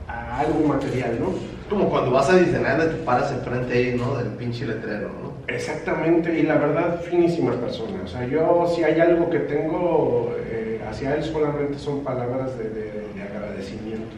a, 0.07 0.39
algo 0.39 0.67
material, 0.67 1.17
¿no? 1.19 1.27
Como 1.69 1.89
cuando 1.89 2.11
vas 2.11 2.29
a 2.29 2.37
Disneyland 2.37 2.91
te 2.91 3.03
paras 3.03 3.31
enfrente 3.31 3.73
ahí, 3.73 3.95
¿no? 3.95 4.17
Del 4.17 4.29
pinche 4.29 4.65
letrero, 4.65 5.09
¿no? 5.21 5.35
Exactamente, 5.47 6.37
y 6.37 6.43
la 6.43 6.55
verdad, 6.55 6.99
finísima 7.01 7.53
persona. 7.53 8.01
O 8.03 8.07
sea, 8.07 8.25
yo 8.25 8.65
si 8.75 8.83
hay 8.83 8.99
algo 8.99 9.29
que 9.29 9.39
tengo 9.39 10.35
eh, 10.49 10.81
hacia 10.89 11.15
él 11.15 11.23
solamente 11.23 11.77
son 11.77 12.03
palabras 12.03 12.57
de, 12.57 12.69
de 12.69 13.21
agradecimiento. 13.21 14.15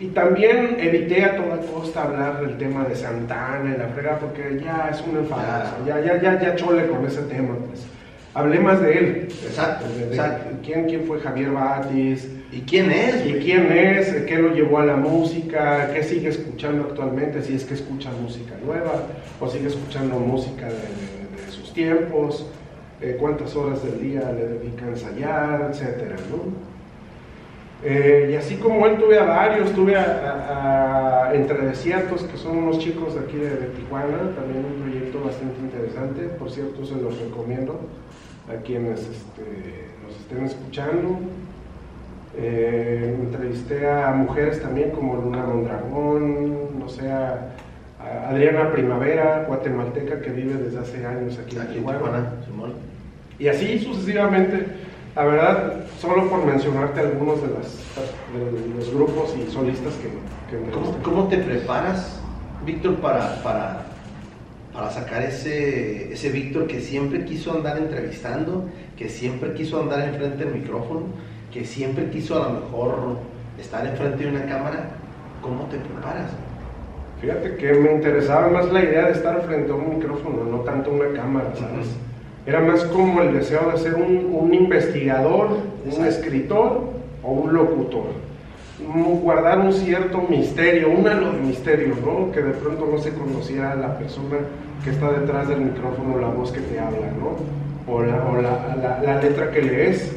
Y 0.00 0.08
también 0.08 0.76
evité 0.78 1.24
a 1.24 1.36
toda 1.36 1.58
costa 1.58 2.04
hablar 2.04 2.40
del 2.40 2.58
tema 2.58 2.84
de 2.84 2.94
Santana 2.94 3.74
y 3.74 3.78
la 3.78 3.88
frega 3.88 4.18
porque 4.18 4.60
ya 4.62 4.88
es 4.90 5.00
un 5.02 5.18
enfadazo, 5.18 5.76
ya, 5.86 6.00
ya, 6.00 6.20
ya, 6.20 6.40
ya 6.40 6.54
chole 6.54 6.86
con 6.88 7.04
ese 7.06 7.22
tema, 7.22 7.54
pues. 7.66 7.93
Hablé 8.34 8.58
más 8.58 8.82
de 8.82 8.98
él. 8.98 9.28
Exacto, 9.46 9.86
¿quién, 10.64 10.86
¿Quién 10.86 11.04
fue 11.04 11.20
Javier 11.20 11.52
Batis? 11.52 12.28
¿Y 12.50 12.62
quién 12.62 12.90
es? 12.90 13.24
¿Y 13.24 13.34
quién 13.34 13.70
es? 13.70 14.08
¿Qué 14.26 14.38
lo 14.38 14.52
llevó 14.52 14.78
a 14.78 14.86
la 14.86 14.96
música? 14.96 15.92
¿Qué 15.94 16.02
sigue 16.02 16.30
escuchando 16.30 16.88
actualmente? 16.88 17.42
Si 17.42 17.54
es 17.54 17.64
que 17.64 17.74
escucha 17.74 18.10
música 18.20 18.54
nueva 18.64 19.06
o 19.40 19.48
sigue 19.48 19.68
escuchando 19.68 20.18
música 20.18 20.66
de, 20.66 21.52
sus 21.52 21.72
tiempos. 21.72 22.46
Eh, 23.00 23.16
¿Cuántas 23.20 23.54
horas 23.54 23.84
del 23.84 24.00
día 24.00 24.32
le 24.32 24.48
dedica 24.48 24.86
a 24.86 24.88
ensayar? 24.88 25.68
Etcétera, 25.70 26.16
¿no? 26.30 26.74
Eh, 27.84 28.30
y 28.32 28.34
así 28.36 28.56
como 28.56 28.86
él 28.86 28.96
tuve 28.96 29.18
a 29.18 29.24
varios, 29.24 29.72
tuve 29.72 29.94
a, 29.96 31.30
Entre 31.34 31.66
Desiertos, 31.66 32.22
que 32.22 32.36
son 32.36 32.56
unos 32.58 32.78
chicos 32.78 33.14
de 33.14 33.20
aquí 33.20 33.36
de, 33.36 33.50
Tijuana, 33.76 34.34
también 34.34 34.64
un 34.64 34.80
proyecto 34.82 35.20
bastante 35.22 35.60
interesante, 35.60 36.22
por 36.38 36.50
cierto 36.50 36.84
se 36.84 36.94
los 36.94 37.18
recomiendo 37.18 37.80
a 38.48 38.62
quienes 38.62 39.00
este, 39.00 39.88
nos 40.02 40.16
estén 40.20 40.44
escuchando. 40.44 41.18
Eh, 42.36 43.16
entrevisté 43.20 43.88
a 43.88 44.12
mujeres 44.12 44.60
también 44.60 44.90
como 44.90 45.16
Luna 45.16 45.44
Mondragón, 45.44 46.78
no 46.78 46.88
sé, 46.88 47.10
a, 47.10 47.50
Adriana 48.28 48.70
Primavera, 48.70 49.44
guatemalteca 49.48 50.20
que 50.20 50.30
vive 50.30 50.54
desde 50.54 50.78
hace 50.78 51.06
años 51.06 51.38
aquí, 51.38 51.56
en 51.56 51.68
Tijuana. 51.68 52.34
y 53.38 53.48
así 53.48 53.78
sucesivamente 53.78 54.66
la 55.14 55.24
verdad, 55.24 55.74
solo 56.00 56.28
por 56.28 56.44
mencionarte 56.44 57.00
algunos 57.00 57.40
de, 57.40 57.48
los 58.76 58.92
grupos 58.92 59.32
y 59.36 59.50
solistas 59.50 59.94
que, 59.94 60.56
me 60.58 60.70
¿Cómo, 60.70 60.96
¿Cómo, 61.04 61.28
te 61.28 61.38
preparas, 61.38 62.20
Víctor, 62.66 62.96
para, 62.96 63.40
para, 63.42 63.86
para 64.74 64.90
sacar 64.90 65.22
ese, 65.22 66.12
ese 66.12 66.30
Víctor 66.30 66.66
que 66.66 66.80
siempre 66.80 67.24
quiso 67.24 67.52
andar 67.52 67.78
entrevistando, 67.78 68.68
que 68.96 69.08
siempre 69.08 69.54
quiso 69.54 69.80
andar 69.80 70.08
enfrente 70.08 70.44
del 70.44 70.54
micrófono, 70.54 71.02
que 71.52 71.64
siempre 71.64 72.10
quiso 72.10 72.42
a 72.42 72.48
lo 72.48 72.60
mejor 72.60 73.18
estar 73.60 73.86
enfrente 73.86 74.24
de 74.24 74.30
una 74.30 74.46
cámara? 74.46 74.90
¿Cómo 75.40 75.64
te 75.66 75.76
preparas? 75.76 76.30
Fíjate 77.20 77.56
que 77.56 77.72
me 77.74 77.92
interesaba 77.92 78.48
más 78.48 78.72
la 78.72 78.82
idea 78.82 79.06
de 79.06 79.12
estar 79.12 79.40
frente 79.42 79.70
a 79.70 79.74
un 79.74 79.98
micrófono, 79.98 80.44
no 80.44 80.58
tanto 80.60 80.90
una 80.90 81.12
cámara, 81.14 81.52
¿sabes? 81.54 81.88
Era 82.46 82.60
más 82.60 82.84
como 82.84 83.22
el 83.22 83.32
deseo 83.32 83.70
de 83.70 83.78
ser 83.78 83.94
un, 83.94 84.52
investigador, 84.52 85.48
un 85.90 86.04
escritor 86.04 86.82
o 87.22 87.30
un 87.30 87.54
locutor. 87.54 88.23
Guardar 89.22 89.58
un 89.58 89.72
cierto 89.72 90.26
misterio, 90.28 90.90
un 90.90 91.06
halo 91.06 91.32
de 91.32 91.40
misterio, 91.40 91.94
¿no? 92.04 92.30
Que 92.32 92.42
de 92.42 92.52
pronto 92.52 92.88
no 92.90 92.98
se 92.98 93.12
conocía 93.12 93.72
a 93.72 93.74
la 93.76 93.98
persona 93.98 94.36
que 94.82 94.90
está 94.90 95.10
detrás 95.10 95.48
del 95.48 95.60
micrófono, 95.60 96.18
la 96.18 96.28
voz 96.28 96.52
que 96.52 96.60
te 96.60 96.78
habla, 96.78 97.08
¿no? 97.18 97.92
O 97.92 98.02
la, 98.02 99.20
letra 99.22 99.50
que 99.50 99.62
lees, 99.62 100.12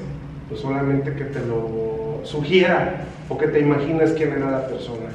pues 0.48 0.62
solamente 0.62 1.14
que 1.14 1.26
te 1.26 1.40
lo 1.40 2.22
sugiera 2.24 3.06
o 3.30 3.38
que 3.38 3.48
te 3.48 3.60
imagines 3.60 4.14
quién 4.14 4.32
era 4.34 4.52
la 4.52 4.68
persona. 4.68 5.10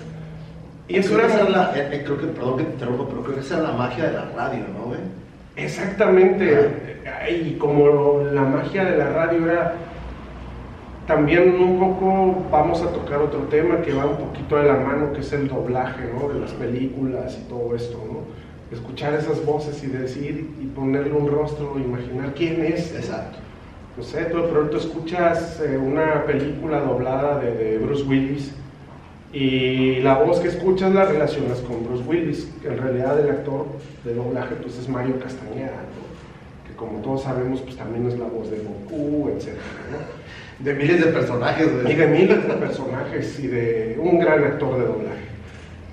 Y 0.89 0.97
eso 0.97 1.19
era... 1.19 1.49
La, 1.49 1.73
eh, 1.77 1.89
eh, 1.93 2.03
creo 2.05 2.19
que, 2.19 2.27
perdón 2.27 2.59
que 2.59 2.65
te 2.65 2.73
interrumpo, 2.73 3.07
pero 3.09 3.23
creo 3.23 3.35
que 3.37 3.41
esa 3.41 3.57
es 3.57 3.63
la 3.63 3.73
magia 3.73 4.07
de 4.07 4.13
la 4.13 4.25
radio, 4.37 4.65
¿no, 4.77 4.87
güey? 4.87 5.01
Exactamente 5.57 6.93
y 7.31 7.53
como 7.55 8.23
la 8.33 8.43
magia 8.43 8.85
de 8.85 8.99
la 8.99 9.11
radio 9.11 9.51
era 9.51 9.75
también 11.07 11.61
un 11.61 11.79
poco 11.79 12.45
vamos 12.51 12.81
a 12.83 12.93
tocar 12.93 13.21
otro 13.21 13.41
tema 13.43 13.83
que 13.83 13.93
va 13.93 14.07
un 14.07 14.17
poquito 14.17 14.57
de 14.57 14.65
la 14.65 14.77
mano, 14.77 15.13
que 15.13 15.21
es 15.21 15.33
el 15.33 15.49
doblaje, 15.49 16.03
¿no? 16.15 16.29
De 16.29 16.41
las 16.41 16.53
películas 16.53 17.39
y 17.41 17.49
todo 17.49 17.75
esto, 17.75 17.99
¿no? 18.07 18.21
Escuchar 18.71 19.15
esas 19.15 19.45
voces 19.45 19.83
y 19.83 19.89
decir 19.89 20.49
y 20.61 20.67
ponerle 20.67 21.13
un 21.13 21.29
rostro, 21.29 21.77
imaginar 21.79 22.35
quién 22.35 22.65
es. 22.65 22.95
Exacto. 22.95 23.39
no 23.97 24.03
sé, 24.03 24.25
tú 24.27 24.39
de 24.39 24.49
pronto 24.49 24.77
escuchas 24.77 25.61
eh, 25.61 25.77
una 25.77 26.25
película 26.25 26.81
doblada 26.81 27.39
de, 27.41 27.53
de, 27.53 27.79
Bruce 27.79 28.05
Willis 28.05 28.53
y 29.33 29.97
la 30.01 30.15
voz 30.19 30.41
que 30.41 30.49
escuchas 30.49 30.95
la 30.95 31.05
relacionas 31.05 31.59
con 31.61 31.85
Bruce 31.85 32.05
Willis, 32.07 32.49
que 32.63 32.69
en 32.69 32.79
realidad 32.79 33.19
el 33.21 33.31
actor 33.31 33.67
de 34.05 34.15
doblaje 34.15 34.55
pues 34.55 34.79
es 34.79 34.89
Mario 34.89 35.19
Castañeda, 35.19 35.83
que 36.67 36.75
como 36.77 37.01
todos 37.01 37.25
sabemos 37.25 37.61
pues 37.61 37.77
también 37.77 38.07
es 38.07 38.19
la 38.19 38.27
voz 38.27 38.51
de 38.51 38.59
Goku, 38.59 39.31
etc. 39.31 39.59
De 40.59 40.75
miles 40.75 41.05
de 41.05 41.13
personajes. 41.13 41.69
Y 41.89 41.95
de 41.95 42.07
miles 42.07 42.47
de 42.47 42.55
personajes 42.55 43.41
y 43.41 43.47
de 43.49 43.99
un 44.01 44.19
gran 44.19 44.45
actor 44.45 44.79
de 44.79 44.85
doblaje. 44.85 45.33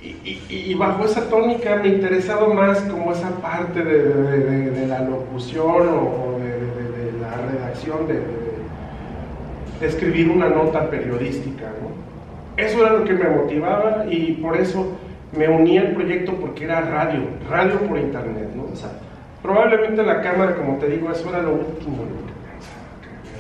Y, 0.02 0.42
y, 0.50 0.74
bajo 0.76 1.06
esa 1.06 1.30
tónica 1.30 1.76
me 1.76 1.90
interesaba 1.90 2.54
más 2.54 2.80
como 2.84 3.12
esa 3.12 3.30
parte 3.42 3.84
de, 3.84 4.04
de, 4.04 4.72
de 4.72 4.88
la 4.88 5.02
locución 5.02 5.90
o 5.90 6.40
de, 6.40 7.20
la 7.20 7.36
redacción, 7.36 8.08
de, 8.08 8.22
escribir 9.86 10.30
una 10.30 10.50
nota 10.50 10.90
periodística. 10.90 11.66
¿no? 11.82 12.64
Eso 12.64 12.80
era 12.80 12.94
lo 12.94 13.04
que 13.04 13.14
me 13.14 13.30
motivaba 13.30 14.06
y 14.10 14.34
por 14.34 14.58
eso 14.58 14.98
me 15.38 15.50
uní 15.50 15.78
al 15.78 15.94
proyecto 15.94 16.34
porque 16.34 16.64
era 16.64 16.82
radio, 16.82 17.22
radio 17.50 17.80
por 17.82 17.98
internet. 17.98 18.50
¿no? 18.56 18.66
Probablemente 19.42 20.04
la 20.04 20.22
cámara, 20.22 20.56
como 20.56 20.78
te 20.78 20.88
digo, 20.88 21.12
eso 21.12 21.30
era 21.30 21.42
lo 21.42 21.54
último 21.54 22.04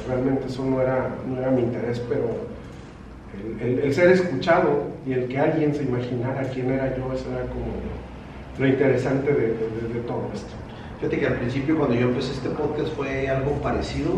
realmente 0.10 0.48
eso 0.48 0.66
no 0.66 0.82
era, 0.82 1.10
no 1.28 1.40
era 1.40 1.52
mi 1.52 1.62
interés, 1.62 2.00
pero 2.10 2.50
el, 3.62 3.94
ser 3.94 4.12
escuchado 4.12 4.88
y 5.06 5.14
el 5.14 5.28
que 5.28 5.40
alguien 5.40 5.74
se 5.74 5.84
imaginara 5.84 6.44
quién 6.50 6.72
era 6.72 6.96
yo, 6.98 7.14
eso 7.14 7.32
era 7.32 7.46
como 7.48 7.74
lo 8.58 8.68
interesante 8.68 9.32
de, 9.32 10.00
todo 10.06 10.30
esto. 10.34 10.54
Fíjate 11.00 11.20
que 11.20 11.28
al 11.28 11.36
principio 11.36 11.78
cuando 11.78 11.96
yo 11.96 12.10
empecé 12.10 12.34
este 12.34 12.50
podcast 12.50 12.94
fue 12.94 13.30
algo 13.30 13.52
parecido 13.62 14.12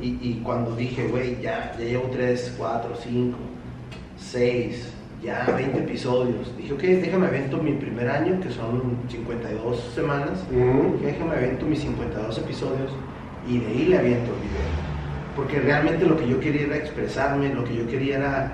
y, 0.00 0.40
cuando 0.44 0.74
dije, 0.74 1.06
güey, 1.06 1.40
ya, 1.40 1.74
ya 1.78 1.84
llevo 1.84 2.08
3, 2.10 2.54
4, 2.58 2.90
5, 3.04 3.38
6, 4.18 4.92
ya 5.22 5.46
20 5.56 5.78
episodios, 5.78 6.56
dije, 6.56 6.72
ok, 6.72 6.80
déjame 6.80 7.28
evento 7.28 7.58
mi 7.58 7.72
primer 7.72 8.08
año, 8.08 8.40
que 8.40 8.50
son 8.50 8.98
52 9.08 9.92
semanas, 9.94 10.44
déjame 11.02 11.36
evento 11.36 11.66
mis 11.66 11.80
52 11.80 12.38
episodios 12.38 12.90
y 13.48 13.58
de 13.58 13.66
ahí 13.66 13.86
le 13.86 13.98
aviento 13.98 14.32
el 14.32 14.40
video 14.40 14.87
porque 15.38 15.60
realmente 15.60 16.04
lo 16.04 16.16
que 16.16 16.28
yo 16.28 16.40
quería 16.40 16.62
era 16.62 16.76
expresarme, 16.76 17.54
lo 17.54 17.62
que 17.62 17.76
yo 17.76 17.86
quería 17.86 18.16
era, 18.16 18.52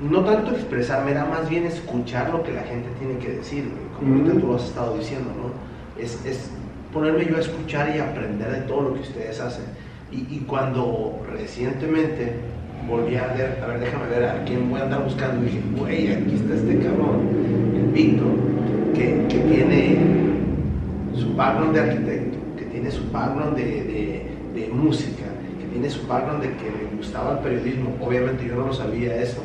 no 0.00 0.24
tanto 0.24 0.56
expresarme, 0.56 1.12
era 1.12 1.24
más 1.24 1.48
bien 1.48 1.64
escuchar 1.66 2.30
lo 2.30 2.42
que 2.42 2.50
la 2.50 2.62
gente 2.62 2.88
tiene 2.98 3.16
que 3.18 3.38
decir, 3.38 3.70
como 3.96 4.24
tú 4.24 4.48
lo 4.48 4.56
has 4.56 4.64
estado 4.64 4.98
diciendo, 4.98 5.30
¿no? 5.30 6.02
Es, 6.02 6.18
es, 6.26 6.50
ponerme 6.92 7.26
yo 7.26 7.36
a 7.36 7.40
escuchar 7.40 7.94
y 7.94 8.00
aprender 8.00 8.50
de 8.50 8.60
todo 8.62 8.82
lo 8.82 8.94
que 8.94 9.02
ustedes 9.02 9.38
hacen. 9.38 9.66
Y, 10.10 10.16
y 10.28 10.44
cuando 10.48 11.24
recientemente 11.30 12.32
volví 12.88 13.14
a 13.14 13.28
ver, 13.28 13.62
a 13.62 13.66
ver, 13.68 13.78
déjame 13.78 14.08
ver 14.08 14.24
a 14.24 14.44
quién 14.44 14.68
voy 14.68 14.80
a 14.80 14.82
andar 14.82 15.04
buscando, 15.04 15.44
y 15.44 15.46
dije, 15.46 15.62
güey, 15.76 16.12
aquí 16.12 16.34
está 16.34 16.54
este 16.54 16.76
cabrón, 16.80 17.20
el 17.76 17.86
Víctor, 17.92 18.32
que, 18.94 19.28
que, 19.28 19.38
tiene 19.38 19.98
su 21.14 21.36
background 21.36 21.72
de 21.72 21.80
arquitecto, 21.82 22.38
que 22.58 22.64
tiene 22.64 22.90
su 22.90 23.12
background 23.12 23.56
de, 23.56 23.64
de, 23.64 24.60
de 24.60 24.68
música, 24.72 25.15
tiene 25.86 25.90
su 25.90 26.06
background 26.06 26.42
de 26.42 26.48
que 26.56 26.64
le 26.64 26.96
gustaba 26.96 27.32
el 27.32 27.38
periodismo, 27.38 27.96
obviamente 28.00 28.46
yo 28.46 28.56
no 28.56 28.66
lo 28.66 28.72
sabía 28.72 29.16
eso, 29.16 29.42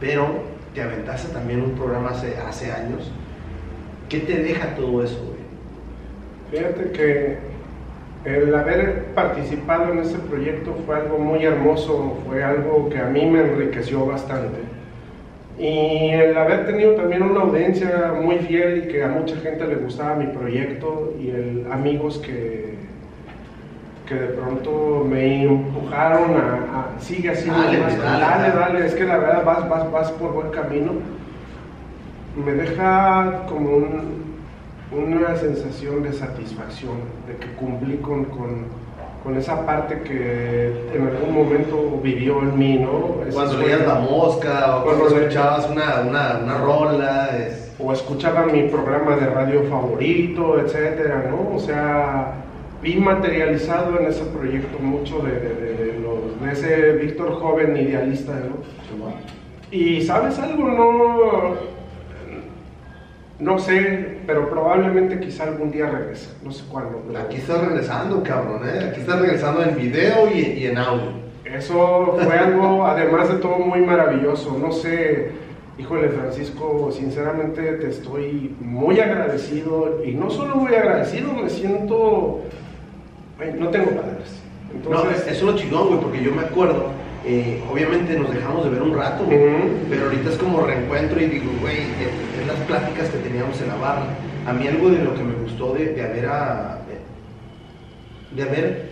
pero 0.00 0.26
te 0.74 0.82
aventaste 0.82 1.32
también 1.32 1.62
un 1.62 1.72
programa 1.72 2.10
hace, 2.10 2.36
hace 2.36 2.72
años. 2.72 3.10
¿Qué 4.08 4.20
te 4.20 4.42
deja 4.42 4.74
todo 4.74 5.04
eso, 5.04 5.18
güey? 5.24 5.34
Fíjate 6.50 6.90
que 6.92 7.36
el 8.24 8.54
haber 8.54 9.06
participado 9.14 9.92
en 9.92 10.00
ese 10.00 10.18
proyecto 10.18 10.74
fue 10.86 10.96
algo 10.96 11.18
muy 11.18 11.44
hermoso, 11.44 12.18
fue 12.26 12.42
algo 12.42 12.88
que 12.88 12.98
a 12.98 13.06
mí 13.06 13.24
me 13.26 13.40
enriqueció 13.40 14.06
bastante. 14.06 14.58
Y 15.58 16.10
el 16.10 16.36
haber 16.36 16.66
tenido 16.66 16.94
también 16.94 17.22
una 17.22 17.42
audiencia 17.42 18.12
muy 18.20 18.38
fiel 18.38 18.84
y 18.84 18.88
que 18.92 19.04
a 19.04 19.08
mucha 19.08 19.36
gente 19.36 19.66
le 19.66 19.76
gustaba 19.76 20.16
mi 20.16 20.26
proyecto 20.26 21.14
y 21.20 21.30
el, 21.30 21.66
amigos 21.70 22.18
que 22.18 22.73
que 24.06 24.14
de 24.14 24.26
pronto 24.28 25.06
me 25.08 25.44
empujaron 25.44 26.36
a, 26.36 27.00
sigue 27.00 27.30
así, 27.30 27.48
dale, 27.48 27.78
dale, 27.78 28.50
dale, 28.50 28.86
es 28.86 28.94
que 28.94 29.04
la 29.04 29.16
verdad 29.18 29.44
vas, 29.44 29.68
vas, 29.68 29.90
vas 29.90 30.10
por 30.12 30.32
buen 30.32 30.50
camino, 30.50 30.92
me 32.44 32.52
deja 32.52 33.46
como 33.48 33.86
una 34.92 35.36
sensación 35.36 36.02
de 36.02 36.12
satisfacción, 36.12 36.96
de 37.26 37.36
que 37.36 37.52
cumplí 37.54 37.96
con, 37.98 38.26
con, 38.26 38.84
esa 39.38 39.64
parte 39.64 40.02
que 40.02 40.90
en 40.94 41.08
algún 41.08 41.32
momento 41.32 41.98
vivió 42.02 42.40
en 42.40 42.58
mí, 42.58 42.78
¿no? 42.78 43.22
cuando 43.32 43.56
leías 43.56 43.86
La 43.86 43.94
Mosca, 43.94 44.76
o 44.76 44.84
cuando, 44.84 45.08
escuchabas 45.08 45.66
una, 45.70 46.02
una, 46.06 46.40
una 46.42 46.58
rola. 46.58 47.30
O 47.78 47.92
escuchaba 47.92 48.44
mi 48.44 48.64
programa 48.68 49.16
de 49.16 49.26
radio 49.26 49.62
favorito, 49.64 50.60
etcétera, 50.60 51.24
¿no? 51.30 51.56
O 51.56 51.58
sea 51.58 52.34
vi 52.84 52.96
materializado 52.96 53.98
en 53.98 54.06
ese 54.06 54.24
proyecto 54.24 54.78
mucho 54.78 55.20
de, 55.20 55.32
de, 55.32 55.54
de 55.54 56.52
ese 56.52 56.92
Víctor 56.92 57.32
joven 57.40 57.74
idealista, 57.76 58.32
¿no? 58.32 59.14
Y 59.70 60.02
sabes 60.02 60.38
algo, 60.38 60.68
no, 60.68 61.54
no 63.40 63.58
sé, 63.58 64.18
pero 64.26 64.50
probablemente 64.50 65.18
quizá 65.18 65.44
algún 65.44 65.70
día 65.72 65.86
regrese, 65.86 66.28
no 66.44 66.52
sé 66.52 66.64
cuándo. 66.70 67.02
Aquí 67.18 67.36
está 67.36 67.58
regresando, 67.58 68.22
cabrón, 68.22 68.60
¿eh? 68.68 68.90
Aquí 68.90 69.00
está 69.00 69.16
regresando 69.16 69.62
en 69.62 69.76
video 69.76 70.28
y, 70.32 70.40
y 70.40 70.66
en 70.66 70.76
audio. 70.76 71.24
Eso 71.44 72.18
fue 72.22 72.38
algo, 72.38 72.86
además 72.86 73.30
de 73.30 73.36
todo, 73.36 73.58
muy 73.58 73.80
maravilloso. 73.80 74.58
No 74.60 74.70
sé, 74.70 75.30
híjole 75.78 76.10
Francisco, 76.10 76.90
sinceramente 76.92 77.62
te 77.62 77.88
estoy 77.88 78.54
muy 78.60 79.00
agradecido 79.00 80.04
y 80.04 80.12
no 80.12 80.28
solo 80.30 80.56
muy 80.56 80.74
agradecido, 80.74 81.32
me 81.32 81.48
siento 81.48 82.42
no 83.58 83.68
tengo 83.68 83.90
palabras. 83.90 84.40
Entonces, 84.72 85.24
no, 85.24 85.32
es 85.32 85.42
lo 85.42 85.56
chingón, 85.56 85.88
güey, 85.88 86.00
porque 86.00 86.22
yo 86.22 86.32
me 86.32 86.42
acuerdo, 86.42 86.88
eh, 87.24 87.62
obviamente 87.70 88.18
nos 88.18 88.32
dejamos 88.32 88.64
de 88.64 88.70
ver 88.70 88.82
un 88.82 88.94
rato, 88.94 89.24
pero 89.28 90.04
ahorita 90.04 90.30
es 90.30 90.36
como 90.36 90.60
reencuentro 90.60 91.20
y 91.20 91.26
digo, 91.26 91.50
güey, 91.60 91.78
en, 91.78 92.46
las 92.46 92.58
pláticas 92.66 93.08
que 93.08 93.18
teníamos 93.18 93.58
en 93.62 93.68
la 93.68 93.76
barra, 93.76 94.04
a 94.46 94.52
mí 94.52 94.66
algo 94.68 94.90
de 94.90 95.02
lo 95.02 95.14
que 95.14 95.22
me 95.22 95.32
gustó 95.34 95.72
de, 95.72 96.02
haber, 96.02 96.26
a, 96.26 96.80
de, 98.36 98.42
haber, 98.42 98.90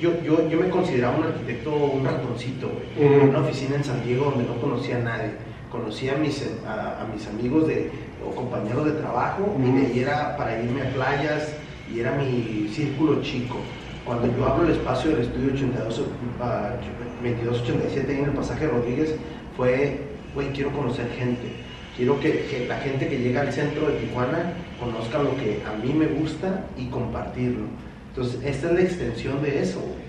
yo, 0.00 0.20
yo, 0.24 0.48
yo 0.48 0.58
me 0.58 0.68
consideraba 0.68 1.16
un 1.16 1.24
arquitecto, 1.24 1.72
un 1.72 2.04
ratoncito, 2.04 2.68
güey, 2.96 3.12
en 3.12 3.28
una 3.28 3.40
oficina 3.40 3.76
en 3.76 3.84
San 3.84 4.02
Diego 4.04 4.32
donde 4.32 4.44
no 4.44 4.60
conocía 4.60 4.96
a 4.96 5.00
nadie, 5.00 5.30
conocía 5.70 6.14
a 6.14 6.16
mis, 6.16 6.42
a, 6.66 7.06
mis 7.14 7.26
amigos 7.28 7.68
de, 7.68 7.90
o 8.26 8.34
compañeros 8.34 8.86
de 8.86 8.92
trabajo 8.92 9.54
y 9.64 9.70
de 9.70 9.86
ahí 9.86 10.00
era 10.00 10.36
para 10.36 10.60
irme 10.60 10.82
a 10.82 10.90
playas, 10.90 11.54
y 11.94 12.00
era 12.00 12.16
mi 12.16 12.68
círculo 12.68 13.22
chico. 13.22 13.60
Cuando 14.04 14.26
yo 14.34 14.46
abro 14.46 14.64
el 14.64 14.72
espacio 14.72 15.10
del 15.10 15.20
estudio 15.20 15.52
82, 15.52 15.96
2287 15.96 18.18
en 18.18 18.24
el 18.24 18.30
pasaje 18.30 18.66
Rodríguez, 18.66 19.14
fue, 19.56 20.00
güey, 20.34 20.52
quiero 20.52 20.72
conocer 20.72 21.08
gente. 21.10 21.52
Quiero 21.96 22.18
que, 22.20 22.66
la 22.68 22.76
gente 22.78 23.08
que 23.08 23.18
llega 23.18 23.40
al 23.40 23.52
centro 23.52 23.88
de 23.88 23.94
Tijuana 23.98 24.52
conozca 24.78 25.22
lo 25.22 25.34
que 25.36 25.62
a 25.66 25.72
mí 25.84 25.92
me 25.92 26.06
gusta 26.06 26.64
y 26.78 26.86
compartirlo. 26.86 27.64
Entonces, 28.10 28.40
esta 28.44 28.68
es 28.68 28.74
la 28.74 28.82
extensión 28.82 29.42
de 29.42 29.60
eso, 29.60 29.80
güey. 29.80 30.06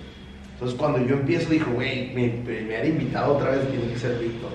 Entonces, 0.52 0.78
cuando 0.78 1.04
yo 1.04 1.16
empiezo, 1.16 1.50
dijo, 1.50 1.72
güey, 1.72 2.12
me, 2.14 2.76
han 2.76 2.86
invitado 2.86 3.36
otra 3.36 3.50
vez, 3.50 3.68
tiene 3.70 3.88
que 3.92 3.98
ser 3.98 4.16
Víctor. 4.18 4.50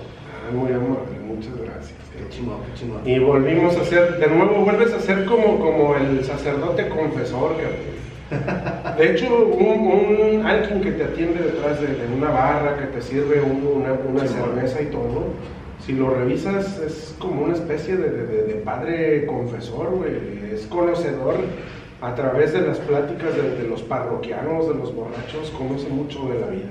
Ah, 0.46 0.52
muy 0.52 0.72
amable, 0.72 1.18
muchas 1.26 1.56
gracias. 1.56 1.96
Qué 2.16 2.28
chingón, 2.28 2.58
qué 2.66 2.78
chingón. 2.78 3.00
Y 3.04 3.18
volvimos 3.18 3.76
a 3.76 3.84
ser, 3.84 4.18
de 4.18 4.26
nuevo 4.28 4.64
vuelves 4.64 4.92
a 4.92 5.00
ser 5.00 5.24
como, 5.24 5.58
como 5.58 5.96
el 5.96 6.24
sacerdote 6.24 6.88
confesor, 6.88 7.56
De 8.98 9.12
hecho, 9.12 9.46
un, 9.46 10.44
alguien 10.44 10.80
que 10.80 10.92
te 10.92 11.04
atiende 11.04 11.44
detrás 11.44 11.80
de, 11.80 11.88
una 12.16 12.30
barra, 12.30 12.76
que 12.76 12.86
te 12.86 13.00
sirve 13.00 13.40
una, 13.40 13.92
una 13.92 14.26
cerveza 14.26 14.82
y 14.82 14.86
todo, 14.86 15.26
si 15.84 15.92
lo 15.92 16.10
revisas 16.10 16.80
es 16.80 17.14
como 17.20 17.44
una 17.44 17.54
especie 17.54 17.96
de, 17.96 18.10
de 18.10 18.54
padre 18.54 19.26
confesor, 19.26 19.90
güey. 19.90 20.52
Es 20.52 20.66
conocedor 20.66 21.36
a 22.00 22.14
través 22.14 22.52
de 22.52 22.60
las 22.60 22.78
pláticas 22.78 23.34
de, 23.36 23.66
los 23.68 23.82
parroquianos, 23.82 24.68
de 24.68 24.74
los 24.74 24.94
borrachos, 24.94 25.50
conoce 25.50 25.88
mucho 25.88 26.28
de 26.28 26.40
la 26.40 26.46
vida. 26.48 26.70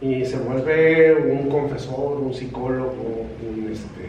Y 0.00 0.24
se 0.24 0.36
vuelve 0.38 1.14
un 1.14 1.48
confesor, 1.48 2.18
un 2.18 2.32
psicólogo, 2.32 3.26
un 3.42 3.72
este, 3.72 4.08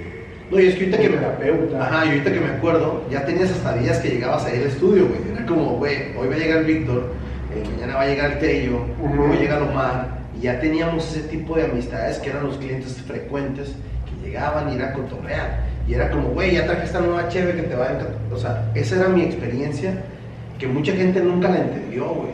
no, 0.52 0.60
y 0.60 0.68
es 0.68 0.76
que 0.76 0.86
ahorita 0.86 0.98
que 0.98 1.10
me. 1.10 1.78
Ajá, 1.78 2.06
y 2.06 2.10
ahorita 2.10 2.34
que 2.34 2.40
me 2.40 2.50
acuerdo, 2.50 3.04
ya 3.12 3.24
tenías 3.26 3.52
hasta 3.52 3.76
días 3.76 4.00
que 4.00 4.10
llegabas 4.10 4.46
ahí 4.46 4.58
al 4.58 4.68
estudio, 4.68 5.08
güey. 5.08 5.20
Era 5.36 5.46
como, 5.46 5.78
güey, 5.78 6.16
hoy 6.18 6.28
va 6.28 6.36
a 6.36 6.38
llegar 6.38 6.64
Víctor, 6.64 7.12
eh, 7.56 7.64
mañana 7.72 7.96
va 7.96 8.02
a 8.02 8.08
llegar 8.08 8.32
el 8.32 8.40
Tello, 8.40 8.86
hoy 9.02 9.38
llega 9.38 9.64
Omar. 9.64 10.20
Y 10.38 10.44
ya 10.44 10.60
teníamos 10.60 11.16
ese 11.16 11.28
tipo 11.28 11.56
de 11.56 11.66
amistades 11.66 12.18
que 12.18 12.30
eran 12.30 12.46
los 12.46 12.58
clientes 12.58 12.94
frecuentes 13.02 13.76
que 14.06 14.28
llegaban 14.28 14.72
y 14.72 14.76
era 14.76 14.94
cotorrear. 14.94 15.68
Y 15.88 15.94
era 15.94 16.10
como, 16.10 16.30
güey, 16.30 16.54
ya 16.54 16.66
traje 16.66 16.86
esta 16.86 17.00
nueva 17.00 17.28
cheve 17.30 17.54
que 17.54 17.64
te 17.64 17.76
va 17.76 17.88
a 17.88 17.92
encantar. 17.94 18.16
O 18.32 18.38
sea, 18.38 18.72
esa 18.74 18.96
era 18.96 19.10
mi 19.10 19.24
experiencia 19.24 20.04
que 20.58 20.68
mucha 20.68 20.94
gente 20.94 21.22
nunca 21.22 21.50
la 21.50 21.62
entendió, 21.62 22.06
güey. 22.06 22.32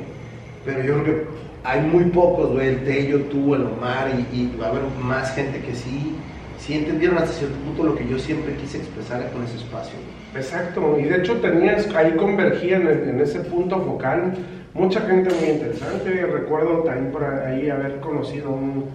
Pero 0.66 0.84
yo 0.84 1.04
creo 1.04 1.06
que 1.06 1.28
hay 1.66 1.82
muy 1.82 2.06
pocos, 2.06 2.52
güey, 2.52 2.68
el 2.68 2.84
Tello, 2.84 3.22
tú, 3.24 3.56
el 3.56 3.64
Omar, 3.64 4.10
y, 4.32 4.56
va 4.62 4.68
a 4.68 4.70
haber 4.70 4.84
más 5.02 5.34
gente 5.34 5.60
que 5.62 5.74
sí, 5.74 6.16
sí 6.60 6.76
entendieron 6.76 7.18
hasta 7.18 7.34
cierto 7.34 7.58
punto 7.58 7.84
lo 7.84 7.96
que 7.96 8.08
yo 8.08 8.20
siempre 8.20 8.56
quise 8.56 8.78
expresar 8.78 9.32
con 9.32 9.44
ese 9.44 9.58
espacio. 9.58 9.96
Exacto, 10.36 11.00
y 11.00 11.04
de 11.04 11.18
hecho 11.18 11.38
tenías, 11.38 11.88
ahí 11.96 12.16
convergían 12.16 12.88
en, 12.88 13.20
ese 13.20 13.40
punto 13.40 13.82
focal 13.82 14.36
mucha 14.74 15.02
gente 15.02 15.34
muy 15.34 15.50
interesante. 15.50 16.26
Recuerdo 16.26 16.84
también 16.84 17.12
por 17.12 17.24
ahí 17.24 17.70
haber 17.70 18.00
conocido 18.00 18.52
un, 18.52 18.86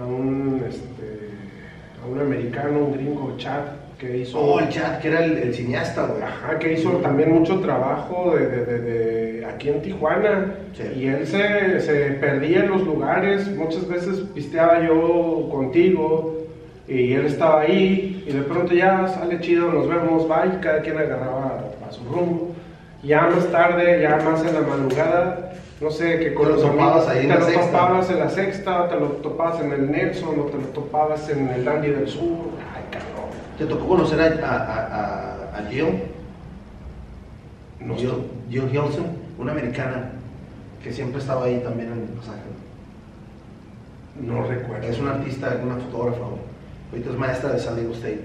a 0.00 0.06
un, 0.06 0.62
este, 0.68 1.30
a 2.02 2.06
un 2.06 2.20
americano, 2.20 2.78
un 2.78 2.92
gringo, 2.92 3.34
Chad, 3.38 3.64
que 3.98 4.18
hizo... 4.18 4.38
Oh, 4.38 4.60
el 4.60 4.68
Chad, 4.68 4.98
que 5.00 5.08
era 5.08 5.24
el, 5.24 5.38
el 5.38 5.54
cineasta, 5.54 6.06
güey. 6.06 6.22
Ajá, 6.22 6.58
que 6.58 6.72
hizo 6.72 6.90
también 6.98 7.32
mucho 7.32 7.60
trabajo 7.60 8.34
de, 8.36 8.46
de, 8.48 8.64
de, 8.66 8.80
de 8.80 9.46
aquí 9.46 9.68
en 9.68 9.82
Tijuana. 9.82 10.54
Sí. 10.76 10.82
Y 11.00 11.06
él 11.06 11.26
se, 11.26 11.80
se 11.80 11.94
perdía 12.12 12.64
en 12.64 12.70
los 12.70 12.82
lugares, 12.82 13.48
muchas 13.56 13.86
veces 13.88 14.20
pisteaba 14.34 14.84
yo 14.84 15.48
contigo 15.50 16.38
y 16.86 17.14
él 17.14 17.26
estaba 17.26 17.62
ahí 17.62 18.24
y 18.26 18.32
de 18.32 18.42
pronto 18.42 18.74
ya 18.74 19.08
sale 19.08 19.40
chido, 19.40 19.72
nos 19.72 19.88
vemos, 19.88 20.28
bye, 20.28 20.60
cada 20.60 20.80
quien 20.82 20.98
agarraba 20.98 21.64
a 21.88 21.92
su 21.92 22.04
rumbo. 22.04 22.50
Ya 23.02 23.22
más 23.22 23.46
tarde, 23.52 24.00
ya 24.02 24.16
más 24.16 24.44
en 24.46 24.54
la 24.54 24.60
madrugada, 24.62 25.52
no 25.80 25.90
sé, 25.90 26.18
que 26.18 26.32
con 26.32 26.46
Te 26.46 26.52
lo 26.52 26.56
los 26.56 26.64
topabas 26.70 27.08
ahí 27.08 27.18
en 27.20 27.28
te 27.28 27.34
la 27.34 27.40
lo 27.40 27.46
sexta. 27.46 27.66
topabas 27.66 28.10
en 28.10 28.18
la 28.18 28.30
sexta, 28.30 28.88
te 28.88 28.94
lo 28.96 29.06
topabas 29.08 29.60
en 29.60 29.72
el 29.72 29.90
Nelson, 29.90 30.40
o 30.40 30.44
te 30.44 30.56
lo 30.56 30.68
topabas 30.68 31.28
en 31.28 31.48
el 31.48 31.64
Dandy 31.64 31.90
del 31.90 32.08
Sur. 32.08 32.53
¿Te 33.58 33.66
tocó 33.66 33.86
conocer 33.86 34.20
a, 34.20 34.46
a, 34.46 34.56
a, 34.56 35.58
a 35.58 35.70
Jill? 35.70 36.02
No 37.80 37.94
Jill, 37.96 38.10
Jill 38.50 38.68
Hilson, 38.70 39.06
una 39.38 39.52
americana 39.52 40.10
que 40.82 40.92
siempre 40.92 41.20
estaba 41.20 41.44
ahí 41.44 41.60
también 41.60 41.92
en 41.92 41.98
el 42.00 42.08
pasaje. 42.08 42.40
No 44.20 44.42
recuerdo. 44.46 44.86
Es 44.86 44.98
una 44.98 45.12
artista, 45.12 45.58
una 45.62 45.76
fotógrafa, 45.76 46.20
ahorita 46.90 47.10
es 47.10 47.16
maestra 47.16 47.52
de 47.52 47.58
San 47.58 47.76
Diego 47.76 47.92
State. 47.94 48.24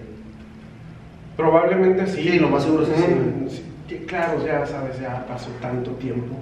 Probablemente 1.38 2.08
sí. 2.08 2.24
Sí, 2.24 2.40
lo 2.40 2.50
más 2.50 2.64
seguro 2.64 2.84
es 2.84 2.90
que 2.90 2.96
sí. 3.50 3.64
Sí, 3.88 3.96
claro, 4.08 4.46
ya 4.46 4.66
sabes, 4.66 5.00
ya 5.00 5.26
pasó 5.28 5.50
tanto 5.62 5.92
tiempo. 5.92 6.36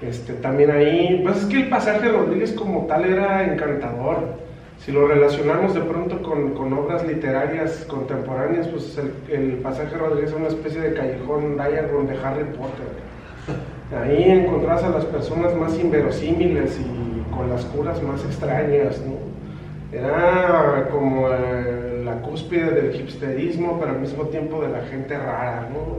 Este, 0.00 0.32
también 0.34 0.70
ahí, 0.70 1.20
pues 1.22 1.38
es 1.38 1.44
que 1.46 1.56
el 1.62 1.68
pasaje 1.68 2.08
Rodríguez 2.08 2.52
como 2.52 2.86
tal 2.86 3.04
era 3.04 3.44
encantador. 3.44 4.38
Si 4.84 4.92
lo 4.92 5.06
relacionamos 5.06 5.74
de 5.74 5.82
pronto 5.82 6.22
con, 6.22 6.54
con 6.54 6.72
obras 6.72 7.06
literarias 7.06 7.84
contemporáneas, 7.86 8.66
pues 8.68 8.98
el, 9.28 9.58
pasaje 9.58 9.94
Rodríguez 9.94 10.30
es 10.30 10.36
una 10.36 10.48
especie 10.48 10.80
de 10.80 10.94
callejón 10.94 11.56
Diagon 11.56 12.06
de 12.06 12.14
Harry 12.14 12.44
Potter. 12.44 12.88
Ahí 13.94 14.30
encontrás 14.30 14.82
a 14.82 14.88
las 14.88 15.04
personas 15.04 15.54
más 15.54 15.78
inverosímiles 15.78 16.80
y 16.80 17.30
con 17.30 17.50
las 17.50 17.64
curas 17.66 18.02
más 18.02 18.24
extrañas, 18.24 19.02
¿no? 19.02 19.18
Era 19.92 20.88
como 20.90 21.28
eh, 21.28 22.02
la 22.02 22.14
cúspide 22.22 22.70
del 22.70 22.94
hipsterismo, 22.94 23.78
pero 23.78 23.92
al 23.92 24.00
mismo 24.00 24.24
tiempo 24.24 24.62
de 24.62 24.68
la 24.68 24.82
gente 24.86 25.18
rara, 25.18 25.68
¿no? 25.74 25.98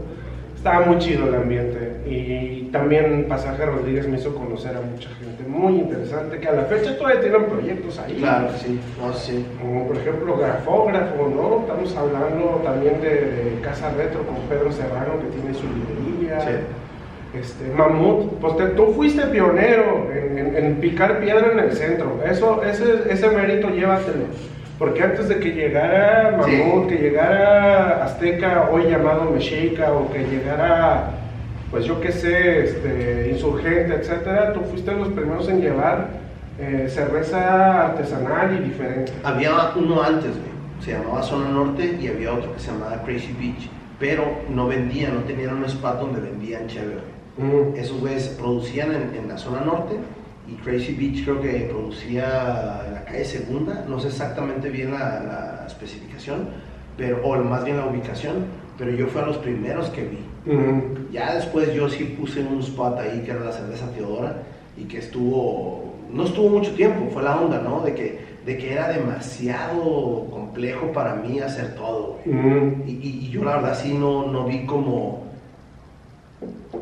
Estaba 0.55 0.85
muy 0.87 0.97
chido 0.97 1.27
el 1.27 1.35
ambiente 1.35 2.01
y 2.07 2.50
también 2.71 3.25
Pasaje 3.27 3.65
Rodríguez 3.65 4.07
me 4.07 4.17
hizo 4.17 4.33
conocer 4.35 4.75
a 4.77 4.81
mucha 4.81 5.09
gente 5.09 5.43
muy 5.47 5.73
interesante 5.79 6.39
que 6.39 6.47
a 6.47 6.53
la 6.53 6.63
fecha 6.63 6.97
todavía 6.97 7.21
tienen 7.21 7.45
proyectos 7.45 7.99
ahí. 7.99 8.15
Claro 8.19 8.47
sí, 8.57 8.79
no, 8.99 9.13
sí. 9.13 9.45
Como 9.61 9.87
por 9.87 9.97
ejemplo 9.97 10.37
Grafógrafo, 10.37 11.27
¿no? 11.35 11.59
Estamos 11.61 11.95
hablando 11.97 12.61
también 12.63 13.01
de, 13.01 13.09
de 13.09 13.59
Casa 13.61 13.91
Retro 13.97 14.23
con 14.25 14.35
Pedro 14.49 14.71
Serrano 14.71 15.13
que 15.21 15.37
tiene 15.39 15.53
su 15.53 15.63
librería. 15.67 16.39
Sí. 16.41 17.37
Este, 17.37 17.65
Mamut, 17.73 18.33
pues 18.41 18.57
te- 18.57 18.65
tú 18.75 18.93
fuiste 18.93 19.21
pionero 19.27 20.07
en, 20.13 20.37
en- 20.37 20.55
en 20.55 20.75
picar 20.75 21.19
piedra 21.19 21.51
en 21.53 21.59
el 21.59 21.71
centro. 21.73 22.19
Eso, 22.29 22.61
ese, 22.63 23.03
ese 23.09 23.29
mérito 23.29 23.69
llévatelo. 23.69 24.25
Porque 24.77 25.03
antes 25.03 25.29
de 25.29 25.37
que 25.39 25.51
llegara 25.51 26.31
Mamut, 26.37 26.89
Sí. 26.89 26.95
que 26.95 27.01
llegara 27.03 28.03
Azteca, 28.03 28.67
hoy 28.71 28.83
llamado 28.89 29.29
Mexica, 29.31 29.93
o 29.93 30.11
que 30.11 30.19
llegara, 30.25 31.11
pues 31.71 31.85
yo 31.85 31.99
qué 32.01 32.11
sé, 32.11 32.65
este, 32.65 33.29
Insurgente, 33.31 33.95
etcétera, 33.95 34.53
tú 34.53 34.59
fuiste 34.69 34.91
los 34.93 35.07
primeros 35.07 35.47
en 35.47 35.61
llevar 35.61 36.09
eh, 36.59 36.87
cerveza 36.89 37.87
artesanal 37.87 38.59
y 38.59 38.69
diferente. 38.69 39.13
Había 39.23 39.71
uno 39.75 40.03
antes, 40.03 40.31
güey. 40.31 40.51
Se 40.83 40.91
llamaba 40.91 41.23
Zona 41.23 41.49
Norte 41.49 41.97
y 41.99 42.07
había 42.07 42.33
otro 42.33 42.53
que 42.53 42.59
se 42.59 42.71
llamaba 42.71 43.01
Crazy 43.03 43.33
Beach. 43.39 43.69
Pero 43.99 44.25
no 44.49 44.67
vendían, 44.67 45.15
no 45.15 45.21
tenían 45.21 45.55
un 45.55 45.65
spot 45.65 45.99
donde 45.99 46.19
vendían 46.19 46.67
chévere. 46.67 47.01
Mm. 47.37 47.77
Esos 47.77 47.99
güeyes 47.99 48.27
producían 48.39 48.91
en, 48.91 49.15
en 49.15 49.29
la 49.29 49.37
zona 49.37 49.61
norte 49.61 49.95
y 50.47 50.55
Crazy 50.55 50.93
Beach 50.93 51.23
creo 51.23 51.41
que 51.41 51.69
producía 51.71 52.81
en 52.87 52.93
la 52.95 53.05
calle 53.05 53.23
Segunda, 53.25 53.85
no 53.87 53.99
sé 53.99 54.07
exactamente 54.07 54.69
bien 54.69 54.91
la, 54.91 55.21
la 55.21 55.63
especificación, 55.67 56.49
pero, 56.97 57.23
o 57.23 57.35
más 57.37 57.63
bien 57.63 57.77
la 57.77 57.85
ubicación, 57.85 58.45
pero 58.77 58.91
yo 58.91 59.07
fui 59.07 59.21
a 59.21 59.25
los 59.25 59.37
primeros 59.37 59.89
que 59.89 60.03
vi. 60.05 60.51
Mm. 60.51 61.11
Ya 61.11 61.35
después 61.35 61.73
yo 61.73 61.87
sí 61.89 62.03
puse 62.19 62.41
un 62.41 62.59
spot 62.61 62.97
ahí 62.99 63.21
que 63.25 63.31
era 63.31 63.41
la 63.41 63.51
cerveza 63.51 63.91
Teodora 63.91 64.37
y 64.77 64.85
que 64.85 64.97
estuvo, 64.97 65.93
no 66.11 66.23
estuvo 66.25 66.49
mucho 66.49 66.73
tiempo, 66.73 67.09
fue 67.11 67.21
la 67.23 67.39
onda, 67.39 67.59
¿no? 67.61 67.81
De 67.81 67.93
que, 67.93 68.19
de 68.45 68.57
que 68.57 68.73
era 68.73 68.87
demasiado 68.89 70.27
complejo 70.31 70.91
para 70.93 71.15
mí 71.15 71.39
hacer 71.39 71.75
todo, 71.75 72.19
güey. 72.25 72.35
Mm. 72.35 72.83
Y, 72.87 72.91
y- 72.91 73.25
y 73.25 73.29
yo 73.29 73.43
la 73.43 73.57
verdad 73.57 73.77
sí 73.79 73.93
no, 73.93 74.27
no 74.27 74.45
vi 74.45 74.65
como... 74.65 75.23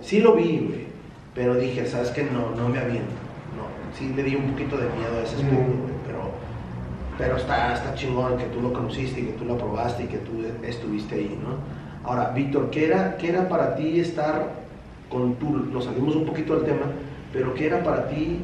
Sí 0.02 0.20
lo 0.20 0.34
vi, 0.36 0.60
güey. 0.60 0.90
Pero 1.36 1.56
dije, 1.56 1.86
¿sabes 1.86 2.10
qué? 2.12 2.24
No, 2.24 2.56
no 2.62 2.70
me 2.70 2.80
aviento. 2.80 3.12
No, 3.58 3.64
sí 3.98 4.14
le 4.16 4.24
di 4.24 4.36
un 4.36 4.52
poquito 4.52 4.78
de 4.78 4.84
miedo 4.86 5.18
a 5.20 5.24
ese 5.24 5.36
aspecto, 5.36 5.56
Mm. 5.56 5.82
güey. 5.82 5.94
Pero, 6.06 6.20
pero 7.18 7.38
está, 7.38 7.74
está 7.74 7.94
chingón 7.96 8.38
que 8.38 8.46
tú 8.46 8.62
lo 8.62 8.72
conociste 8.74 9.20
y 9.22 9.26
que 9.26 9.32
tú 9.34 9.46
lo 9.46 9.58
probaste 9.58 10.04
y 10.04 10.08
que 10.08 10.18
tú 10.18 10.32
estuviste 10.64 11.16
ahí, 11.16 11.38
¿no? 11.44 11.58
Ahora, 12.10 12.32
Víctor, 12.34 12.72
¿qué 12.72 12.88
era, 12.88 13.18
¿qué 13.18 13.30
era 13.30 13.48
para 13.48 13.76
ti 13.76 14.00
estar 14.00 14.48
con 15.10 15.36
tu... 15.36 15.52
Nos 15.52 15.86
salimos 15.86 16.16
un 16.16 16.26
poquito 16.26 16.56
del 16.56 16.64
tema, 16.66 16.88
pero 17.32 17.54
¿qué 17.54 17.68
era 17.68 17.84
para 17.84 18.08
ti 18.08 18.42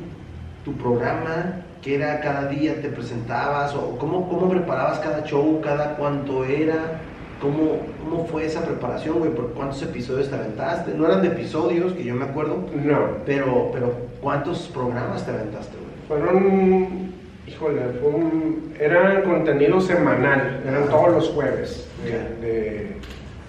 tu 0.63 0.73
programa? 0.77 1.61
¿Qué 1.81 1.95
era 1.95 2.19
cada 2.19 2.47
día? 2.47 2.79
¿Te 2.79 2.89
presentabas? 2.89 3.73
¿O 3.73 3.97
cómo, 3.97 4.29
cómo 4.29 4.47
preparabas 4.51 4.99
cada 4.99 5.23
show? 5.23 5.61
¿Cada 5.61 5.95
cuánto 5.95 6.45
era? 6.45 7.01
¿Cómo, 7.39 7.87
¿Cómo 8.03 8.27
fue 8.27 8.45
esa 8.45 8.61
preparación, 8.63 9.17
güey? 9.17 9.31
¿Por 9.31 9.53
cuántos 9.53 9.81
episodios 9.81 10.29
te 10.29 10.35
aventaste? 10.35 10.93
No 10.93 11.07
eran 11.07 11.23
de 11.23 11.29
episodios, 11.29 11.93
que 11.93 12.03
yo 12.03 12.13
me 12.13 12.25
acuerdo, 12.25 12.65
No. 12.83 12.99
pero, 13.25 13.71
pero 13.73 13.93
¿cuántos 14.21 14.67
programas 14.67 15.25
te 15.25 15.31
aventaste, 15.31 15.75
güey? 15.75 16.21
Fueron, 16.21 17.11
híjole, 17.47 17.81
fue 17.99 18.09
un- 18.11 18.73
era 18.79 19.23
contenido 19.23 19.81
semanal, 19.81 20.61
eran 20.67 20.83
Ajá. 20.83 20.91
todos 20.91 21.11
los 21.13 21.29
jueves, 21.29 21.87
de, 22.03 22.11
de 22.47 22.95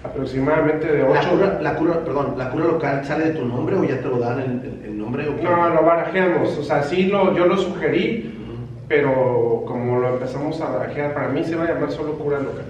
aproximadamente 0.06 0.86
de 0.86 0.98
La 1.00 1.10
8 1.10 1.30
cura, 1.30 1.58
la 1.62 1.74
cura, 1.76 2.04
perdón, 2.04 2.34
¿la 2.36 2.50
cura 2.50 2.64
local 2.66 3.04
sale 3.04 3.26
de 3.26 3.30
tu 3.38 3.44
nombre 3.46 3.76
o 3.76 3.84
ya 3.84 3.98
te 4.00 4.08
lo 4.08 4.18
dan 4.18 4.40
el, 4.84 4.98
nombre? 4.98 5.28
O 5.28 5.36
qué? 5.36 5.42
No, 5.42 5.68
lo 5.70 5.82
barajeamos, 5.82 6.56
o 6.58 6.62
sea, 6.62 6.82
sí 6.82 7.04
lo, 7.04 7.34
yo 7.36 7.46
lo 7.46 7.56
sugerí, 7.56 8.32
pero 8.88 9.64
como 9.66 9.98
lo 10.00 10.08
empezamos 10.14 10.60
a 10.60 10.70
barajear, 10.70 11.14
para 11.14 11.28
mí 11.28 11.44
se 11.44 11.56
va 11.56 11.64
a 11.64 11.68
llamar 11.74 11.90
solo 11.90 12.12
cura 12.18 12.38
local, 12.38 12.64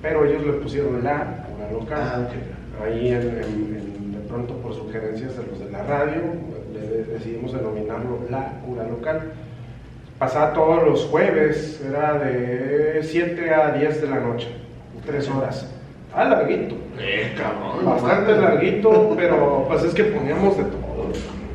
pero 0.00 0.24
ellos 0.24 0.44
le 0.46 0.52
pusieron 0.54 1.02
la 1.04 1.44
cura 1.46 1.70
local. 1.72 2.00
Ah, 2.02 2.20
ok. 2.26 2.84
Ahí 2.86 3.08
en- 3.08 3.20
en- 3.20 3.76
en- 3.76 4.12
de 4.12 4.18
pronto 4.28 4.54
por 4.56 4.74
sugerencias 4.74 5.36
de 5.36 5.44
los 5.46 5.60
de 5.60 5.70
la 5.70 5.82
radio, 5.84 6.20
le 6.72 7.04
decidimos 7.12 7.52
denominarlo 7.52 8.20
la 8.30 8.60
cura 8.66 8.84
local. 8.88 9.20
Pasaba 10.18 10.52
todos 10.52 10.82
los 10.84 11.04
jueves, 11.06 11.82
era 11.88 12.14
de 12.18 13.00
7 13.02 13.52
a 13.54 13.72
10 13.72 14.00
de 14.02 14.08
la 14.08 14.20
noche, 14.20 14.48
3 15.06 15.28
horas. 15.30 15.68
Ah, 16.14 16.24
larguito. 16.24 16.74
Eh, 16.98 17.34
cabrón. 17.36 17.84
Bastante 17.84 18.36
larguito, 18.36 19.14
pero 19.16 19.64
pues 19.68 19.84
es 19.84 19.94
que 19.94 20.04
poníamos 20.04 20.56
de 20.56 20.64
todo. 20.64 20.82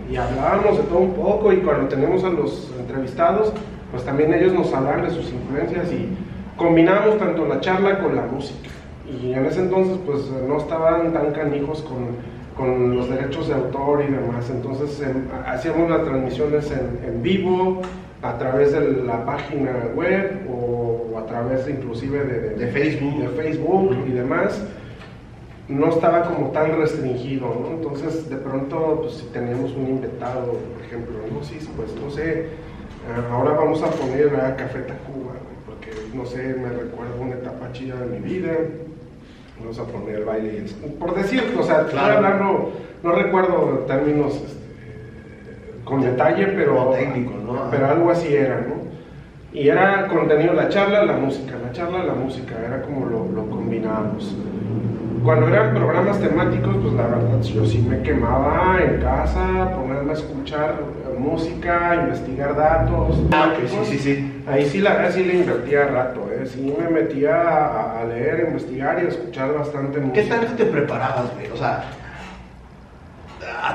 Y 0.10 0.16
hablábamos 0.16 0.78
de 0.78 0.84
todo 0.84 1.00
un 1.00 1.14
poco 1.14 1.54
y 1.54 1.58
cuando 1.58 1.88
tenemos 1.88 2.24
a 2.24 2.30
los 2.30 2.72
entrevistados, 2.80 3.54
pues 3.92 4.04
también 4.04 4.34
ellos 4.34 4.54
nos 4.54 4.74
hablan 4.74 5.04
de 5.04 5.12
sus 5.12 5.32
influencias 5.32 5.92
y 5.92 6.10
combinamos 6.56 7.18
tanto 7.20 7.46
la 7.46 7.60
charla 7.60 8.00
con 8.00 8.16
la 8.16 8.24
música. 8.24 8.70
Y 9.06 9.34
en 9.34 9.46
ese 9.46 9.62
entonces 9.62 9.98
pues 10.06 10.30
no 10.48 10.58
estaban 10.58 11.14
tan 11.14 11.32
canijos 11.34 11.82
con, 11.82 12.16
con 12.56 12.96
los 12.96 13.10
derechos 13.10 13.48
de 13.48 13.54
autor 13.54 14.04
y 14.08 14.12
demás. 14.12 14.50
Entonces 14.50 15.02
em, 15.02 15.28
hacíamos 15.46 15.90
las 15.90 16.04
transmisiones 16.04 16.72
en, 16.72 17.00
en 17.08 17.22
vivo, 17.22 17.82
a 18.22 18.38
través 18.38 18.72
de 18.72 19.04
la 19.04 19.26
página 19.26 19.72
web 19.96 20.48
o, 20.50 20.87
través 21.40 21.68
inclusive 21.70 22.20
de, 22.24 22.40
de- 22.40 22.56
De 22.56 22.68
Facebook. 22.68 23.20
de 23.22 23.28
Facebook 23.30 23.98
y 24.08 24.12
demás 24.12 24.62
no 25.70 25.90
estaba 25.90 26.24
como 26.24 26.52
tan 26.52 26.78
restringido, 26.80 27.48
¿no? 27.48 27.76
Entonces, 27.76 28.30
de 28.30 28.38
pronto, 28.38 29.00
pues 29.02 29.16
si 29.16 29.26
teníamos 29.28 29.72
un 29.74 29.88
invitado, 29.88 30.54
por 30.54 30.86
ejemplo, 30.86 31.16
no, 31.34 31.44
sí, 31.44 31.58
pues 31.76 31.94
no 32.02 32.10
sé, 32.10 32.46
ah, 33.14 33.34
ahora 33.34 33.52
vamos 33.52 33.84
a 33.84 33.88
poner 33.88 34.34
a 34.40 34.56
Café 34.56 34.80
Tacuba, 34.80 35.34
porque, 35.66 35.92
no 36.14 36.26
sé, 36.26 36.56
me 36.56 36.70
recuerda 36.70 37.16
una 37.20 37.34
etapa 37.36 37.70
chida 37.74 38.00
de 38.00 38.18
mi 38.18 38.26
vida, 38.26 38.52
vamos 39.60 39.78
a 39.78 39.84
poner 39.84 40.16
el 40.20 40.24
baile, 40.24 40.64
por 40.98 41.14
decir, 41.16 41.44
o 41.60 41.64
sea, 41.64 41.86
Claro. 41.88 42.16
hablando, 42.16 42.72
no 43.04 43.12
recuerdo 43.12 43.84
términos 43.88 44.36
este, 44.36 45.84
con 45.84 46.00
detalle, 46.02 46.48
pero, 46.56 46.92
técnico, 46.92 47.34
¿no? 47.46 47.70
pero 47.70 47.88
algo 47.88 48.10
así 48.10 48.34
era, 48.34 48.62
¿no? 48.62 48.88
Y 49.60 49.70
era 49.70 50.08
contenido, 50.08 50.54
la 50.54 50.70
charla, 50.70 51.04
la 51.04 51.14
música, 51.14 51.56
la 51.66 51.72
charla, 51.72 52.04
la 52.04 52.14
música, 52.14 52.56
era 52.64 52.82
como 52.84 53.08
lo, 53.08 53.26
lo 53.32 53.50
combinábamos. 53.50 54.36
Cuando 55.24 55.48
eran 55.48 55.74
programas 55.74 56.20
temáticos, 56.20 56.76
pues 56.80 56.94
la 56.94 57.08
verdad 57.08 57.42
yo 57.42 57.66
sí 57.66 57.80
me 57.80 58.02
quemaba 58.04 58.78
en 58.84 59.02
casa, 59.02 59.72
ponerme 59.76 60.12
a 60.12 60.14
escuchar 60.14 60.76
música, 61.18 61.96
investigar 62.04 62.56
datos. 62.56 63.20
Ah, 63.32 63.52
ok, 63.58 63.68
sí, 63.68 63.78
sí, 63.86 63.98
sí. 63.98 64.44
Ahí 64.48 64.66
sí 64.68 64.78
la 64.80 64.94
verdad 64.94 65.12
sí 65.12 65.24
le 65.24 65.34
invertía 65.40 65.88
rato, 65.88 66.30
¿eh? 66.32 66.46
sí 66.46 66.74
me 66.78 66.88
metía 66.90 67.34
a, 67.42 68.02
a 68.02 68.06
leer, 68.06 68.42
a 68.46 68.48
investigar 68.50 69.00
y 69.02 69.08
a 69.08 69.10
escuchar 69.10 69.54
bastante 69.56 70.00
música. 70.00 70.22
¿Qué 70.22 70.30
tanto 70.30 70.54
te 70.54 70.66
preparabas, 70.66 71.34
güey? 71.34 71.48
O 71.50 71.58
sea, 71.58 71.84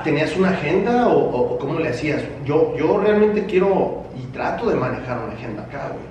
¿tenías 0.05 0.37
una 0.37 0.51
agenda 0.51 1.09
o- 1.09 1.55
o 1.55 1.59
cómo 1.59 1.79
le 1.81 1.89
hacías? 1.89 2.23
Yo, 2.45 2.75
yo 2.77 3.01
realmente 3.01 3.45
quiero 3.47 4.02
y 4.17 4.27
trato 4.33 4.69
de 4.69 4.77
manejar 4.77 5.19
una 5.25 5.33
agenda 5.35 5.63
acá, 5.63 5.89
güey. 5.93 6.05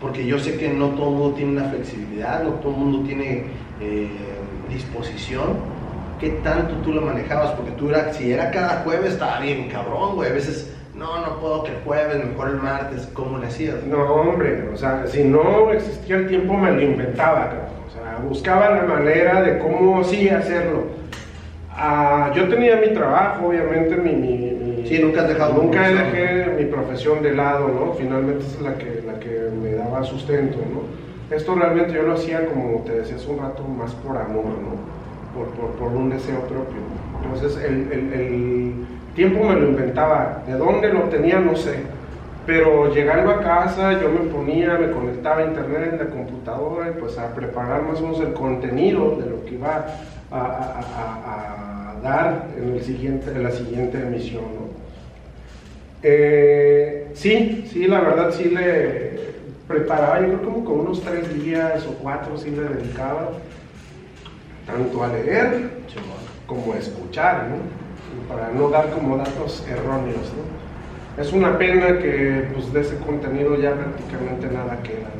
Porque 0.00 0.26
yo 0.26 0.38
sé 0.38 0.58
que 0.58 0.68
no 0.68 0.88
todo 0.90 1.08
el 1.10 1.14
mundo 1.16 1.36
tiene 1.36 1.52
una 1.52 1.70
flexibilidad, 1.70 2.42
no 2.42 2.50
todo 2.54 2.72
el 2.72 2.78
mundo 2.78 3.06
tiene 3.06 3.44
eh, 3.80 4.10
disposición. 4.68 5.76
¿Qué 6.20 6.30
tanto 6.42 6.74
tú 6.76 6.92
lo 6.92 7.00
manejabas? 7.02 7.50
Porque 7.52 7.72
tú 7.72 7.90
era, 7.90 8.12
si 8.12 8.32
era 8.32 8.50
cada 8.50 8.82
jueves, 8.84 9.12
estaba 9.14 9.40
bien 9.40 9.68
cabrón, 9.68 10.14
güey. 10.16 10.30
A 10.30 10.34
veces, 10.34 10.74
no, 10.94 11.20
no 11.26 11.38
puedo 11.40 11.64
que 11.64 11.72
el 11.72 11.78
jueves, 11.84 12.24
mejor 12.24 12.48
el 12.50 12.56
martes. 12.56 13.08
¿Cómo 13.14 13.38
le 13.38 13.46
hacías? 13.46 13.82
No, 13.84 14.02
hombre, 14.02 14.68
o 14.72 14.76
sea, 14.76 15.06
si 15.06 15.24
no 15.24 15.70
existía 15.72 16.16
el 16.16 16.28
tiempo 16.28 16.54
me 16.54 16.72
lo 16.72 16.80
inventaba, 16.82 17.48
cabrón. 17.48 17.66
O 17.86 17.90
sea, 17.90 18.18
buscaba 18.26 18.70
la 18.70 18.82
manera 18.82 19.42
de 19.42 19.58
cómo 19.58 20.02
sí 20.04 20.28
hacerlo. 20.28 20.84
Ah, 21.70 22.32
yo 22.34 22.48
tenía 22.48 22.76
mi 22.76 22.88
trabajo, 22.94 23.46
obviamente, 23.48 23.96
mi... 23.96 24.12
mi- 24.12 24.65
Sí, 24.88 24.98
nunca 25.02 25.22
has 25.22 25.28
dejado 25.28 25.54
Nunca 25.62 25.78
profesión. 25.82 26.12
dejé 26.12 26.46
mi 26.58 26.64
profesión 26.70 27.22
de 27.22 27.34
lado, 27.34 27.68
¿no? 27.68 27.92
Finalmente 27.94 28.44
es 28.44 28.60
la 28.60 28.74
que, 28.78 29.02
la 29.06 29.18
que 29.20 29.48
me 29.62 29.72
daba 29.74 30.02
sustento, 30.04 30.58
¿no? 30.58 31.34
Esto 31.36 31.54
realmente 31.54 31.92
yo 31.92 32.02
lo 32.02 32.14
hacía, 32.14 32.46
como 32.46 32.80
te 32.84 32.92
decía 32.92 33.16
hace 33.16 33.28
un 33.30 33.38
rato, 33.38 33.64
más 33.64 33.92
por 33.94 34.16
amor, 34.16 34.44
¿no? 34.44 34.76
Por, 35.34 35.48
por, 35.48 35.70
por 35.72 35.88
un 35.92 36.08
deseo 36.10 36.40
propio. 36.40 36.80
Entonces, 37.22 37.56
el, 37.64 37.90
el- 37.92 38.12
el 38.12 38.74
tiempo 39.14 39.44
me 39.44 39.56
lo 39.56 39.68
inventaba. 39.68 40.42
¿De 40.46 40.52
dónde 40.54 40.92
lo 40.92 41.00
tenía? 41.04 41.40
No 41.40 41.56
sé. 41.56 41.80
Pero 42.46 42.94
llegando 42.94 43.32
a 43.32 43.40
casa 43.40 44.00
yo 44.00 44.08
me 44.08 44.30
ponía, 44.30 44.78
me 44.78 44.92
conectaba 44.92 45.40
a 45.40 45.46
internet, 45.46 45.88
en 45.94 45.98
la 45.98 46.06
computadora, 46.06 46.90
y 46.90 47.00
pues 47.00 47.18
a 47.18 47.34
preparar 47.34 47.82
más 47.82 47.98
o 48.00 48.04
menos 48.04 48.20
el 48.20 48.32
contenido 48.34 49.16
de 49.20 49.28
lo 49.30 49.44
que 49.44 49.54
iba 49.54 49.84
a, 50.30 50.38
a- 50.38 50.80
a- 50.96 51.96
a 51.96 52.00
dar 52.02 52.46
en, 52.56 52.74
el 52.74 52.82
siguiente, 52.82 53.32
en 53.32 53.42
la 53.42 53.50
siguiente 53.50 53.98
emisión. 53.98 54.42
¿no? 54.44 54.65
Eh, 56.08 57.08
sí, 57.14 57.68
sí, 57.68 57.88
la 57.88 57.98
verdad 57.98 58.30
sí 58.30 58.44
le 58.44 59.18
preparaba, 59.66 60.20
yo 60.20 60.38
creo 60.38 60.44
como 60.44 60.64
con 60.64 60.80
unos 60.80 61.02
tres 61.02 61.34
días 61.42 61.84
o 61.84 61.94
cuatro 61.94 62.38
sí 62.38 62.52
le 62.52 62.62
dedicaba, 62.62 63.32
tanto 64.64 65.02
a 65.02 65.08
leer 65.08 65.68
como 66.46 66.74
a 66.74 66.76
escuchar, 66.78 67.48
¿no? 67.48 67.56
Para 68.32 68.52
no 68.52 68.70
dar 68.70 68.90
como 68.90 69.16
datos 69.16 69.66
erróneos, 69.68 70.32
¿no? 70.36 71.20
Es 71.20 71.32
una 71.32 71.58
pena 71.58 71.98
que 71.98 72.50
pues 72.54 72.72
de 72.72 72.82
ese 72.82 72.98
contenido 72.98 73.56
ya 73.60 73.74
prácticamente 73.74 74.46
nada 74.46 74.80
queda, 74.84 75.10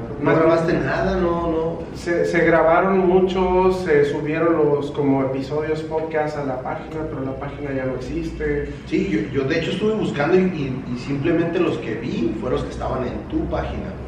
¿no? 0.00 0.06
O 0.06 0.08
sea, 0.08 0.18
¿No 0.18 0.24
más- 0.24 0.38
grabaste 0.38 0.72
nada? 0.74 1.16
No, 1.16 1.50
no. 1.50 1.78
se, 1.96 2.24
se 2.24 2.44
grabaron 2.44 2.98
muchos, 3.06 3.80
se 3.84 4.04
subieron 4.06 4.56
los 4.56 4.90
como 4.92 5.22
episodios 5.24 5.82
podcast 5.82 6.36
a 6.38 6.44
la 6.44 6.60
página, 6.62 7.02
pero 7.08 7.20
la 7.24 7.36
página 7.36 7.72
ya 7.72 7.84
no 7.86 7.94
existe. 7.94 8.72
Sí, 8.86 9.08
yo, 9.32 9.40
yo 9.42 9.48
de 9.48 9.58
hecho 9.60 9.70
estuve 9.72 9.94
buscando 9.94 10.36
y, 10.36 10.40
y- 10.40 10.84
y 10.94 10.98
simplemente 10.98 11.58
los 11.58 11.78
que 11.78 11.94
vi 11.94 12.34
fueron 12.40 12.58
los 12.58 12.64
que 12.64 12.72
estaban 12.72 13.04
en 13.06 13.18
tu 13.28 13.44
página, 13.46 13.84
güey. 13.84 14.06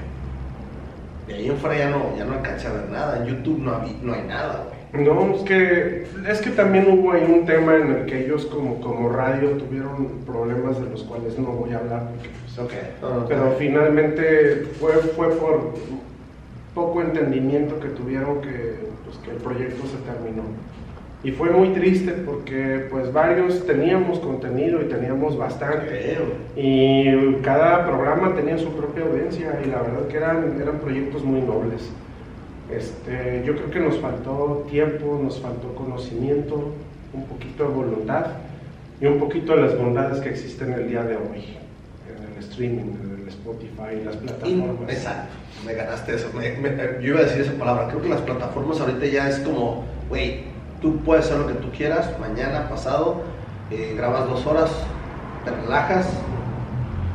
De 1.28 1.34
ahí 1.34 1.48
en 1.50 1.56
fuera 1.58 1.76
ya 1.78 1.90
no, 1.90 2.16
ya 2.16 2.24
no 2.24 2.34
alcancé 2.34 2.68
a 2.68 2.72
ver 2.72 2.88
nada. 2.90 3.18
En 3.18 3.26
YouTube 3.26 3.58
no, 3.58 3.72
habí- 3.72 3.98
no 4.02 4.12
hay 4.14 4.22
nada, 4.22 4.64
güey. 4.68 4.77
No, 4.92 5.34
es 5.34 5.42
que, 5.42 6.06
es 6.28 6.40
que 6.40 6.50
también 6.50 6.86
hubo 6.90 7.12
ahí 7.12 7.24
un 7.28 7.44
tema 7.44 7.76
en 7.76 7.92
el 7.92 8.06
que 8.06 8.24
ellos 8.24 8.46
como, 8.46 8.80
como 8.80 9.10
radio 9.10 9.50
tuvieron 9.50 10.08
problemas 10.26 10.80
de 10.82 10.88
los 10.90 11.02
cuales 11.04 11.38
no 11.38 11.48
voy 11.48 11.72
a 11.72 11.78
hablar. 11.78 12.08
Porque, 12.14 12.30
pues, 12.30 12.58
Ok. 12.58 12.72
No, 13.02 13.20
no, 13.20 13.26
Pero 13.26 13.44
no. 13.44 13.50
finalmente 13.52 14.66
fue, 14.80 14.92
fue 14.94 15.28
por 15.36 15.74
poco 16.74 17.02
entendimiento 17.02 17.78
que 17.80 17.88
tuvieron 17.88 18.40
que, 18.40 18.76
pues, 19.04 19.16
que 19.24 19.30
el 19.30 19.36
proyecto 19.36 19.86
se 19.86 19.98
terminó. 19.98 20.42
Y 21.24 21.32
fue 21.32 21.50
muy 21.50 21.70
triste 21.70 22.12
porque 22.12 22.86
pues 22.90 23.12
varios 23.12 23.66
teníamos 23.66 24.20
contenido 24.20 24.80
y 24.80 24.84
teníamos 24.84 25.36
bastante. 25.36 26.16
Y 26.56 27.34
cada 27.42 27.84
programa 27.86 28.34
tenía 28.36 28.56
su 28.56 28.70
propia 28.72 29.04
audiencia 29.04 29.60
y 29.64 29.68
la 29.68 29.82
verdad 29.82 30.06
que 30.08 30.16
eran, 30.16 30.58
eran 30.62 30.78
proyectos 30.78 31.24
muy 31.24 31.40
nobles. 31.40 31.90
Este, 32.70 33.42
yo 33.46 33.54
creo 33.54 33.70
que 33.70 33.80
nos 33.80 33.98
faltó 33.98 34.66
tiempo, 34.70 35.18
nos 35.22 35.40
faltó 35.40 35.74
conocimiento, 35.74 36.74
un 37.14 37.24
poquito 37.24 37.64
de 37.64 37.70
voluntad 37.70 38.26
y 39.00 39.06
un 39.06 39.18
poquito 39.18 39.54
de 39.56 39.62
las 39.62 39.78
bondades 39.78 40.20
que 40.20 40.28
existen 40.28 40.72
el 40.74 40.88
día 40.88 41.02
de 41.02 41.16
hoy 41.16 41.56
en 42.08 42.32
el 42.32 42.38
streaming, 42.38 42.92
en 43.02 43.20
el 43.22 43.28
Spotify 43.28 44.04
las 44.04 44.16
plataformas. 44.16 44.90
exacto, 44.92 45.32
me 45.64 45.72
ganaste 45.72 46.14
eso. 46.14 46.28
Me- 46.34 46.52
me- 46.58 46.76
yo 47.02 47.08
iba 47.14 47.20
a 47.20 47.22
decir 47.24 47.40
esa 47.42 47.52
palabra. 47.52 47.88
Creo 47.88 48.02
que 48.02 48.08
las 48.10 48.20
plataformas 48.20 48.80
ahorita 48.80 49.06
ya 49.06 49.28
es 49.30 49.38
como, 49.38 49.84
güey, 50.10 50.42
tú 50.82 50.96
puedes 50.98 51.24
hacer 51.26 51.38
lo 51.38 51.46
que 51.46 51.54
tú 51.54 51.68
quieras, 51.76 52.10
mañana, 52.20 52.68
pasado, 52.68 53.22
eh, 53.70 53.94
grabas 53.96 54.28
dos 54.28 54.46
horas, 54.46 54.70
te 55.44 55.50
relajas, 55.52 56.08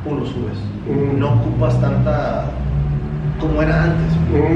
lo 0.04 0.26
subes. 0.26 0.58
Mm. 0.88 1.18
No 1.18 1.34
ocupas 1.40 1.80
tanta 1.80 2.50
como 3.40 3.62
era 3.62 3.84
antes. 3.84 4.16
¿no? 4.30 4.46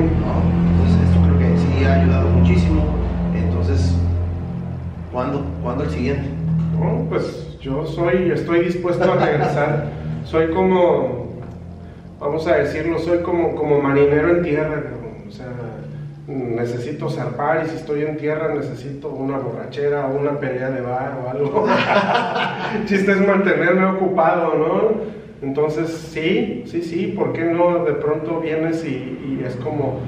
Entonces, 0.70 1.08
esto 1.08 1.20
creo 1.24 1.38
que 1.38 1.58
sí 1.58 1.84
ha 1.84 2.02
ayudado 2.02 2.28
muchísimo. 2.30 2.84
Entonces, 3.34 3.94
¿cuándo, 5.12 5.44
¿cuándo 5.62 5.84
el 5.84 5.90
siguiente? 5.90 6.28
No, 6.78 7.06
pues 7.08 7.58
yo 7.60 7.86
soy, 7.86 8.30
estoy 8.30 8.64
dispuesto 8.64 9.12
a 9.12 9.16
regresar. 9.16 9.86
soy 10.24 10.50
como, 10.50 11.40
vamos 12.20 12.46
a 12.46 12.56
decirlo, 12.56 12.98
soy 12.98 13.18
como, 13.18 13.54
como 13.54 13.80
marinero 13.80 14.30
en 14.36 14.42
tierra. 14.42 14.82
cabrón. 14.82 14.98
O 15.28 15.30
sea, 15.30 15.46
necesito 16.28 17.08
zarpar 17.08 17.64
y 17.64 17.70
si 17.70 17.76
estoy 17.76 18.02
en 18.02 18.18
tierra 18.18 18.54
necesito 18.54 19.08
una 19.08 19.38
borrachera 19.38 20.06
o 20.06 20.18
una 20.18 20.38
pelea 20.38 20.70
de 20.70 20.82
bar 20.82 21.18
o 21.24 21.30
algo. 21.30 21.66
Chiste 22.86 23.12
es 23.12 23.26
mantenerme 23.26 23.86
ocupado, 23.86 24.54
¿no? 24.54 25.17
Entonces, 25.40 25.88
sí, 25.90 26.64
sí, 26.66 26.82
sí, 26.82 27.14
¿por 27.16 27.32
qué 27.32 27.44
no? 27.44 27.84
De 27.84 27.92
pronto 27.92 28.40
vienes 28.40 28.84
y, 28.84 28.88
y 28.88 29.44
es 29.46 29.54
como, 29.56 30.00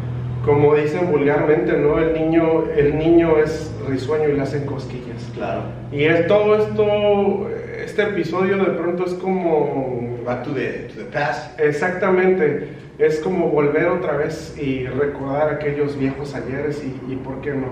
como 0.44 0.74
dicen 0.74 1.11
vulgarmente, 1.11 1.77
¿no? 1.78 1.98
El 1.98 2.15
niño, 2.15 2.65
el 2.77 2.98
niño 2.98 3.39
es 3.39 3.73
risueño 3.89 4.28
y 4.28 4.32
le 4.32 4.43
hacen 4.43 4.66
cosquillas. 4.66 5.31
Claro. 5.35 5.62
Y 5.93 6.05
es 6.05 6.27
todo 6.27 6.57
esto, 6.57 7.48
este 7.85 8.02
episodio 8.02 8.57
de 8.59 8.73
pronto 8.73 9.05
es 9.07 9.15
como, 9.15 10.19
Back 10.24 10.44
to 10.44 10.52
the, 10.52 10.89
to 10.89 10.94
the 10.97 11.05
past. 11.05 11.59
exactamente, 11.59 12.69
es 12.98 13.20
como 13.20 13.48
volver 13.48 13.86
otra 13.86 14.16
vez 14.16 14.55
y 14.61 14.86
recordar 14.86 15.55
aquellos 15.55 15.98
viejos 15.98 16.35
ayeres 16.35 16.82
y, 16.85 17.12
y 17.12 17.16
por 17.16 17.40
qué 17.40 17.52
no, 17.52 17.69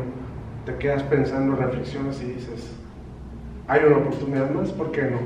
te 0.65 0.77
quedas 0.77 1.03
pensando, 1.03 1.57
reflexionas 1.57 2.23
y 2.23 2.27
dices, 2.27 2.78
hay 3.69 3.81
una 3.87 3.99
oportunidad 3.99 4.51
más, 4.51 4.71
¿por 4.71 4.91
qué 4.93 5.03
no? 5.03 5.19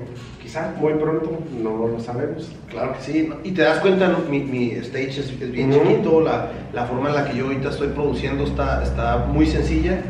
Quizá 0.42 0.74
muy 0.76 0.94
pronto, 0.94 1.38
no 1.62 1.86
lo 1.86 2.00
sabemos. 2.00 2.52
Claro 2.68 2.94
que 2.94 3.00
sí, 3.00 3.30
y 3.44 3.52
te 3.52 3.62
das 3.62 3.78
cuenta, 3.78 4.08
¿no? 4.08 4.18
mi, 4.28 4.40
mi 4.40 4.70
stage 4.72 5.20
es, 5.20 5.30
es 5.40 5.52
bien 5.52 5.70
Ujú. 5.72 5.80
chiquito, 5.88 6.20
la, 6.20 6.50
la 6.72 6.84
forma 6.86 7.08
en 7.10 7.14
la 7.14 7.24
que 7.30 7.36
yo 7.38 7.46
ahorita 7.46 7.68
estoy 7.70 7.88
produciendo 7.88 8.42
está, 8.44 8.82
está 8.82 9.18
muy 9.28 9.46
sencilla, 9.46 10.02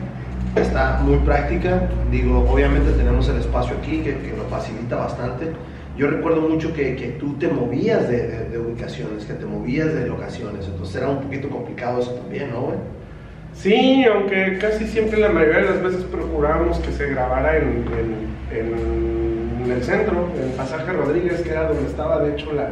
está 0.56 1.00
muy 1.02 1.18
práctica, 1.18 1.88
digo, 2.10 2.46
obviamente 2.50 2.92
tenemos 2.92 3.28
el 3.28 3.36
espacio 3.36 3.76
aquí 3.76 3.98
que, 3.98 4.16
que 4.18 4.32
nos 4.32 4.46
facilita 4.46 4.96
bastante. 4.96 5.52
Yo 5.94 6.06
recuerdo 6.08 6.40
mucho 6.40 6.72
que, 6.72 6.96
que 6.96 7.08
tú 7.20 7.34
te 7.34 7.48
movías 7.48 8.08
de, 8.08 8.26
de- 8.26 8.48
de 8.48 8.58
ubicaciones, 8.58 9.26
que 9.26 9.34
te 9.34 9.44
movías 9.44 9.92
de 9.92 10.06
locaciones, 10.06 10.66
entonces 10.66 10.96
era 10.96 11.10
un 11.10 11.20
poquito 11.20 11.50
complicado 11.50 12.00
eso 12.00 12.12
también, 12.12 12.50
¿no, 12.50 12.62
güey? 12.62 12.78
Sí, 13.54 14.04
aunque 14.04 14.58
casi 14.58 14.86
siempre 14.86 15.18
la 15.20 15.28
mayoría 15.28 15.60
de 15.62 15.70
las 15.70 15.82
veces 15.82 16.04
procurábamos 16.04 16.78
que 16.80 16.90
se 16.92 17.08
grabara 17.10 17.58
en, 17.58 17.84
en- 18.50 19.62
en 19.64 19.70
el 19.70 19.82
centro, 19.84 20.28
en 20.42 20.50
Pasaje 20.56 20.92
Rodríguez, 20.92 21.40
que 21.42 21.50
era 21.50 21.68
donde 21.68 21.88
estaba 21.88 22.20
de 22.22 22.32
hecho 22.32 22.52
la, 22.52 22.70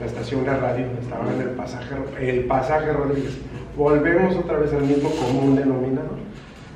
la 0.00 0.06
estación 0.06 0.44
de 0.44 0.56
radio, 0.56 0.86
estaba 1.00 1.32
en 1.32 1.40
el 1.40 1.48
Pasaje, 1.50 1.94
el 2.20 2.44
Pasaje 2.46 2.92
Rodríguez. 2.92 3.38
Volvemos 3.76 4.34
otra 4.36 4.58
vez 4.58 4.72
al 4.72 4.82
mismo 4.82 5.10
común 5.10 5.54
denominador. 5.56 6.18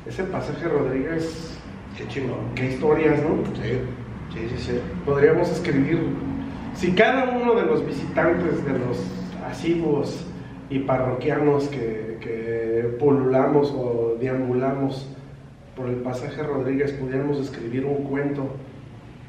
Ese 0.06 0.24
Pasaje 0.24 0.66
Rodríguez, 0.68 1.54
Qué 1.96 2.06
chingón. 2.06 2.54
qué 2.54 2.66
historias, 2.70 3.18
¿no? 3.22 3.44
Sí, 3.60 3.80
sí, 4.32 4.48
sí, 4.56 4.62
sí. 4.64 4.80
Podríamos 5.04 5.50
escribir, 5.50 5.98
si 6.76 6.92
cada 6.92 7.24
uno 7.36 7.54
de 7.56 7.66
los 7.66 7.84
visitantes, 7.84 8.64
de 8.64 8.72
los 8.72 9.02
asiduos 9.50 10.24
y 10.70 10.78
parroquianos 10.80 11.64
que, 11.68 12.18
que 12.20 12.47
pululamos 12.98 13.72
o 13.76 14.16
deambulamos 14.20 15.06
por 15.76 15.88
el 15.88 15.96
pasaje 15.96 16.42
Rodríguez, 16.42 16.92
pudiéramos 16.92 17.38
escribir 17.38 17.84
un 17.84 18.04
cuento 18.04 18.48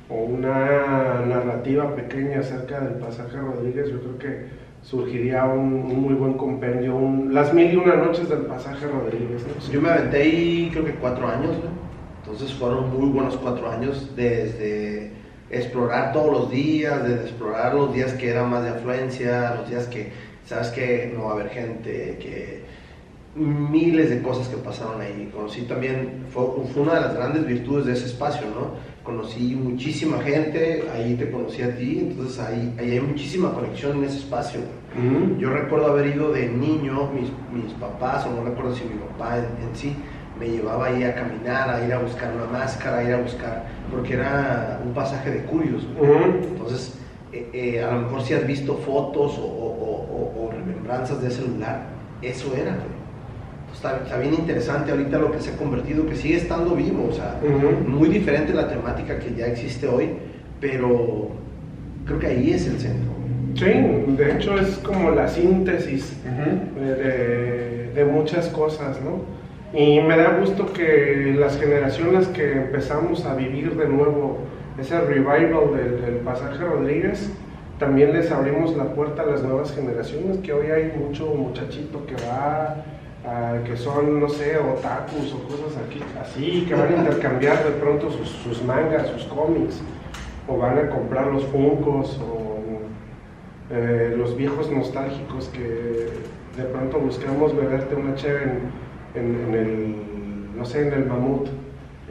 o 0.10 0.16
una 0.16 1.24
narrativa 1.28 1.96
pequeña 1.96 2.40
acerca 2.40 2.80
del 2.80 2.96
pasaje 2.96 3.38
Rodríguez, 3.38 3.90
yo 3.90 4.00
creo 4.00 4.18
que 4.18 4.46
surgiría 4.82 5.46
un, 5.46 6.02
muy 6.02 6.16
buen 6.16 6.34
compendio, 6.34 6.98
las 7.30 7.54
mil 7.54 7.72
y 7.72 7.76
una 7.76 7.96
noches 7.96 8.28
del 8.28 8.40
pasaje 8.40 8.88
Rodríguez. 8.88 9.46
Yo 9.72 9.82
me 9.82 9.90
aventé 9.90 10.22
ahí 10.22 10.70
creo 10.72 10.86
que 10.86 10.94
cuatro 10.94 11.28
años, 11.28 11.56
entonces 12.24 12.54
fueron 12.54 12.90
muy 12.98 13.10
buenos 13.10 13.38
cuatro 13.38 13.70
años 13.70 14.12
desde 14.16 15.12
explorar 15.52 16.14
todos 16.14 16.32
los 16.32 16.52
días, 16.52 17.04
desde 17.04 17.24
explorar 17.24 17.76
los 17.76 17.94
días 17.94 18.14
que 18.14 18.30
eran 18.30 18.50
más 18.50 18.64
de 18.64 18.70
afluencia, 18.70 19.56
los 19.56 19.70
días 19.70 19.88
que 19.88 20.12
sabes 20.46 20.70
que 20.70 21.14
no 21.16 21.26
va 21.26 21.32
a 21.32 21.34
haber 21.34 21.50
gente, 21.50 22.18
que 22.20 22.64
miles 23.36 24.10
de 24.10 24.22
cosas 24.22 24.48
que 24.48 24.58
pasaron 24.58 25.02
ahí. 25.02 25.30
Conocí 25.34 25.62
también, 25.64 26.26
fue, 26.32 26.44
fue, 26.74 26.84
una 26.84 26.96
de 26.96 27.02
las 27.02 27.16
grandes 27.16 27.46
virtudes 27.46 27.86
de 27.86 27.94
ese 27.94 28.06
espacio, 28.06 28.48
¿no? 28.48 28.90
Conocí 29.04 29.56
muchísima 29.56 30.20
gente, 30.20 30.84
ahí 30.94 31.16
te 31.16 31.32
conocí 31.32 31.62
a 31.62 31.76
ti, 31.76 32.00
entonces 32.10 32.40
ahí, 32.40 32.76
ahí 32.78 32.92
hay 32.92 33.02
muchísima 33.02 33.54
conexión 33.54 33.98
en 33.98 34.04
ese 34.04 34.18
espacio. 34.18 34.62
Yo 35.38 35.52
recuerdo 35.52 35.88
haber 35.88 36.16
ido 36.16 36.32
de 36.32 36.50
niño, 36.50 37.10
mis, 37.14 37.30
mis 37.54 37.74
papás, 37.74 38.26
o 38.26 38.32
no 38.32 38.44
recuerdo 38.44 38.76
si 38.76 38.84
mi 38.84 38.96
papá 38.96 39.38
en, 39.38 39.76
sí, 39.76 39.96
me 40.40 40.50
llevaba 40.50 40.88
ahí 40.88 41.04
a 41.04 41.14
caminar, 41.16 41.70
a 41.70 41.86
ir 41.86 41.94
a 41.94 42.00
buscar 42.00 42.34
una 42.34 42.46
máscara, 42.46 43.00
a 43.00 43.04
ir 43.04 43.14
a 43.14 43.22
buscar, 43.22 43.66
porque 43.92 44.14
era 44.14 44.80
un 44.84 44.94
pasaje 44.94 45.30
de 45.32 45.44
curios. 45.44 45.86
Entonces, 46.44 46.98
eh, 47.32 47.50
eh, 47.54 47.84
a 47.84 47.92
lo 47.92 48.02
mejor 48.02 48.22
si 48.24 48.34
has 48.34 48.48
visto 48.48 48.76
fotos 48.78 49.38
o, 49.38 49.44
o, 49.44 50.46
o, 50.46 50.52
remembranzas 50.52 51.22
de 51.22 51.28
ese 51.28 51.42
lugar, 51.44 51.84
eso 52.22 52.54
era. 52.56 52.78
Está, 53.80 54.18
bien 54.18 54.34
interesante 54.34 54.92
ahorita 54.92 55.20
lo 55.20 55.32
que 55.32 55.40
se 55.40 55.52
ha 55.52 55.56
convertido, 55.56 56.06
que 56.06 56.18
sigue 56.18 56.36
estando 56.36 56.76
vivo, 56.76 57.08
o 57.10 57.14
sea, 57.14 57.40
muy 57.88 58.10
diferente 58.10 58.54
la 58.54 58.68
temática 58.68 59.18
que 59.20 59.34
ya 59.34 59.46
existe 59.46 59.88
hoy, 59.88 60.10
pero 60.60 61.30
creo 62.06 62.20
que 62.20 62.28
ahí 62.28 62.52
es 62.52 62.68
el 62.68 62.78
centro. 62.78 63.14
Sí, 63.56 64.14
de 64.18 64.34
hecho 64.34 64.60
es 64.60 64.80
como 64.80 65.12
la 65.12 65.30
síntesis 65.30 66.14
de, 66.76 67.92
de, 67.96 68.06
muchas 68.06 68.50
cosas, 68.50 69.00
¿no? 69.02 69.22
Y 69.72 70.02
me 70.02 70.18
da 70.18 70.38
gusto 70.40 70.74
que 70.74 71.34
las 71.40 71.58
generaciones 71.58 72.28
que 72.28 72.52
empezamos 72.52 73.26
a 73.26 73.34
vivir 73.36 73.78
de 73.78 73.88
nuevo 73.88 74.40
ese 74.78 75.00
revival 75.00 75.74
del, 75.74 76.02
del 76.02 76.16
pasaje 76.26 76.66
Rodríguez, 76.66 77.32
también 77.80 78.12
les 78.12 78.30
abrimos 78.30 78.76
la 78.76 78.94
puerta 78.94 79.22
a 79.22 79.26
las 79.26 79.42
nuevas 79.42 79.74
generaciones, 79.74 80.40
que 80.40 80.52
hoy 80.52 80.70
hay 80.70 80.92
mucho 81.00 81.34
muchachito 81.34 82.06
que 82.06 82.16
va 82.28 82.84
que 83.66 83.76
son, 83.76 84.20
no 84.20 84.30
sé, 84.30 84.58
otakus 84.58 85.34
o 85.34 85.44
cosas 85.44 85.78
aquí, 85.86 86.02
así, 86.22 86.66
que 86.68 86.74
van 86.74 86.94
a 86.94 86.98
intercambiar 86.98 87.64
de 87.64 87.72
pronto 87.72 88.10
sus, 88.12 88.64
mangas, 88.64 89.08
sus 89.10 89.24
cómics, 89.26 89.82
o 90.48 90.58
van 90.58 90.78
a 90.78 90.90
comprar 90.90 91.28
los 91.28 91.44
funcos, 91.46 92.20
o 92.20 92.60
eh, 93.72 94.16
los 94.18 94.36
viejos 94.36 94.72
nostálgicos 94.72 95.50
que 95.50 96.10
de 96.58 96.64
pronto 96.72 97.00
buscamos 97.00 97.56
beberte 97.56 97.96
una 97.96 98.16
chévere 98.16 98.54
en, 99.14 99.54
el, 99.54 99.96
no 100.58 100.66
sé, 100.66 100.88
en 100.88 100.94
el 100.94 101.06
mamut, 101.06 101.50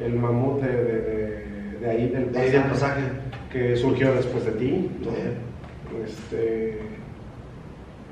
el 0.01 0.15
mamut 0.15 0.61
de, 0.61 1.89
ahí 1.89 2.09
del 2.09 2.65
pasaje, 2.65 3.03
que 3.51 3.77
surgió 3.77 4.15
después 4.15 4.45
de 4.45 4.53
ti. 4.53 4.91
Este, 6.05 6.79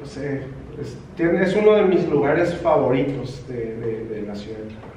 no 0.00 0.06
sé, 0.06 0.42
es, 0.80 0.96
es, 1.18 1.56
uno 1.56 1.72
de 1.72 1.84
mis 1.84 2.08
lugares 2.08 2.54
favoritos 2.56 3.46
de, 3.48 4.24
la 4.26 4.34
ciudad 4.34 4.58
de 4.58 4.64
Tijuana. 4.64 4.92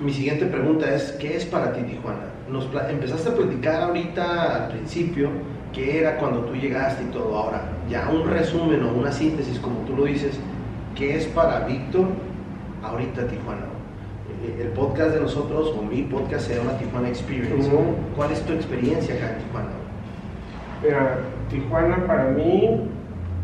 Mi 0.00 0.12
siguiente 0.12 0.46
pregunta 0.46 0.92
es, 0.94 1.12
¿qué 1.12 1.36
es 1.36 1.44
para 1.44 1.72
ti 1.72 1.82
Tijuana? 1.82 2.26
Nos 2.50 2.68
empezaste 2.88 3.30
a 3.30 3.34
platicar 3.34 3.82
ahorita 3.82 4.64
al 4.64 4.68
principio 4.70 5.30
qué 5.72 6.00
era 6.00 6.16
cuando 6.16 6.40
tú 6.40 6.54
llegaste 6.54 7.04
y 7.04 7.06
todo. 7.08 7.36
Ahora, 7.36 7.62
ya 7.88 8.08
un 8.08 8.28
resumen 8.28 8.82
o 8.82 8.94
una 8.94 9.12
síntesis, 9.12 9.58
como 9.58 9.80
tú 9.80 9.96
lo 9.96 10.04
dices, 10.04 10.38
¿qué 10.96 11.16
es 11.16 11.26
para 11.26 11.60
Víctor 11.66 12.06
ahorita 12.82 13.28
Tijuana? 13.28 13.66
Eh, 14.44 14.62
el 14.62 14.68
podcast 14.68 15.14
de 15.14 15.20
nosotros, 15.20 15.74
o 15.78 15.82
mi 15.82 16.02
podcast, 16.02 16.48
se 16.48 16.56
llama 16.56 16.78
Tijuana 16.78 17.08
Experience. 17.08 17.70
¿Cuál 18.16 18.32
es 18.32 18.40
tu 18.42 18.52
experiencia 18.52 19.14
acá 19.14 19.32
en 19.32 19.44
Tijuana? 19.44 19.68
Mira, 20.82 21.18
Tijuana 21.50 22.06
para 22.06 22.30
mí 22.30 22.88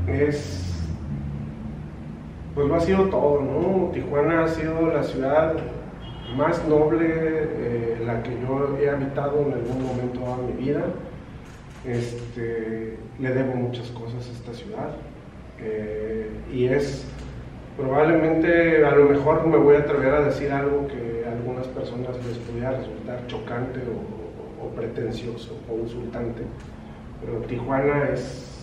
es 0.09 0.65
pues 2.55 2.69
lo 2.69 2.75
ha 2.77 2.81
sido 2.81 3.09
todo, 3.09 3.43
¿no? 3.43 3.91
Tijuana 3.93 4.45
ha 4.45 4.49
sido 4.49 4.87
la 4.87 5.03
ciudad 5.03 5.55
más 6.37 6.67
noble, 6.69 7.09
eh, 7.11 7.99
la 8.05 8.23
que 8.23 8.31
yo 8.31 8.79
he 8.81 8.89
habitado 8.89 9.41
en 9.43 9.55
algún 9.55 9.85
momento 9.85 10.21
de 10.21 10.53
mi 10.53 10.65
vida. 10.65 10.85
Este, 11.85 12.97
le 13.19 13.35
debo 13.35 13.55
muchas 13.57 13.89
cosas 13.89 14.27
a 14.27 14.33
esta 14.33 14.55
ciudad 14.55 14.97
eh, 15.61 16.31
y 16.51 16.67
es 16.67 17.05
probablemente, 17.77 18.85
a 18.87 18.95
lo 18.95 19.11
mejor 19.11 19.47
me 19.47 19.59
voy 19.59 19.77
a 19.77 19.81
atrever 19.81 20.15
a 20.15 20.21
decir 20.23 20.51
algo 20.51 20.87
que 20.87 21.27
a 21.29 21.33
algunas 21.33 21.67
personas 21.67 22.17
les 22.27 22.39
pudiera 22.39 22.71
resultar 22.71 23.27
chocante 23.27 23.81
o, 23.81 24.65
o 24.65 24.69
pretencioso 24.71 25.59
o 25.69 25.79
insultante, 25.83 26.43
pero 27.21 27.41
Tijuana 27.41 28.09
es 28.15 28.54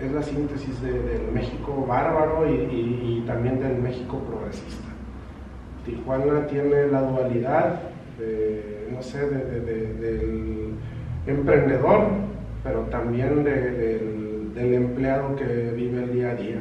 es 0.00 0.12
la 0.12 0.22
síntesis 0.22 0.80
del 0.80 1.32
México 1.32 1.84
bárbaro 1.86 2.46
y, 2.48 3.24
también 3.26 3.60
del 3.60 3.78
México 3.78 4.18
progresista. 4.20 4.88
Tijuana 5.84 6.46
tiene 6.46 6.86
la 6.86 7.02
dualidad 7.02 7.80
de, 8.18 8.88
no 8.92 9.02
sé, 9.02 9.26
del 9.26 10.74
emprendedor, 11.26 12.06
pero 12.62 12.82
también 12.82 13.42
del, 13.44 14.74
empleado 14.74 15.36
que 15.36 15.72
vive 15.74 16.04
el 16.04 16.12
día 16.12 16.30
a 16.30 16.34
día. 16.34 16.58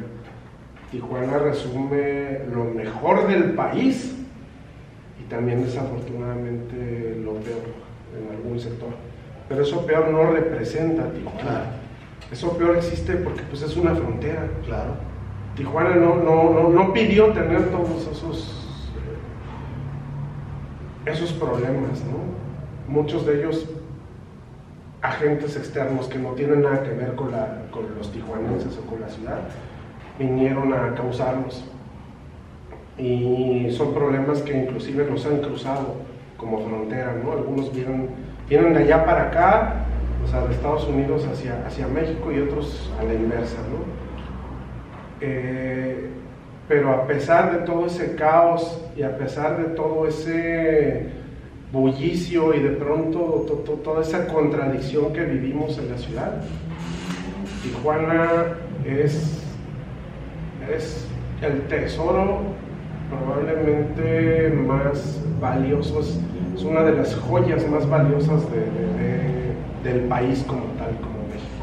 Tijuana 0.91 1.39
resume 1.39 2.39
lo 2.53 2.65
mejor 2.65 3.27
del 3.27 3.51
país 3.51 4.15
y 5.19 5.29
también 5.29 5.63
desafortunadamente 5.63 7.19
lo 7.23 7.33
peor 7.33 7.63
en 8.15 8.35
algún 8.35 8.59
sector. 8.59 8.89
Pero 9.49 9.63
eso 9.63 9.85
peor 9.85 10.09
no 10.09 10.31
representa 10.31 11.11
Tijuana. 11.11 11.86
Eso 12.31 12.57
peor 12.57 12.75
existe 12.75 13.13
porque 13.15 13.41
pues 13.43 13.61
es 13.61 13.75
una 13.77 13.95
frontera. 13.95 14.47
Claro. 14.65 14.95
Tijuana 15.55 15.95
no, 15.95 16.15
no, 16.15 16.69
no, 16.69 16.93
pidió 16.93 17.27
tener 17.27 17.69
todos 17.69 18.07
esos, 18.11 18.67
esos 21.05 21.31
problemas, 21.33 22.03
¿no? 22.03 22.93
Muchos 22.93 23.25
de 23.25 23.39
ellos 23.39 23.67
agentes 25.01 25.55
externos 25.55 26.07
que 26.07 26.19
no 26.19 26.31
tienen 26.31 26.61
nada 26.61 26.83
que 26.83 26.91
ver 26.91 27.15
con, 27.15 27.31
la, 27.31 27.63
con 27.71 27.85
los 27.97 28.11
tijuanenses 28.11 28.77
o 28.77 28.87
con 28.87 29.01
la 29.01 29.09
ciudad, 29.09 29.39
vinieron 30.19 30.73
a 30.73 30.93
causarlos. 30.93 31.63
Y 32.97 33.69
son 33.71 33.93
problemas 33.93 34.41
que 34.41 34.55
inclusive 34.55 35.09
nos 35.09 35.25
han 35.25 35.39
cruzado 35.39 35.95
como 36.37 36.59
frontera, 36.67 37.15
¿no? 37.23 37.31
Algunos 37.31 37.73
vienen, 37.73 38.09
vienen 38.47 38.73
de 38.73 38.79
allá 38.81 39.05
para 39.05 39.23
acá 39.29 39.86
de 40.31 40.53
Estados 40.53 40.87
Unidos 40.87 41.25
hacia, 41.31 41.65
hacia 41.65 41.87
México 41.87 42.31
y 42.31 42.39
otros 42.39 42.91
a 42.99 43.03
la 43.03 43.13
inversa, 43.13 43.57
¿no? 43.71 43.85
Eh, 45.21 46.09
pero 46.67 46.91
a 46.91 47.07
pesar 47.07 47.57
de 47.57 47.65
todo 47.65 47.85
ese 47.85 48.15
caos 48.15 48.83
y 48.95 49.03
a 49.03 49.17
pesar 49.17 49.57
de 49.57 49.75
todo 49.75 50.05
ese 50.05 51.07
bullicio 51.71 52.53
y 52.53 52.59
de 52.59 52.71
pronto 52.71 53.45
toda 53.83 54.01
esa 54.01 54.27
contradicción 54.27 55.13
que 55.13 55.23
vivimos 55.23 55.77
en 55.79 55.89
la 55.89 55.97
ciudad, 55.97 56.43
Tijuana 57.63 58.57
es, 58.85 59.41
es 60.69 61.07
el 61.41 61.61
tesoro 61.67 62.41
probablemente 63.09 64.49
más 64.67 65.21
valioso, 65.39 66.01
es, 66.01 66.19
una 66.63 66.81
de 66.81 66.91
las 66.93 67.15
joyas 67.15 67.67
más 67.69 67.87
valiosas 67.87 68.41
de 68.51 69.36
del 69.83 70.01
país 70.01 70.43
como 70.47 70.63
tal, 70.77 70.95
como 71.01 71.27
México. 71.29 71.57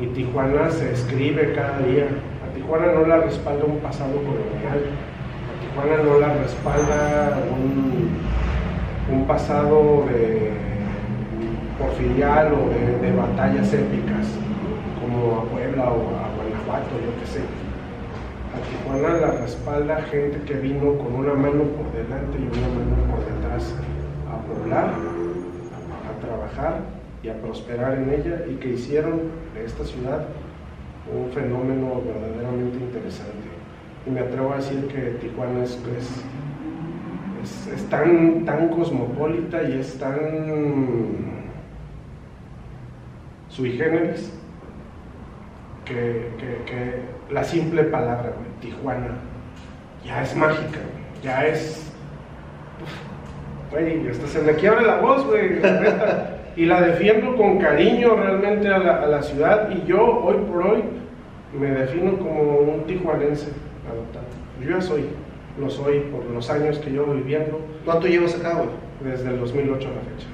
Y 0.00 0.06
Tijuana 0.08 0.70
se 0.70 0.92
escribe 0.92 1.52
cada 1.54 1.78
día. 1.78 2.06
A 2.44 2.54
Tijuana 2.54 2.92
no 2.92 3.06
la 3.06 3.18
respalda 3.18 3.64
un 3.64 3.78
pasado 3.78 4.12
colonial, 4.12 4.80
a 5.50 5.54
Tijuana 5.60 6.02
no 6.02 6.18
la 6.20 6.34
respalda 6.34 7.38
un, 7.50 8.08
un 9.14 9.26
pasado 9.26 10.04
de 10.06 10.52
porfirial 11.78 12.52
o 12.54 12.68
de, 12.70 12.98
de, 13.06 13.16
batallas 13.16 13.72
épicas, 13.72 14.26
como 15.00 15.40
a 15.40 15.44
Puebla 15.44 15.84
o 15.90 16.14
a 16.14 16.30
Guanajuato, 16.36 16.94
yo 17.02 17.12
qué 17.20 17.26
sé. 17.26 17.40
A 18.54 18.58
Tijuana 18.62 19.18
la 19.18 19.40
respalda 19.40 20.02
gente 20.10 20.40
que 20.46 20.54
vino 20.54 20.96
con 20.98 21.14
una 21.14 21.34
mano 21.34 21.64
por 21.74 21.90
delante 21.92 22.38
y 22.38 22.46
una 22.46 22.68
mano 22.68 22.96
por 23.10 23.24
detrás 23.24 23.74
a 24.30 24.36
poblar, 24.46 24.94
a 26.06 26.20
trabajar 26.20 27.03
y 27.24 27.28
a 27.30 27.40
prosperar 27.40 27.94
en 27.94 28.10
ella 28.10 28.44
y 28.50 28.56
que 28.56 28.70
hicieron 28.70 29.20
de 29.54 29.64
esta 29.64 29.84
ciudad 29.84 30.26
un 31.12 31.30
fenómeno 31.32 32.02
verdaderamente 32.04 32.76
interesante. 32.78 33.48
Y 34.06 34.10
me 34.10 34.20
atrevo 34.20 34.52
a 34.52 34.56
decir 34.56 34.86
que 34.88 35.16
Tijuana 35.26 35.64
es, 35.64 35.78
es, 37.42 37.66
es 37.74 37.82
tan, 37.88 38.44
tan 38.44 38.68
cosmopolita 38.68 39.62
y 39.62 39.78
es 39.80 39.98
tan 39.98 40.16
sui 43.48 43.72
generis 43.78 44.32
que, 45.84 46.30
que- 46.38 46.64
que 46.66 47.02
la 47.32 47.44
simple 47.44 47.84
palabra, 47.84 48.32
Tijuana, 48.60 49.16
ya 50.04 50.22
es 50.22 50.34
mágica, 50.36 50.80
ya 51.22 51.46
es. 51.46 51.90
Güey, 53.70 54.08
hasta 54.08 54.26
se 54.26 54.42
me 54.42 54.54
quiebra 54.54 54.82
la 54.82 55.00
voz, 55.00 55.24
güey. 55.26 55.60
Y 56.56 56.66
la 56.66 56.80
defiendo 56.80 57.36
con 57.36 57.58
cariño 57.58 58.14
realmente 58.14 58.68
a 58.68 58.78
la, 58.78 59.02
a 59.02 59.06
la 59.06 59.22
ciudad. 59.22 59.70
Y 59.70 59.86
yo, 59.86 60.20
hoy 60.24 60.36
por 60.50 60.66
hoy, 60.66 60.82
me 61.58 61.70
defino 61.70 62.18
como 62.18 62.58
un 62.58 62.84
tijuanense 62.84 63.48
adoptado. 63.90 64.26
Yo 64.60 64.70
ya 64.70 64.80
soy, 64.80 65.04
lo 65.58 65.70
soy 65.70 66.00
por 66.00 66.24
los 66.26 66.48
años 66.50 66.78
que 66.78 66.90
llevo 66.90 67.14
viviendo, 67.14 67.60
¿Cuánto 67.84 68.06
llevas 68.06 68.34
acá, 68.36 68.54
güey? 68.54 68.68
desde 69.02 69.28
el 69.28 69.38
2008 69.40 69.88
a 69.88 69.90
la 69.90 70.00
fecha. 70.00 70.26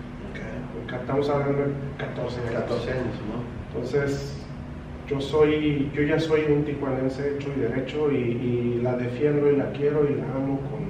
Estamos 1.01 1.28
hablando 1.28 1.59
de 1.59 1.70
14 1.98 2.40
años. 2.40 2.52
14 2.52 2.90
años, 2.92 3.05
¿no? 3.26 3.42
Entonces, 3.68 4.36
yo 5.09 5.20
soy, 5.20 5.90
yo 5.94 6.02
ya 6.02 6.20
soy 6.20 6.42
un 6.48 6.64
tijuanense 6.64 7.34
hecho 7.34 7.48
y 7.56 7.60
derecho 7.60 8.12
y, 8.12 8.16
y 8.16 8.80
la 8.82 8.97
defiendo 8.97 9.51
y 9.51 9.56
la 9.56 9.72
quiero 9.72 10.05
y 10.09 10.14
la 10.14 10.24
amo 10.36 10.60
con, 10.70 10.89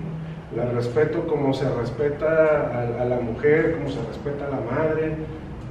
la 0.57 0.65
respeto 0.73 1.27
como 1.27 1.55
se 1.55 1.69
respeta 1.75 3.01
a, 3.01 3.05
la 3.05 3.21
mujer, 3.21 3.77
como 3.77 3.89
se 3.89 4.01
respeta 4.07 4.47
a 4.47 4.51
la 4.51 4.61
madre, 4.61 5.13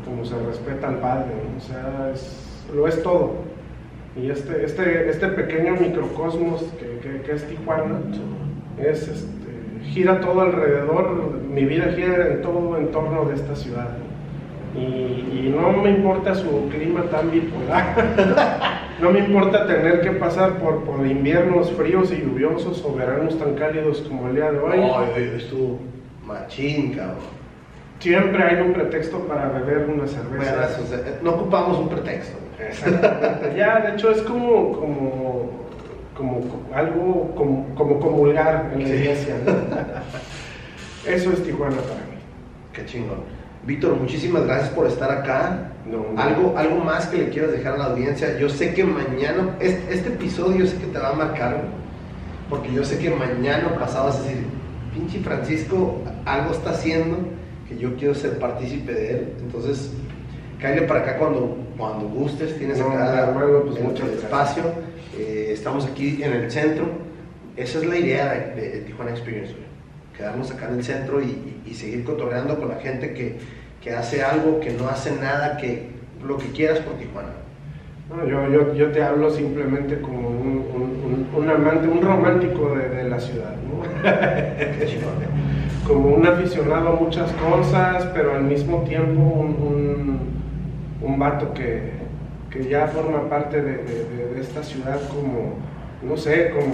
como 0.06 0.24
se 0.26 0.36
respeta 0.46 0.88
al 0.88 0.96
padre, 1.00 1.32
o 1.58 1.60
sea, 1.60 2.12
es- 2.14 2.64
lo 2.74 2.88
es 2.88 3.02
todo. 3.04 3.34
Y 4.16 4.30
este, 4.30 4.64
este, 4.64 5.10
este 5.10 5.28
pequeño 5.28 5.76
microcosmos 5.76 6.64
que, 6.80 7.32
es 7.32 7.44
Tijuana, 7.48 8.00
es, 8.78 9.08
este, 9.08 9.84
gira 9.84 10.20
todo 10.22 10.42
alrededor, 10.42 11.40
mi 11.50 11.66
vida 11.66 11.92
gira 11.96 12.28
en 12.28 12.42
todo 12.42 12.78
en 12.78 12.92
torno 12.92 13.26
de 13.26 13.36
esta 13.36 13.56
ciudad. 13.56 13.90
Y, 14.76 14.80
y 15.48 15.56
no 15.56 15.72
me 15.72 15.90
importa 15.90 16.36
su 16.36 16.70
clima 16.70 17.04
tan 17.04 17.32
bipolar, 17.32 17.96
no 19.02 19.12
me 19.12 19.20
importa 19.20 19.66
tener 19.66 20.02
que 20.02 20.12
pasar 20.12 20.58
por, 20.60 20.84
por 20.84 21.06
inviernos 21.06 21.72
fríos 21.72 22.12
y 22.12 22.18
lluviosos 22.22 22.84
o 22.86 22.94
veranos 22.94 23.38
tan 23.40 23.56
cálidos 23.56 24.02
como 24.08 24.30
el 24.30 24.36
día 24.36 24.52
de 24.52 24.60
hoy. 24.60 24.80
Ay, 24.80 25.12
ay, 25.16 25.34
estuvo 25.38 25.80
machín, 26.26 26.94
cabrón. 26.94 27.40
Siempre 28.00 28.44
hay 28.44 28.62
un 28.62 28.72
pretexto 28.74 29.20
para 29.28 29.50
beber 29.50 29.80
una 29.90 30.04
Bueno, 30.04 30.08
cerveza. 30.08 30.70
eso, 30.70 30.82
o 30.84 30.86
sea, 30.86 31.20
no 31.22 31.32
ocupamos 31.32 31.78
un 31.80 31.90
pretexto. 31.90 32.38
Exactamente. 32.60 33.58
Ya, 33.58 33.80
de 33.80 33.94
hecho, 33.94 34.12
es 34.12 34.22
como, 34.22 34.72
como, 34.74 35.50
como, 36.16 36.40
como 36.42 36.76
algo 36.76 37.34
como, 37.36 37.76
como 37.76 38.00
comulgar 38.00 38.72
en 38.74 38.84
la 38.84 38.90
iglesia. 38.90 39.36
¿no? 39.46 39.52
Eso 41.12 41.32
es 41.34 41.44
Tijuana 41.44 41.78
para 41.78 41.96
mí. 41.96 42.20
Qué 42.74 42.86
chingón. 42.86 43.39
Víctor, 43.66 43.96
muchísimas 43.96 44.46
gracias 44.46 44.70
por 44.70 44.88
estar 44.88 45.12
acá. 45.12 45.72
No. 45.86 46.20
¿Algo, 46.22 46.58
algo 46.58 46.78
más 46.84 47.08
que 47.08 47.18
le 47.18 47.30
quieras 47.30 47.52
dejar 47.52 47.74
a 47.74 47.78
la 47.78 47.86
audiencia. 47.86 48.38
Yo 48.38 48.50
sé 48.50 48.74
que 48.74 48.84
mañana, 48.84 49.56
este, 49.60 49.94
este 49.94 50.10
episodio 50.10 50.60
yo 50.60 50.68
sé 50.68 50.78
que 50.78 50.86
te 50.88 51.00
va 51.00 51.10
a 51.10 51.14
marcar, 51.14 51.64
porque 52.50 52.72
yo 52.72 52.84
sé 52.84 53.00
que 53.00 53.10
mañana 53.10 53.76
pasado 53.76 54.08
vas 54.08 54.20
a 54.20 54.24
decir, 54.24 54.44
pinche 54.94 55.20
Francisco, 55.20 56.02
algo 56.26 56.52
está 56.52 56.72
haciendo 56.72 57.18
que 57.68 57.78
yo 57.78 57.96
quiero 57.96 58.16
ser 58.16 58.40
partícipe 58.40 58.92
de 58.92 59.12
él. 59.12 59.34
Entonces, 59.42 59.92
cállate 60.60 60.84
para 60.84 61.02
acá 61.02 61.18
cuando, 61.18 61.58
cuando 61.78 62.08
gustes, 62.08 62.58
tienes 62.58 62.80
No, 62.80 62.92
acá 62.92 63.32
pues 63.64 63.78
el, 63.78 63.84
muchas 63.84 64.08
el 64.08 64.20
gracias. 64.20 64.24
espacio. 64.24 64.64
Eh, 65.18 65.52
estamos 65.54 65.86
aquí 65.86 66.22
en 66.24 66.34
el 66.34 66.52
centro. 66.52 66.86
Esa 67.56 67.80
es 67.80 67.86
la 67.86 67.98
idea 67.98 68.54
de, 68.56 68.84
Tijuana 68.88 69.12
Experience. 69.12 69.54
Quedarnos 70.20 70.52
acá 70.52 70.68
en 70.68 70.76
el 70.80 70.84
centro 70.84 71.22
y, 71.22 71.74
seguir 71.74 72.04
cotorreando 72.04 72.60
con 72.60 72.68
la 72.68 72.76
gente 72.76 73.14
que, 73.14 73.38
que 73.82 73.92
hace 73.92 74.22
algo, 74.22 74.60
que 74.60 74.72
no 74.72 74.90
hace 74.90 75.14
nada, 75.16 75.56
que 75.56 75.92
lo 76.28 76.38
que 76.38 76.48
quieras 76.52 76.80
por 76.80 76.96
Tijuana. 76.96 77.30
No, 78.10 78.28
yo, 78.28 78.50
yo, 78.52 78.74
yo 78.74 78.92
te 78.92 79.02
hablo 79.02 79.30
simplemente 79.32 80.02
como 80.02 80.28
un, 80.28 80.66
un- 80.76 81.28
un- 81.36 81.44
un 81.44 81.50
amante, 81.50 81.88
un 81.88 82.02
romántico 82.02 82.76
de, 82.76 82.90
de 82.90 83.10
la 83.10 83.18
ciudad, 83.18 83.56
¿no? 83.56 83.80
Como 85.88 86.16
un 86.16 86.28
aficionado 86.28 86.90
a 86.90 86.96
muchas 87.00 87.32
cosas, 87.34 88.06
pero 88.14 88.36
al 88.36 88.44
mismo 88.44 88.84
tiempo 88.84 89.22
un, 89.22 90.20
un, 91.02 91.18
vato 91.20 91.54
que, 91.54 91.92
que 92.50 92.68
ya 92.68 92.88
forma 92.88 93.30
parte 93.30 93.62
de- 93.62 94.36
de 94.36 94.42
esta 94.42 94.64
ciudad 94.64 95.00
como, 95.08 95.54
no 96.04 96.18
sé, 96.18 96.50
como, 96.52 96.74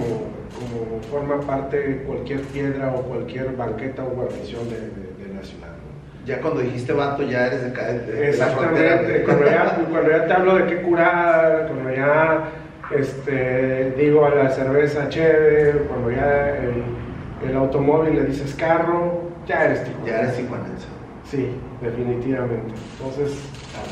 como 0.55 1.01
forma 1.11 1.39
parte 1.45 2.03
cualquier 2.07 2.41
piedra 2.41 2.93
o 2.95 3.01
cualquier 3.03 3.55
banqueta 3.55 4.03
o 4.03 4.09
guarnición 4.09 4.69
de, 4.69 4.75
de- 4.79 5.27
de 5.27 5.33
la 5.35 5.43
ciudad. 5.43 5.67
¿no? 5.67 6.25
Ya 6.25 6.41
cuando 6.41 6.61
dijiste 6.61 6.91
vato, 6.93 7.23
ya 7.23 7.47
eres 7.47 7.61
de 7.63 7.69
acá, 7.69 7.91
de. 7.93 8.29
Exactamente, 8.29 9.23
cuando 9.25 9.45
ya, 9.45 9.75
cuando 9.89 10.09
ya 10.11 10.25
te 10.27 10.33
hablo 10.33 10.55
de 10.55 10.65
qué 10.65 10.81
curar, 10.81 11.67
cuando 11.67 11.93
ya 11.93 12.49
este, 12.97 13.91
digo 13.97 14.25
a 14.25 14.29
la 14.33 14.49
cerveza 14.49 15.07
chévere, 15.09 15.79
cuando 15.87 16.11
ya 16.11 16.49
el, 16.49 17.49
el 17.49 17.55
automóvil 17.57 18.15
le 18.15 18.23
dices 18.25 18.55
carro, 18.55 19.23
ya 19.47 19.65
eres 19.65 19.83
tijuanense. 19.83 20.11
Ya 20.11 20.19
eres 20.23 20.35
tijuanense. 20.37 20.87
Sí, 21.25 21.49
definitivamente. 21.81 22.73
Entonces, 22.97 23.37
tan 23.73 23.83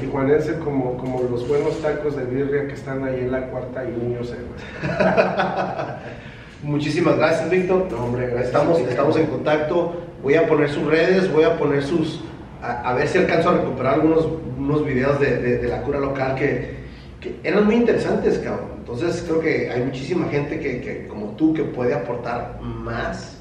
tijuanense 0.00 0.58
como, 0.58 0.96
como 0.96 1.22
los 1.22 1.46
buenos 1.46 1.80
tacos 1.80 2.16
de 2.16 2.24
birria 2.24 2.66
que 2.66 2.74
están 2.74 3.04
ahí 3.04 3.20
en 3.20 3.30
la 3.32 3.46
cuarta 3.48 3.84
y 3.84 3.92
niños 3.92 4.34
Muchísimas 6.62 7.16
gracias, 7.16 7.48
Víctor. 7.50 7.86
No, 7.90 8.04
hombre, 8.06 8.26
gracias 8.26 8.46
Estamos, 8.48 8.80
estamos 8.80 9.16
en 9.16 9.26
contacto. 9.26 10.02
Voy 10.22 10.34
a 10.34 10.48
poner 10.48 10.68
sus 10.68 10.84
redes, 10.86 11.32
voy 11.32 11.44
a 11.44 11.56
poner 11.56 11.82
sus. 11.84 12.20
A, 12.60 12.90
a 12.90 12.94
ver 12.94 13.06
si 13.06 13.18
alcanzo 13.18 13.50
a 13.50 13.58
recuperar 13.58 13.94
algunos 13.94 14.26
unos 14.58 14.84
videos 14.84 15.20
de, 15.20 15.36
de- 15.36 15.58
de 15.58 15.68
la 15.68 15.82
cura 15.82 16.00
local 16.00 16.34
que, 16.34 16.74
que 17.20 17.36
eran 17.44 17.64
muy 17.64 17.76
interesantes, 17.76 18.38
cabrón. 18.40 18.70
Entonces 18.78 19.22
creo 19.24 19.38
que 19.38 19.70
hay 19.70 19.84
muchísima 19.84 20.26
gente 20.28 20.58
que, 20.58 20.80
que, 20.80 21.06
como 21.06 21.36
tú 21.36 21.54
que 21.54 21.62
puede 21.62 21.94
aportar 21.94 22.58
más 22.60 23.40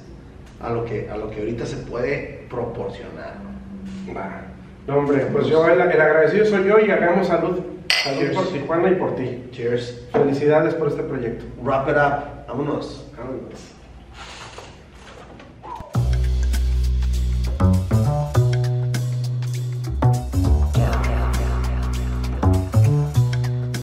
a 0.61 0.69
lo 0.69 0.85
que, 0.85 1.09
a 1.09 1.17
lo 1.17 1.31
que 1.31 1.39
ahorita 1.39 1.65
se 1.65 1.77
puede 1.77 2.45
proporcionar. 2.49 3.37
¿no? 3.43 4.13
No, 4.87 4.99
hombre, 4.99 5.27
pues 5.33 5.47
yo, 5.47 5.67
el, 5.67 5.81
el 5.81 6.01
agradecido 6.01 6.45
soy 6.45 6.65
yo 6.65 6.79
y 6.79 6.89
hagamos 6.89 7.27
salud. 7.27 7.59
Salud 8.03 8.33
por 8.33 8.47
Tijuana 8.53 8.89
y 8.89 8.95
por 8.95 9.15
ti. 9.15 9.49
Cheers. 9.51 10.07
Felicidades 10.13 10.73
por 10.75 10.87
este 10.87 11.03
proyecto. 11.03 11.43
Wrap 11.61 11.89
it 11.89 11.95
up. 11.95 12.47
Vámonos. 12.47 13.05
Vámonos. 13.17 13.76